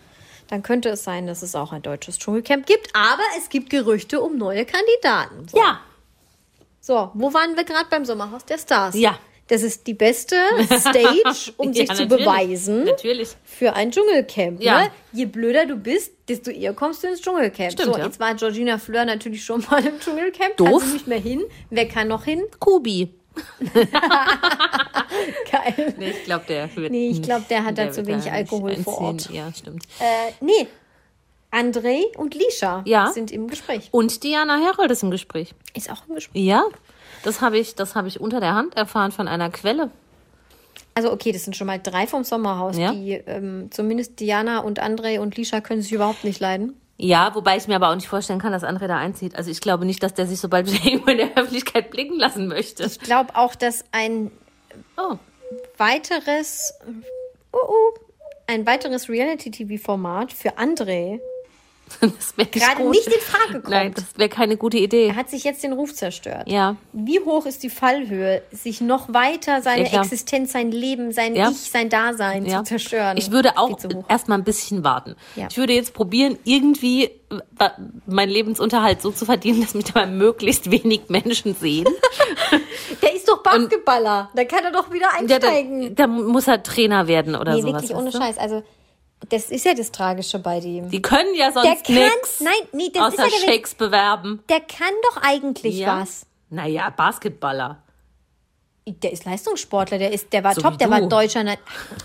dann 0.47 0.63
könnte 0.63 0.89
es 0.89 1.03
sein, 1.03 1.28
dass 1.28 1.41
es 1.43 1.53
auch 1.55 1.71
ein 1.74 1.82
deutsches 1.84 2.17
Dschungelcamp 2.17 2.65
gibt. 2.65 2.89
Aber 2.95 3.21
es 3.38 3.49
gibt 3.49 3.69
Gerüchte 3.69 4.19
um 4.21 4.38
neue 4.38 4.65
Kandidaten. 4.65 5.47
So, 5.49 5.57
Ja. 5.57 5.80
So 6.86 7.12
wo 7.14 7.34
waren 7.34 7.56
wir 7.56 7.64
gerade 7.64 7.86
beim 7.90 8.04
Sommerhaus 8.04 8.44
der 8.44 8.58
Stars? 8.58 8.94
Ja. 8.96 9.18
Das 9.48 9.62
ist 9.62 9.88
die 9.88 9.94
beste 9.94 10.36
Stage, 10.66 11.54
um 11.58 11.72
Ja, 11.74 11.86
sich 11.86 11.94
zu 11.96 12.08
beweisen 12.08 12.86
Natürlich. 12.86 13.30
für 13.44 13.74
ein 13.74 13.92
Dschungelcamp. 13.92 14.62
Ja. 14.62 14.84
Ne? 14.84 14.90
Je 15.12 15.26
blöder 15.26 15.66
du 15.66 15.76
bist, 15.78 16.14
desto 16.28 16.52
eher 16.52 16.74
kommst 16.74 17.04
du 17.04 17.08
ins 17.08 17.22
Dschungelcamp. 17.22 17.72
Stimmt, 17.72 17.94
so, 17.94 18.00
ja. 18.00 18.06
jetzt 18.06 18.20
war 18.20 18.36
Georgina 18.36 18.78
Fleur 18.78 19.06
natürlich 19.06 19.44
schon 19.44 19.66
mal 19.70 19.86
im 19.86 20.00
Dschungelcamp. 20.00 20.58
Doof. 20.58 20.70
Kann 20.70 20.80
sie 20.82 20.94
nicht 20.94 21.08
mehr 21.08 21.20
hin. 21.20 21.44
Wer 21.70 21.88
kann 21.88 22.08
noch 22.10 22.26
hin? 22.26 22.44
Kubi. 22.60 23.14
Geil. 25.52 25.94
Nee, 25.98 26.10
ich 26.12 26.24
glaube, 26.26 26.46
der 26.48 26.76
wird. 26.76 26.92
Nee, 26.92 27.10
ich 27.10 27.22
glaube, 27.22 27.46
der 27.50 27.64
hat 27.64 27.78
da 27.78 27.92
zu 27.92 28.06
wenig 28.06 28.32
Alkohol 28.32 28.76
vor. 28.76 29.00
Ort. 29.02 29.30
Ja, 29.32 29.52
stimmt. 29.54 29.84
Äh, 30.00 30.32
nee. 30.42 30.68
André 31.54 32.01
und 32.18 32.34
Lisha 32.36 32.82
Ja. 32.86 33.12
sind 33.12 33.32
im 33.32 33.47
Gespräch. 33.47 33.89
Und 33.91 34.24
Diana 34.24 34.58
Herold 34.58 34.91
ist 34.91 35.04
im 35.04 35.12
Gespräch. 35.12 35.54
Ist 35.76 35.91
auch 35.91 36.08
im 36.10 36.16
Gespräch. 36.16 36.43
Ja. 36.43 36.64
Das 37.24 37.39
habe 37.41 37.58
ich, 37.58 37.76
das 37.76 37.95
habe 37.95 38.08
ich 38.08 38.20
unter 38.20 38.39
der 38.39 38.54
Hand 38.56 38.76
erfahren 38.76 39.12
von 39.12 39.28
einer 39.28 39.49
Quelle. 39.49 39.91
Also 40.95 41.12
okay, 41.12 41.32
das 41.32 41.43
sind 41.43 41.56
schon 41.56 41.68
mal 41.68 41.80
drei 41.82 42.06
vom 42.08 42.24
Sommerhaus, 42.24 42.78
Ja. 42.78 42.91
die 42.91 43.12
ähm, 43.14 43.70
zumindest 43.72 44.20
Diana 44.20 44.60
und 44.60 44.82
André 44.82 45.20
und 45.20 45.38
Lisha 45.38 45.62
können 45.62 45.82
sich 45.82 45.91
überhaupt 45.93 46.24
nicht 46.24 46.39
leiden. 46.39 46.80
Ja, 46.97 47.34
wobei 47.34 47.58
ich 47.58 47.68
mir 47.68 47.76
aber 47.76 47.89
auch 47.89 47.95
nicht 47.95 48.08
vorstellen 48.08 48.39
kann, 48.39 48.51
dass 48.51 48.64
André 48.64 48.88
da 48.88 48.97
einzieht. 48.97 49.36
Also 49.36 49.49
ich 49.49 49.62
glaube 49.62 49.86
nicht, 49.86 50.04
dass 50.04 50.14
der 50.14 50.28
sich 50.28 50.39
so 50.39 50.49
bald 50.49 50.72
wieder 50.72 50.86
irgendwo 50.91 51.10
in 51.12 51.18
der 51.18 51.36
Öffentlichkeit 51.38 51.89
blicken 51.91 52.18
lassen 52.20 52.47
möchte. 52.47 52.84
Ich 52.84 52.99
glaube 52.99 53.36
auch, 53.36 53.56
dass 53.56 53.84
ein 53.91 54.32
Oh. 54.97 55.16
weiteres, 55.78 56.74
uh, 57.54 57.58
uh, 57.58 57.93
ein 58.47 58.66
weiteres 58.66 59.10
Reality-TV-Format 59.10 60.32
für 60.34 60.58
André 60.58 61.20
Das 62.02 62.36
wäre 62.38 62.50
gerade 62.50 62.90
nicht 62.90 63.08
in 63.08 63.14
Frage 63.22 63.54
kommt. 63.62 63.70
Nein, 63.70 63.94
das 63.94 64.06
wäre 64.18 64.28
keine 64.30 64.58
gute 64.58 64.78
Idee. 64.78 65.08
er 65.10 65.16
hat 65.16 65.30
sich 65.30 65.44
jetzt 65.44 65.64
den 65.64 65.74
Ruf 65.74 65.94
zerstört. 65.94 66.50
Ja. 66.50 66.76
Wie 66.92 67.20
hoch 67.20 67.46
ist 67.46 67.64
die 67.64 67.70
Fallhöhe, 67.70 68.42
sich 68.52 68.82
noch 68.82 69.14
weiter 69.14 69.62
seine 69.62 69.90
Ja. 69.90 70.02
Existenz, 70.02 70.52
sein 70.52 70.72
Leben, 70.72 71.12
sein 71.12 71.36
Ja. 71.36 71.50
Ich, 71.52 71.58
sein 71.72 71.90
Dasein 71.90 72.46
Ja. 72.46 72.58
zu 72.60 72.64
zerstören? 72.70 73.18
Ich 73.18 73.32
würde 73.32 73.58
auch 73.58 73.78
erstmal 74.10 74.38
ein 74.40 74.44
bisschen 74.44 74.84
warten. 74.84 75.16
Ich 75.50 75.58
würde 75.58 75.74
jetzt 75.74 75.94
probieren, 75.94 76.38
irgendwie 76.44 77.12
meinen 78.06 78.30
Lebensunterhalt 78.30 79.02
so 79.02 79.12
zu 79.12 79.26
verdienen, 79.26 79.62
dass 79.62 79.74
mich 79.74 79.86
dabei 79.86 80.06
möglichst 80.08 80.70
wenig 80.72 81.10
Menschen 81.10 81.56
sehen. 81.56 81.88
Der 83.02 83.16
ist 83.16 83.28
doch 83.28 83.42
Basketballer. 83.44 84.30
Da 84.36 84.46
kann 84.46 84.64
er 84.64 84.72
doch 84.72 84.92
wieder 84.92 85.14
einsteigen. 85.14 85.96
da 85.96 86.08
muss 86.08 86.48
er 86.48 86.62
Trainer 86.64 87.08
werden 87.08 87.36
oder 87.36 87.54
nee, 87.56 87.62
sowas. 87.62 87.84
wirklich 87.84 87.96
ohne? 87.98 88.12
Scheiß. 88.12 88.38
Also, 88.38 88.64
das 89.30 89.49
ist 89.49 89.65
ja 89.65 89.74
das 89.74 89.91
Tragische 89.91 90.39
bei 90.39 90.59
dem. 90.59 90.89
Die 90.89 91.01
können 91.01 91.34
ja 91.36 91.51
sonst 91.51 91.88
nichts 91.89 92.41
nein, 92.41 92.53
nee, 92.71 92.89
das 92.93 93.13
ist 93.13 93.19
außer 93.19 93.30
ja 93.30 93.38
der, 93.39 93.53
Shakes 93.53 93.76
bewerben. 93.76 94.43
der 94.49 94.61
kann 94.61 94.93
doch 95.09 95.21
eigentlich 95.21 95.78
Ja. 95.78 96.01
was. 96.01 96.26
Naja, 96.49 96.89
Basketballer. 96.91 97.82
Der 98.86 99.11
ist 99.11 99.26
Leistungssportler, 99.26 99.97
der 99.97 100.11
ist, 100.11 100.32
der 100.34 100.43
war 100.43 100.53
So 100.53 100.61
top, 100.61 100.78
der 100.78 100.89
war 100.89 101.01
deutscher. 101.01 101.43
Na 101.43 101.55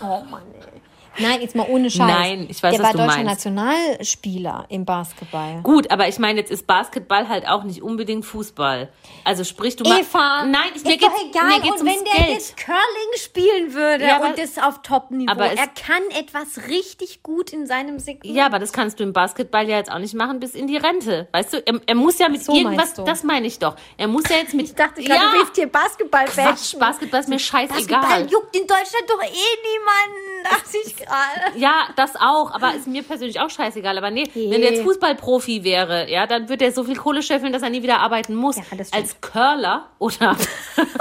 oh 0.01 0.23
Mann, 0.23 0.43
ey. 0.53 0.81
Nein, 1.17 1.41
jetzt 1.41 1.55
mal 1.55 1.65
ohne 1.69 1.89
Scheiß. 1.89 1.99
Nein, 2.07 2.47
ich 2.49 2.61
weiß, 2.61 2.71
Der 2.75 2.79
was 2.79 2.87
war 2.87 2.91
du 2.93 2.97
deutscher 2.99 3.23
meinst. 3.23 3.45
Nationalspieler 3.45 4.65
im 4.69 4.85
Basketball. 4.85 5.61
Gut, 5.63 5.91
aber 5.91 6.07
ich 6.07 6.19
meine, 6.19 6.39
jetzt 6.39 6.51
ist 6.51 6.67
Basketball 6.67 7.27
halt 7.27 7.47
auch 7.47 7.63
nicht 7.63 7.81
unbedingt 7.81 8.25
Fußball. 8.25 8.89
Also 9.23 9.43
sprich 9.43 9.75
du 9.75 9.83
mal. 9.83 9.99
Eva, 9.99 10.45
Nein, 10.45 10.61
ich, 10.75 10.83
mir 10.83 10.91
ist 10.95 11.03
doch 11.03 11.09
geht's, 11.15 11.35
egal. 11.35 11.47
mir 11.49 11.61
geht's 11.61 11.81
und 11.81 11.87
wenn 11.87 12.03
der 12.05 12.13
Geld. 12.25 12.29
jetzt 12.39 12.57
Curling 12.57 13.15
spielen 13.15 13.73
würde 13.73 14.05
Ja, 14.05 14.17
aber- 14.17 14.27
und 14.29 14.37
das 14.37 14.57
auf 14.57 14.81
Top-Niveau, 14.81 15.31
aber 15.31 15.47
er 15.47 15.67
kann 15.67 16.03
etwas 16.17 16.67
richtig 16.67 17.23
gut 17.23 17.51
in 17.51 17.65
seinem 17.67 17.99
Segment. 17.99 18.35
Ja, 18.35 18.45
aber 18.45 18.59
das 18.59 18.71
kannst 18.71 18.99
du 18.99 19.03
im 19.03 19.13
Basketball 19.13 19.67
ja 19.67 19.77
jetzt 19.77 19.91
auch 19.91 19.99
nicht 19.99 20.13
machen 20.13 20.39
bis 20.39 20.53
in 20.55 20.67
die 20.67 20.77
Rente. 20.77 21.27
Weißt 21.31 21.53
du, 21.53 21.57
er, 21.67 21.79
er 21.85 21.95
muss 21.95 22.19
ja 22.19 22.29
mit 22.29 22.43
So 22.43 22.53
irgendwas, 22.53 22.93
das 22.93 23.23
meine 23.23 23.47
ich 23.47 23.59
doch. 23.59 23.75
Er 23.97 24.07
muss 24.07 24.23
ja 24.29 24.37
jetzt 24.37 24.53
mit. 24.53 24.67
Ich 24.67 24.75
dachte 24.75 25.01
gerade, 25.01 25.19
ja, 25.21 25.31
du 25.31 25.39
willst 25.39 25.55
hier 25.55 25.67
Basketball 25.67 26.25
Quatsch, 26.25 26.77
Basketball 26.79 27.19
ist 27.21 27.29
mir 27.29 27.39
scheißegal. 27.39 28.01
Basketball 28.01 28.29
juckt 28.31 28.55
in 28.55 28.67
Deutschland 28.67 29.03
doch 29.07 29.21
eh 29.21 29.27
niemanden, 29.27 30.43
dachte 30.43 30.77
ich 30.85 30.95
gerade. 30.99 31.57
Ja, 31.57 31.89
das 31.95 32.15
auch, 32.15 32.51
aber 32.51 32.75
ist 32.75 32.87
mir 32.87 33.03
persönlich 33.03 33.39
auch 33.39 33.49
scheißegal. 33.49 33.97
Aber 33.97 34.11
nee, 34.11 34.29
wenn 34.33 34.61
der 34.61 34.71
jetzt 34.71 34.83
Fußballprofi 34.83 35.63
wäre, 35.63 36.09
ja, 36.09 36.27
dann 36.27 36.49
würde 36.49 36.65
er 36.65 36.71
so 36.71 36.83
viel 36.83 36.95
Kohle 36.95 37.23
scheffeln, 37.23 37.51
dass 37.51 37.61
er 37.61 37.69
nie 37.69 37.83
wieder 37.83 37.99
arbeiten 37.99 38.35
muss. 38.35 38.57
Ja. 38.57 38.63
Als 38.91 39.19
Curler 39.21 39.89
oder 39.97 40.35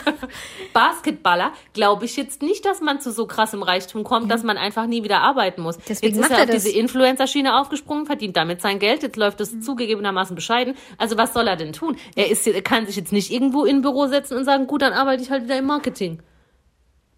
Basketballer 0.73 1.53
glaube 1.73 2.05
ich 2.05 2.17
jetzt 2.17 2.43
nicht, 2.43 2.65
dass 2.65 2.81
man 2.81 3.01
zu 3.01 3.13
so 3.13 3.27
krassem 3.27 3.63
Reichtum 3.63 4.05
kommt, 4.05 4.31
dass 4.31 4.43
man 4.43 4.57
einfach 4.57 4.87
nie 4.87 5.03
wieder 5.05 5.21
arbeiten 5.21 5.63
muss. 5.63 5.79
Deswegen 5.89 6.17
jetzt 6.17 6.25
ist 6.25 6.31
er 6.31 6.39
er 6.39 6.45
auf 6.45 6.51
das. 6.51 6.65
diese 6.65 6.77
Influencer-Schiene 6.77 7.59
aufgesprungen, 7.61 8.07
verdient 8.07 8.37
damit 8.37 8.61
sein 8.61 8.79
Geld. 8.79 9.03
Jetzt 9.03 9.17
läuft 9.17 9.41
es 9.41 9.61
zugegebenermaßen 9.61 10.35
bescheiden. 10.35 10.75
Also 10.97 11.17
was 11.17 11.35
soll 11.35 11.47
er 11.49 11.57
denn 11.57 11.73
tun? 11.73 11.97
Er, 12.15 12.31
ist, 12.31 12.47
er 12.47 12.63
kann 12.63 12.87
sich 12.87 12.97
jetzt 12.97 13.13
nicht 13.13 13.31
irgendwo 13.31 13.65
in 13.65 13.77
ein 13.77 13.83
Büro 13.83 14.07
setzen 14.07 14.37
und 14.37 14.45
sagen, 14.45 14.67
gut, 14.67 14.83
dann 14.83 14.93
arbeite 14.93 15.23
ich 15.23 15.31
halt 15.31 15.45
wieder 15.45 15.59
im 15.59 15.67
Marketing. 15.67 16.23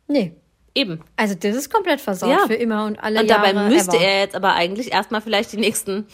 Nee. 0.09 0.40
Eben. 0.75 1.01
Also 1.17 1.35
das 1.35 1.57
ist 1.57 1.71
komplett 1.73 2.01
versaut 2.01 2.31
Ja. 2.31 2.47
für 2.47 2.55
immer 2.55 2.85
und 2.87 3.03
alle 3.03 3.21
Und 3.21 3.27
Jahre 3.29 3.53
dabei 3.53 3.69
müsste 3.69 3.97
ever. 3.97 4.05
er 4.05 4.21
jetzt 4.21 4.35
aber 4.37 4.55
eigentlich 4.55 4.93
erstmal 4.93 5.21
vielleicht 5.21 5.53
die 5.53 5.57
nächsten 5.57 6.07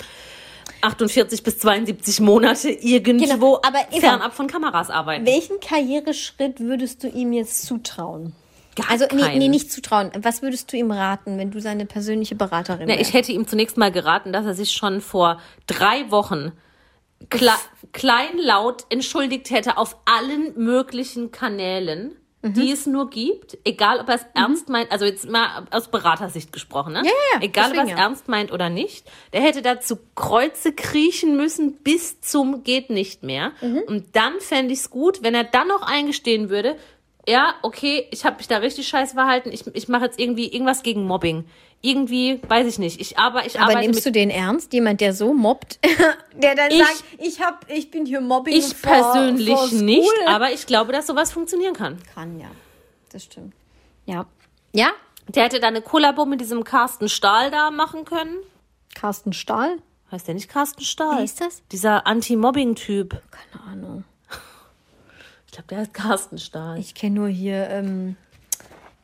48 0.82 1.42
bis 1.42 1.58
72 1.58 2.20
Monate 2.20 2.70
irgendwo 2.70 3.24
Genau, 3.26 3.60
aber 3.62 3.78
fernab 4.00 4.34
von 4.34 4.46
Kameras 4.46 4.90
arbeiten. 4.90 5.26
Welchen 5.26 5.60
Karriereschritt 5.60 6.60
würdest 6.60 7.02
du 7.02 7.08
ihm 7.08 7.32
jetzt 7.32 7.66
zutrauen? 7.66 8.34
Gar 8.76 8.90
Also 8.90 9.06
nee, 9.14 9.38
nee, 9.38 9.48
nicht 9.48 9.72
zutrauen. 9.72 10.10
Was 10.18 10.42
würdest 10.42 10.70
du 10.72 10.76
ihm 10.76 10.90
raten, 10.90 11.38
wenn 11.38 11.50
du 11.50 11.60
seine 11.60 11.86
persönliche 11.86 12.34
Beraterin 12.34 12.88
wärst? 12.88 13.00
ich 13.00 13.12
hätte 13.14 13.32
ihm 13.32 13.46
zunächst 13.48 13.76
mal 13.78 13.90
geraten, 13.90 14.32
dass 14.32 14.44
er 14.44 14.54
sich 14.54 14.72
schon 14.72 15.00
vor 15.00 15.40
drei 15.66 16.10
Wochen 16.10 16.52
kle 17.30 17.52
kleinlaut 17.92 18.84
entschuldigt 18.90 19.48
hätte 19.50 19.78
auf 19.78 19.96
allen 20.04 20.52
möglichen 20.62 21.30
Kanälen, 21.30 22.14
Mhm. 22.42 22.54
die 22.54 22.70
es 22.70 22.86
nur 22.86 23.10
gibt, 23.10 23.56
egal 23.64 23.98
ob 24.00 24.08
er 24.08 24.16
es 24.16 24.26
ernst 24.34 24.68
meint, 24.68 24.92
also 24.92 25.04
jetzt 25.04 25.28
mal 25.28 25.66
aus 25.70 25.88
Beratersicht 25.88 26.52
gesprochen, 26.52 26.92
ne? 26.92 26.98
Ja, 26.98 27.04
ja, 27.04 27.38
ja, 27.40 27.42
Egal 27.42 27.70
ob 27.70 27.76
er 27.76 27.84
es 27.84 27.90
ja. 27.90 27.96
ernst 27.96 28.28
meint 28.28 28.52
oder 28.52 28.68
nicht, 28.68 29.10
der 29.32 29.40
hätte 29.40 29.62
dazu 29.62 29.98
Kreuze 30.14 30.72
kriechen 30.72 31.36
müssen 31.36 31.78
bis 31.78 32.20
zum 32.20 32.62
geht 32.62 32.90
nicht 32.90 33.22
mehr. 33.22 33.52
Mhm. 33.60 33.82
Und 33.86 34.16
dann 34.16 34.40
fände 34.40 34.72
ich 34.74 34.80
es 34.80 34.90
gut, 34.90 35.22
wenn 35.22 35.34
er 35.34 35.44
dann 35.44 35.68
noch 35.68 35.82
eingestehen 35.82 36.50
würde, 36.50 36.76
ja, 37.28 37.54
okay, 37.62 38.06
ich 38.12 38.24
habe 38.24 38.36
mich 38.36 38.46
da 38.46 38.58
richtig 38.58 38.86
scheiße 38.86 39.14
verhalten, 39.14 39.50
ich, 39.50 39.66
ich 39.74 39.88
mache 39.88 40.04
jetzt 40.04 40.20
irgendwie 40.20 40.52
irgendwas 40.52 40.82
gegen 40.82 41.04
Mobbing. 41.06 41.44
Irgendwie, 41.82 42.40
weiß 42.48 42.66
ich 42.66 42.78
nicht, 42.78 43.00
ich, 43.00 43.18
aber, 43.18 43.46
ich 43.46 43.56
Aber 43.60 43.70
arbeite 43.70 43.86
nimmst 43.90 44.04
du 44.06 44.10
den 44.10 44.30
ernst? 44.30 44.72
Jemand, 44.72 45.00
der 45.00 45.12
so 45.12 45.32
mobbt, 45.34 45.78
der 46.34 46.54
dann 46.54 46.70
Ich- 46.70 46.78
sagt, 46.78 47.04
ich 47.18 47.40
hab, 47.40 47.70
ich 47.70 47.90
bin 47.90 48.06
hier 48.06 48.20
Mobbing 48.20 48.54
Ich 48.54 48.74
vor- 48.74 48.92
persönlich 48.92 49.48
vor 49.56 49.68
nicht, 49.82 50.10
aber 50.26 50.50
ich 50.52 50.66
glaube, 50.66 50.92
dass 50.92 51.06
sowas 51.06 51.30
funktionieren 51.32 51.74
kann. 51.74 51.98
kann 52.14 52.40
ja, 52.40 52.48
das 53.12 53.24
stimmt. 53.24 53.54
Ja, 54.06 54.26
ja. 54.72 54.88
Der 55.28 55.44
hätte 55.44 55.58
da 55.60 55.66
eine 55.68 55.82
Kollabo 55.82 56.24
mit 56.24 56.40
diesem 56.40 56.62
Carsten 56.64 57.08
Stahl 57.08 57.50
da 57.50 57.70
machen 57.72 58.04
können. 58.04 58.36
Carsten 58.94 59.32
Stahl, 59.32 59.78
Heißt 60.10 60.28
der 60.28 60.34
nicht 60.34 60.48
Carsten 60.48 60.82
Stahl? 60.84 61.16
Wer 61.18 61.24
ist 61.24 61.40
das? 61.40 61.62
Dieser 61.72 62.06
Anti-Mobbing-Typ. 62.06 63.20
keine 63.30 63.64
Ahnung. 63.64 64.04
Ich 65.46 65.52
glaube, 65.52 65.66
der 65.68 65.78
heißt 65.78 65.94
Carsten 65.94 66.38
Stahl. 66.38 66.78
Ich 66.78 66.94
kenne 66.94 67.16
nur 67.16 67.28
hier, 67.28 67.68
ähm, 67.70 68.16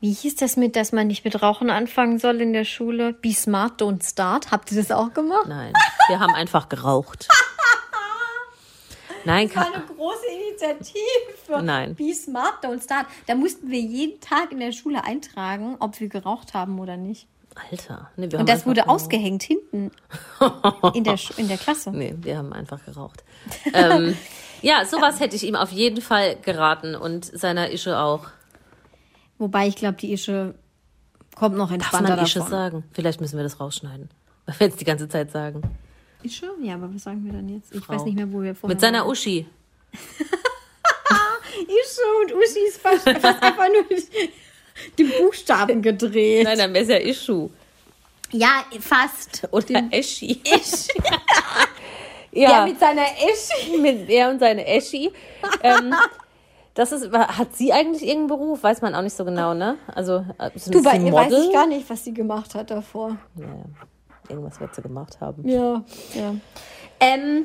wie 0.03 0.13
hieß 0.13 0.35
das 0.35 0.57
mit, 0.57 0.75
dass 0.75 0.91
man 0.91 1.07
nicht 1.07 1.25
mit 1.25 1.41
Rauchen 1.43 1.71
anfangen 1.71 2.19
soll 2.19 2.41
in 2.41 2.53
der 2.53 2.65
Schule? 2.65 3.13
Be 3.13 3.33
smart, 3.33 3.81
don't 3.81 4.05
start. 4.05 4.51
Habt 4.51 4.73
ihr 4.73 4.79
das 4.83 4.91
auch 4.91 5.15
gemacht? 5.15 5.47
Nein, 5.47 5.73
wir 6.09 6.19
haben 6.19 6.35
einfach 6.35 6.69
geraucht. 6.69 7.29
Nein, 9.25 9.47
Das 9.47 9.57
war 9.59 9.73
eine 9.73 9.85
große 9.85 10.27
Initiative. 10.27 11.63
Nein. 11.63 11.95
Be 11.95 12.13
smart, 12.13 12.65
don't 12.65 12.83
start. 12.83 13.07
Da 13.29 13.37
mussten 13.37 13.71
wir 13.71 13.79
jeden 13.79 14.21
Tag 14.21 14.51
in 14.51 14.59
der 14.59 14.73
Schule 14.73 15.05
eintragen, 15.05 15.77
ob 15.79 16.01
wir 16.01 16.09
geraucht 16.09 16.53
haben 16.53 16.81
oder 16.81 16.97
nicht. 16.97 17.29
Alter. 17.71 18.11
Nee, 18.17 18.35
Und 18.35 18.49
das 18.49 18.67
wurde 18.67 18.81
geraucht. 18.81 19.03
ausgehängt 19.03 19.45
hinten 19.45 19.93
in 20.95 21.05
der, 21.05 21.17
in 21.37 21.47
der 21.47 21.59
Klasse. 21.59 21.93
Nee, 21.93 22.17
wir 22.19 22.39
haben 22.39 22.53
einfach 22.53 22.85
geraucht. 22.85 23.23
ähm, 23.73 24.17
ja, 24.63 24.85
sowas 24.85 25.21
hätte 25.21 25.37
ich 25.37 25.45
ihm 25.45 25.55
auf 25.55 25.71
jeden 25.71 26.03
Fall 26.03 26.35
geraten 26.43 26.97
und 26.97 27.25
seiner 27.25 27.71
Ische 27.71 28.01
auch. 28.01 28.27
Wobei 29.43 29.67
ich 29.67 29.75
glaube, 29.77 29.97
die 29.99 30.13
Ische 30.13 30.55
kommt 31.35 31.57
noch 31.57 31.67
Darf 31.69 31.75
entspannter 31.75 32.15
man 32.17 32.25
Ische 32.25 32.39
davon. 32.39 32.51
sagen? 32.53 32.85
Vielleicht 32.93 33.21
müssen 33.21 33.37
wir 33.37 33.43
das 33.43 33.59
rausschneiden. 33.59 34.09
Weil 34.47 34.55
wir 34.61 34.67
jetzt 34.69 34.81
die 34.81 34.85
ganze 34.85 35.09
Zeit 35.09 35.33
sagen. 35.33 35.63
Ische? 36.23 36.47
Ja, 36.63 36.75
aber 36.75 36.95
was 36.95 37.03
sagen 37.03 37.25
wir 37.25 37.33
dann 37.33 37.49
jetzt? 37.49 37.75
Ich 37.75 37.85
Frau. 37.85 37.95
weiß 37.95 38.05
nicht 38.05 38.15
mehr, 38.15 38.33
wo 38.33 38.41
wir 38.41 38.55
vorher 38.55 38.75
Mit 38.75 38.81
seiner 38.81 39.01
waren. 39.01 39.11
Uschi. 39.11 39.47
Ische 41.67 42.03
und 42.23 42.33
Uschi 42.35 42.61
ist 42.69 42.81
fast, 42.81 43.03
fast 43.09 43.43
einfach 43.43 43.67
nur 43.69 43.85
die 44.99 45.05
Buchstaben 45.05 45.83
gedreht. 45.83 46.45
Nein, 46.45 46.59
dann 46.59 46.73
wäre 46.73 46.85
es 46.85 46.89
ja 46.91 46.97
Ischu. 46.99 47.51
Ja, 48.31 48.65
fast. 48.81 49.47
Oder 49.51 49.83
Eschi. 49.91 50.41
Ischi. 50.45 50.93
Ja, 52.35 52.51
Ja, 52.51 52.65
mit 52.67 52.81
seiner 52.81 53.03
Ischi. 53.03 53.77
mit 53.77 54.09
er 54.09 54.31
und 54.31 54.39
seine 54.39 54.67
Eschi. 54.67 55.13
ähm, 55.63 55.95
das 56.75 56.93
ist, 56.93 57.13
hat 57.13 57.55
sie 57.55 57.73
eigentlich 57.73 58.03
irgendeinen 58.03 58.29
Beruf? 58.29 58.63
Weiß 58.63 58.81
man 58.83 58.95
auch 58.95 59.03
nicht 59.03 59.17
so 59.17 59.25
genau, 59.25 59.55
ne? 59.55 59.77
Also, 59.95 60.25
äh, 60.39 60.51
Du, 60.71 60.83
bei 60.83 60.97
ihr 60.99 61.13
weiß 61.13 61.33
ich 61.33 61.53
gar 61.53 61.67
nicht, 61.67 61.89
was 61.91 62.05
sie 62.05 62.15
gemacht 62.15 62.55
hat 62.55 62.71
davor. 62.71 63.17
Naja, 63.35 63.65
irgendwas 64.29 64.59
wird 64.61 64.75
sie 64.75 64.83
gemacht 64.83 65.21
haben. 65.21 65.47
Ja, 65.49 65.83
ja. 66.15 66.35
Ähm, 67.01 67.45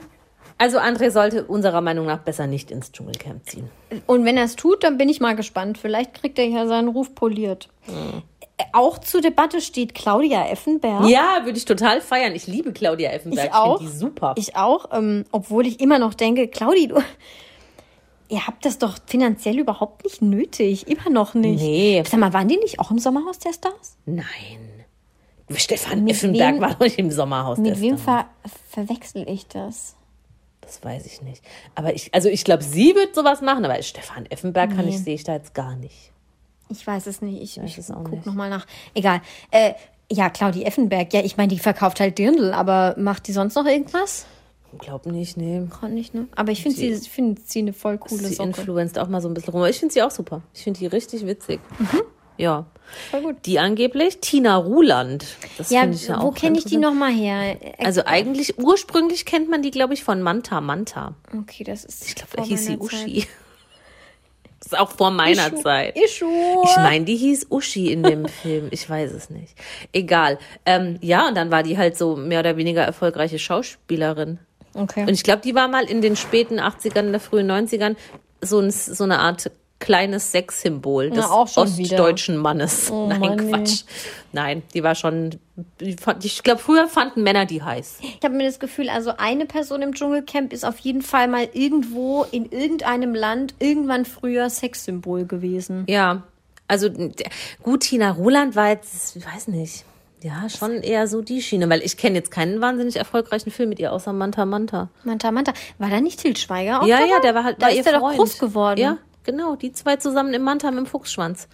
also 0.59 0.79
André 0.79 1.11
sollte 1.11 1.43
unserer 1.43 1.81
Meinung 1.81 2.05
nach 2.07 2.19
besser 2.19 2.47
nicht 2.47 2.71
ins 2.71 2.91
Dschungelcamp 2.91 3.47
ziehen. 3.47 3.69
Und 4.07 4.25
wenn 4.25 4.37
er 4.37 4.45
es 4.45 4.55
tut, 4.55 4.83
dann 4.83 4.97
bin 4.97 5.07
ich 5.09 5.19
mal 5.19 5.35
gespannt. 5.35 5.77
Vielleicht 5.77 6.15
kriegt 6.15 6.39
er 6.39 6.45
ja 6.45 6.65
seinen 6.65 6.87
Ruf 6.87 7.13
poliert. 7.13 7.69
Äh, 7.87 8.63
Auch 8.73 8.97
zur 8.97 9.21
Debatte 9.21 9.61
steht 9.61 9.93
Claudia 9.93 10.47
Effenberg. 10.47 11.07
Ja, 11.09 11.41
würde 11.43 11.57
ich 11.57 11.65
total 11.65 12.01
feiern. 12.01 12.33
Ich 12.33 12.47
liebe 12.47 12.71
Claudia 12.73 13.11
Effenberg. 13.11 13.47
Ich 13.49 13.53
auch. 13.53 13.77
finde 13.77 13.91
die 13.91 13.97
super. 13.97 14.33
Ich 14.37 14.55
auch, 14.55 14.85
ähm, 14.93 15.25
obwohl 15.31 15.67
ich 15.67 15.79
immer 15.79 15.99
noch 15.99 16.15
denke, 16.15 16.47
Claudi, 16.47 16.87
du, 16.87 16.95
ihr 18.29 18.45
habt 18.47 18.65
das 18.65 18.77
doch 18.77 18.97
finanziell 19.05 19.59
überhaupt 19.59 20.03
nicht 20.03 20.21
nötig. 20.21 20.87
Immer 20.87 21.09
noch 21.09 21.33
nicht. 21.33 21.61
Nee. 21.61 22.03
Sag 22.07 22.19
mal, 22.19 22.33
waren 22.33 22.47
die 22.47 22.57
nicht 22.57 22.79
auch 22.79 22.91
im 22.91 22.99
Sommerhaus 22.99 23.39
der 23.39 23.53
Stars? 23.53 23.97
Nein. 24.05 24.25
Stefan 25.55 26.03
Mit 26.03 26.15
Effenberg 26.15 26.55
wem- 26.55 26.61
war 26.61 26.71
doch 26.71 26.79
nicht 26.81 26.99
im 26.99 27.09
Sommerhaus. 27.11 27.57
Mit 27.57 27.75
der 27.75 27.81
wem 27.81 27.97
Stars. 27.97 28.25
ver 28.43 28.53
verwechsel 28.83 29.25
ich 29.29 29.47
das? 29.47 29.95
Das 30.61 30.83
weiß 30.83 31.05
ich 31.05 31.21
nicht. 31.21 31.41
Aber 31.75 31.93
ich, 31.95 32.13
also 32.13 32.27
ich 32.27 32.43
glaube, 32.43 32.63
sie 32.63 32.93
wird 32.95 33.15
sowas 33.15 33.41
machen, 33.41 33.63
aber 33.63 33.81
Stefan 33.81 34.25
Effenberg 34.25 34.75
kann 34.75 34.85
ich, 34.87 34.99
sehe 34.99 35.15
ich 35.15 35.23
da 35.23 35.33
jetzt 35.35 35.53
gar 35.53 35.77
nicht. 35.77 36.11
Ich 36.69 36.85
weiß 36.85 37.07
es 37.07 37.21
nicht. 37.21 37.41
Ich, 37.41 37.57
ich 37.63 37.77
es 37.77 37.89
auch 37.91 38.03
guck 38.03 38.11
nicht. 38.11 38.25
nochmal 38.25 38.49
nach. 38.49 38.67
Egal. 38.93 39.21
Äh, 39.51 39.73
ja, 40.11 40.29
Claudi 40.29 40.63
Effenberg. 40.63 41.13
Ja, 41.13 41.21
ich 41.21 41.37
meine, 41.37 41.47
die 41.49 41.59
verkauft 41.59 42.01
halt 42.01 42.17
Dirndl, 42.17 42.51
aber 42.53 42.95
macht 42.97 43.27
die 43.27 43.31
sonst 43.31 43.55
noch 43.55 43.65
irgendwas? 43.65 44.25
Glaub 44.79 45.05
nicht, 45.05 45.37
nee. 45.37 45.61
Kann 45.79 45.93
nicht, 45.93 46.13
ne? 46.13 46.27
Aber 46.35 46.51
ich 46.51 46.61
finde 46.61 46.77
sie, 46.77 46.89
ich 46.89 47.09
find 47.09 47.47
sie 47.49 47.59
eine 47.59 47.73
voll 47.73 47.97
coole 47.97 48.21
Sie 48.23 48.33
Socke. 48.35 48.49
influenzt 48.49 48.99
auch 48.99 49.07
mal 49.07 49.21
so 49.21 49.27
ein 49.29 49.33
bisschen 49.33 49.51
rum. 49.51 49.61
Aber 49.61 49.69
ich 49.69 49.79
finde 49.79 49.93
sie 49.93 50.01
auch 50.03 50.11
super. 50.11 50.41
Ich 50.53 50.63
finde 50.63 50.79
die 50.79 50.87
richtig 50.87 51.25
witzig. 51.25 51.59
Ja. 52.37 52.65
Voll 53.09 53.21
gut. 53.21 53.35
Die 53.45 53.59
angeblich 53.59 54.19
Tina 54.19 54.55
Ruland. 54.57 55.25
Das 55.57 55.69
Ja, 55.71 55.81
finde 55.81 55.95
ich 55.95 56.07
ja 56.07 56.21
wo 56.21 56.27
auch 56.27 56.33
kenne 56.35 56.57
ich 56.57 56.65
die 56.65 56.77
nochmal 56.77 57.11
her? 57.11 57.57
Also 57.79 58.03
eigentlich, 58.05 58.57
ursprünglich 58.59 59.25
kennt 59.25 59.49
man 59.49 59.61
die, 59.61 59.71
glaube 59.71 59.93
ich, 59.93 60.03
von 60.03 60.21
Manta 60.21 60.61
Manta. 60.61 61.15
Okay, 61.37 61.63
das 61.63 61.83
ist. 61.83 62.05
Ich 62.07 62.15
glaube, 62.15 62.31
da 62.37 62.43
hieß 62.43 62.65
sie 62.65 62.77
Uschi. 62.77 63.27
Das 64.59 64.67
ist 64.73 64.77
auch 64.79 64.91
vor 64.91 65.11
meiner 65.11 65.47
Ischu. 65.47 65.61
Zeit. 65.63 65.97
Ischu. 65.97 66.25
Ich 66.65 66.75
meine, 66.77 67.05
die 67.05 67.15
hieß 67.15 67.47
Uschi 67.49 67.91
in 67.91 68.03
dem 68.03 68.25
Film. 68.43 68.67
Ich 68.71 68.87
weiß 68.89 69.11
es 69.13 69.29
nicht. 69.29 69.55
Egal. 69.91 70.37
Ähm, 70.65 70.97
ja, 71.01 71.27
und 71.27 71.35
dann 71.35 71.49
war 71.51 71.63
die 71.63 71.77
halt 71.77 71.97
so 71.97 72.15
mehr 72.15 72.41
oder 72.41 72.55
weniger 72.57 72.83
erfolgreiche 72.83 73.39
Schauspielerin. 73.39 74.39
Okay. 74.77 75.01
Und 75.01 75.09
ich 75.09 75.23
glaube, 75.23 75.41
die 75.41 75.55
war 75.55 75.67
mal 75.67 75.85
in 75.85 76.01
den 76.01 76.15
späten 76.15 76.59
80ern, 76.59 77.11
der 77.11 77.19
frühen 77.19 77.49
90ern 77.49 77.95
so, 78.41 78.59
ein, 78.59 78.71
so 78.71 79.03
eine 79.03 79.19
Art 79.19 79.51
kleines 79.79 80.31
Sexsymbol 80.31 81.11
des 81.11 81.25
auch 81.25 81.47
schon 81.47 81.77
wieder. 81.77 81.97
ostdeutschen 81.97 82.37
Mannes. 82.37 82.89
Nein, 82.91 83.19
Mann, 83.19 83.35
nee. 83.35 83.51
Quatsch. 83.51 83.83
Nein, 84.31 84.63
die 84.73 84.83
war 84.83 84.95
schon. 84.95 85.39
Ich 85.79 86.43
glaube, 86.43 86.59
früher 86.59 86.87
fanden 86.87 87.23
Männer 87.23 87.45
die 87.45 87.61
heiß. 87.61 87.99
Ich 88.01 88.23
habe 88.23 88.35
mir 88.35 88.45
das 88.45 88.59
Gefühl, 88.59 88.89
also 88.89 89.13
eine 89.17 89.45
Person 89.45 89.81
im 89.81 89.93
Dschungelcamp 89.93 90.53
ist 90.53 90.65
auf 90.65 90.79
jeden 90.79 91.01
Fall 91.01 91.27
mal 91.27 91.47
irgendwo 91.53 92.23
in 92.31 92.51
irgendeinem 92.51 93.13
Land 93.13 93.55
irgendwann 93.59 94.05
früher 94.05 94.49
Sexsymbol 94.49 95.25
gewesen. 95.25 95.85
Ja, 95.87 96.23
also 96.67 96.89
gut, 97.63 97.81
Tina 97.81 98.11
Roland 98.11 98.55
war 98.55 98.69
jetzt, 98.69 99.15
ich 99.15 99.25
weiß 99.25 99.47
nicht, 99.47 99.85
ja, 100.27 100.49
schon 100.49 100.81
eher 100.83 101.07
so 101.07 101.21
die 101.21 101.41
Schiene, 101.41 101.69
weil 101.69 101.81
ich 101.81 101.95
kenne 101.97 102.15
jetzt 102.15 102.31
keinen 102.31 102.59
wahnsinnig 102.61 102.97
erfolgreichen 102.97 103.49
Film 103.51 103.69
mit 103.69 103.79
ihr, 103.79 103.93
außer 103.93 104.11
Manta 104.13 104.45
Manta. 104.45 104.89
Manta 105.03 105.31
Manta. 105.31 105.53
War 105.77 105.89
da 105.89 106.01
nicht 106.01 106.19
Til 106.19 106.35
Schweiger 106.35 106.81
auch 106.81 106.85
ja, 106.85 106.97
dabei? 106.97 107.09
ja, 107.09 107.19
der 107.19 107.35
war 107.35 107.43
halt 107.43 107.61
da 107.61 107.67
war 107.67 107.71
ist 107.71 107.77
ihr 107.77 107.83
der 107.83 107.93
doch 107.93 107.99
Freund. 108.01 108.17
groß 108.17 108.37
geworden. 108.39 108.79
Ja, 108.79 108.97
genau, 109.23 109.55
die 109.55 109.71
zwei 109.71 109.95
zusammen 109.95 110.33
im 110.33 110.43
Manta 110.43 110.69
mit 110.69 110.79
dem 110.79 110.85
Fuchsschwanz. 110.85 111.47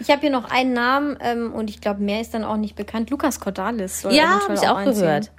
Ich 0.00 0.10
habe 0.10 0.20
hier 0.20 0.30
noch 0.30 0.50
einen 0.50 0.72
Namen 0.72 1.16
ähm, 1.20 1.52
und 1.52 1.70
ich 1.70 1.80
glaube, 1.80 2.02
mehr 2.02 2.20
ist 2.20 2.34
dann 2.34 2.44
auch 2.44 2.56
nicht 2.56 2.76
bekannt. 2.76 3.10
Lukas 3.10 3.40
Cordalis 3.40 4.02
soll 4.02 4.12
Ja, 4.14 4.40
habe 4.42 4.54
ich 4.54 4.60
auch 4.68 4.76
einziehen. 4.76 5.02
gehört. 5.02 5.30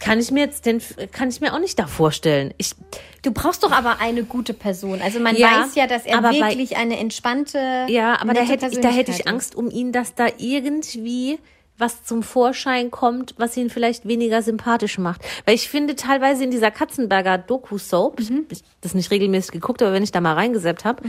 Kann 0.00 0.18
ich 0.20 0.30
mir 0.30 0.40
jetzt 0.44 0.66
den, 0.66 0.80
kann 1.12 1.28
ich 1.30 1.40
mir 1.40 1.54
auch 1.54 1.58
nicht 1.58 1.78
da 1.78 1.86
vorstellen. 1.86 2.52
Ich, 2.58 2.74
Du 3.22 3.32
brauchst 3.32 3.62
doch 3.64 3.72
aber 3.72 4.00
eine 4.00 4.22
gute 4.24 4.52
Person. 4.52 5.00
Also 5.02 5.18
man 5.18 5.34
Ja, 5.34 5.62
weiß 5.64 5.74
ja, 5.76 5.86
dass 5.86 6.04
er 6.04 6.18
aber 6.18 6.28
bei- 6.30 6.50
wirklich 6.50 6.76
eine 6.76 6.98
entspannte. 6.98 7.86
ja, 7.88 8.20
aber 8.20 8.34
da 8.34 8.42
hätte, 8.42 8.66
ich, 8.66 8.80
da 8.80 8.88
hätte 8.90 9.10
ich 9.12 9.26
Angst 9.26 9.54
um 9.54 9.70
ihn, 9.70 9.92
dass 9.92 10.14
da 10.14 10.26
irgendwie 10.36 11.38
was 11.76 12.04
zum 12.04 12.22
Vorschein 12.22 12.92
kommt, 12.92 13.34
was 13.36 13.56
ihn 13.56 13.68
vielleicht 13.68 14.06
weniger 14.06 14.42
sympathisch 14.42 14.98
macht. 14.98 15.22
Weil 15.44 15.56
ich 15.56 15.68
finde 15.68 15.96
teilweise 15.96 16.44
in 16.44 16.52
dieser 16.52 16.70
Katzenberger 16.70 17.36
Doku-Soap, 17.38 18.20
Mhm. 18.20 18.46
ich 18.50 18.62
das 18.80 18.94
nicht 18.94 19.10
regelmäßig 19.10 19.50
geguckt, 19.50 19.82
aber 19.82 19.92
wenn 19.92 20.04
ich 20.04 20.12
da 20.12 20.20
mal 20.20 20.34
reingeseppt 20.34 20.84
habe, 20.84 21.02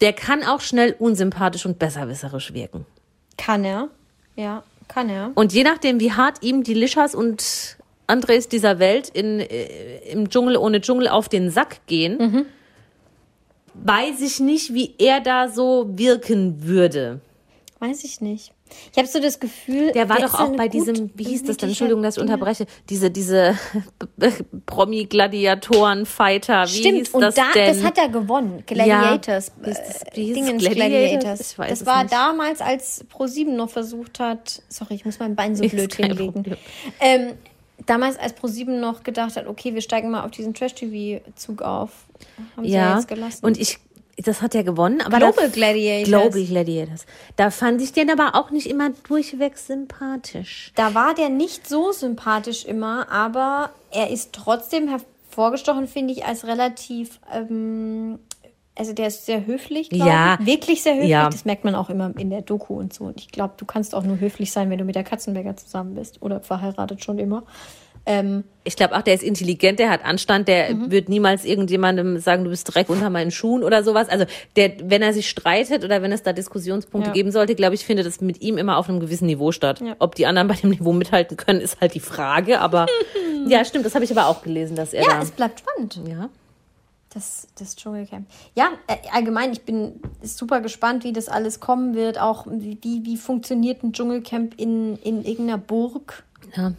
der 0.00 0.12
kann 0.12 0.44
auch 0.44 0.60
schnell 0.60 0.94
unsympathisch 0.98 1.66
und 1.66 1.78
besserwisserisch 1.78 2.52
wirken. 2.54 2.86
Kann 3.36 3.64
er. 3.64 3.88
Ja, 4.36 4.62
kann 4.88 5.08
er. 5.08 5.32
Und 5.34 5.52
je 5.52 5.64
nachdem, 5.64 6.00
wie 6.00 6.12
hart 6.12 6.42
ihm 6.42 6.62
die 6.62 6.74
Lischas 6.74 7.14
und 7.14 7.76
Andres 8.06 8.48
dieser 8.48 8.78
Welt 8.78 9.08
in, 9.10 9.40
äh, 9.40 9.98
im 10.10 10.30
Dschungel 10.30 10.56
ohne 10.56 10.80
Dschungel 10.80 11.08
auf 11.08 11.28
den 11.28 11.50
Sack 11.50 11.86
gehen, 11.86 12.16
Mhm. 12.18 12.46
weiß 13.74 14.20
ich 14.22 14.40
nicht, 14.40 14.72
wie 14.74 14.94
er 14.98 15.20
da 15.20 15.48
so 15.48 15.86
wirken 15.90 16.64
würde. 16.64 17.20
Weiß 17.80 18.04
ich 18.04 18.20
nicht. 18.20 18.52
Ich 18.92 18.98
habe 18.98 19.06
so 19.08 19.20
das 19.20 19.38
Gefühl. 19.40 19.92
Der 19.92 20.08
war 20.08 20.16
der 20.18 20.28
doch 20.28 20.40
auch 20.40 20.54
bei 20.56 20.68
diesem, 20.68 21.10
wie 21.14 21.24
hieß 21.24 21.44
das 21.44 21.56
denn? 21.58 21.68
Entschuldigung, 21.70 22.02
dass 22.02 22.16
ich 22.16 22.22
unterbreche. 22.22 22.66
Diese, 22.88 23.10
diese 23.10 23.56
Promi-Gladiatoren-Fighter. 24.66 26.66
Stimmt, 26.66 27.12
und 27.14 27.20
das 27.20 27.34
da, 27.34 27.44
das 27.54 27.82
hat 27.82 27.98
er 27.98 28.08
gewonnen. 28.08 28.62
Gladiators. 28.66 29.52
Wie 29.60 29.70
hieß 29.70 29.76
das- 29.78 30.14
wie 30.14 30.32
äh, 30.66 30.68
Gladiators? 30.74 30.74
Gladiators. 30.74 31.52
Ich 31.52 31.58
weiß 31.58 31.78
das 31.80 31.86
war 31.86 32.02
nicht. 32.02 32.12
damals, 32.12 32.60
als 32.60 33.04
Pro7 33.12 33.50
noch 33.54 33.70
versucht 33.70 34.20
hat. 34.20 34.62
Sorry, 34.68 34.94
ich 34.94 35.04
muss 35.04 35.18
mein 35.18 35.34
Bein 35.36 35.56
so 35.56 35.66
blöd 35.66 35.94
hinlegen. 35.94 36.56
Ähm, 37.00 37.32
damals, 37.86 38.18
als 38.18 38.32
ProSieben 38.32 38.80
noch 38.80 39.02
gedacht 39.02 39.36
hat, 39.36 39.46
okay, 39.46 39.74
wir 39.74 39.80
steigen 39.82 40.10
mal 40.10 40.24
auf 40.24 40.30
diesen 40.30 40.54
Trash-TV-Zug 40.54 41.62
auf, 41.62 41.90
haben 42.56 42.64
sie 42.66 42.72
ja 42.72 42.90
Ja, 42.90 42.94
jetzt 42.96 43.08
gelassen. 43.08 43.44
und 43.44 43.58
ich, 43.58 43.78
das 44.22 44.42
hat 44.42 44.54
er 44.54 44.64
gewonnen, 44.64 45.00
aber 45.00 45.18
Global 45.18 45.48
da, 45.48 45.54
Gladiators. 45.54 46.08
Global 46.08 46.44
Gladiators. 46.44 47.06
Da 47.36 47.50
fand 47.50 47.80
ich 47.80 47.92
den 47.92 48.10
aber 48.10 48.34
auch 48.34 48.50
nicht 48.50 48.66
immer 48.66 48.90
durchweg 49.08 49.56
sympathisch. 49.58 50.72
Da 50.74 50.94
war 50.94 51.14
der 51.14 51.28
nicht 51.28 51.68
so 51.68 51.92
sympathisch 51.92 52.64
immer, 52.64 53.10
aber 53.10 53.70
er 53.90 54.10
ist 54.10 54.32
trotzdem 54.32 54.88
hervorgestochen, 54.88 55.86
finde 55.86 56.12
ich, 56.14 56.24
als 56.24 56.46
relativ, 56.46 57.20
ähm, 57.32 58.18
also 58.76 58.92
der 58.92 59.08
ist 59.08 59.26
sehr 59.26 59.46
höflich, 59.46 59.90
glaube 59.90 60.08
Ja. 60.10 60.36
ich. 60.40 60.46
Wirklich 60.46 60.82
sehr 60.82 60.94
höflich. 60.94 61.10
Ja. 61.10 61.28
Das 61.30 61.44
merkt 61.44 61.64
man 61.64 61.74
auch 61.74 61.90
immer 61.90 62.12
in 62.18 62.30
der 62.30 62.42
Doku 62.42 62.74
und 62.74 62.92
so. 62.92 63.04
Und 63.04 63.20
ich 63.20 63.28
glaube, 63.30 63.54
du 63.56 63.64
kannst 63.66 63.94
auch 63.94 64.02
nur 64.04 64.18
höflich 64.20 64.52
sein, 64.52 64.68
wenn 64.70 64.78
du 64.78 64.84
mit 64.84 64.94
der 64.96 65.04
Katzenberger 65.04 65.56
zusammen 65.56 65.94
bist 65.94 66.22
oder 66.22 66.40
verheiratet 66.40 67.04
schon 67.04 67.18
immer. 67.18 67.44
Ähm, 68.08 68.44
Ich 68.64 68.76
glaube 68.76 68.96
auch, 68.96 69.02
der 69.02 69.14
ist 69.14 69.22
intelligent, 69.22 69.78
der 69.78 69.88
hat 69.88 70.04
Anstand, 70.04 70.46
der 70.48 70.74
Mhm. 70.74 70.90
wird 70.90 71.08
niemals 71.08 71.44
irgendjemandem 71.44 72.18
sagen, 72.18 72.44
du 72.44 72.50
bist 72.50 72.74
Dreck 72.74 72.88
unter 72.90 73.08
meinen 73.08 73.30
Schuhen 73.30 73.62
oder 73.64 73.82
sowas. 73.84 74.08
Also 74.10 74.24
der, 74.56 74.72
wenn 74.90 75.00
er 75.00 75.12
sich 75.14 75.28
streitet 75.28 75.84
oder 75.84 76.02
wenn 76.02 76.12
es 76.12 76.22
da 76.22 76.32
Diskussionspunkte 76.34 77.08
Ja. 77.10 77.14
geben 77.14 77.30
sollte, 77.32 77.54
glaube 77.54 77.74
ich, 77.76 77.84
findet 77.86 78.06
das 78.06 78.20
mit 78.20 78.42
ihm 78.42 78.58
immer 78.58 78.76
auf 78.76 78.88
einem 78.88 79.00
gewissen 79.00 79.26
Niveau 79.26 79.52
statt. 79.52 79.80
Ja. 79.80 79.96
Ob 80.00 80.14
die 80.16 80.26
anderen 80.26 80.48
bei 80.52 80.54
dem 80.54 80.70
Niveau 80.70 80.92
mithalten 80.92 81.36
können, 81.38 81.60
ist 81.60 81.80
halt 81.80 81.94
die 81.94 82.00
Frage. 82.00 82.60
Aber 82.60 82.86
ja, 83.46 83.64
stimmt, 83.64 83.86
das 83.86 83.94
habe 83.94 84.04
ich 84.04 84.10
aber 84.10 84.26
auch 84.26 84.42
gelesen, 84.42 84.76
dass 84.76 84.92
er 84.92 85.02
ja, 85.04 85.08
da. 85.14 85.22
es 85.22 85.30
bleibt 85.30 85.60
spannend. 85.60 86.00
Ja. 86.08 86.28
Das, 87.14 87.48
das 87.58 87.74
Dschungelcamp. 87.74 88.26
Ja, 88.54 88.68
äh, 88.86 88.96
allgemein, 89.14 89.52
ich 89.52 89.62
bin 89.62 89.92
super 90.22 90.60
gespannt, 90.60 91.04
wie 91.04 91.12
das 91.14 91.28
alles 91.28 91.58
kommen 91.58 91.94
wird. 91.94 92.20
Auch 92.20 92.46
wie, 92.50 92.76
wie, 92.82 93.02
wie 93.06 93.16
funktioniert 93.16 93.82
ein 93.82 93.92
Dschungelcamp 93.94 94.54
in, 94.60 94.96
in 94.98 95.24
irgendeiner 95.24 95.58
Burg? 95.58 96.24
ja. 96.56 96.72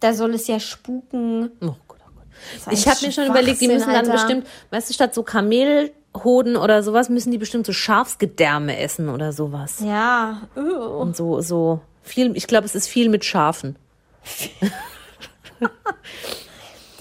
Da 0.00 0.12
soll 0.12 0.34
es 0.34 0.46
ja 0.48 0.58
spuken. 0.58 1.50
Oh 1.60 1.74
Gott, 1.86 1.98
oh 2.06 2.10
Gott. 2.16 2.72
Ich 2.72 2.88
habe 2.88 2.98
mir 3.04 3.12
schon 3.12 3.26
überlegt, 3.26 3.60
die 3.60 3.68
müssen 3.68 3.86
dann 3.86 3.96
Alter. 3.96 4.12
bestimmt, 4.12 4.46
weißt 4.70 4.90
du, 4.90 4.94
statt 4.94 5.14
so 5.14 5.22
Kamelhoden 5.22 6.56
oder 6.56 6.82
sowas, 6.82 7.08
müssen 7.08 7.30
die 7.30 7.38
bestimmt 7.38 7.66
so 7.66 7.72
Schafsgedärme 7.72 8.78
essen 8.78 9.08
oder 9.08 9.32
sowas. 9.32 9.80
Ja, 9.84 10.48
uh. 10.56 10.60
Und 10.60 11.16
so, 11.16 11.40
so 11.40 11.80
viel, 12.02 12.36
ich 12.36 12.46
glaube, 12.46 12.66
es 12.66 12.74
ist 12.74 12.88
viel 12.88 13.08
mit 13.08 13.24
Schafen. 13.24 13.76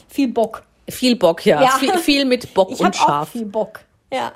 viel 0.08 0.28
Bock. 0.30 0.64
Viel 0.90 1.16
Bock, 1.16 1.46
ja. 1.46 1.62
Ja. 1.62 1.70
Viel, 1.72 1.98
viel 1.98 2.26
mit 2.26 2.54
Bock 2.54 2.72
Ich 2.72 2.80
und 2.80 2.86
habe 2.86 2.98
auch 2.98 3.08
Schaf. 3.08 3.30
viel 3.32 3.46
Bock. 3.46 3.82
Ja, 4.12 4.32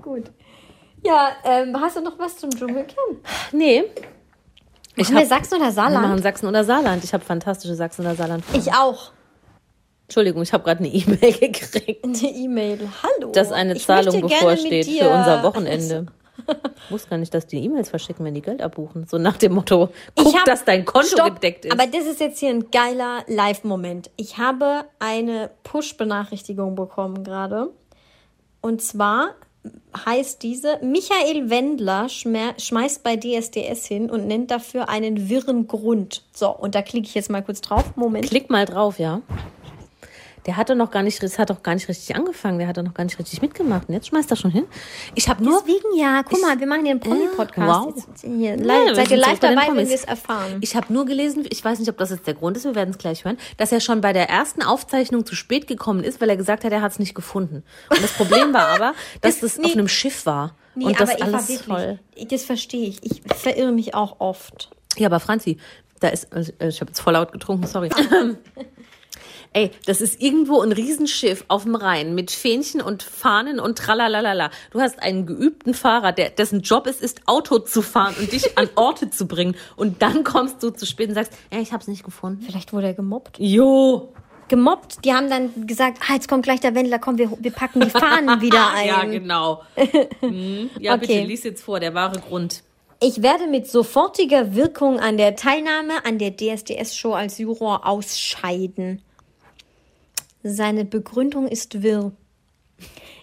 gut. 0.00 0.30
Ja, 1.04 1.30
ähm, 1.44 1.78
hast 1.80 1.96
du 1.96 2.00
noch 2.00 2.18
was 2.18 2.36
zum 2.36 2.50
Dschungelcamp? 2.50 3.18
Nee. 3.52 3.84
Ich 4.98 5.08
Machen 5.10 5.18
wir 5.22 5.26
Sachsen 5.26 5.54
oder 5.54 5.64
wir 5.74 5.82
machen 5.82 5.92
Saarland? 5.92 6.22
Sachsen 6.22 6.46
oder 6.48 6.64
Saarland. 6.64 7.04
Ich 7.04 7.14
habe 7.14 7.24
fantastische 7.24 7.74
Sachsen 7.74 8.02
oder 8.02 8.14
Saarland. 8.14 8.44
Ich 8.52 8.72
auch. 8.72 9.12
Entschuldigung, 10.06 10.42
ich 10.42 10.52
habe 10.52 10.64
gerade 10.64 10.80
eine 10.80 10.88
E-Mail 10.88 11.32
gekriegt, 11.38 12.04
Eine 12.04 12.16
E-Mail. 12.16 12.88
Hallo. 13.02 13.30
dass 13.32 13.52
eine 13.52 13.74
ich 13.76 13.86
Zahlung 13.86 14.20
bevorsteht 14.22 14.86
für 14.86 15.08
unser 15.08 15.42
Wochenende. 15.42 16.06
Ich 16.84 16.90
wusste 16.92 17.10
gar 17.10 17.16
nicht, 17.18 17.34
dass 17.34 17.48
die 17.48 17.62
E-Mails 17.64 17.90
verschicken, 17.90 18.24
wenn 18.24 18.32
die 18.32 18.40
Geld 18.40 18.62
abbuchen. 18.62 19.08
So 19.08 19.18
nach 19.18 19.36
dem 19.36 19.54
Motto, 19.54 19.88
guck, 20.14 20.34
hab- 20.36 20.44
dass 20.44 20.64
dein 20.64 20.84
Konto 20.84 21.08
Stopp, 21.08 21.34
gedeckt 21.34 21.64
ist. 21.64 21.72
Aber 21.72 21.84
das 21.88 22.06
ist 22.06 22.20
jetzt 22.20 22.38
hier 22.38 22.50
ein 22.50 22.70
geiler 22.70 23.24
Live-Moment. 23.26 24.08
Ich 24.16 24.38
habe 24.38 24.84
eine 25.00 25.50
Push-Benachrichtigung 25.64 26.76
bekommen 26.76 27.24
gerade. 27.24 27.70
Und 28.60 28.80
zwar 28.82 29.30
heißt 30.06 30.42
diese, 30.42 30.78
Michael 30.82 31.50
Wendler 31.50 32.08
schmeißt 32.08 33.02
bei 33.02 33.16
DSDS 33.16 33.86
hin 33.86 34.10
und 34.10 34.26
nennt 34.26 34.50
dafür 34.50 34.88
einen 34.88 35.28
wirren 35.28 35.66
Grund. 35.66 36.24
So, 36.32 36.50
und 36.50 36.74
da 36.74 36.82
klicke 36.82 37.06
ich 37.06 37.14
jetzt 37.14 37.30
mal 37.30 37.42
kurz 37.42 37.60
drauf. 37.60 37.96
Moment. 37.96 38.26
Klick 38.26 38.50
mal 38.50 38.64
drauf, 38.64 38.98
ja. 38.98 39.22
Der 40.48 40.56
hat 40.56 40.70
doch 40.70 40.74
noch 40.74 40.90
gar 40.90 41.02
nicht, 41.02 41.22
das 41.22 41.38
hat 41.38 41.50
doch 41.50 41.62
gar 41.62 41.74
nicht 41.74 41.86
richtig 41.88 42.16
angefangen. 42.16 42.58
Der 42.58 42.66
hat 42.68 42.78
doch 42.78 42.82
noch 42.82 42.94
gar 42.94 43.04
nicht 43.04 43.18
richtig 43.18 43.42
mitgemacht. 43.42 43.86
Und 43.86 43.92
jetzt 43.94 44.06
schmeißt 44.08 44.30
er 44.30 44.36
schon 44.36 44.50
hin. 44.50 44.64
Ich 45.14 45.28
habe 45.28 45.44
nur, 45.44 45.60
Deswegen 45.60 45.94
ja, 45.94 46.22
guck 46.22 46.40
mal, 46.40 46.58
wir 46.58 46.66
machen 46.66 46.82
hier 46.84 46.92
einen 46.92 47.00
Promi-Podcast. 47.00 47.84
wow. 47.86 47.94
Jetzt 47.94 48.22
Hier, 48.22 48.56
Ja, 48.56 48.64
live, 48.64 48.96
seid 48.96 49.10
ihr 49.10 49.18
live 49.18 49.38
dabei, 49.40 49.66
wenn 49.74 49.86
wir 49.86 49.94
es 49.94 50.04
erfahren? 50.04 50.56
ich 50.62 50.74
habe 50.74 50.90
nur 50.90 51.04
gelesen, 51.04 51.44
ich 51.50 51.62
weiß 51.62 51.78
nicht, 51.80 51.90
ob 51.90 51.98
das 51.98 52.08
jetzt 52.08 52.26
der 52.26 52.32
Grund 52.32 52.56
ist, 52.56 52.64
wir 52.64 52.74
werden 52.74 52.88
es 52.90 52.96
gleich 52.98 53.26
hören, 53.26 53.36
dass 53.58 53.72
er 53.72 53.80
schon 53.80 54.00
bei 54.00 54.14
der 54.14 54.30
ersten 54.30 54.62
Aufzeichnung 54.62 55.26
zu 55.26 55.34
spät 55.34 55.66
gekommen 55.66 56.02
ist, 56.02 56.18
weil 56.22 56.30
er 56.30 56.38
gesagt 56.38 56.64
hat, 56.64 56.72
er 56.72 56.80
hat 56.80 56.92
es 56.92 56.98
nicht 56.98 57.14
gefunden. 57.14 57.62
Und 57.90 58.02
das 58.02 58.12
Problem 58.14 58.54
war 58.54 58.68
aber, 58.68 58.94
dass 59.20 59.40
das, 59.40 59.52
Das- 59.54 59.58
nee. 59.58 59.66
auf 59.66 59.72
einem 59.74 59.88
Schiff 59.88 60.24
war. 60.24 60.54
Nee, 60.74 60.86
und 60.86 60.98
das 60.98 61.12
ich 61.14 61.22
alles 61.22 61.48
wirklich, 61.50 61.66
voll. 61.66 61.98
das 62.30 62.44
verstehe 62.44 62.88
ich. 62.88 63.02
Ich 63.02 63.20
verirre 63.36 63.70
mich 63.72 63.94
auch 63.94 64.18
oft. 64.20 64.70
Ja, 64.96 65.08
aber 65.08 65.20
Franzi, 65.20 65.58
da 66.00 66.08
ist, 66.08 66.32
also, 66.32 66.52
äh, 66.58 66.68
ich 66.68 66.80
habe 66.80 66.90
jetzt 66.90 67.00
voll 67.00 67.12
laut 67.12 67.32
getrunken, 67.32 67.66
sorry. 67.66 67.90
Ey, 69.52 69.70
das 69.86 70.00
ist 70.00 70.20
irgendwo 70.20 70.60
ein 70.60 70.72
Riesenschiff 70.72 71.44
auf 71.48 71.62
dem 71.64 71.74
Rhein 71.74 72.14
mit 72.14 72.30
Fähnchen 72.30 72.80
und 72.80 73.02
Fahnen 73.02 73.58
und 73.60 73.78
tralalala. 73.78 74.50
Du 74.70 74.80
hast 74.80 75.02
einen 75.02 75.26
geübten 75.26 75.74
Fahrer, 75.74 76.12
der, 76.12 76.30
dessen 76.30 76.60
Job 76.60 76.86
es 76.86 77.00
ist, 77.00 77.22
Auto 77.26 77.58
zu 77.58 77.82
fahren 77.82 78.14
und 78.18 78.30
dich 78.32 78.58
an 78.58 78.68
Orte 78.76 79.10
zu 79.10 79.26
bringen. 79.26 79.56
Und 79.76 80.02
dann 80.02 80.22
kommst 80.24 80.62
du 80.62 80.70
zu 80.70 80.84
spät 80.86 81.08
und 81.08 81.14
sagst, 81.14 81.32
ey, 81.50 81.62
ich 81.62 81.72
hab's 81.72 81.88
nicht 81.88 82.04
gefunden. 82.04 82.42
Vielleicht 82.42 82.72
wurde 82.72 82.88
er 82.88 82.94
gemobbt. 82.94 83.36
Jo. 83.38 84.12
gemobbt. 84.48 85.04
Die 85.04 85.12
haben 85.12 85.28
dann 85.30 85.66
gesagt, 85.66 85.98
ah, 86.08 86.14
jetzt 86.14 86.28
kommt 86.28 86.42
gleich 86.44 86.60
der 86.60 86.74
Wendler, 86.74 86.98
komm, 86.98 87.18
wir, 87.18 87.30
wir 87.40 87.50
packen 87.50 87.80
die 87.80 87.90
Fahnen 87.90 88.40
wieder 88.40 88.70
ein. 88.74 88.86
Ja, 88.88 89.04
genau. 89.04 89.62
Hm. 90.20 90.70
Ja, 90.78 90.94
Okay. 90.94 91.06
bitte, 91.06 91.20
lies 91.24 91.44
jetzt 91.44 91.62
vor, 91.62 91.80
der 91.80 91.94
wahre 91.94 92.18
Grund. 92.20 92.62
Ich 93.00 93.22
werde 93.22 93.46
mit 93.46 93.70
sofortiger 93.70 94.54
Wirkung 94.56 94.98
an 94.98 95.16
der 95.18 95.36
Teilnahme 95.36 96.04
an 96.04 96.18
der 96.18 96.36
DSDS-Show 96.36 97.12
als 97.12 97.38
Juror 97.38 97.86
ausscheiden. 97.86 99.02
Seine 100.42 100.84
Begründung 100.84 101.48
ist 101.48 101.82
wirr. 101.82 102.12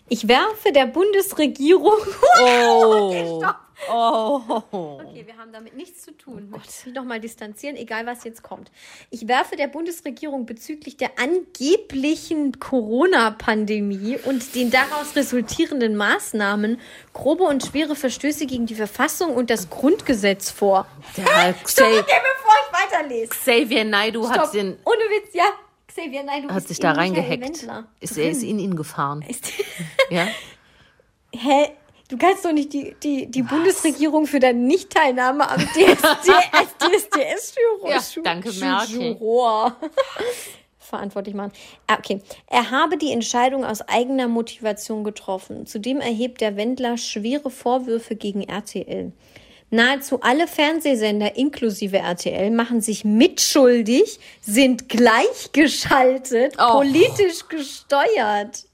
Ich 0.07 0.27
werfe 0.27 0.71
der 0.71 0.87
Bundesregierung. 0.87 1.97
Oh. 3.91 4.41
Oh. 4.71 4.99
Okay, 5.03 5.23
wir 5.25 5.37
haben 5.37 5.51
damit 5.51 5.75
nichts 5.75 6.03
zu 6.03 6.11
tun. 6.17 6.49
Möchte 6.49 6.69
ich 6.69 6.85
mich 6.87 6.95
nochmal 6.95 7.19
distanzieren, 7.19 7.75
egal 7.75 8.05
was 8.05 8.23
jetzt 8.23 8.41
kommt. 8.41 8.71
Ich 9.09 9.27
werfe 9.27 9.55
der 9.57 9.67
Bundesregierung 9.67 10.45
bezüglich 10.45 10.97
der 10.97 11.11
angeblichen 11.19 12.59
Corona-Pandemie 12.59 14.17
und 14.23 14.55
den 14.55 14.71
daraus 14.71 15.15
resultierenden 15.15 15.95
Maßnahmen 15.95 16.79
grobe 17.13 17.43
und 17.43 17.65
schwere 17.65 17.95
Verstöße 17.95 18.45
gegen 18.45 18.65
die 18.65 18.75
Verfassung 18.75 19.35
und 19.35 19.49
das 19.49 19.69
Grundgesetz 19.69 20.49
vor. 20.49 20.87
Der 21.17 21.25
Stopp, 21.67 21.87
okay, 21.87 22.03
bevor 22.05 22.53
ich 22.63 22.91
weiterlese. 22.91 23.27
Xavier 23.29 23.83
Naidu 23.83 24.27
hat, 24.29 24.37
Stopp. 24.37 24.51
den, 24.53 24.77
Ohne 24.85 25.03
Witz, 25.09 25.33
ja. 25.33 25.45
Xavier, 25.87 26.23
nein, 26.23 26.47
du 26.47 26.53
hat 26.53 26.67
sich 26.67 26.79
da 26.79 26.91
reingehackt. 26.91 27.67
Ist, 27.99 28.17
er 28.17 28.29
ist 28.29 28.43
in 28.43 28.59
ihn 28.59 28.75
gefahren. 28.75 29.23
Ist- 29.27 29.51
Ja? 30.09 30.27
Hä? 31.33 31.71
Du 32.07 32.17
kannst 32.17 32.45
doch 32.45 32.51
nicht 32.53 32.71
die, 32.71 32.95
die, 33.01 33.25
die 33.25 33.41
Bundesregierung 33.41 34.27
für 34.27 34.39
deine 34.39 34.59
Nichtteilnahme 34.59 35.49
am 35.49 35.59
DSD, 35.59 36.31
als 36.51 36.77
DSDS-Juror 36.77 37.89
Ja, 37.89 37.99
danke, 38.23 38.51
Merkel. 38.51 39.17
Verantwortlich 40.77 41.33
machen. 41.33 41.51
Ah, 41.87 41.95
Okay. 41.97 42.21
Er 42.45 42.69
habe 42.69 42.97
die 42.97 43.11
Entscheidung 43.11 43.65
aus 43.65 43.81
eigener 43.81 44.27
Motivation 44.27 45.03
getroffen. 45.03 45.65
Zudem 45.65 45.99
erhebt 45.99 46.41
der 46.41 46.55
Wendler 46.57 46.97
schwere 46.97 47.49
Vorwürfe 47.49 48.15
gegen 48.15 48.43
RTL. 48.43 49.11
Nahezu 49.75 50.21
alle 50.21 50.47
Fernsehsender 50.47 51.35
inklusive 51.35 51.97
RTL 51.97 52.49
machen 52.51 52.81
sich 52.81 53.05
mitschuldig, 53.05 54.19
sind 54.41 54.89
gleichgeschaltet, 54.89 56.55
Oh. 56.59 56.79
politisch 56.79 57.47
gesteuert. 57.49 58.65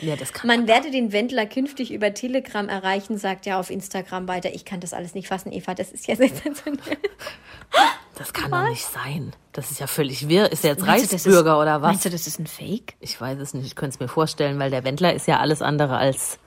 Ja, 0.00 0.14
das 0.14 0.32
kann 0.32 0.46
Man 0.46 0.68
werde 0.68 0.92
den 0.92 1.10
Wendler 1.12 1.46
künftig 1.46 1.90
über 1.92 2.14
Telegram 2.14 2.68
erreichen, 2.68 3.18
sagt 3.18 3.46
er 3.48 3.58
auf 3.58 3.70
Instagram 3.70 4.28
weiter. 4.28 4.54
Ich 4.54 4.64
kann 4.64 4.78
das 4.78 4.92
alles 4.92 5.14
nicht 5.16 5.26
fassen, 5.26 5.50
Eva, 5.52 5.74
das 5.74 5.90
ist 5.90 6.06
ja 6.06 6.16
sensationell. 6.16 6.98
Das 8.16 8.34
kann 8.34 8.50
doch 8.50 8.68
nicht 8.68 8.84
sein. 8.84 9.32
Das 9.52 9.70
ist 9.70 9.80
ja 9.80 9.86
völlig 9.86 10.28
wirr. 10.28 10.52
Ist 10.52 10.62
er 10.62 10.72
jetzt 10.72 10.84
Meinst 10.84 11.10
Reichsbürger 11.10 11.52
ist, 11.52 11.62
oder 11.62 11.80
was? 11.80 11.88
Meinst 11.92 12.04
du, 12.04 12.10
das 12.10 12.26
ist 12.26 12.38
ein 12.38 12.46
Fake? 12.46 12.92
Ich 13.00 13.18
weiß 13.18 13.38
es 13.38 13.54
nicht. 13.54 13.64
Ich 13.64 13.74
könnte 13.76 13.94
es 13.94 14.00
mir 14.00 14.08
vorstellen, 14.08 14.58
weil 14.58 14.70
der 14.70 14.84
Wendler 14.84 15.14
ist 15.14 15.26
ja 15.26 15.38
alles 15.38 15.62
andere 15.62 15.96
als 15.96 16.38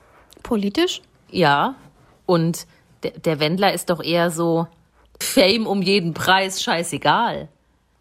Politisch? 0.44 1.02
ja. 1.32 1.74
Und 2.26 2.66
der, 3.04 3.12
der 3.12 3.40
Wendler 3.40 3.72
ist 3.72 3.90
doch 3.90 4.02
eher 4.02 4.30
so 4.30 4.66
Fame 5.20 5.66
um 5.66 5.82
jeden 5.82 6.14
Preis, 6.14 6.62
scheißegal. 6.62 7.48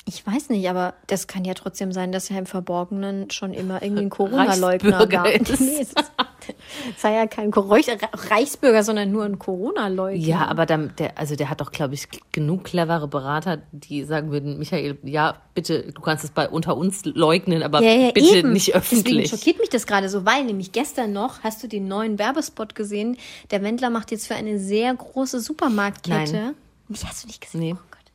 Ich 0.06 0.26
weiß 0.26 0.50
nicht, 0.50 0.70
aber 0.70 0.96
das 1.08 1.28
kann 1.28 1.46
ja 1.46 1.54
trotzdem 1.54 1.94
sein, 1.94 2.12
dass 2.12 2.30
er 2.30 2.40
im 2.40 2.46
Verborgenen 2.46 3.30
schon 3.30 3.54
immer 3.54 3.82
irgendwie 3.82 4.04
ein 4.04 4.10
Corona-Leugner 4.10 5.12
war. 5.12 5.32
ist. 5.32 5.62
Nee, 5.62 5.78
es 5.82 5.94
ist, 5.94 6.14
sei 6.98 7.14
ja 7.14 7.28
kein 7.28 7.52
Reichsbürger, 7.54 8.84
sondern 8.84 9.12
nur 9.12 9.24
ein 9.24 9.40
Corona-Leugner. 9.40 10.18
Ja, 10.26 10.48
aber 10.48 10.66
dann, 10.66 10.94
der, 10.98 11.18
also 11.18 11.36
der 11.36 11.50
hat 11.50 11.62
doch, 11.62 11.72
glaube 11.72 11.94
ich, 11.94 12.08
genug 12.32 12.64
clevere 12.64 13.08
Berater, 13.08 13.62
die 13.72 14.04
sagen 14.04 14.32
würden, 14.32 14.58
Michael, 14.60 14.98
ja, 15.04 15.42
bitte, 15.56 15.92
du 15.92 16.02
kannst 16.02 16.24
es 16.24 16.32
bei 16.32 16.50
unter 16.50 16.78
uns 16.78 17.06
leugnen, 17.06 17.64
aber 17.64 17.82
Ja, 17.82 17.92
ja, 17.92 18.12
bitte 18.12 18.36
eben. 18.38 18.54
nicht 18.54 18.74
Deswegen 18.74 19.00
öffentlich. 19.00 19.30
schockiert 19.30 19.60
mich 19.60 19.70
das 19.70 19.86
gerade 19.88 20.10
so, 20.10 20.26
weil 20.26 20.46
nämlich 20.46 20.72
gestern 20.72 21.14
noch 21.14 21.44
hast 21.44 21.64
du 21.64 21.68
den 21.68 21.88
neuen 21.88 22.20
Werbespot 22.20 22.76
gesehen. 22.76 23.18
Der 23.52 23.62
Wendler 23.64 23.90
macht 23.90 24.12
jetzt 24.12 24.28
für 24.28 24.36
eine 24.36 24.60
sehr 24.60 24.94
große 24.94 25.40
Supermarktkette. 25.40 26.34
Nein. 26.34 26.56
Mich 26.88 27.06
hast 27.06 27.24
du 27.24 27.28
nicht 27.28 27.42
gesehen? 27.42 27.60
Nee. 27.62 27.74
Oh 27.74 27.82
Gott. 27.92 28.12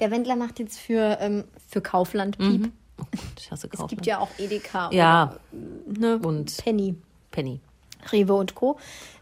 Der 0.00 0.10
Wendler 0.10 0.36
macht 0.36 0.58
jetzt 0.58 0.78
für, 0.78 1.18
ähm, 1.20 1.44
für 1.68 1.80
Kaufland 1.80 2.38
Piep. 2.38 2.70
Oh 2.98 3.04
Gott, 3.10 3.20
ich 3.38 3.50
hasse 3.50 3.68
Es 3.70 3.86
gibt 3.88 4.06
ja 4.06 4.18
auch 4.18 4.30
Edeka 4.38 4.90
ja, 4.90 5.36
oder 5.86 5.98
ne, 5.98 6.18
und 6.18 6.56
Penny, 6.58 6.96
Penny. 7.36 7.60
Rewe 8.12 8.32
und 8.34 8.54
Co. 8.54 8.78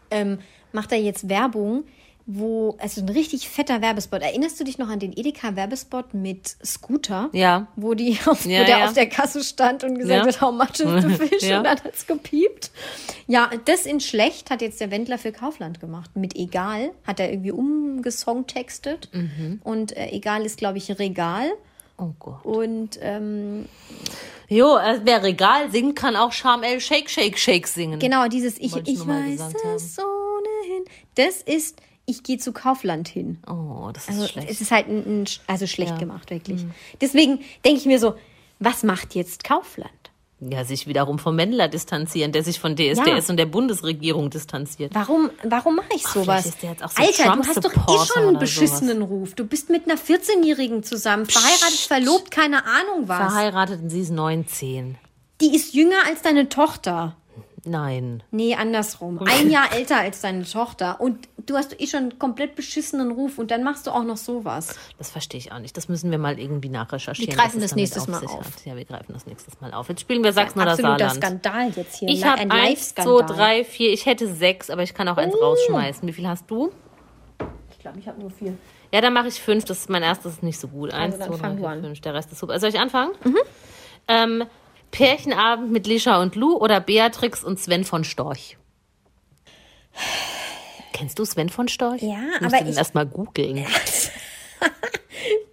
Ähm, 0.09 0.39
macht 0.71 0.91
er 0.93 0.99
jetzt 0.99 1.27
Werbung, 1.27 1.83
wo, 2.27 2.75
also 2.79 3.01
ein 3.01 3.09
richtig 3.09 3.49
fetter 3.49 3.81
Werbespot. 3.81 4.21
Erinnerst 4.21 4.59
du 4.59 4.63
dich 4.63 4.77
noch 4.77 4.87
an 4.89 4.99
den 4.99 5.11
Edeka-Werbespot 5.15 6.13
mit 6.13 6.55
Scooter? 6.65 7.29
Ja. 7.33 7.67
Wo, 7.75 7.93
die 7.93 8.17
auf, 8.25 8.45
Ja, 8.45 8.61
wo 8.61 8.65
der 8.65 8.77
ja. 8.79 8.85
auf 8.85 8.93
der 8.93 9.07
Kasse 9.09 9.43
stand 9.43 9.83
und 9.83 9.99
gesagt 9.99 10.25
Ja. 10.25 10.31
hat, 10.31 10.41
how 10.41 10.51
much 10.53 10.79
is 10.79 11.03
the 11.03 11.09
fish? 11.27 11.43
Ja. 11.43 11.57
Und 11.59 11.65
dann 11.65 11.77
hat 11.83 11.93
es 11.93 12.07
gepiept. 12.07 12.71
Ja, 13.27 13.49
das 13.65 13.85
in 13.85 13.99
schlecht 13.99 14.49
hat 14.49 14.61
jetzt 14.61 14.79
der 14.81 14.91
Wendler 14.91 15.17
für 15.17 15.31
Kaufland 15.31 15.79
gemacht. 15.79 16.15
Mit 16.15 16.35
egal 16.35 16.91
hat 17.05 17.19
er 17.19 17.29
irgendwie 17.31 17.51
umgesongtextet. 17.51 19.09
Mhm. 19.13 19.59
Und 19.63 19.95
äh, 19.95 20.07
egal 20.11 20.45
ist, 20.45 20.57
glaube 20.57 20.77
ich, 20.77 20.97
Regal. 20.97 21.51
Oh 21.97 22.13
Gott. 22.19 22.43
Und 22.45 22.99
ähm, 23.01 23.65
Jo, 24.49 24.77
äh, 24.77 24.99
wer 25.03 25.23
Regal 25.23 25.71
singt, 25.71 25.95
kann 25.95 26.15
auch 26.15 26.31
Charm 26.31 26.63
El 26.63 26.79
Shake 26.79 27.09
Shake 27.09 27.37
Shake 27.37 27.67
singen. 27.67 27.99
genau 27.99 28.27
dieses 28.27 28.57
Ich, 28.59 28.73
Wollte 28.73 28.91
ich 28.91 28.99
ich 28.99 29.07
weiß 29.07 29.39
es 29.75 29.97
ohnehin. 29.99 30.85
Das 31.15 31.41
ist 31.41 31.77
Ich 32.05 32.21
gehe 32.23 32.37
zu 32.37 32.51
Kaufland 32.51 33.07
hin. 33.07 33.39
Oh, 33.47 33.89
das 33.93 34.03
ist 34.03 34.09
Also 34.09 34.27
schlecht. 34.27 34.49
es 34.51 34.61
ist 34.61 34.71
halt 34.71 34.87
ein, 34.87 35.21
ein, 35.23 35.25
also 35.47 35.65
schlecht 35.67 35.91
Ja. 35.91 35.95
Mhm. 35.95 35.99
gemacht, 36.01 36.29
wirklich. 36.29 36.65
Deswegen 37.01 37.39
denke 37.63 37.79
ich 37.79 37.85
mir 37.85 37.97
so, 37.99 38.15
was 38.59 38.83
macht 38.83 39.15
jetzt 39.15 39.43
Kaufland? 39.43 39.91
Ja, 40.39 40.65
sich 40.65 40.85
wiederum 40.87 41.17
vom 41.17 41.37
Wendler 41.37 41.67
distanzieren, 41.67 42.31
der 42.31 42.43
sich 42.43 42.59
von 42.59 42.75
DSDS 42.75 43.05
Ja. 43.05 43.29
und 43.29 43.37
der 43.37 43.45
Bundesregierung 43.45 44.29
distanziert. 44.29 44.93
Warum, 44.93 45.29
warum 45.43 45.77
mache 45.77 45.87
ich 45.95 46.05
sowas? 46.05 46.45
auch 46.83 46.91
so 46.91 47.01
Alter, 47.03 47.35
du 47.35 47.47
hast 47.47 47.63
doch 47.63 47.73
eh 47.73 48.05
schon 48.05 48.23
einen 48.27 48.39
beschissenen 48.39 49.01
Ruf. 49.01 49.33
Du 49.35 49.45
bist 49.45 49.69
mit 49.69 49.85
einer 49.89 49.97
14-Jährigen 49.99 50.83
zusammen, 50.83 51.25
verheiratet, 51.25 51.79
verlobt, 51.79 52.31
keine 52.31 52.65
Ahnung 52.65 53.07
was. 53.07 53.17
Verheiratet 53.17 53.81
und 53.81 53.89
sie 53.89 54.01
ist 54.01 54.11
19. 54.11 54.97
Die 55.41 55.55
ist 55.55 55.73
jünger 55.73 55.97
als 56.07 56.21
deine 56.21 56.49
Tochter. 56.49 57.15
Nein. 57.67 58.21
Nee, 58.31 58.55
andersrum. 58.55 59.19
Ein 59.25 59.49
Jahr 59.49 59.73
älter 59.73 59.97
als 59.97 60.21
deine 60.21 60.43
Tochter. 60.45 61.01
Und 61.01 61.27
du 61.45 61.55
hast 61.57 61.79
eh 61.81 61.87
schon 61.87 61.99
einen 61.99 62.19
komplett 62.19 62.55
beschissenen 62.55 63.11
Ruf 63.11 63.39
und 63.39 63.49
dann 63.51 63.63
machst 63.63 63.87
du 63.87 63.91
auch 63.91 64.03
noch 64.03 64.17
sowas. 64.17 64.75
Das 64.99 65.09
verstehe 65.09 65.39
ich 65.39 65.51
auch 65.51 65.57
nicht. 65.59 65.75
Das 65.75 65.89
müssen 65.89 66.11
wir 66.11 66.17
mal 66.19 66.39
irgendwie 66.39 66.69
nachrecherchieren. 66.69 67.31
Wir 67.35 67.41
greifen 67.41 67.59
das 67.59 67.71
damit 67.71 67.81
nächstes 67.81 68.03
auf 68.03 68.07
Mal 68.09 68.23
auf. 68.25 68.45
Hat. 68.45 68.65
Ja, 68.65 68.75
wir 68.75 68.85
greifen 68.85 69.13
das 69.13 69.25
nächstes 69.25 69.59
Mal 69.61 69.73
auf. 69.73 69.89
Jetzt 69.89 70.01
spielen 70.01 70.23
wir 70.23 70.31
Sachsen 70.31 70.59
oder 70.61 70.71
Absoluter 70.71 71.09
Saarland. 71.09 71.43
Skandal 71.43 71.69
jetzt 71.75 71.95
hier. 71.97 72.09
Ich 72.09 72.19
Li- 72.21 72.23
habe 72.23 72.41
ein 72.41 72.51
eins, 72.51 72.93
zwei, 72.93 73.21
drei, 73.25 73.63
vier. 73.65 73.91
Ich 73.91 74.05
hätte 74.05 74.31
sechs, 74.33 74.69
aber 74.69 74.83
ich 74.83 74.93
kann 74.93 75.07
auch 75.07 75.17
eins 75.17 75.33
Oh. 75.35 75.43
rausschmeißen. 75.43 76.07
Wie 76.07 76.13
viel 76.13 76.27
hast 76.27 76.49
du? 76.49 76.71
Ich 77.71 77.79
glaube, 77.79 77.97
ich 77.99 78.07
habe 78.07 78.19
nur 78.21 78.29
vier. 78.31 78.55
Ja, 78.93 79.01
dann 79.01 79.13
mache 79.13 79.27
ich 79.27 79.41
fünf. 79.41 79.65
Das 79.65 79.79
ist 79.79 79.89
mein 79.89 80.03
erstes 80.03 80.33
ist 80.33 80.43
nicht 80.43 80.59
so 80.59 80.67
gut. 80.67 80.93
Eins, 80.93 81.15
Also 81.19 81.33
zwei, 81.35 81.47
drei, 81.49 81.55
vier. 81.57 81.69
Mhm. 81.69 81.81
fünf. 81.83 82.01
Der 82.01 82.13
Rest 82.13 82.31
ist 82.31 82.39
super. 82.39 82.59
Soll 82.59 82.69
ich 82.69 82.79
anfangen? 82.79 83.11
Ähm, 84.07 84.43
Pärchenabend 84.95 85.71
mit 85.71 85.87
Lisha 85.87 86.21
und 86.21 86.35
Lou 86.35 86.55
oder 86.55 86.79
Beatrix 86.79 87.43
und 87.43 87.59
Sven 87.59 87.83
von 87.83 88.03
Storch? 88.03 88.57
Kennst 90.93 91.19
du 91.19 91.25
Sven 91.25 91.49
von 91.49 91.67
Storch? 91.67 92.01
Ja, 92.01 92.19
aber 92.41 92.61
ich- 92.67 92.77
erstmal 92.77 93.05
googeln. 93.05 93.65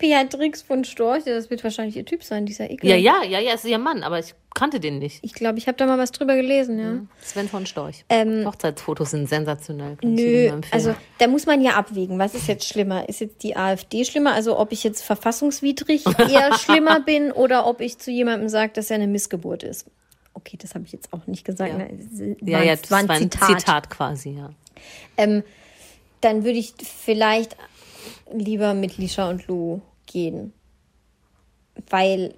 Beatrix 0.02 0.62
von 0.62 0.82
Storch, 0.82 1.22
das 1.24 1.48
wird 1.48 1.62
wahrscheinlich 1.62 1.96
ihr 1.96 2.04
Typ 2.04 2.24
sein, 2.24 2.44
dieser 2.44 2.68
Ekel. 2.68 2.90
Ja, 2.90 2.96
ja, 2.96 3.22
ja, 3.22 3.38
ja, 3.38 3.54
ist 3.54 3.64
ihr 3.64 3.78
Mann, 3.78 4.02
aber 4.02 4.18
ich 4.18 4.34
kannte 4.52 4.80
den 4.80 4.98
nicht. 4.98 5.20
Ich 5.22 5.32
glaube, 5.32 5.58
ich 5.58 5.68
habe 5.68 5.78
da 5.78 5.86
mal 5.86 5.96
was 5.96 6.10
drüber 6.10 6.34
gelesen, 6.34 6.78
ja. 6.80 7.06
Sven 7.20 7.48
von 7.48 7.66
Storch. 7.66 8.04
Ähm, 8.08 8.44
Hochzeitsfotos 8.44 9.12
sind 9.12 9.28
sensationell. 9.28 9.96
Nö, 10.02 10.60
also 10.72 10.92
da 11.18 11.28
muss 11.28 11.46
man 11.46 11.62
ja 11.62 11.74
abwägen. 11.74 12.18
Was 12.18 12.34
ist 12.34 12.48
jetzt 12.48 12.66
schlimmer? 12.66 13.08
Ist 13.08 13.20
jetzt 13.20 13.44
die 13.44 13.54
AfD 13.54 14.04
schlimmer? 14.04 14.34
Also 14.34 14.58
ob 14.58 14.72
ich 14.72 14.82
jetzt 14.82 15.02
verfassungswidrig 15.02 16.04
eher 16.18 16.52
schlimmer 16.58 16.98
bin 16.98 17.30
oder 17.30 17.64
ob 17.64 17.80
ich 17.80 17.98
zu 17.98 18.10
jemandem 18.10 18.48
sage, 18.48 18.72
dass 18.72 18.90
er 18.90 18.96
eine 18.96 19.06
Missgeburt 19.06 19.62
ist. 19.62 19.86
Okay, 20.34 20.58
das 20.60 20.74
habe 20.74 20.84
ich 20.84 20.90
jetzt 20.90 21.12
auch 21.12 21.28
nicht 21.28 21.44
gesagt. 21.44 21.70
Ja. 21.70 21.78
ne? 21.78 22.36
Ja, 22.40 22.60
ja, 22.60 22.74
das 22.74 22.90
war 22.90 22.98
ein 22.98 23.08
war 23.08 23.14
ein 23.14 23.30
Zitat. 23.30 23.60
Zitat, 23.60 23.90
quasi, 23.90 24.30
ja. 24.30 24.50
Ähm, 25.16 25.44
dann 26.20 26.42
würde 26.42 26.58
ich 26.58 26.74
vielleicht 26.82 27.56
lieber 28.32 28.74
mit 28.74 28.98
Lisha 28.98 29.30
und 29.30 29.46
Lou 29.46 29.80
gehen. 30.12 30.52
Weil 31.88 32.34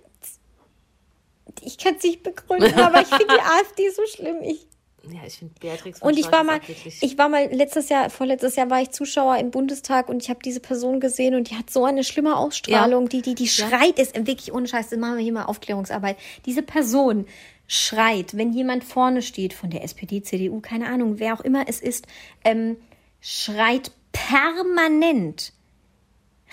ich 1.63 1.79
kann 1.79 1.97
es 1.97 2.03
nicht 2.03 2.23
begründen, 2.23 2.75
aber 2.81 3.01
ich 3.01 3.09
finde 3.09 3.35
die 3.35 3.41
AfD 3.41 3.91
so 3.91 4.03
schlimm. 4.07 4.37
Ich, 4.43 4.67
Ja, 5.13 5.21
ich 5.27 5.35
finde 5.39 5.55
Beatrix 5.61 5.99
von 5.99 6.09
und 6.09 6.19
ich 6.19 6.31
war 6.33 6.45
mal, 6.45 6.61
ich 7.01 7.19
war 7.19 7.29
mal 7.29 7.47
letztes 7.53 7.89
Jahr, 7.89 8.11
vorletztes 8.11 8.57
Jahr 8.57 8.71
war 8.71 8.81
ich 8.81 8.91
Zuschauer 8.91 9.37
im 9.39 9.51
Bundestag 9.51 10.09
und 10.09 10.23
ich 10.23 10.31
habe 10.31 10.41
diese 10.45 10.61
Person 10.61 11.01
gesehen 11.01 11.35
und 11.35 11.51
die 11.51 11.57
hat 11.57 11.71
so 11.71 11.85
eine 11.85 12.05
schlimme 12.05 12.37
Ausstrahlung, 12.37 13.05
Ja. 13.05 13.09
die, 13.09 13.23
die, 13.23 13.35
die 13.35 13.49
schreit, 13.49 13.99
ist 13.99 14.15
wirklich 14.27 14.53
ohne 14.53 14.67
Scheiß, 14.67 14.89
das 14.89 14.99
machen 14.99 15.17
wir 15.17 15.23
hier 15.23 15.33
mal 15.33 15.45
Aufklärungsarbeit. 15.45 16.17
Diese 16.47 16.63
Person 16.63 17.27
schreit, 17.67 18.37
wenn 18.37 18.53
jemand 18.53 18.85
vorne 18.85 19.23
steht 19.23 19.53
von 19.55 19.71
der 19.71 19.85
SPD, 19.85 20.23
CDU, 20.23 20.61
keine 20.61 20.87
Ahnung, 20.89 21.19
wer 21.19 21.35
auch 21.35 21.41
immer 21.41 21.69
es 21.69 21.81
ist, 21.81 22.07
ähm, 22.45 22.77
schreit 23.21 23.91
permanent 24.13 25.53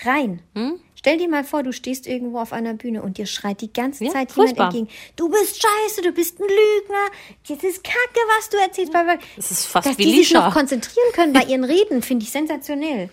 rein. 0.06 0.42
Stell 0.94 1.18
dir 1.18 1.28
mal 1.28 1.42
vor, 1.44 1.62
du 1.64 1.72
stehst 1.72 2.06
irgendwo 2.06 2.38
auf 2.38 2.52
einer 2.52 2.74
Bühne 2.74 3.02
und 3.02 3.18
dir 3.18 3.26
schreit 3.26 3.60
die 3.60 3.72
ganze 3.72 4.04
Ja, 4.04 4.12
Zeit 4.12 4.30
furchtbar. 4.30 4.72
jemand 4.72 4.90
entgegen. 4.92 5.14
Du 5.16 5.28
bist 5.28 5.60
scheiße, 5.60 6.02
du 6.02 6.12
bist 6.12 6.38
ein 6.38 6.44
Lügner. 6.44 7.08
Das 7.48 7.64
ist 7.64 7.82
Kacke, 7.82 8.20
was 8.38 8.48
du 8.50 8.56
erzählst. 8.58 8.92
Das 9.36 9.50
ist 9.50 9.66
fast 9.66 9.88
Dass 9.88 9.98
wie 9.98 10.04
die 10.04 10.10
sich 10.10 10.18
Lisha. 10.30 10.46
noch 10.46 10.54
konzentrieren 10.54 11.12
können 11.14 11.32
bei 11.32 11.42
ihren 11.44 11.64
Reden, 11.64 12.02
finde 12.02 12.24
ich 12.24 12.30
sensationell. 12.30 13.10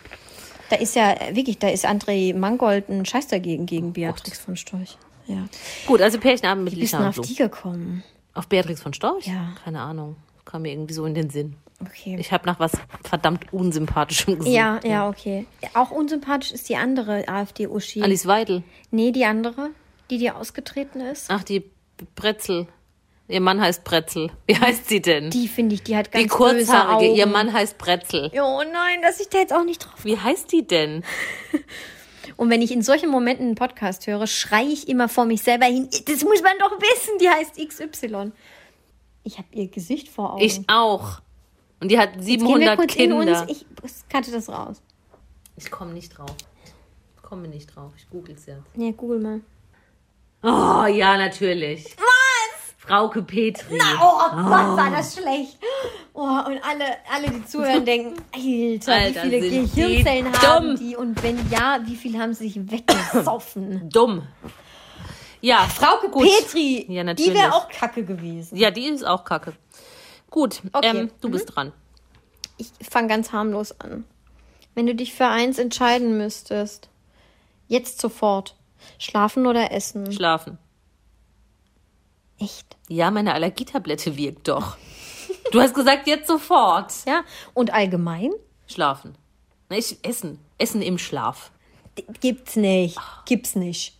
Da 0.69 0.75
ist 0.75 0.95
ja 0.95 1.13
äh, 1.13 1.35
wirklich, 1.35 1.57
da 1.57 1.69
ist 1.69 1.85
André 1.87 2.35
Mangold 2.35 2.89
ein 2.89 3.05
Scheiß 3.05 3.27
dagegen 3.27 3.65
gegen 3.65 3.93
Beatrix 3.93 4.37
von 4.37 4.55
Storch. 4.55 4.97
Ja. 5.25 5.47
Gut, 5.87 5.99
also 6.01 6.19
Pärchenabend 6.19 6.65
mit 6.65 6.75
Wie 6.75 6.81
bist 6.81 6.93
du 6.93 6.97
auf 6.97 7.19
die 7.21 7.33
gekommen? 7.35 8.03
Auf 8.35 8.47
Beatrix 8.47 8.81
von 8.81 8.93
Storch? 8.93 9.25
Ja. 9.25 9.55
Keine 9.63 9.81
Ahnung. 9.81 10.15
Kam 10.45 10.61
mir 10.61 10.71
irgendwie 10.71 10.93
so 10.93 11.05
in 11.05 11.15
den 11.15 11.29
Sinn. 11.31 11.55
Okay. 11.81 12.17
Ich 12.19 12.31
habe 12.31 12.45
nach 12.45 12.59
was 12.59 12.73
verdammt 13.03 13.53
Unsympathischem 13.53 14.37
gesucht. 14.37 14.53
ja, 14.53 14.79
ja, 14.83 15.07
okay. 15.07 15.45
Auch 15.73 15.91
unsympathisch 15.91 16.51
ist 16.51 16.67
die 16.67 16.75
andere 16.75 17.27
AfD-Uschi. 17.27 18.01
Alice 18.01 18.25
Weidel. 18.27 18.63
Nee, 18.91 19.11
die 19.11 19.25
andere, 19.25 19.69
die 20.09 20.17
dir 20.17 20.35
ausgetreten 20.35 20.99
ist. 20.99 21.29
Ach, 21.29 21.43
die 21.43 21.63
Bretzel. 22.15 22.67
Ihr 23.29 23.41
Mann 23.41 23.61
heißt 23.61 23.83
Bretzel. 23.83 24.31
Wie 24.47 24.57
heißt 24.57 24.89
sie 24.89 25.01
denn? 25.01 25.29
Die 25.29 25.47
finde 25.47 25.75
ich, 25.75 25.83
die 25.83 25.95
hat 25.95 26.11
ganz 26.11 26.23
Die 26.23 26.29
kurzhaarige. 26.29 27.13
Ihr 27.13 27.27
Mann 27.27 27.53
heißt 27.53 27.77
Bretzel. 27.77 28.31
Oh 28.33 28.63
nein, 28.71 29.01
dass 29.03 29.19
ich 29.19 29.29
da 29.29 29.37
jetzt 29.37 29.53
auch 29.53 29.63
nicht 29.63 29.85
drauf. 29.85 30.03
Wie 30.03 30.17
heißt 30.17 30.51
die 30.51 30.65
denn? 30.65 31.03
Und 32.37 32.49
wenn 32.49 32.61
ich 32.61 32.71
in 32.71 32.81
solchen 32.81 33.09
Momenten 33.09 33.47
einen 33.47 33.55
Podcast 33.55 34.07
höre, 34.07 34.25
schreie 34.25 34.67
ich 34.67 34.87
immer 34.87 35.09
vor 35.09 35.25
mich 35.25 35.43
selber 35.43 35.65
hin. 35.65 35.89
Das 36.07 36.23
muss 36.23 36.41
man 36.41 36.53
doch 36.59 36.71
wissen, 36.79 37.17
die 37.19 37.29
heißt 37.29 37.55
XY. 37.57 38.31
Ich 39.23 39.37
habe 39.37 39.47
ihr 39.51 39.67
Gesicht 39.67 40.09
vor 40.09 40.33
Augen. 40.33 40.41
Ich 40.41 40.61
auch. 40.67 41.21
Und 41.81 41.89
die 41.89 41.97
hat 41.97 42.15
Jetzt 42.15 42.25
gehen 42.27 42.39
wir 42.41 42.47
700 42.47 42.77
kurz 42.77 42.93
Kinder. 42.93 43.21
in 43.21 43.29
uns. 43.29 43.43
Ich 43.47 43.65
cutte 44.11 44.31
das 44.31 44.49
raus. 44.49 44.81
Ich 45.55 45.69
komme 45.71 45.93
nicht 45.93 46.17
drauf. 46.17 46.35
Ich 47.15 47.21
komme 47.21 47.47
nicht 47.47 47.73
drauf. 47.75 47.91
Ich 47.97 48.09
google 48.09 48.35
es 48.35 48.45
jetzt. 48.45 48.63
Ja, 48.75 48.91
google 48.91 49.19
mal. 49.19 49.41
Oh, 50.41 50.85
ja, 50.87 51.17
natürlich. 51.17 51.85
Was? 51.97 52.75
Frauke 52.77 53.21
Petri. 53.21 53.77
Oh, 54.01 54.29
Gott, 54.31 54.77
war 54.77 54.89
das 54.91 55.13
schlecht. 55.15 55.57
Oh, 56.13 56.21
und 56.23 56.59
alle, 56.63 56.85
alle, 57.13 57.29
die 57.29 57.45
zuhören, 57.45 57.85
denken, 57.85 58.15
Alter, 58.33 58.93
Alter, 58.93 59.23
wie 59.25 59.29
viele 59.29 59.41
sind 59.49 59.75
die 59.75 59.81
Gehirnzellen 59.81 60.25
dumm. 60.31 60.41
haben 60.41 60.75
die? 60.79 60.95
Und 60.95 61.21
wenn 61.23 61.37
ja, 61.51 61.79
wie 61.85 61.95
viel 61.95 62.17
haben 62.19 62.33
sie 62.33 62.49
sich 62.49 62.71
weggesoffen? 62.71 63.89
Dumm. 63.93 64.23
Ja, 65.41 65.59
Frauke 65.59 66.09
gut. 66.09 66.23
Petri, 66.27 66.81
Ja, 66.89 67.01
die 67.01 67.03
natürlich. 67.03 67.33
wäre 67.33 67.53
auch 67.53 67.69
kacke 67.69 68.03
gewesen. 68.03 68.57
Ja, 68.57 68.71
die 68.71 68.85
ist 68.85 69.05
auch 69.05 69.23
kacke. 69.23 69.53
Gut, 70.29 70.61
Okay. 70.73 70.87
ähm, 70.87 71.11
du 71.21 71.29
bist 71.29 71.55
dran. 71.55 71.73
Ich 72.57 72.71
fange 72.87 73.07
ganz 73.07 73.31
harmlos 73.31 73.79
an. 73.79 74.03
Wenn 74.75 74.85
du 74.85 74.93
dich 74.95 75.13
für 75.13 75.27
eins 75.27 75.57
entscheiden 75.57 76.17
müsstest, 76.17 76.89
jetzt 77.67 77.99
sofort, 77.99 78.55
schlafen 78.97 79.47
oder 79.47 79.71
essen? 79.71 80.11
Schlafen. 80.11 80.57
Echt? 82.39 82.77
Ja, 82.87 83.11
meine 83.11 83.33
Allergietablette 83.33 84.15
wirkt 84.17 84.47
doch. 84.47 84.77
Du 85.51 85.59
hast 85.61 85.73
gesagt, 85.73 86.07
jetzt 86.07 86.27
sofort. 86.27 86.93
Ja. 87.05 87.23
Und 87.53 87.73
allgemein? 87.73 88.31
Schlafen. 88.67 89.15
Ich, 89.69 89.97
essen. 90.03 90.39
Essen 90.57 90.81
im 90.81 90.97
Schlaf. 90.97 91.51
Gibt's 92.21 92.55
nicht. 92.55 92.97
Gibt's 93.25 93.55
nicht. 93.55 93.97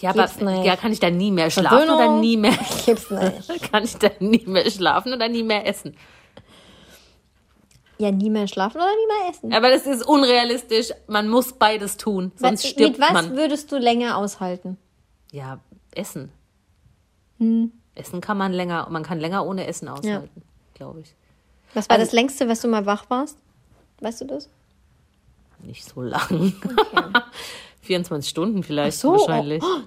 Ja, 0.00 0.10
aber 0.10 0.22
Gibt's 0.26 0.40
nicht. 0.40 0.64
ja, 0.64 0.76
kann 0.76 0.92
ich 0.92 1.00
dann 1.00 1.16
nie 1.16 1.30
mehr 1.30 1.50
schlafen 1.50 1.76
Verwöhnung. 1.78 1.96
oder 1.96 2.20
nie 2.20 2.36
mehr. 2.36 2.52
Gibt's 2.86 3.10
nicht. 3.10 3.62
kann 3.72 3.84
ich 3.84 3.96
dann 3.96 4.12
nie 4.20 4.44
mehr 4.46 4.70
schlafen 4.70 5.12
oder 5.12 5.28
nie 5.28 5.42
mehr 5.42 5.66
essen? 5.66 5.96
Ja, 7.98 8.10
nie 8.10 8.30
mehr 8.30 8.48
schlafen 8.48 8.78
oder 8.78 8.88
nie 8.94 9.06
mehr 9.06 9.30
essen. 9.30 9.52
Aber 9.52 9.68
das 9.68 9.86
ist 9.86 10.02
unrealistisch. 10.06 10.88
Man 11.06 11.28
muss 11.28 11.52
beides 11.52 11.98
tun, 11.98 12.32
sonst 12.36 12.64
Was- 12.64 12.70
stirbt 12.70 12.98
Mit 12.98 13.00
was 13.00 13.12
man. 13.12 13.36
würdest 13.36 13.70
du 13.72 13.76
länger 13.76 14.16
aushalten? 14.16 14.78
Ja, 15.32 15.60
Essen. 15.94 16.32
Hm. 17.38 17.72
Essen 17.94 18.20
kann 18.22 18.38
man 18.38 18.52
länger, 18.52 18.88
man 18.90 19.02
kann 19.02 19.20
länger 19.20 19.44
ohne 19.44 19.66
Essen 19.66 19.88
aushalten, 19.88 20.42
glaube 20.74 21.00
ich. 21.00 21.14
Was 21.74 21.88
war 21.90 21.96
Also- 21.96 22.06
das 22.06 22.12
längste, 22.14 22.48
was 22.48 22.60
du 22.62 22.68
mal 22.68 22.86
wach 22.86 23.04
warst? 23.10 23.36
Weißt 24.00 24.22
du 24.22 24.24
das? 24.24 24.48
Nicht 25.62 25.84
so 25.84 26.00
lang. 26.00 26.54
24 27.82 28.28
Stunden 28.28 28.62
vielleicht 28.62 28.98
so, 28.98 29.12
wahrscheinlich. 29.12 29.62
oh, 29.62 29.80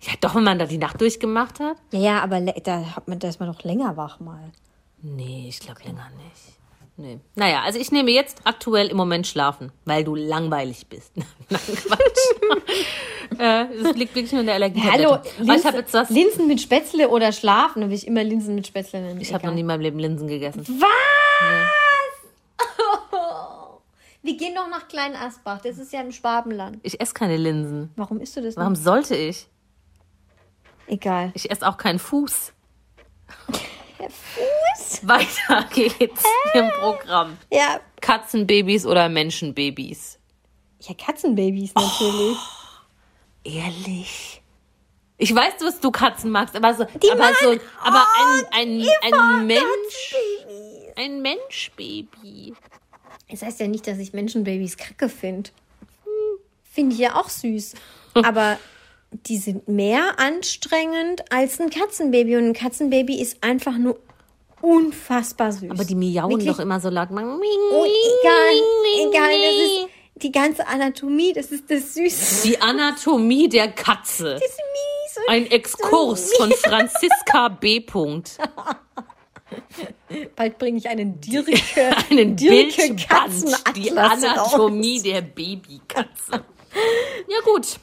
Ja, 0.00 0.12
doch, 0.20 0.34
wenn 0.34 0.44
man 0.44 0.58
da 0.58 0.66
die 0.66 0.78
Nacht 0.78 1.00
durchgemacht 1.00 1.60
hat. 1.60 1.76
Ja, 1.92 1.98
ja, 1.98 2.22
aber 2.22 2.40
da 2.40 2.96
hat 2.96 3.08
man, 3.08 3.18
da 3.18 3.28
ist 3.28 3.40
man 3.40 3.52
doch 3.52 3.62
länger 3.62 3.96
wach 3.96 4.20
mal. 4.20 4.52
Nee, 5.02 5.46
ich 5.48 5.60
glaube 5.60 5.80
länger 5.84 6.08
nicht. 6.16 6.52
Nee. 6.96 7.18
Naja, 7.34 7.62
also 7.62 7.78
ich 7.78 7.90
nehme 7.90 8.10
jetzt 8.10 8.42
aktuell 8.44 8.88
im 8.88 8.96
Moment 8.96 9.26
schlafen, 9.26 9.72
weil 9.86 10.04
du 10.04 10.14
langweilig 10.14 10.86
bist. 10.88 11.16
Nein, 11.16 11.26
Quatsch. 11.48 13.38
äh, 13.38 13.64
das 13.82 13.96
liegt 13.96 14.14
wirklich 14.14 14.30
nur 14.32 14.42
in 14.42 14.46
der 14.46 14.56
Allergie. 14.56 14.82
Hallo, 14.82 15.18
Linsen, 15.38 15.74
jetzt 15.74 15.94
was. 15.94 16.10
Linsen 16.10 16.46
mit 16.46 16.60
Spätzle 16.60 17.08
oder 17.08 17.32
schlafen? 17.32 17.80
Dann 17.80 17.90
will 17.90 17.96
ich 17.96 18.06
immer 18.06 18.22
Linsen 18.22 18.54
mit 18.54 18.66
Spätzle 18.66 19.00
nennen. 19.00 19.20
Ich 19.20 19.32
habe 19.32 19.46
noch 19.46 19.54
nie 19.54 19.60
in 19.60 19.66
meinem 19.66 19.80
Leben 19.80 19.98
Linsen 19.98 20.28
gegessen. 20.28 20.64
Was? 20.68 21.81
Wir 24.22 24.36
gehen 24.36 24.54
doch 24.54 24.68
nach 24.68 24.86
Klein 24.88 25.16
Asbach. 25.16 25.60
Das 25.62 25.78
ist 25.78 25.92
ja 25.92 26.00
im 26.00 26.12
Schwabenland. 26.12 26.78
Ich 26.82 27.00
esse 27.00 27.12
keine 27.14 27.36
Linsen. 27.36 27.90
Warum 27.96 28.20
isst 28.20 28.36
du 28.36 28.42
das 28.42 28.56
Warum 28.56 28.72
nicht? 28.74 28.84
sollte 28.84 29.16
ich? 29.16 29.48
Egal. 30.86 31.32
Ich 31.34 31.50
esse 31.50 31.66
auch 31.66 31.76
keinen 31.76 31.98
Fuß. 31.98 32.52
Der 33.98 34.10
Fuß? 34.10 35.06
Weiter 35.08 35.64
geht's 35.72 36.22
im 36.54 36.68
Programm. 36.70 37.36
Ja. 37.52 37.80
Katzenbabys 38.00 38.86
oder 38.86 39.08
Menschenbabys? 39.08 40.18
Ja, 40.80 40.94
Katzenbabys 40.94 41.74
natürlich. 41.74 42.36
Ehrlich? 43.44 44.42
Ich 45.18 45.34
weiß, 45.34 45.54
was 45.60 45.80
du 45.80 45.90
Katzen 45.92 46.30
magst, 46.30 46.56
aber 46.56 46.74
so, 46.74 46.84
Die 46.84 47.10
aber 47.10 47.30
so, 47.40 47.50
aber 47.80 48.04
ein, 48.18 48.42
Oh, 48.42 48.46
ein, 48.52 48.86
ein 49.12 49.46
Mensch, 49.46 50.14
ein 50.96 51.22
Menschbaby. 51.22 52.54
Es 53.32 53.42
heißt 53.42 53.60
ja 53.60 53.66
nicht, 53.66 53.86
dass 53.86 53.98
ich 53.98 54.12
Menschenbabys 54.12 54.76
kacke 54.76 55.08
finde. 55.08 55.50
Finde 56.70 56.94
ich 56.94 57.00
ja 57.00 57.16
auch 57.16 57.28
süß. 57.28 57.74
Aber 58.14 58.58
die 59.10 59.38
sind 59.38 59.68
mehr 59.68 60.18
anstrengend 60.18 61.24
als 61.32 61.60
ein 61.60 61.70
Katzenbaby. 61.70 62.36
Und 62.36 62.48
ein 62.48 62.52
Katzenbaby 62.52 63.20
ist 63.20 63.42
einfach 63.42 63.78
nur 63.78 63.98
unfassbar 64.60 65.52
süß. 65.52 65.70
Aber 65.70 65.84
die 65.84 65.94
miauen 65.94 66.30
Wirklich? 66.30 66.50
doch 66.50 66.60
immer 66.60 66.78
so 66.78 66.90
laut. 66.90 67.08
Oh, 67.10 67.14
egal, 67.14 69.08
egal, 69.08 69.30
das 69.30 69.54
ist 69.54 69.88
die 70.22 70.30
ganze 70.30 70.66
Anatomie, 70.66 71.32
das 71.32 71.46
ist 71.46 71.70
das 71.70 71.94
Süße. 71.94 72.46
Die 72.46 72.60
Anatomie 72.60 73.48
der 73.48 73.72
Katze. 73.72 74.34
Das 74.34 74.42
ist 74.42 74.58
mies. 74.58 75.28
Ein 75.28 75.50
Exkurs 75.50 76.32
von 76.36 76.52
Franziska 76.52 77.48
B. 77.48 77.80
Punkt. 77.80 78.38
bald 80.36 80.58
bringe 80.58 80.78
ich 80.78 80.88
einen 80.88 81.20
Dirke, 81.20 81.52
Einen 82.10 82.36
Dirke 82.36 82.54
Bildband. 82.94 83.00
Die 83.76 83.86
Katzenatlas 83.88 84.24
Anatomie 84.24 84.94
raus. 84.96 85.02
der 85.02 85.20
Babykatze. 85.22 86.32
Ja 87.28 87.40
gut. 87.44 87.78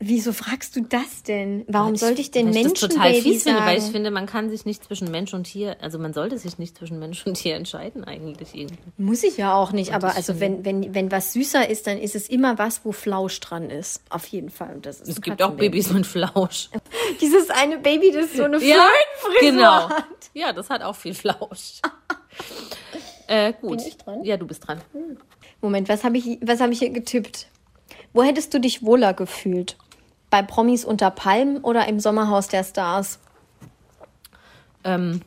Wieso 0.00 0.32
fragst 0.32 0.76
du 0.76 0.82
das 0.82 1.24
denn? 1.24 1.64
Warum 1.66 1.94
Ich- 1.94 2.00
sollte 2.00 2.20
ich 2.20 2.30
denn 2.30 2.50
ich 2.54 2.62
das 2.62 2.72
total 2.74 2.98
Menschenbaby 3.10 3.20
fies 3.32 3.42
finde, 3.42 3.60
weil 3.62 3.78
ich 3.78 3.84
finde, 3.84 4.12
man 4.12 4.26
kann 4.26 4.48
sich 4.48 4.64
nicht 4.64 4.84
zwischen 4.84 5.10
Mensch 5.10 5.34
und 5.34 5.42
Tier, 5.42 5.76
also 5.80 5.98
man 5.98 6.12
sollte 6.12 6.38
sich 6.38 6.56
nicht 6.56 6.78
zwischen 6.78 7.00
Mensch 7.00 7.26
und 7.26 7.34
Tier 7.34 7.56
entscheiden 7.56 8.04
eigentlich 8.04 8.54
irgendwie. 8.54 8.78
Muss 8.96 9.24
ich 9.24 9.36
ja 9.38 9.56
auch 9.56 9.72
nicht, 9.72 9.94
aber 9.94 10.14
also 10.14 10.38
wenn, 10.38 10.64
wenn, 10.64 10.94
wenn 10.94 11.10
was 11.10 11.32
süßer 11.32 11.68
ist, 11.68 11.88
dann 11.88 11.98
ist 11.98 12.14
es 12.14 12.28
immer 12.28 12.58
was, 12.58 12.84
wo 12.84 12.92
Flausch 12.92 13.40
dran 13.40 13.70
ist. 13.70 14.00
Auf 14.08 14.26
jeden 14.28 14.50
Fall. 14.50 14.76
Und 14.76 14.86
das 14.86 15.00
ist 15.00 15.08
Es 15.08 15.20
gibt 15.20 15.42
auch. 15.42 15.50
Babys 15.54 15.90
mit 15.92 16.06
Flausch. 16.06 16.68
Dieses 17.20 17.50
eine 17.50 17.78
Baby, 17.78 18.12
das 18.12 18.32
so 18.32 18.44
eine 18.44 18.58
Ja, 18.58 18.84
Flötenfrisur 19.16 19.50
genau. 19.50 19.90
hat. 19.90 20.04
Ja, 20.34 20.52
das 20.52 20.70
hat 20.70 20.82
auch 20.82 20.96
viel 20.96 21.14
Flausch. 21.14 21.80
äh, 23.26 23.52
gut. 23.60 23.78
Bin 23.78 23.86
ich 23.86 23.96
dran? 23.96 24.24
Ja, 24.24 24.36
du 24.36 24.46
bist 24.46 24.66
dran. 24.66 24.80
Moment, 25.60 25.88
was 25.88 26.04
habe 26.04 26.18
ich, 26.18 26.38
was 26.42 26.60
habe 26.60 26.72
ich 26.72 26.78
hier 26.78 26.90
getippt? 26.90 27.48
Wo 28.12 28.22
hättest 28.22 28.54
du 28.54 28.60
dich 28.60 28.82
wohler 28.84 29.14
gefühlt? 29.14 29.76
Bei 30.30 30.42
Promis 30.42 30.84
unter 30.84 31.10
Palmen 31.10 31.58
oder 31.58 31.88
im 31.88 32.00
Sommerhaus 32.00 32.48
der 32.48 32.64
Stars? 32.64 33.18
Ähm, 34.84 35.22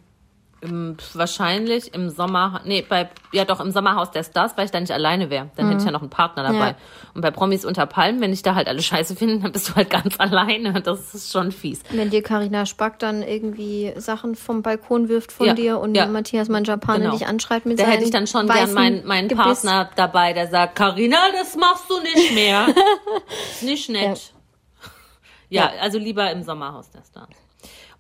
im, 0.61 0.95
wahrscheinlich 1.13 1.93
im 1.93 2.09
Sommer, 2.09 2.61
nee, 2.65 2.85
bei, 2.87 3.09
ja 3.31 3.45
doch, 3.45 3.59
im 3.59 3.71
Sommerhaus 3.71 4.11
der 4.11 4.23
Stars, 4.23 4.53
weil 4.57 4.65
ich 4.65 4.71
da 4.71 4.79
nicht 4.79 4.91
alleine 4.91 5.29
wäre. 5.29 5.49
Dann 5.55 5.67
hätte 5.67 5.79
ich 5.79 5.85
ja 5.85 5.91
noch 5.91 6.01
einen 6.01 6.09
Partner 6.09 6.43
dabei. 6.43 6.55
Mhm. 6.55 6.61
Ja. 6.61 6.75
Und 7.15 7.21
bei 7.21 7.31
Promis 7.31 7.65
unter 7.65 7.85
Palmen, 7.87 8.21
wenn 8.21 8.31
ich 8.31 8.43
da 8.43 8.55
halt 8.55 8.67
alle 8.67 8.81
scheiße 8.81 9.15
finde, 9.15 9.39
dann 9.39 9.51
bist 9.51 9.69
du 9.69 9.75
halt 9.75 9.89
ganz 9.89 10.15
alleine. 10.19 10.81
Das 10.81 11.13
ist 11.13 11.31
schon 11.31 11.51
fies. 11.51 11.81
Wenn 11.89 12.09
dir 12.11 12.21
Karina 12.23 12.65
Spack 12.65 12.99
dann 12.99 13.23
irgendwie 13.23 13.91
Sachen 13.97 14.35
vom 14.35 14.61
Balkon 14.61 15.09
wirft 15.09 15.31
von 15.31 15.47
Ja, 15.47 15.53
dir 15.53 15.79
und 15.79 15.95
ja. 15.95 16.05
Matthias 16.05 16.47
Manjapane 16.47 16.99
Genau. 17.05 17.13
dich 17.17 17.25
anschreit 17.27 17.65
mit 17.65 17.79
Da 17.79 17.83
hätte 17.83 18.03
ich 18.03 18.11
dann 18.11 18.27
schon 18.27 18.47
gern 18.47 18.73
meinen, 18.73 19.05
meinen 19.05 19.27
Gebiss. 19.27 19.43
Partner 19.63 19.89
dabei, 19.95 20.33
der 20.33 20.47
sagt, 20.47 20.75
Carina, 20.75 21.17
das 21.39 21.55
machst 21.55 21.89
du 21.89 21.99
nicht 22.01 22.33
mehr. 22.33 22.67
Nicht 23.61 23.89
nett. 23.89 24.33
Ja. 25.49 25.71
also 25.81 25.97
lieber 25.97 26.31
im 26.31 26.43
Sommerhaus 26.43 26.89
der 26.91 27.01
Stars. 27.03 27.29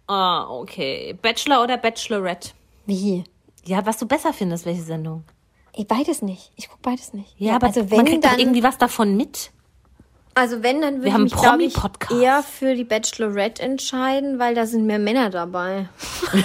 Ah, 0.07 0.47
okay. 0.49 1.13
Bachelor 1.21 1.63
oder 1.63 1.77
Bachelorette? 1.77 2.51
Wie? 2.85 3.23
Ja, 3.65 3.85
was 3.85 3.97
du 3.97 4.07
besser 4.07 4.33
findest, 4.33 4.65
welche 4.65 4.81
Sendung? 4.81 5.23
Ich 5.73 5.87
beides 5.87 6.21
nicht. 6.21 6.51
Ich 6.55 6.67
gucke 6.67 6.81
beides 6.81 7.13
nicht. 7.13 7.33
Ja, 7.37 7.55
aber 7.55 7.67
also 7.67 7.83
man 7.85 8.05
kriegt 8.05 8.25
dann, 8.25 8.33
doch 8.33 8.39
irgendwie 8.39 8.63
was 8.63 8.77
davon 8.77 9.15
mit. 9.15 9.51
Also 10.33 10.63
wenn 10.63 10.81
dann 10.81 10.99
würde 10.99 11.13
haben 11.13 11.25
ich 11.25 11.33
mich 11.33 11.41
glaube 11.41 11.63
ich 11.63 11.73
Promi-Podcast. 11.73 12.21
eher 12.21 12.43
für 12.43 12.75
die 12.75 12.83
Bachelorette 12.83 13.61
entscheiden, 13.61 14.39
weil 14.39 14.55
da 14.55 14.65
sind 14.65 14.85
mehr 14.85 14.99
Männer 14.99 15.29
dabei. 15.29 15.89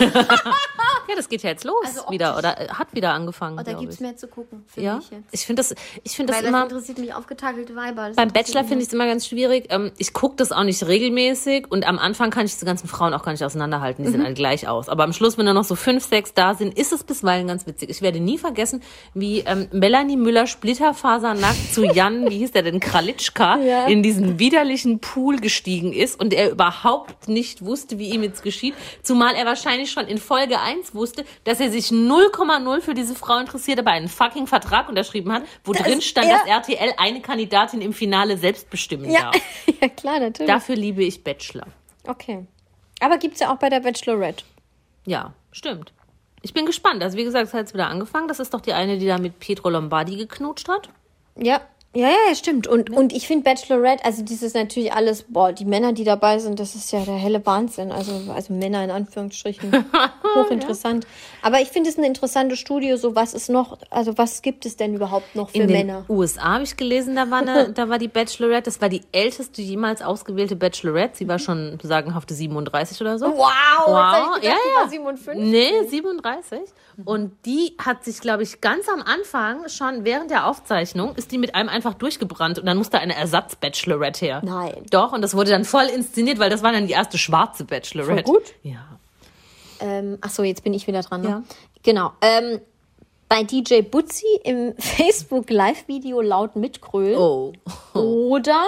Ja, 1.09 1.15
das 1.15 1.29
geht 1.29 1.43
ja 1.45 1.51
jetzt 1.51 1.63
los 1.63 1.75
Also 1.85 2.11
wieder 2.11 2.37
oder 2.37 2.61
äh, 2.61 2.69
hat 2.69 2.89
wieder 2.93 3.13
angefangen. 3.13 3.57
Oh, 3.61 3.63
da 3.63 3.71
glaub 3.71 3.81
gibt's 3.81 3.97
ich. 3.97 4.01
mehr 4.01 4.17
zu 4.17 4.27
gucken 4.27 4.65
für 4.67 4.81
Ja, 4.81 4.97
mich 4.97 5.09
jetzt. 5.11 5.23
ich 5.31 5.47
finde 5.47 5.61
das, 5.61 5.73
ich 6.03 6.17
finde 6.17 6.33
das 6.33 6.39
Weil 6.43 6.51
das 6.51 6.59
immer. 6.59 6.65
interessiert 6.65 6.99
mich 6.99 7.15
aufgetakelte 7.15 7.77
Weiber. 7.77 8.09
Das 8.09 8.17
Beim 8.17 8.33
Bachelor 8.33 8.65
finde 8.65 8.83
ich 8.83 8.89
es 8.89 8.93
immer 8.93 9.07
ganz 9.07 9.25
schwierig. 9.29 9.67
Ähm, 9.71 9.93
ich 9.99 10.13
gucke 10.13 10.35
das 10.37 10.51
auch 10.51 10.65
nicht 10.65 10.85
regelmäßig 10.85 11.71
und 11.71 11.87
am 11.87 12.01
Anfang 12.01 12.31
kann 12.31 12.45
ich 12.47 12.55
diese 12.55 12.67
ganzen 12.67 12.89
Frauen 12.89 13.15
auch 13.15 13.23
gar 13.23 13.31
nicht 13.31 13.45
auseinanderhalten. 13.45 14.05
Die 14.05 14.11
sehen 14.11 14.19
Mhm. 14.21 14.27
alle 14.27 14.35
gleich 14.35 14.67
aus. 14.67 14.89
Aber 14.89 15.05
am 15.05 15.13
Schluss, 15.13 15.39
wenn 15.39 15.47
da 15.47 15.55
noch 15.55 15.63
so 15.65 15.77
fünf, 15.77 16.05
sechs 16.09 16.35
da 16.35 16.55
sind, 16.55 16.77
ist 16.77 16.93
es 16.93 17.05
bisweilen 17.05 17.47
ganz 17.47 17.67
witzig. 17.69 17.89
Ich 17.91 18.03
werde 18.03 18.19
nie 18.19 18.37
vergessen, 18.39 18.83
wie 19.15 19.41
ähm, 19.41 19.69
Melanie 19.71 20.17
Müller 20.17 20.49
splitterfasernackt 20.49 21.73
zu 21.73 21.85
Jan, 21.85 22.29
wie 22.31 22.39
hieß 22.39 22.51
der 22.51 22.63
denn, 22.63 22.81
Kralitschka, 22.81 23.59
Ja. 23.59 23.76
In 23.89 24.03
diesen 24.03 24.39
widerlichen 24.39 25.01
Pool 25.01 25.37
gestiegen 25.37 25.93
ist 25.93 26.19
und 26.19 26.33
er 26.33 26.51
überhaupt 26.51 27.29
nicht 27.29 27.65
wusste, 27.65 27.99
wie 27.99 28.11
ihm 28.11 28.23
jetzt 28.23 28.43
geschieht. 28.43 28.75
Zumal 29.03 29.35
er 29.35 29.47
wahrscheinlich 29.47 29.91
schon 29.91 30.07
in 30.07 30.19
Folge 30.19 30.61
1 30.61 30.95
wusste, 30.95 31.25
dass 31.45 31.61
er 31.61 31.71
sich 31.71 31.89
0,0 31.89 32.81
für 32.81 32.95
diese 32.95 33.15
Frau 33.15 33.39
interessiert, 33.39 33.79
aber 33.79 33.93
einen 33.93 34.09
fucking 34.09 34.47
Vertrag 34.47 34.89
unterschrieben 34.89 35.33
hat, 35.33 35.45
wo 35.65 35.73
drin 35.73 36.01
stand, 36.01 36.31
dass 36.31 36.47
RTL 36.47 36.95
eine 36.97 37.21
Kandidatin 37.21 37.81
im 37.81 37.93
Finale 37.93 38.37
selbst 38.37 38.71
bestimmen 38.71 39.11
Ja, 39.11 39.31
darf. 39.31 39.37
ja 39.81 39.89
klar, 39.89 40.21
natürlich. 40.21 40.51
Dafür 40.51 40.77
liebe 40.77 41.05
ich 41.05 41.23
Bachelor. 41.23 41.67
Okay. 42.07 42.47
Aber 43.01 43.19
gibt's 43.19 43.41
ja 43.41 43.53
auch 43.53 43.59
bei 43.59 43.69
der 43.69 43.81
Bachelorette. 43.81 44.45
Ja, 45.05 45.35
stimmt. 45.53 45.93
Ich 46.43 46.55
bin 46.55 46.67
gespannt. 46.67 47.03
Also 47.03 47.17
wie 47.19 47.25
gesagt, 47.25 47.49
es 47.49 47.55
hat 47.55 47.61
jetzt 47.61 47.75
wieder 47.75 47.89
angefangen. 47.89 48.29
Das 48.29 48.39
ist 48.39 48.55
doch 48.55 48.61
die 48.61 48.73
eine, 48.73 48.99
die 48.99 49.07
da 49.07 49.19
mit 49.19 49.39
Pietro 49.41 49.69
Lombardi 49.69 50.17
geknutscht 50.17 50.69
hat. 50.69 50.91
Ja. 51.37 51.61
Ja, 51.97 52.09
ja, 52.09 52.17
ja, 52.29 52.35
stimmt. 52.35 52.67
Und, 52.67 52.91
und 52.91 53.15
ich 53.15 53.27
finde 53.27 53.45
Bachelorette, 53.45 54.05
also 54.05 54.23
dieses 54.23 54.53
natürlich 54.53 54.93
alles, 54.93 55.23
boah, 55.23 55.53
die 55.53 55.65
Männer, 55.65 55.95
die 55.95 56.05
dabei 56.05 56.39
sind, 56.39 56.61
das 56.61 56.75
ist 56.75 56.93
ja 56.93 57.01
der 57.01 57.15
helle 57.15 57.45
Wahnsinn. 57.47 57.91
Also, 57.91 58.21
also 58.35 58.53
Männer 58.53 58.85
in 58.85 58.91
Anführungsstrichen. 58.91 59.73
Hochinteressant. 60.37 61.07
Aber 61.41 61.63
ich 61.63 61.69
finde 61.69 61.89
es 61.89 61.97
eine 61.97 62.07
interessante 62.07 62.57
Studie, 62.57 62.95
so 62.99 63.17
was 63.17 63.33
ist 63.33 63.49
noch, 63.49 63.79
also 63.89 64.19
was 64.19 64.43
gibt 64.43 64.67
es 64.67 64.77
denn 64.77 64.95
überhaupt 64.95 65.35
noch 65.35 65.49
für 65.49 65.57
In 65.57 65.69
den 65.69 65.87
Männer? 65.87 66.05
USA 66.11 66.55
habe 66.55 66.65
ich 66.65 66.77
gelesen, 66.77 67.17
da 67.17 67.31
war, 67.31 67.39
eine, 67.39 67.71
da 67.75 67.89
war 67.89 67.99
die 67.99 68.09
Bachelorette. 68.09 68.65
Das 68.65 68.83
war 68.83 68.91
die 68.91 69.01
älteste 69.13 69.63
jemals 69.63 70.03
ausgewählte 70.03 70.55
Bachelorette. 70.55 71.17
Sie 71.17 71.29
war 71.29 71.39
schon 71.39 71.79
sagenhafte 71.83 72.35
37 72.35 73.01
oder 73.01 73.19
so. 73.19 73.27
Wow, 73.27 73.47
Wow, 73.87 74.37
jetzt 74.37 74.37
ich 74.37 74.43
gedacht, 74.43 74.43
ja, 74.43 74.51
ja. 74.51 74.83
war 74.83 74.89
57. 74.91 75.43
Nee, 75.43 75.89
37. 75.89 76.61
Und 77.05 77.33
die 77.45 77.75
hat 77.79 78.05
sich, 78.05 78.21
glaube 78.21 78.43
ich, 78.43 78.61
ganz 78.61 78.89
am 78.89 79.03
Anfang, 79.03 79.69
schon 79.69 80.05
während 80.05 80.31
der 80.31 80.47
Aufzeichnung, 80.47 81.15
ist 81.15 81.31
die 81.31 81.39
mit 81.39 81.55
einem 81.55 81.69
einfach 81.69 81.86
durchgebrannt 81.95 82.59
und 82.59 82.67
dann 82.67 82.77
musste 82.79 82.99
eine 82.99 83.15
Ersatz-Bachelorette 83.17 84.25
her. 84.25 84.43
Nein. 84.45 84.75
Doch, 84.91 85.13
und 85.13 85.23
das 85.23 85.35
wurde 85.35 85.51
dann 85.51 85.65
voll 85.65 85.85
inszeniert, 85.87 86.39
weil 86.39 86.51
das 86.51 86.63
war 86.63 86.73
dann 86.73 86.87
die 86.87 86.93
erste 86.93 87.19
schwarze 87.19 87.65
Bachelorette. 87.65 88.25
Voll 88.25 88.35
gut. 88.41 88.55
Ja. 88.63 88.99
Ähm, 89.81 90.19
ach 90.21 90.31
so, 90.31 90.43
jetzt 90.43 90.65
bin 90.65 90.75
ich 90.75 90.87
wieder 90.87 91.03
dran. 91.03 91.21
Ne? 91.23 91.29
Ja. 91.29 91.43
Genau. 91.83 92.13
Ähm, 92.21 92.61
bei 93.29 93.43
DJ 93.43 93.83
Butzi 93.83 94.27
im 94.45 94.75
Facebook 94.79 95.51
Live-Video 95.51 96.21
laut 96.21 96.57
mitgrölen 96.57 97.19
Oh. 97.19 97.53
oder 97.95 98.65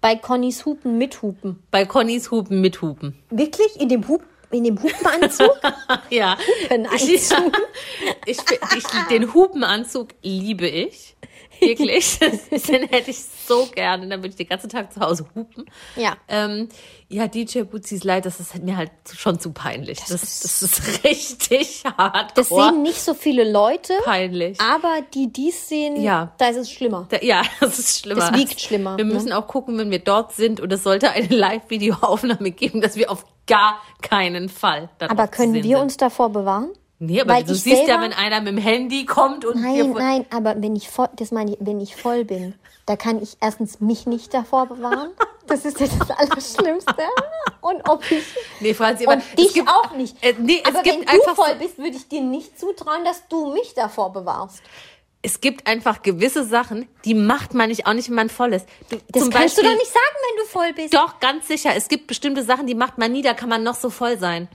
bei 0.00 0.16
Connys 0.16 0.64
Hupen 0.64 0.98
mit 0.98 1.22
Hupen. 1.22 1.62
Bei 1.70 1.84
Connys 1.84 2.30
Hupen 2.30 2.60
mit 2.60 2.82
Hupen. 2.82 3.16
Wirklich 3.30 3.80
in 3.80 3.88
dem 3.88 4.06
Hup 4.08 4.22
in 4.50 4.64
dem 4.64 4.82
Hupenanzug? 4.82 5.60
Ja. 6.10 6.36
Hupenanzug. 6.64 7.52
Ich, 8.26 8.38
ich, 8.38 8.38
ich, 8.76 8.84
den 9.10 9.32
Hupenanzug 9.32 10.08
liebe 10.22 10.66
ich. 10.66 11.14
Wirklich. 11.68 12.18
Den 12.68 12.88
hätte 12.88 13.10
ich 13.10 13.18
so 13.46 13.66
gerne. 13.66 14.06
Dann 14.08 14.20
würde 14.20 14.28
ich 14.30 14.36
den 14.36 14.48
ganzen 14.48 14.68
Tag 14.68 14.92
zu 14.92 15.00
Hause 15.00 15.26
hupen. 15.34 15.66
Ja. 15.96 16.16
Ähm, 16.28 16.68
ja, 17.08 17.26
DJ 17.26 17.62
Buzis 17.62 18.04
Leid, 18.04 18.24
das 18.26 18.38
ist 18.40 18.62
mir 18.62 18.76
halt 18.76 18.92
schon 19.16 19.40
zu 19.40 19.52
peinlich. 19.52 19.98
Das, 19.98 20.20
das, 20.40 20.62
ist 20.62 21.04
richtig 21.04 21.82
hart. 21.98 22.36
Das 22.38 22.48
sehen 22.48 22.82
nicht 22.82 23.00
so 23.00 23.14
viele 23.14 23.50
Leute, 23.50 23.94
peinlich. 24.04 24.60
aber 24.60 25.00
die 25.14 25.32
dies 25.32 25.68
sehen, 25.68 26.00
Ja. 26.00 26.32
da 26.38 26.48
ist 26.48 26.56
es 26.56 26.70
schlimmer. 26.70 27.06
Da, 27.10 27.18
ja, 27.20 27.42
das 27.60 27.78
ist 27.78 28.00
schlimmer. 28.00 28.20
Das 28.30 28.32
wiegt 28.38 28.60
schlimmer, 28.60 28.96
Wir 28.96 29.04
ne? 29.04 29.12
müssen 29.14 29.32
auch 29.32 29.46
gucken, 29.48 29.76
wenn 29.78 29.90
wir 29.90 29.98
dort 29.98 30.32
sind 30.32 30.60
und 30.60 30.72
es 30.72 30.84
sollte 30.84 31.10
eine 31.10 31.26
Live-Video-Aufnahme 31.26 32.50
geben, 32.52 32.80
dass 32.80 32.96
wir 32.96 33.10
auf 33.10 33.24
gar 33.46 33.80
keinen 34.02 34.48
Fall 34.48 34.88
darauf 34.98 35.18
Aber 35.18 35.30
zu 35.32 35.36
können 35.38 35.54
wir 35.54 35.62
sind. 35.62 35.76
uns 35.76 35.96
davor 35.96 36.30
bewahren? 36.30 36.70
Nee, 37.02 37.20
aber 37.22 37.32
Weil 37.34 37.44
du 37.44 37.54
siehst 37.54 37.88
ja, 37.88 38.00
wenn 38.02 38.12
einer 38.12 38.40
mit 38.42 38.48
dem 38.48 38.58
Handy 38.58 39.06
kommt 39.06 39.46
und 39.46 39.60
Nein, 39.62 39.90
nein, 39.92 40.26
aber 40.30 40.54
wenn 40.60 40.76
ich 40.76 40.90
voll, 40.90 41.08
das 41.16 41.30
meine 41.32 41.52
ich, 41.52 41.56
wenn 41.60 41.80
ich 41.80 41.96
voll 41.96 42.26
bin, 42.26 42.54
da 42.84 42.94
kann 42.96 43.22
ich 43.22 43.38
erstens 43.40 43.80
mich 43.80 44.06
nicht 44.06 44.34
davor 44.34 44.66
bewahren. 44.66 45.10
Das 45.46 45.64
ist 45.64 45.80
ja 45.80 45.86
das 45.86 46.10
Allerschlimmste. 46.18 46.94
Und 47.62 47.88
ob 47.88 48.02
ich 48.10 48.22
Nee, 48.60 48.74
Franzi, 48.74 49.04
aber 49.06 49.14
und 49.14 49.22
es 49.30 49.34
dich 49.34 49.54
gibt- 49.54 49.68
auch 49.70 49.92
nicht. 49.96 50.22
Äh, 50.22 50.34
nee, 50.38 50.60
es 50.62 50.68
aber 50.74 50.82
gibt 50.82 51.00
wenn 51.00 51.08
einfach 51.08 51.34
du 51.34 51.42
voll 51.42 51.54
bist, 51.58 51.78
würde 51.78 51.96
ich 51.96 52.06
dir 52.08 52.20
nicht 52.20 52.60
zutrauen, 52.60 53.02
dass 53.04 53.26
du 53.28 53.52
mich 53.54 53.72
davor 53.74 54.12
bewahrst. 54.12 54.60
es 55.22 55.40
gibt 55.40 55.66
einfach 55.66 56.02
gewisse 56.02 56.44
Sachen, 56.44 56.86
die 57.06 57.14
macht 57.14 57.54
man 57.54 57.70
nicht, 57.70 57.86
auch 57.86 57.94
nicht, 57.94 58.08
wenn 58.10 58.16
man 58.16 58.28
voll 58.28 58.52
ist. 58.52 58.66
Du, 58.90 58.96
Das 59.08 59.22
kannst 59.22 59.26
du 59.26 59.30
Beispiel, 59.62 59.64
doch 59.64 59.72
nicht 59.78 59.92
sagen, 59.92 60.16
wenn 60.28 60.44
du 60.44 60.50
voll 60.50 60.72
bist. 60.74 60.92
Doch, 60.94 61.18
ganz 61.18 61.48
sicher. 61.48 61.70
Es 61.74 61.88
gibt 61.88 62.06
bestimmte 62.08 62.42
Sachen, 62.42 62.66
die 62.66 62.74
macht 62.74 62.98
man 62.98 63.10
nie, 63.10 63.22
da 63.22 63.32
kann 63.32 63.48
man 63.48 63.62
noch 63.62 63.74
so 63.74 63.88
voll 63.88 64.18
sein. 64.18 64.48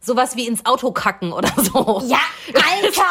Sowas 0.00 0.34
wie 0.36 0.46
ins 0.46 0.64
Auto 0.66 0.92
kacken 0.92 1.32
oder 1.32 1.50
so. 1.56 2.02
Ja, 2.06 2.20
Alter! 2.54 3.04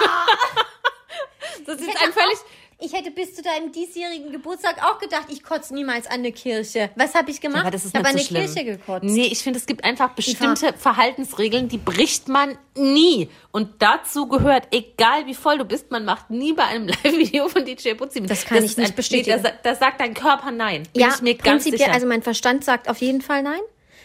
Das 1.65 1.79
ist 1.79 1.87
Ich 1.87 2.01
ein 2.01 2.11
völlig. 2.13 2.37
ich 2.79 2.93
hätte 2.93 3.11
bis 3.11 3.35
zu 3.35 3.41
deinem 3.43 3.71
diesjährigen 3.71 4.31
Geburtstag 4.31 4.77
auch 4.83 4.97
gedacht, 4.99 5.25
ich 5.29 5.43
kotze 5.43 5.73
niemals 5.73 6.07
an 6.07 6.13
eine 6.19 6.31
Kirche. 6.31 6.89
Was 6.95 7.13
habe 7.15 7.29
ich 7.29 7.41
gemacht? 7.41 7.61
Aber 7.61 7.71
das 7.71 7.85
ist 7.85 7.91
ich 7.93 7.95
habe 7.99 8.07
an 8.07 8.15
eine 8.15 8.23
schlimm. 8.23 8.45
Kirche 8.45 8.65
gekotzt. 8.65 9.03
Nee, 9.03 9.25
ich 9.27 9.39
finde, 9.43 9.59
es 9.59 9.65
gibt 9.65 9.83
einfach 9.83 10.09
bestimmte 10.11 10.73
Verhaltensregeln, 10.73 11.67
die 11.67 11.77
bricht 11.77 12.27
man 12.27 12.57
nie. 12.75 13.29
Und 13.51 13.81
dazu 13.83 14.27
gehört, 14.27 14.67
egal 14.71 15.25
wie 15.27 15.33
voll 15.35 15.57
du 15.59 15.65
bist, 15.65 15.91
man 15.91 16.05
macht 16.05 16.29
nie 16.31 16.53
bei 16.53 16.63
einem 16.63 16.87
Live-Video 16.87 17.49
von 17.49 17.65
DJ 17.65 17.93
Butzi 17.93 18.21
mit. 18.21 18.29
Das 18.31 18.45
kann 18.45 18.59
ich 18.59 18.65
ist 18.71 18.77
nicht 18.77 18.91
ein, 18.91 18.95
bestätigen. 18.95 19.37
Nee, 19.37 19.43
da, 19.43 19.49
sa- 19.49 19.55
da 19.61 19.75
sagt 19.75 20.01
dein 20.01 20.13
Körper 20.15 20.51
nein. 20.51 20.83
Bin 20.93 21.01
Ja, 21.03 21.09
ich 21.13 21.21
mir 21.21 21.35
ganz 21.35 21.63
prinzipiell, 21.63 21.79
sicher. 21.79 21.93
also 21.93 22.07
mein 22.07 22.23
Verstand 22.23 22.63
sagt 22.63 22.89
auf 22.89 22.99
jeden 22.99 23.21
Fall 23.21 23.43
nein. 23.43 23.59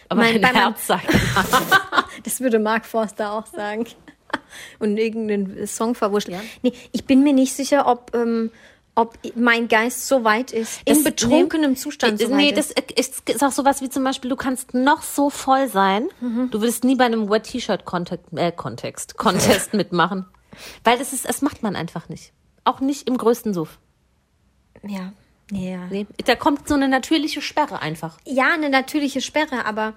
Aber 0.09 0.21
mein, 0.21 0.39
meinem- 0.39 0.55
Herz 0.55 0.85
sagt 0.85 1.07
Das 2.35 2.41
würde 2.41 2.59
Mark 2.59 2.85
Forster 2.85 3.31
auch 3.31 3.45
sagen. 3.45 3.85
Und 4.79 4.97
irgendeinen 4.97 5.65
Song 5.67 5.95
verwurscht. 5.95 6.29
Nee, 6.61 6.73
ich 6.91 7.05
bin 7.05 7.23
mir 7.23 7.31
nicht 7.31 7.53
sicher, 7.53 7.87
ob, 7.87 8.13
ähm, 8.13 8.51
ob 8.93 9.17
mein 9.35 9.69
Geist 9.69 10.07
so 10.07 10.25
weit 10.25 10.51
ist. 10.51 10.81
In 10.83 11.01
betrunkenem 11.03 11.71
nee, 11.71 11.77
Zustand 11.77 12.19
so 12.19 12.35
Nee, 12.35 12.51
das 12.51 12.71
ist. 12.71 12.91
ist, 12.99 13.29
ist 13.29 13.43
auch 13.43 13.53
sowas 13.53 13.81
wie 13.81 13.89
zum 13.89 14.03
Beispiel, 14.03 14.29
du 14.29 14.35
kannst 14.35 14.73
noch 14.73 15.03
so 15.03 15.29
voll 15.29 15.69
sein, 15.69 16.09
Mhm. 16.19 16.49
du 16.51 16.59
würdest 16.59 16.83
nie 16.83 16.95
bei 16.95 17.05
einem 17.05 17.29
Wet 17.29 17.43
T-Shirt 17.43 17.85
Kontext, 17.85 18.25
äh, 18.35 18.51
Kontext, 18.51 19.15
Contest 19.17 19.73
mitmachen. 19.73 20.25
Weil 20.83 20.97
das 20.97 21.13
ist, 21.13 21.27
das 21.29 21.41
macht 21.41 21.63
man 21.63 21.75
einfach 21.77 22.09
nicht. 22.09 22.33
Auch 22.65 22.81
nicht 22.81 23.07
im 23.07 23.17
größten 23.17 23.53
Suff. 23.53 23.79
Ja. 24.85 25.13
Ja. 25.51 25.85
Nee, 25.91 26.07
da 26.25 26.35
kommt 26.35 26.67
so 26.67 26.73
eine 26.73 26.89
natürliche 26.89 27.41
Sperre 27.41 27.81
einfach. 27.81 28.17
ja, 28.25 28.51
eine 28.53 28.69
natürliche 28.69 29.21
Sperre, 29.21 29.65
aber 29.65 29.93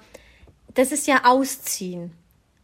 das 0.74 0.92
ist 0.92 1.06
ja 1.08 1.24
Ausziehen. 1.24 2.12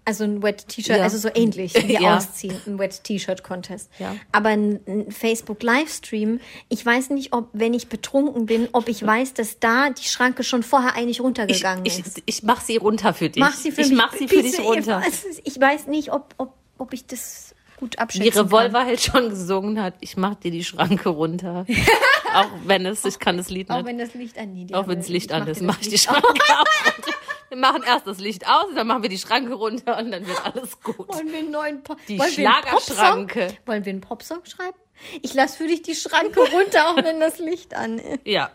Also 0.07 0.25
ein 0.25 0.43
Wet 0.43 0.69
T-Shirt, 0.69 0.99
Ja. 0.99 1.03
also 1.03 1.17
so 1.17 1.29
ähnlich 1.35 1.73
wie 1.75 1.95
Ja. 2.03 2.17
Ausziehen, 2.19 2.61
ein 2.67 2.79
Wet 2.79 3.03
T-Shirt 3.05 3.43
Contest. 3.43 3.91
Ja. 3.99 4.15
Aber 4.33 4.51
ein, 4.51 4.81
ein 4.87 5.11
Facebook 5.11 5.63
Livestream, 5.63 6.41
ich 6.69 6.85
weiß 6.85 7.11
nicht, 7.11 7.33
ob, 7.33 7.49
wenn 7.55 7.73
ich 7.73 7.89
betrunken 7.89 8.45
bin, 8.47 8.69
ob 8.73 8.89
ich 8.89 9.05
weiß, 9.05 9.33
dass 9.35 9.61
da 9.61 9.89
die 9.91 10.05
Schranke 10.05 10.45
schon 10.45 10.63
vorher 10.63 10.95
eigentlich 10.95 11.19
Ich, 11.19 11.23
runtergegangen 11.25 11.87
ich, 11.87 11.99
ist. 12.01 12.23
ich 12.27 12.43
mach 12.43 12.61
sie 12.61 12.77
runter 12.77 13.15
für 13.15 13.31
dich. 13.31 13.41
Mach 13.41 13.55
sie 13.55 13.73
für 13.73 13.81
ich 13.81 13.89
mich. 13.89 13.97
mach 13.97 14.13
sie 14.13 14.29
für 14.29 14.43
dich 14.43 14.61
runter. 14.61 15.03
Ich 15.45 15.59
weiß 15.61 15.87
nicht, 15.87 16.13
ob, 16.13 16.35
ob, 16.37 16.53
ob 16.77 16.93
ich 16.93 17.07
das 17.07 17.55
gut 17.79 17.99
abschätzen 17.99 18.31
kann. 18.31 18.45
Revolver 18.47 18.85
halt 18.85 19.01
schon 19.01 19.31
gesungen 19.31 19.83
hat, 19.83 19.95
ich 20.01 20.17
mach 20.19 20.35
dir 20.37 20.51
die 20.51 20.65
Schranke 20.65 21.09
runter. 21.09 21.65
auch 22.35 22.47
wenn 22.67 22.85
es, 22.87 23.05
ich 23.07 23.19
kann 23.19 23.37
das 23.39 23.49
Lied 23.49 23.71
Auch 23.71 23.77
nicht. 23.79 23.87
wenn 23.87 23.99
das 23.99 24.13
Licht 24.15 24.37
an 24.39 24.55
die 24.55 24.75
Auch 24.75 24.87
wenn 24.87 24.99
das 24.99 25.09
Licht 25.09 25.31
ich 25.31 25.35
an 25.37 25.49
ist, 25.49 25.63
mach 25.63 25.81
ich 25.81 25.89
die 25.89 25.99
Schranke 25.99 26.23
auch 26.29 26.87
runter. 26.87 27.13
Wir 27.49 27.57
machen 27.59 27.83
erst 27.87 28.07
das 28.07 28.19
Licht 28.19 28.47
aus, 28.49 28.67
dann 28.75 28.87
machen 28.87 29.03
wir 29.03 29.09
die 29.11 29.19
Schranke 29.19 29.55
runter 29.55 29.99
und 29.99 30.11
dann 30.11 30.27
wird 30.27 30.45
alles 30.45 30.81
gut. 30.81 31.09
Wollen 31.09 31.31
wir 31.31 31.39
einen 31.39 31.51
neuen 31.51 31.83
po 31.83 31.97
Die 32.09 32.19
Wollen 32.19 32.29
wir 32.37 32.49
Schlagerschranke. 32.49 33.41
Popsong? 33.41 33.59
Wollen 33.67 33.85
wir 33.85 33.91
einen 33.93 34.01
Popsong 34.01 34.45
schreiben? 34.45 34.77
Ich 35.23 35.35
lasse 35.35 35.59
für 35.59 35.67
dich 35.67 35.83
die 35.83 35.95
Schranke 35.95 36.41
runter, 36.41 36.89
auch 36.89 36.97
wenn 36.97 37.21
das 37.21 37.39
Licht 37.39 37.75
an 37.75 37.99
ist. 37.99 38.21
Ja. 38.25 38.51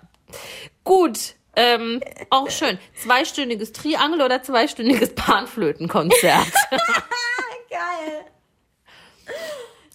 Gut. 0.83 1.35
Ähm, 1.55 2.01
auch 2.29 2.49
schön. 2.49 2.79
Zweistündiges 2.95 3.73
Triangel 3.73 4.21
oder 4.21 4.41
zweistündiges 4.41 5.13
Panflötenkonzert. 5.15 6.47
Geil. 7.69 8.25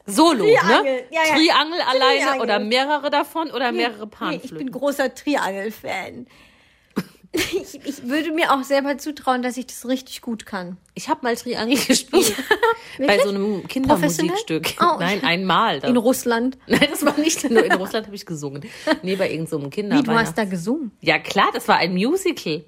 Solo, 0.07 0.45
Triangel, 0.45 0.83
ne? 0.83 1.05
ja, 1.11 1.23
ja. 1.27 1.35
Triangel 1.35 1.81
alleine 1.81 2.21
Triangel. 2.21 2.41
oder 2.43 2.59
mehrere 2.59 3.11
davon 3.11 3.51
oder 3.51 3.73
mehrere 3.73 4.05
Nee, 4.05 4.11
Panflöten. 4.11 4.45
ich 4.45 4.55
bin 4.55 4.71
großer 4.71 5.15
Triangel-Fan. 5.15 6.27
Ich, 7.35 7.74
ich 7.85 8.09
würde 8.09 8.30
mir 8.32 8.53
auch 8.53 8.62
selber 8.62 8.97
zutrauen, 8.99 9.43
dass 9.43 9.57
ich 9.57 9.66
das 9.66 9.87
richtig 9.89 10.22
gut 10.22 10.47
kann. 10.47 10.76
Ich 10.95 11.09
habe 11.09 11.20
mal 11.22 11.37
Triangel 11.37 11.78
gespielt. 11.78 12.35
bei 12.99 13.18
so 13.18 13.30
einem 13.30 13.66
Kindermusikstück. 13.66 14.74
Oh. 14.80 14.97
Nein, 14.99 15.22
einmal. 15.24 15.80
Da. 15.80 15.89
In 15.89 15.97
Russland. 15.97 16.59
Nein, 16.66 16.89
das 16.91 17.05
war 17.05 17.18
nicht 17.18 17.49
nur 17.51 17.64
in 17.64 17.72
Russland 17.72 18.07
habe 18.07 18.16
ich 18.16 18.24
gesungen. 18.24 18.64
Nee, 19.03 19.16
bei 19.16 19.30
irgendeinem 19.30 19.62
so 19.62 19.68
Kinder. 19.68 19.99
Wie, 19.99 20.03
du 20.03 20.12
hast 20.12 20.39
da 20.39 20.45
gesungen? 20.45 20.93
Ja, 21.01 21.18
klar, 21.18 21.51
das 21.53 21.66
war 21.66 21.76
ein 21.76 21.95
Musical. 21.95 22.64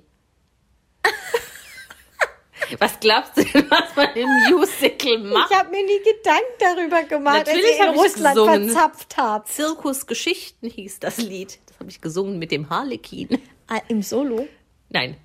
Was 2.81 2.99
glaubst 2.99 3.37
du 3.37 3.45
denn, 3.45 3.71
was 3.71 3.95
man 3.95 4.09
im 4.17 4.29
Musical 4.51 5.19
macht? 5.19 5.53
Ich 5.53 5.57
habe 5.57 5.71
mir 5.71 5.85
nie 5.85 6.01
Gedanken 6.03 6.45
darüber 6.59 7.03
gemacht, 7.05 7.47
Natürlich 7.47 7.65
als 7.65 7.75
ich 7.75 7.95
in 7.95 8.01
Russland 8.01 8.35
gesungen. 8.35 8.71
verzapft 8.71 9.17
habe. 9.17 9.45
Zirkusgeschichten 9.45 10.69
hieß 10.69 10.99
das 10.99 11.19
Lied. 11.19 11.61
Das 11.67 11.79
habe 11.79 11.91
ich 11.91 12.01
gesungen 12.01 12.41
mit 12.41 12.51
dem 12.51 12.69
Harlekin. 12.69 13.41
Ah, 13.69 13.81
Im 13.89 14.03
Solo? 14.03 14.49
Nein. 14.89 15.17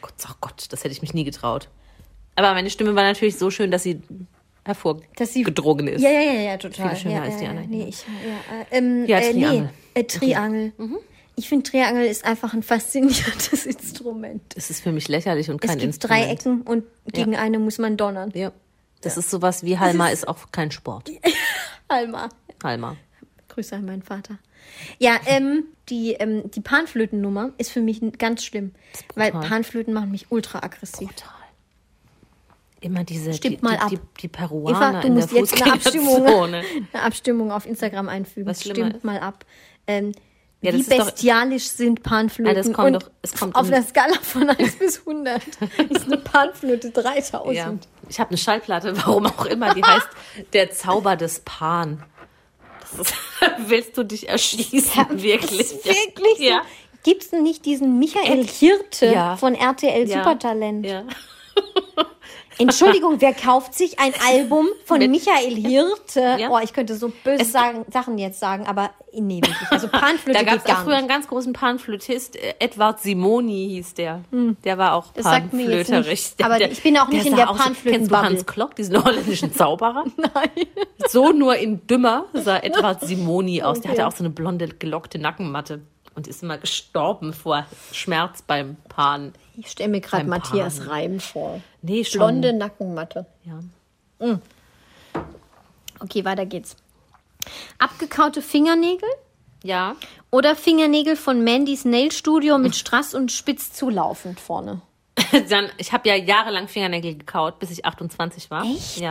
Gott, 0.00 0.14
ach 0.24 0.36
Gott, 0.40 0.66
das 0.70 0.84
hätte 0.84 0.92
ich 0.92 1.02
mich 1.02 1.14
nie 1.14 1.24
getraut. 1.24 1.68
Aber 2.36 2.52
meine 2.54 2.70
Stimme 2.70 2.94
war 2.94 3.04
natürlich 3.04 3.36
so 3.36 3.50
schön, 3.50 3.70
dass 3.70 3.82
sie 3.82 4.02
hervorgedrungen 4.64 5.88
ist. 5.88 6.02
Ja, 6.02 6.10
ja, 6.10 6.20
ja, 6.20 6.40
ja, 6.40 6.56
total. 6.56 6.90
Viel 6.90 6.98
schöner 6.98 7.14
ja, 7.16 7.22
als 7.22 7.34
ja, 7.34 7.38
die 7.38 7.44
ja. 7.44 7.50
anderen. 7.50 7.70
Nee, 7.70 7.86
ich, 7.88 8.02
ja, 8.02 8.56
äh, 8.56 8.78
ähm, 8.78 9.06
Ja, 9.06 9.18
äh, 9.18 9.32
Triangel. 9.32 9.62
Nee, 9.62 10.00
äh, 10.00 10.04
Triangel. 10.04 10.72
Ich 11.36 11.48
finde, 11.48 11.68
Triangel 11.70 12.06
ist 12.06 12.24
einfach 12.24 12.54
ein 12.54 12.62
faszinierendes 12.62 13.66
Instrument. 13.66 14.42
Das 14.54 14.70
ist 14.70 14.80
für 14.82 14.92
mich 14.92 15.08
lächerlich 15.08 15.50
und 15.50 15.62
Es 15.62 15.68
kein 15.68 15.78
gibt 15.78 15.86
Instrument. 15.86 16.22
drei 16.22 16.30
Ecken 16.30 16.62
und 16.62 16.84
gegen 17.12 17.36
eine 17.36 17.58
muss 17.58 17.78
man 17.78 17.96
donnern. 17.96 18.30
Ja. 18.34 18.52
Das 19.00 19.16
ist 19.18 19.30
sowas 19.30 19.64
wie 19.64 19.78
Halma 19.78 20.08
ist 20.08 20.26
auch 20.26 20.50
kein 20.50 20.70
Sport. 20.70 21.10
Alma. 21.88 22.30
Halma. 22.62 22.96
Grüße 23.48 23.76
an 23.76 23.84
meinen 23.84 24.02
Vater. 24.02 24.38
Ja, 24.98 25.18
ähm, 25.26 25.64
die, 25.88 26.12
ähm, 26.14 26.50
die 26.50 26.60
Panflötennummer 26.60 27.50
ist 27.58 27.70
für 27.70 27.80
mich 27.80 28.00
ganz 28.18 28.44
schlimm. 28.44 28.72
Weil. 29.14 29.32
Panflöten 29.32 29.92
machen 29.92 30.10
mich 30.10 30.26
ultra 30.30 30.58
aggressiv. 30.60 31.08
Total. 31.10 31.30
Immer 32.80 33.04
diese 33.04 33.32
Stimmt 33.32 33.60
die, 33.60 33.64
mal 33.64 33.72
die, 33.76 33.78
ab. 33.80 33.88
Die, 33.90 33.98
die 34.20 34.28
Peruaner 34.28 34.76
Eva, 34.76 35.00
du 35.00 35.06
in 35.06 35.14
der 35.14 35.22
musst 35.24 35.32
jetzt 35.32 35.62
eine 35.62 35.72
Abstimmung, 35.72 36.26
eine 36.54 36.62
Abstimmung 36.92 37.50
auf 37.52 37.64
Instagram 37.66 38.08
einfügen. 38.10 38.46
Was 38.46 38.60
Stimmt 38.62 38.96
ist? 38.96 39.04
mal 39.04 39.18
ab. 39.20 39.46
Ähm, 39.86 40.12
Ja, 40.60 40.72
wie 40.74 40.80
ist 40.80 40.92
doch- 40.92 41.06
bestialisch 41.12 41.64
sind 41.68 42.02
Panflöten? 42.02 42.52
Ah, 42.52 42.54
das 42.54 42.72
kommt 42.72 42.94
und 42.96 43.02
doch- 43.02 43.10
es 43.22 43.34
kommt 43.34 43.54
auf 43.56 43.64
um- 43.64 43.70
der 43.70 43.82
Skala 43.84 44.14
von 44.20 44.50
1 44.50 44.74
bis 44.78 44.98
100 45.00 45.42
ist 45.90 46.04
eine 46.06 46.18
Panflöte 46.18 46.90
3000. 46.90 47.54
Ja. 47.56 47.74
Ich 48.10 48.20
habe 48.20 48.28
eine 48.30 48.38
Schallplatte, 48.38 48.94
warum 48.98 49.26
auch 49.26 49.46
immer, 49.46 49.72
die 49.74 49.82
heißt 49.82 50.08
Der 50.52 50.70
Zauber 50.70 51.16
des 51.16 51.40
Pan. 51.40 52.02
Das 52.96 53.08
ist, 53.08 53.14
willst 53.68 53.96
du 53.98 54.04
dich 54.04 54.28
erschießen, 54.28 55.22
wirklich? 55.22 55.60
Ist 55.60 55.84
wirklich 55.84 56.38
Ja. 56.38 56.62
so? 56.62 56.68
Gibt 57.10 57.22
es 57.24 57.32
nicht 57.32 57.66
diesen 57.66 57.98
Michael 57.98 58.46
Hirte 58.46 59.06
Ja. 59.12 59.36
von 59.36 59.54
RTL 59.54 60.08
Ja. 60.08 60.18
Supertalent? 60.22 60.86
Ja. 60.86 61.04
Entschuldigung, 62.58 63.20
wer 63.20 63.32
kauft 63.34 63.74
sich 63.74 63.98
ein 63.98 64.12
Album 64.28 64.66
von 64.84 64.98
Mit- 64.98 65.10
Michael 65.10 65.54
Hirte? 65.56 66.36
Ja. 66.38 66.50
Oh, 66.50 66.58
ich 66.62 66.72
könnte 66.72 66.94
so 66.96 67.12
böse 67.24 67.44
sagen, 67.44 67.84
Sachen 67.92 68.18
jetzt 68.18 68.38
sagen, 68.40 68.66
aber 68.66 68.90
nee, 69.12 69.40
wirklich. 69.42 69.70
Also 69.70 69.88
Panflöte 69.88 70.38
Da 70.44 70.44
gab 70.44 70.64
es 70.64 70.72
auch 70.72 70.82
früher 70.84 70.96
einen 70.96 71.08
ganz 71.08 71.26
großen 71.28 71.52
Panflötist, 71.52 72.36
äh, 72.36 72.54
Edward 72.58 73.00
Simoni 73.00 73.68
hieß 73.70 73.94
der. 73.94 74.20
Der 74.32 74.78
war 74.78 74.94
auch 74.94 75.06
Hm. 75.06 75.12
Das 75.14 75.24
sagt 75.24 75.52
mir 75.52 75.62
jetzt 75.62 75.90
Panflöterisch. 75.90 76.06
nichts. 76.10 76.44
Aber 76.44 76.60
ich 76.60 76.82
bin 76.82 76.96
auch 76.98 77.08
nicht 77.08 77.26
in 77.26 77.36
der 77.36 77.48
so- 77.48 77.54
Kennst 77.82 78.10
du. 78.10 78.16
Hans 78.16 78.46
Klock, 78.46 78.74
diesen 78.76 79.02
holländischen 79.02 79.52
Zauberer? 79.54 80.04
Nein. 80.16 80.50
So 81.08 81.32
nur 81.32 81.56
in 81.56 81.86
dümmer 81.86 82.26
sah 82.32 82.58
Edward 82.58 83.00
Simoni 83.02 83.62
aus. 83.62 83.80
Der 83.80 83.90
Okay. 83.90 84.00
hatte 84.00 84.08
auch 84.08 84.16
so 84.16 84.24
eine 84.24 84.30
blonde, 84.30 84.68
gelockte 84.68 85.18
Nackenmatte 85.18 85.80
und 86.14 86.28
ist 86.28 86.42
immer 86.42 86.58
gestorben 86.58 87.32
vor 87.32 87.66
Schmerz 87.92 88.42
beim 88.42 88.76
Pan. 88.88 89.32
Ich 89.56 89.70
stelle 89.70 89.90
mir 89.90 90.00
gerade 90.00 90.24
Matthias 90.26 90.78
Pan. 90.78 90.88
Reim 90.88 91.20
vor. 91.20 91.60
Nee, 91.84 92.02
schon. 92.04 92.18
Blonde 92.18 92.52
Nackenmatte. 92.54 93.26
Ja. 93.44 94.38
Okay, 96.00 96.24
weiter 96.24 96.46
geht's. 96.46 96.76
Abgekaute 97.78 98.40
Fingernägel 98.40 99.08
Ja. 99.62 99.96
oder 100.30 100.56
Fingernägel 100.56 101.14
von 101.14 101.44
Mandys 101.44 101.84
Nail 101.84 102.10
Studio 102.10 102.56
mit 102.64 102.74
Strass 102.74 103.14
und 103.14 103.30
spitz 103.30 103.72
zulaufend 103.72 104.40
vorne? 104.40 104.80
Dann, 105.50 105.68
ich 105.76 105.92
habe 105.92 106.08
ja 106.08 106.14
jahrelang 106.16 106.68
Fingernägel 106.68 107.16
gekaut, 107.16 107.58
bis 107.58 107.70
ich 107.70 107.84
28 107.84 108.50
war. 108.50 108.64
Echt? 108.64 108.98
Ja. 108.98 109.10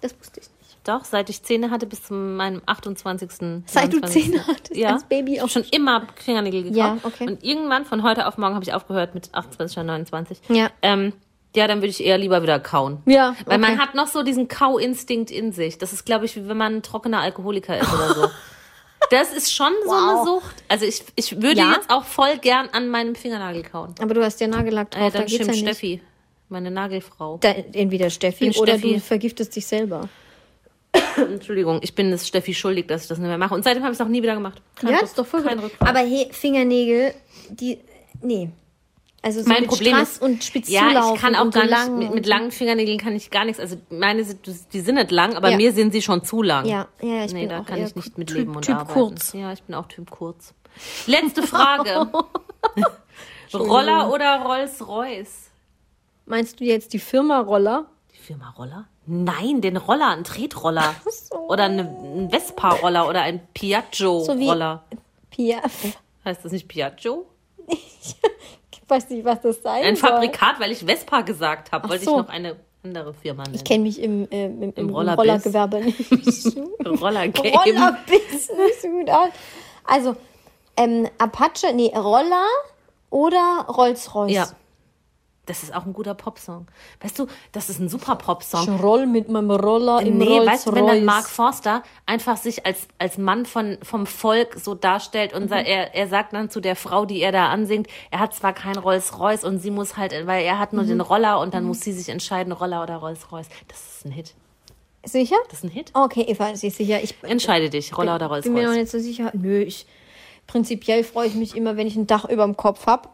Das 0.00 0.18
wusste 0.18 0.40
ich 0.40 0.46
nicht. 0.46 0.78
Doch, 0.84 1.04
seit 1.04 1.28
ich 1.28 1.42
Zähne 1.42 1.70
hatte 1.70 1.86
bis 1.86 2.04
zu 2.04 2.14
meinem 2.14 2.62
28. 2.64 3.30
Seit 3.66 3.92
du 3.92 3.98
29.. 3.98 4.10
Zähne 4.10 4.46
hattest, 4.46 4.76
ja. 4.76 4.94
als 4.94 5.04
Baby 5.04 5.34
Ich 5.34 5.40
auch 5.40 5.44
hab 5.44 5.50
schon 5.50 5.64
immer 5.64 6.06
Fingernägel 6.16 6.62
gekaut. 6.62 6.76
Ja, 6.76 6.96
okay. 7.02 7.26
Und 7.26 7.44
irgendwann 7.44 7.84
von 7.84 8.02
heute 8.02 8.26
auf 8.26 8.38
morgen 8.38 8.54
habe 8.54 8.64
ich 8.64 8.72
aufgehört 8.72 9.14
mit 9.14 9.34
28 9.34 9.76
oder 9.76 9.84
29. 9.84 10.38
Ja. 10.48 10.70
Ähm, 10.80 11.12
ja, 11.58 11.66
dann 11.66 11.78
würde 11.78 11.88
ich 11.88 12.02
eher 12.04 12.16
lieber 12.18 12.42
wieder 12.42 12.58
kauen. 12.60 13.02
Ja, 13.06 13.34
Weil 13.44 13.58
man 13.58 13.72
okay. 13.74 13.80
hat 13.82 13.94
noch 13.94 14.06
so 14.06 14.22
diesen 14.22 14.48
Kauinstinkt 14.48 15.30
in 15.30 15.52
sich. 15.52 15.76
Das 15.78 15.92
ist, 15.92 16.06
glaube 16.06 16.24
ich, 16.24 16.34
wie 16.36 16.48
wenn 16.48 16.56
man 16.56 16.76
ein 16.76 16.82
trockener 16.82 17.20
Alkoholiker 17.20 17.78
ist 17.78 17.92
oder 17.92 18.14
so. 18.14 18.28
Das 19.10 19.32
ist 19.32 19.54
schon 19.54 19.72
so 19.86 19.92
eine 19.92 20.16
Wow. 20.18 20.26
Sucht. 20.42 20.56
Also 20.68 20.84
ich, 20.84 21.02
ich 21.14 21.40
würde 21.40 21.60
Ja? 21.60 21.72
jetzt 21.76 21.88
auch 21.88 22.04
voll 22.04 22.36
gern 22.38 22.68
an 22.72 22.88
meinem 22.88 23.14
Fingernagel 23.14 23.62
kauen. 23.62 23.94
Aber 24.02 24.12
du 24.12 24.22
hast 24.22 24.40
ja 24.40 24.48
Nagellack 24.48 24.90
drauf, 24.90 25.00
Äh, 25.02 25.10
da 25.12 25.18
dann 25.20 25.26
geht's 25.28 25.46
ja 25.46 25.52
nicht. 25.52 25.60
Steffi, 25.60 26.02
meine 26.48 26.70
Nagelfrau. 26.70 27.38
Da, 27.40 27.50
entweder 27.72 28.10
Steffi 28.10 28.50
oder 28.58 28.72
Steffi. 28.76 28.94
du 28.94 29.00
vergiftest 29.00 29.54
dich 29.54 29.66
selber. 29.66 30.08
Entschuldigung, 31.16 31.78
ich 31.82 31.94
bin 31.94 32.12
es 32.12 32.26
Steffi 32.26 32.52
schuldig, 32.54 32.88
dass 32.88 33.02
ich 33.02 33.08
das 33.08 33.18
nicht 33.18 33.28
mehr 33.28 33.38
mache. 33.38 33.54
Und 33.54 33.62
seitdem 33.62 33.82
habe 33.84 33.92
ich 33.92 33.98
es 34.00 34.04
auch 34.04 34.10
nie 34.10 34.22
wieder 34.22 34.34
gemacht. 34.34 34.60
Kein 34.74 34.90
ja, 34.90 34.98
Rück- 34.98 35.04
ist 35.04 35.18
doch 35.18 35.26
voll 35.26 35.42
kein. 35.42 35.60
Aber 35.78 35.98
hey, 36.00 36.28
Fingernägel, 36.32 37.14
die, 37.50 37.78
nee. 38.20 38.50
Also 39.20 39.42
so 39.42 39.48
mein 39.48 39.62
mit 39.62 39.68
Problem 39.70 39.94
Strass 39.96 40.12
ist, 40.12 40.22
und 40.22 40.44
spitz 40.44 40.68
ja, 40.68 41.12
ich 41.14 41.20
kann 41.20 41.34
auch 41.34 41.50
gar 41.50 41.66
so 41.84 41.90
nicht, 41.96 42.04
mit, 42.10 42.14
mit 42.14 42.24
so. 42.26 42.30
langen 42.30 42.52
Fingernägeln 42.52 42.98
kann 42.98 43.14
ich 43.16 43.30
gar 43.30 43.44
nichts. 43.44 43.58
Also 43.60 43.76
meine, 43.90 44.22
sind- 44.24 44.46
die 44.72 44.80
sind 44.80 44.94
nicht 44.94 45.10
lang, 45.10 45.34
aber 45.34 45.50
Ja. 45.50 45.56
mir 45.56 45.72
sind 45.72 45.92
sie 45.92 46.02
schon 46.02 46.24
zu 46.24 46.40
lang. 46.42 46.66
Ja, 46.66 46.86
ja, 47.02 47.24
ich 47.24 47.32
nee, 47.32 47.40
bin 47.40 47.48
da 47.48 47.60
auch 47.60 47.66
kann 47.66 47.82
ich 47.84 47.96
nicht 47.96 48.08
typ- 48.14 48.18
mitleben 48.18 48.54
und 48.54 48.64
typ 48.64 48.76
arbeiten. 48.76 48.92
kurz. 48.92 49.32
Ja, 49.32 49.52
ich 49.52 49.62
bin 49.64 49.74
auch 49.74 49.86
Typ 49.88 50.10
kurz. 50.10 50.54
Letzte 51.06 51.42
Frage. 51.42 52.08
Roller 53.54 54.12
oder 54.12 54.42
Rolls-Royce? 54.42 55.50
Meinst 56.26 56.60
du 56.60 56.64
jetzt 56.64 56.92
die 56.92 56.98
Firma 56.98 57.40
Roller? 57.40 57.86
Die 58.14 58.18
Firma 58.18 58.50
Roller? 58.56 58.86
Nein, 59.06 59.60
den 59.62 59.78
Roller, 59.78 60.08
ein 60.10 60.22
Tretroller. 60.24 60.94
so. 61.10 61.38
Oder 61.48 61.64
eine, 61.64 61.82
ein 61.82 62.30
Vespa-Roller 62.30 63.08
oder 63.08 63.22
ein 63.22 63.40
Piaggio-Roller. 63.54 64.84
Pia. 65.30 65.62
heißt 66.24 66.44
das 66.44 66.52
nicht 66.52 66.68
Piaggio? 66.68 67.26
Ich 68.88 68.90
weiß 68.90 69.10
nicht, 69.10 69.22
was 69.22 69.42
das 69.42 69.60
sein 69.60 69.84
Ein 69.84 69.96
soll. 69.96 70.08
Fabrikat, 70.08 70.58
weil 70.60 70.72
ich 70.72 70.78
Vespa 70.78 71.20
gesagt 71.20 71.72
habe, 71.72 71.90
wollte 71.90 72.06
so. 72.06 72.12
ich 72.12 72.16
noch 72.16 72.28
eine 72.30 72.56
andere 72.82 73.12
Firma 73.12 73.42
nennen. 73.42 73.56
Ich 73.56 73.64
kenne 73.64 73.82
mich 73.84 74.00
im, 74.00 74.26
äh, 74.30 74.46
im, 74.46 74.72
im, 74.74 74.88
Rollerbiz. 74.88 75.18
Rollergewerbe 75.18 75.80
nicht. 75.84 76.10
Roller-Game. 76.86 77.52
So 78.80 78.88
gut 78.88 79.10
aus. 79.10 79.28
Also, 79.84 80.16
ähm, 80.78 81.06
Apache, 81.18 81.74
nee, 81.74 81.92
Roller 81.94 82.46
oder 83.10 83.66
Rolls-Royce? 83.68 84.32
Ja. 84.32 84.48
Das 85.48 85.62
ist 85.62 85.74
auch 85.74 85.86
ein 85.86 85.92
guter 85.92 86.14
Popsong. 86.14 86.66
Weißt 87.00 87.18
du, 87.18 87.26
das 87.52 87.70
ist 87.70 87.80
ein 87.80 87.88
super 87.88 88.16
Popsong. 88.16 88.62
Ich 88.76 88.82
roll 88.82 89.06
mit 89.06 89.28
meinem 89.28 89.50
Roller 89.50 90.00
im 90.02 90.18
Nee, 90.18 90.46
weißt 90.46 90.66
du, 90.68 90.74
wenn 90.74 90.86
dann. 90.86 91.04
Mark 91.04 91.28
Forster 91.28 91.82
einfach 92.06 92.36
sich 92.36 92.64
als, 92.66 92.86
als 92.98 93.18
Mann 93.18 93.46
von, 93.46 93.78
vom 93.82 94.06
Volk 94.06 94.54
so 94.56 94.74
darstellt 94.74 95.32
und 95.32 95.46
Mhm. 95.46 95.52
er, 95.52 95.94
er 95.94 96.06
sagt 96.08 96.34
dann 96.34 96.50
zu 96.50 96.60
der 96.60 96.76
Frau, 96.76 97.04
die 97.06 97.20
er 97.20 97.32
da 97.32 97.48
ansingt, 97.48 97.88
er 98.10 98.18
hat 98.20 98.34
zwar 98.34 98.52
kein 98.52 98.76
Rolls-Royce 98.76 99.44
und 99.44 99.58
sie 99.58 99.70
muss 99.70 99.96
halt, 99.96 100.12
weil 100.26 100.44
er 100.44 100.58
hat 100.58 100.72
nur 100.72 100.84
Mhm. 100.84 100.88
den 100.88 101.00
Roller 101.00 101.40
und 101.40 101.54
dann 101.54 101.64
muss 101.64 101.80
sie 101.80 101.92
sich 101.92 102.08
entscheiden, 102.10 102.52
Roller 102.52 102.82
oder 102.82 102.96
Rolls-Royce. 102.96 103.48
Das 103.68 103.78
ist 103.96 104.04
ein 104.04 104.12
Hit. 104.12 104.34
Sicher? 105.06 105.36
Das 105.48 105.60
ist 105.60 105.64
ein 105.64 105.70
Hit. 105.70 105.90
Okay, 105.94 106.22
Eva 106.22 106.48
ist 106.50 106.60
sich 106.60 106.74
sicher. 106.74 107.02
Ich 107.02 107.14
Entscheide 107.22 107.70
dich, 107.70 107.96
Roller 107.96 108.16
oder 108.16 108.28
bin 108.42 108.52
mir 108.52 108.66
noch 108.66 108.74
nicht 108.74 108.90
so 108.90 108.98
sicher. 108.98 109.30
Nö, 109.32 109.60
ich, 109.60 109.86
prinzipiell 110.46 111.04
freue 111.04 111.28
ich 111.28 111.34
mich 111.34 111.56
immer, 111.56 111.76
wenn 111.76 111.86
ich 111.86 111.96
ein 111.96 112.06
Dach 112.06 112.24
über 112.26 112.44
dem 112.44 112.56
Kopf 112.56 112.86
habe. 112.86 113.08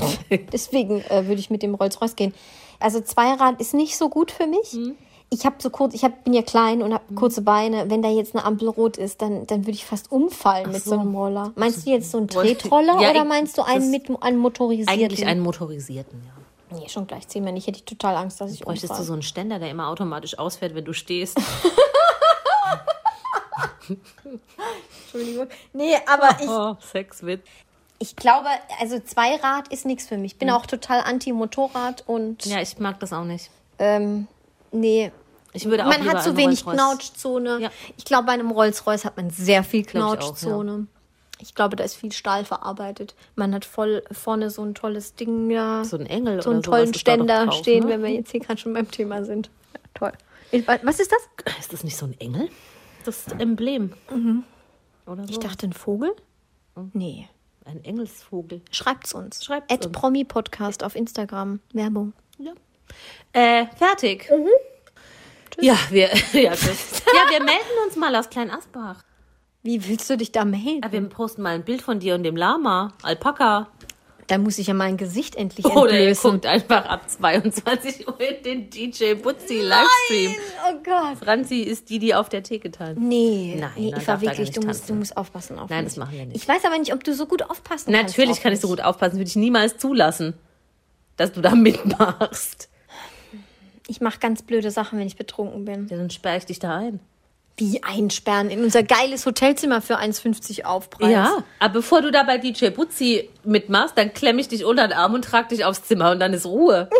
Deswegen 0.52 1.00
äh, 1.08 1.26
würde 1.26 1.40
ich 1.40 1.50
mit 1.50 1.62
dem 1.62 1.74
Rolls-Royce 1.74 2.16
gehen. 2.16 2.34
Also 2.80 3.00
Zweirad 3.00 3.60
ist 3.60 3.74
nicht 3.74 3.96
so 3.96 4.08
gut 4.08 4.30
für 4.30 4.46
mich. 4.46 4.72
Mhm. 4.74 4.94
Ich 5.30 5.46
habe 5.46 5.56
so 5.58 5.70
kurz, 5.70 5.94
ich 5.94 6.04
hab, 6.04 6.22
bin 6.24 6.32
ja 6.34 6.42
klein 6.42 6.82
und 6.82 6.92
habe 6.94 7.02
kurze 7.14 7.42
Beine. 7.42 7.88
Wenn 7.90 8.02
da 8.02 8.08
jetzt 8.10 8.36
eine 8.36 8.44
Ampel 8.44 8.68
rot 8.68 8.98
ist, 8.98 9.20
dann, 9.22 9.46
dann 9.46 9.62
würde 9.62 9.72
ich 9.72 9.84
fast 9.84 10.12
umfallen 10.12 10.70
mit 10.70 10.82
so. 10.84 10.90
so. 10.90 10.98
einem 11.00 11.14
Roller. 11.16 11.52
Meinst 11.56 11.86
du 11.86 11.90
jetzt 11.90 12.10
so 12.10 12.18
einen 12.18 12.28
Tretroller 12.28 13.00
Ja, 13.00 13.10
oder 13.10 13.22
ich- 13.22 13.28
meinst 13.28 13.58
du 13.58 13.62
einen 13.62 13.90
mit 13.90 14.08
einen 14.22 14.38
motorisierten? 14.38 14.94
Eigentlich 14.94 15.26
einen 15.26 15.40
motorisierten, 15.40 16.22
ja. 16.24 16.78
Nee, 16.78 16.88
schon 16.88 17.06
gleich 17.06 17.26
zehn 17.28 17.42
Mal 17.44 17.52
nicht. 17.52 17.66
Hätte 17.66 17.78
ich 17.78 17.84
total 17.84 18.16
Angst, 18.16 18.40
dass 18.40 18.52
ich 18.52 18.60
Bräuchtest 18.60 18.90
umfalle. 18.90 19.00
du 19.02 19.06
so 19.06 19.12
einen 19.12 19.22
Ständer, 19.22 19.58
der 19.58 19.70
immer 19.70 19.88
automatisch 19.88 20.38
ausfährt, 20.38 20.74
wenn 20.74 20.84
du 20.84 20.92
stehst. 20.92 21.38
Entschuldigung. 25.04 25.46
Nee, 25.72 25.94
aber 26.06 26.36
ich, 26.40 26.48
Oh, 26.48 26.76
Sexwitz. 26.80 27.42
Ich 27.98 28.16
glaube, 28.16 28.48
also 28.80 28.98
Zweirad 28.98 29.68
ist 29.68 29.86
nichts 29.86 30.06
für 30.06 30.16
mich. 30.18 30.32
Ich 30.32 30.38
bin 30.38 30.50
auch 30.50 30.66
total 30.66 31.00
anti-Motorrad 31.00 32.04
und 32.06 32.44
Ja, 32.46 32.60
ich 32.60 32.78
mag 32.78 33.00
das 33.00 33.12
auch 33.12 33.24
nicht. 33.24 33.50
ähm, 33.78 34.26
nee. 34.72 35.12
Ich 35.56 35.66
würde 35.66 35.86
auch 35.86 35.88
Man 35.88 36.04
hat 36.08 36.22
so 36.24 36.30
einen 36.30 36.38
wenig 36.38 36.64
Knautschzone. 36.66 37.60
Ja. 37.60 37.70
Ich 37.96 38.04
glaube, 38.04 38.24
bei 38.26 38.32
einem 38.32 38.50
Rolls-Royce 38.50 39.04
hat 39.04 39.16
man 39.16 39.30
sehr 39.30 39.62
viel 39.62 39.84
Glaub 39.84 40.14
ich 40.14 40.20
auch, 40.20 40.26
Knautschzone. 40.26 40.86
Ich 41.40 41.54
glaube, 41.54 41.76
da 41.76 41.84
ist 41.84 41.94
viel 41.94 42.10
Stahl 42.10 42.44
verarbeitet. 42.44 43.14
Man 43.36 43.54
hat 43.54 43.64
voll 43.64 44.02
vorne 44.10 44.50
so 44.50 44.64
ein 44.64 44.74
tolles 44.74 45.14
Ding 45.14 45.48
da. 45.50 45.84
So 45.84 45.96
ein 45.96 46.06
Engel 46.06 46.42
so 46.42 46.48
oder 46.50 46.56
einen 46.56 46.64
sowas 46.64 46.78
tollen 46.80 46.94
Ständer 46.94 47.46
drauf, 47.46 47.54
stehen, 47.58 47.84
ne? 47.84 47.90
wenn 47.90 48.02
wir 48.02 48.10
jetzt 48.10 48.32
hier 48.32 48.40
gerade 48.40 48.58
schon 48.58 48.72
beim 48.74 48.90
Thema 48.90 49.24
sind. 49.24 49.50
Ja, 49.72 49.80
toll. 49.94 50.12
Was 50.82 51.00
ist 51.00 51.12
das? 51.12 51.54
Ist 51.60 51.72
das 51.72 51.84
nicht 51.84 51.96
so 51.96 52.06
ein 52.06 52.18
Engel? 52.20 52.48
Das 53.04 53.26
ist 53.26 53.32
Emblem. 53.40 53.92
Oder 55.06 55.24
so. 55.24 55.30
Ich 55.30 55.38
dachte, 55.38 55.66
ein 55.66 55.72
Vogel? 55.72 56.14
Hm. 56.74 56.90
Nee. 56.94 57.28
Ein 57.64 57.84
Engelsvogel. 57.84 58.62
Schreibt's 58.70 59.14
uns. 59.14 59.44
Schreibt's 59.44 59.72
At 59.72 59.86
uns. 59.86 59.98
Promi-Podcast 59.98 60.84
auf 60.84 60.94
Instagram. 60.94 61.60
Werbung. 61.72 62.12
Ja. 62.38 62.52
Äh, 63.32 63.66
fertig. 63.76 64.28
Mhm. 64.30 64.48
Ja, 65.60 65.78
wir, 65.90 66.10
ja, 66.32 66.52
tschüss. 66.54 67.02
ja, 67.06 67.30
wir 67.30 67.44
melden 67.44 67.84
uns 67.86 67.96
mal 67.96 68.14
aus 68.16 68.28
Klein 68.28 68.50
Asbach. 68.50 69.02
Wie 69.62 69.88
willst 69.88 70.10
du 70.10 70.16
dich 70.16 70.30
da 70.30 70.44
melden? 70.44 70.82
Ja, 70.82 70.92
wir 70.92 71.00
posten 71.08 71.40
mal 71.42 71.54
ein 71.54 71.64
Bild 71.64 71.80
von 71.80 71.98
dir 71.98 72.14
und 72.14 72.22
dem 72.22 72.36
Lama, 72.36 72.92
Alpaka. 73.02 73.68
Da 74.26 74.38
muss 74.38 74.58
ich 74.58 74.68
ja 74.68 74.74
mein 74.74 74.96
Gesicht 74.96 75.36
endlich 75.36 75.66
Oder 75.66 75.92
ihr 75.92 75.98
entblößen. 76.08 76.30
guckt 76.30 76.46
einfach 76.46 76.86
ab 76.86 77.10
22 77.10 78.08
Uhr 78.08 78.18
in 78.20 78.42
den 78.42 78.70
DJ 78.70 79.14
Butzi 79.14 79.60
Livestream. 79.60 80.34
Oh 80.66 80.76
Gott. 80.82 81.18
Franzi 81.22 81.60
ist 81.60 81.90
die, 81.90 81.98
die 81.98 82.14
auf 82.14 82.30
der 82.30 82.42
Theke 82.42 82.70
tanzt. 82.70 83.00
Nee, 83.00 83.56
Nein, 83.58 83.70
nee 83.76 83.90
da 83.90 83.98
gar 83.98 84.20
wirklich, 84.22 84.50
du 84.52 84.62
musst, 84.62 84.88
du 84.88 84.94
musst 84.94 85.16
aufpassen 85.16 85.58
auf 85.58 85.68
Nein, 85.68 85.84
mich. 85.84 85.92
das 85.92 85.98
machen 85.98 86.16
wir 86.16 86.24
nicht. 86.26 86.36
Ich 86.36 86.48
weiß 86.48 86.64
aber 86.64 86.78
nicht, 86.78 86.94
ob 86.94 87.04
du 87.04 87.14
so 87.14 87.26
gut 87.26 87.42
aufpassen 87.42 87.92
kannst. 87.92 88.16
Natürlich 88.16 88.40
kann 88.40 88.52
ich 88.54 88.60
so 88.60 88.68
gut 88.68 88.80
aufpassen, 88.80 89.16
würde 89.18 89.28
ich 89.28 89.36
niemals 89.36 89.76
zulassen, 89.76 90.32
dass 91.18 91.32
du 91.32 91.42
da 91.42 91.50
mitmachst. 91.54 92.70
Ich 93.88 94.00
mache 94.00 94.18
ganz 94.18 94.40
blöde 94.40 94.70
Sachen, 94.70 94.98
wenn 94.98 95.06
ich 95.06 95.16
betrunken 95.16 95.66
bin. 95.66 95.86
Ja, 95.88 95.98
dann 95.98 96.08
sperre 96.08 96.38
ich 96.38 96.46
dich 96.46 96.58
da 96.58 96.76
ein. 96.78 97.00
Wie 97.56 97.82
einsperren 97.84 98.50
in 98.50 98.64
unser 98.64 98.82
geiles 98.82 99.26
Hotelzimmer 99.26 99.80
für 99.80 99.98
1,50 99.98 100.64
Aufpreis. 100.64 101.10
Ja, 101.10 101.44
aber 101.60 101.74
bevor 101.74 102.02
du 102.02 102.10
da 102.10 102.24
bei 102.24 102.38
DJ 102.38 102.70
Butzi 102.70 103.30
mitmachst, 103.44 103.96
dann 103.96 104.12
klemme 104.12 104.40
ich 104.40 104.48
dich 104.48 104.64
unter 104.64 104.88
den 104.88 104.96
Arm 104.96 105.14
und 105.14 105.24
trage 105.24 105.48
dich 105.48 105.64
aufs 105.64 105.84
Zimmer 105.84 106.10
und 106.10 106.18
dann 106.18 106.32
ist 106.32 106.46
Ruhe. 106.46 106.88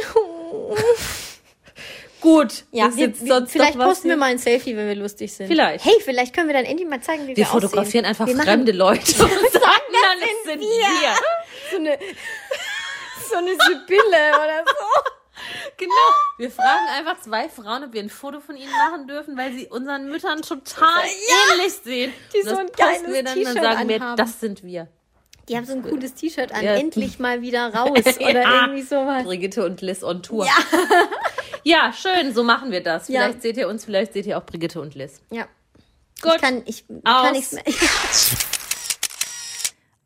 Gut. 2.20 2.64
Ja, 2.70 2.90
wir, 2.96 3.20
wir, 3.20 3.46
vielleicht 3.46 3.78
posten 3.78 4.08
wir 4.08 4.16
mal 4.16 4.30
ein 4.30 4.38
Selfie, 4.38 4.74
wenn 4.76 4.88
wir 4.88 4.94
lustig 4.94 5.30
sind. 5.30 5.46
Vielleicht. 5.46 5.84
Hey, 5.84 5.92
vielleicht 6.02 6.34
können 6.34 6.48
wir 6.48 6.54
dann 6.54 6.64
endlich 6.64 6.88
mal 6.88 7.02
zeigen, 7.02 7.24
wie 7.24 7.28
wir, 7.28 7.36
Wir 7.36 7.46
fotografieren 7.46 8.06
aussehen. 8.06 8.22
einfach 8.22 8.26
wir 8.26 8.36
fremde 8.36 8.72
Leute 8.72 9.00
und 9.22 9.30
sagen 9.30 9.92
dann, 9.92 10.18
es 10.22 10.50
sind 10.50 10.60
wir. 10.60 11.14
So 11.70 11.76
eine, 11.76 11.98
so 13.28 13.36
eine 13.36 13.50
Sibylle 13.50 14.30
oder 14.36 14.64
so. 14.66 15.10
Genau. 15.78 15.92
Wir 16.38 16.50
fragen 16.50 16.86
einfach 16.96 17.20
zwei 17.20 17.48
Frauen, 17.48 17.84
ob 17.84 17.92
wir 17.92 18.02
ein 18.02 18.08
Foto 18.10 18.40
von 18.40 18.56
ihnen 18.56 18.70
machen 18.70 19.06
dürfen, 19.08 19.36
weil 19.36 19.52
sie 19.54 19.66
unseren 19.66 20.08
Müttern 20.08 20.40
total 20.42 21.02
ähnlich 21.52 21.72
sehen. 21.74 22.12
Die 22.32 22.38
Und 22.42 22.48
so 22.48 22.56
ein 22.58 22.66
geiles 22.76 23.06
wir 23.06 23.22
dann, 23.24 23.42
dann 23.42 23.54
sagen 23.54 23.88
wir, 23.88 23.96
anhaben. 23.96 24.16
das 24.16 24.40
sind 24.40 24.62
wir. 24.62 24.88
Die 25.48 25.56
haben 25.56 25.66
so 25.66 25.72
ein 25.74 25.82
cooles 25.82 26.14
T-Shirt 26.14 26.52
an, 26.52 26.64
Ja. 26.64 26.74
endlich 26.74 27.18
mal 27.18 27.42
wieder 27.42 27.68
raus 27.74 27.90
oder 27.90 28.42
Ja. 28.42 28.60
irgendwie 28.62 28.82
sowas. 28.82 29.24
Brigitte 29.24 29.64
und 29.66 29.80
Liz 29.82 30.02
on 30.02 30.22
Tour. 30.22 30.46
Ja. 30.46 30.52
ja, 31.64 31.92
schön, 31.92 32.32
so 32.32 32.44
machen 32.44 32.70
wir 32.70 32.82
das. 32.82 33.08
Ja. 33.08 33.22
Vielleicht 33.22 33.42
seht 33.42 33.56
ihr 33.56 33.68
uns, 33.68 33.84
vielleicht 33.84 34.12
seht 34.14 34.26
ihr 34.26 34.38
auch 34.38 34.46
Brigitte 34.46 34.80
und 34.80 34.94
Liz. 34.94 35.20
Ja. 35.30 35.46
Gut. 36.22 36.36
Ich 36.36 36.40
kann, 36.40 36.62
ich 36.66 36.84
Aus. 37.04 37.22
kann 37.24 37.32
nichts 37.32 37.52
mehr. 37.52 37.64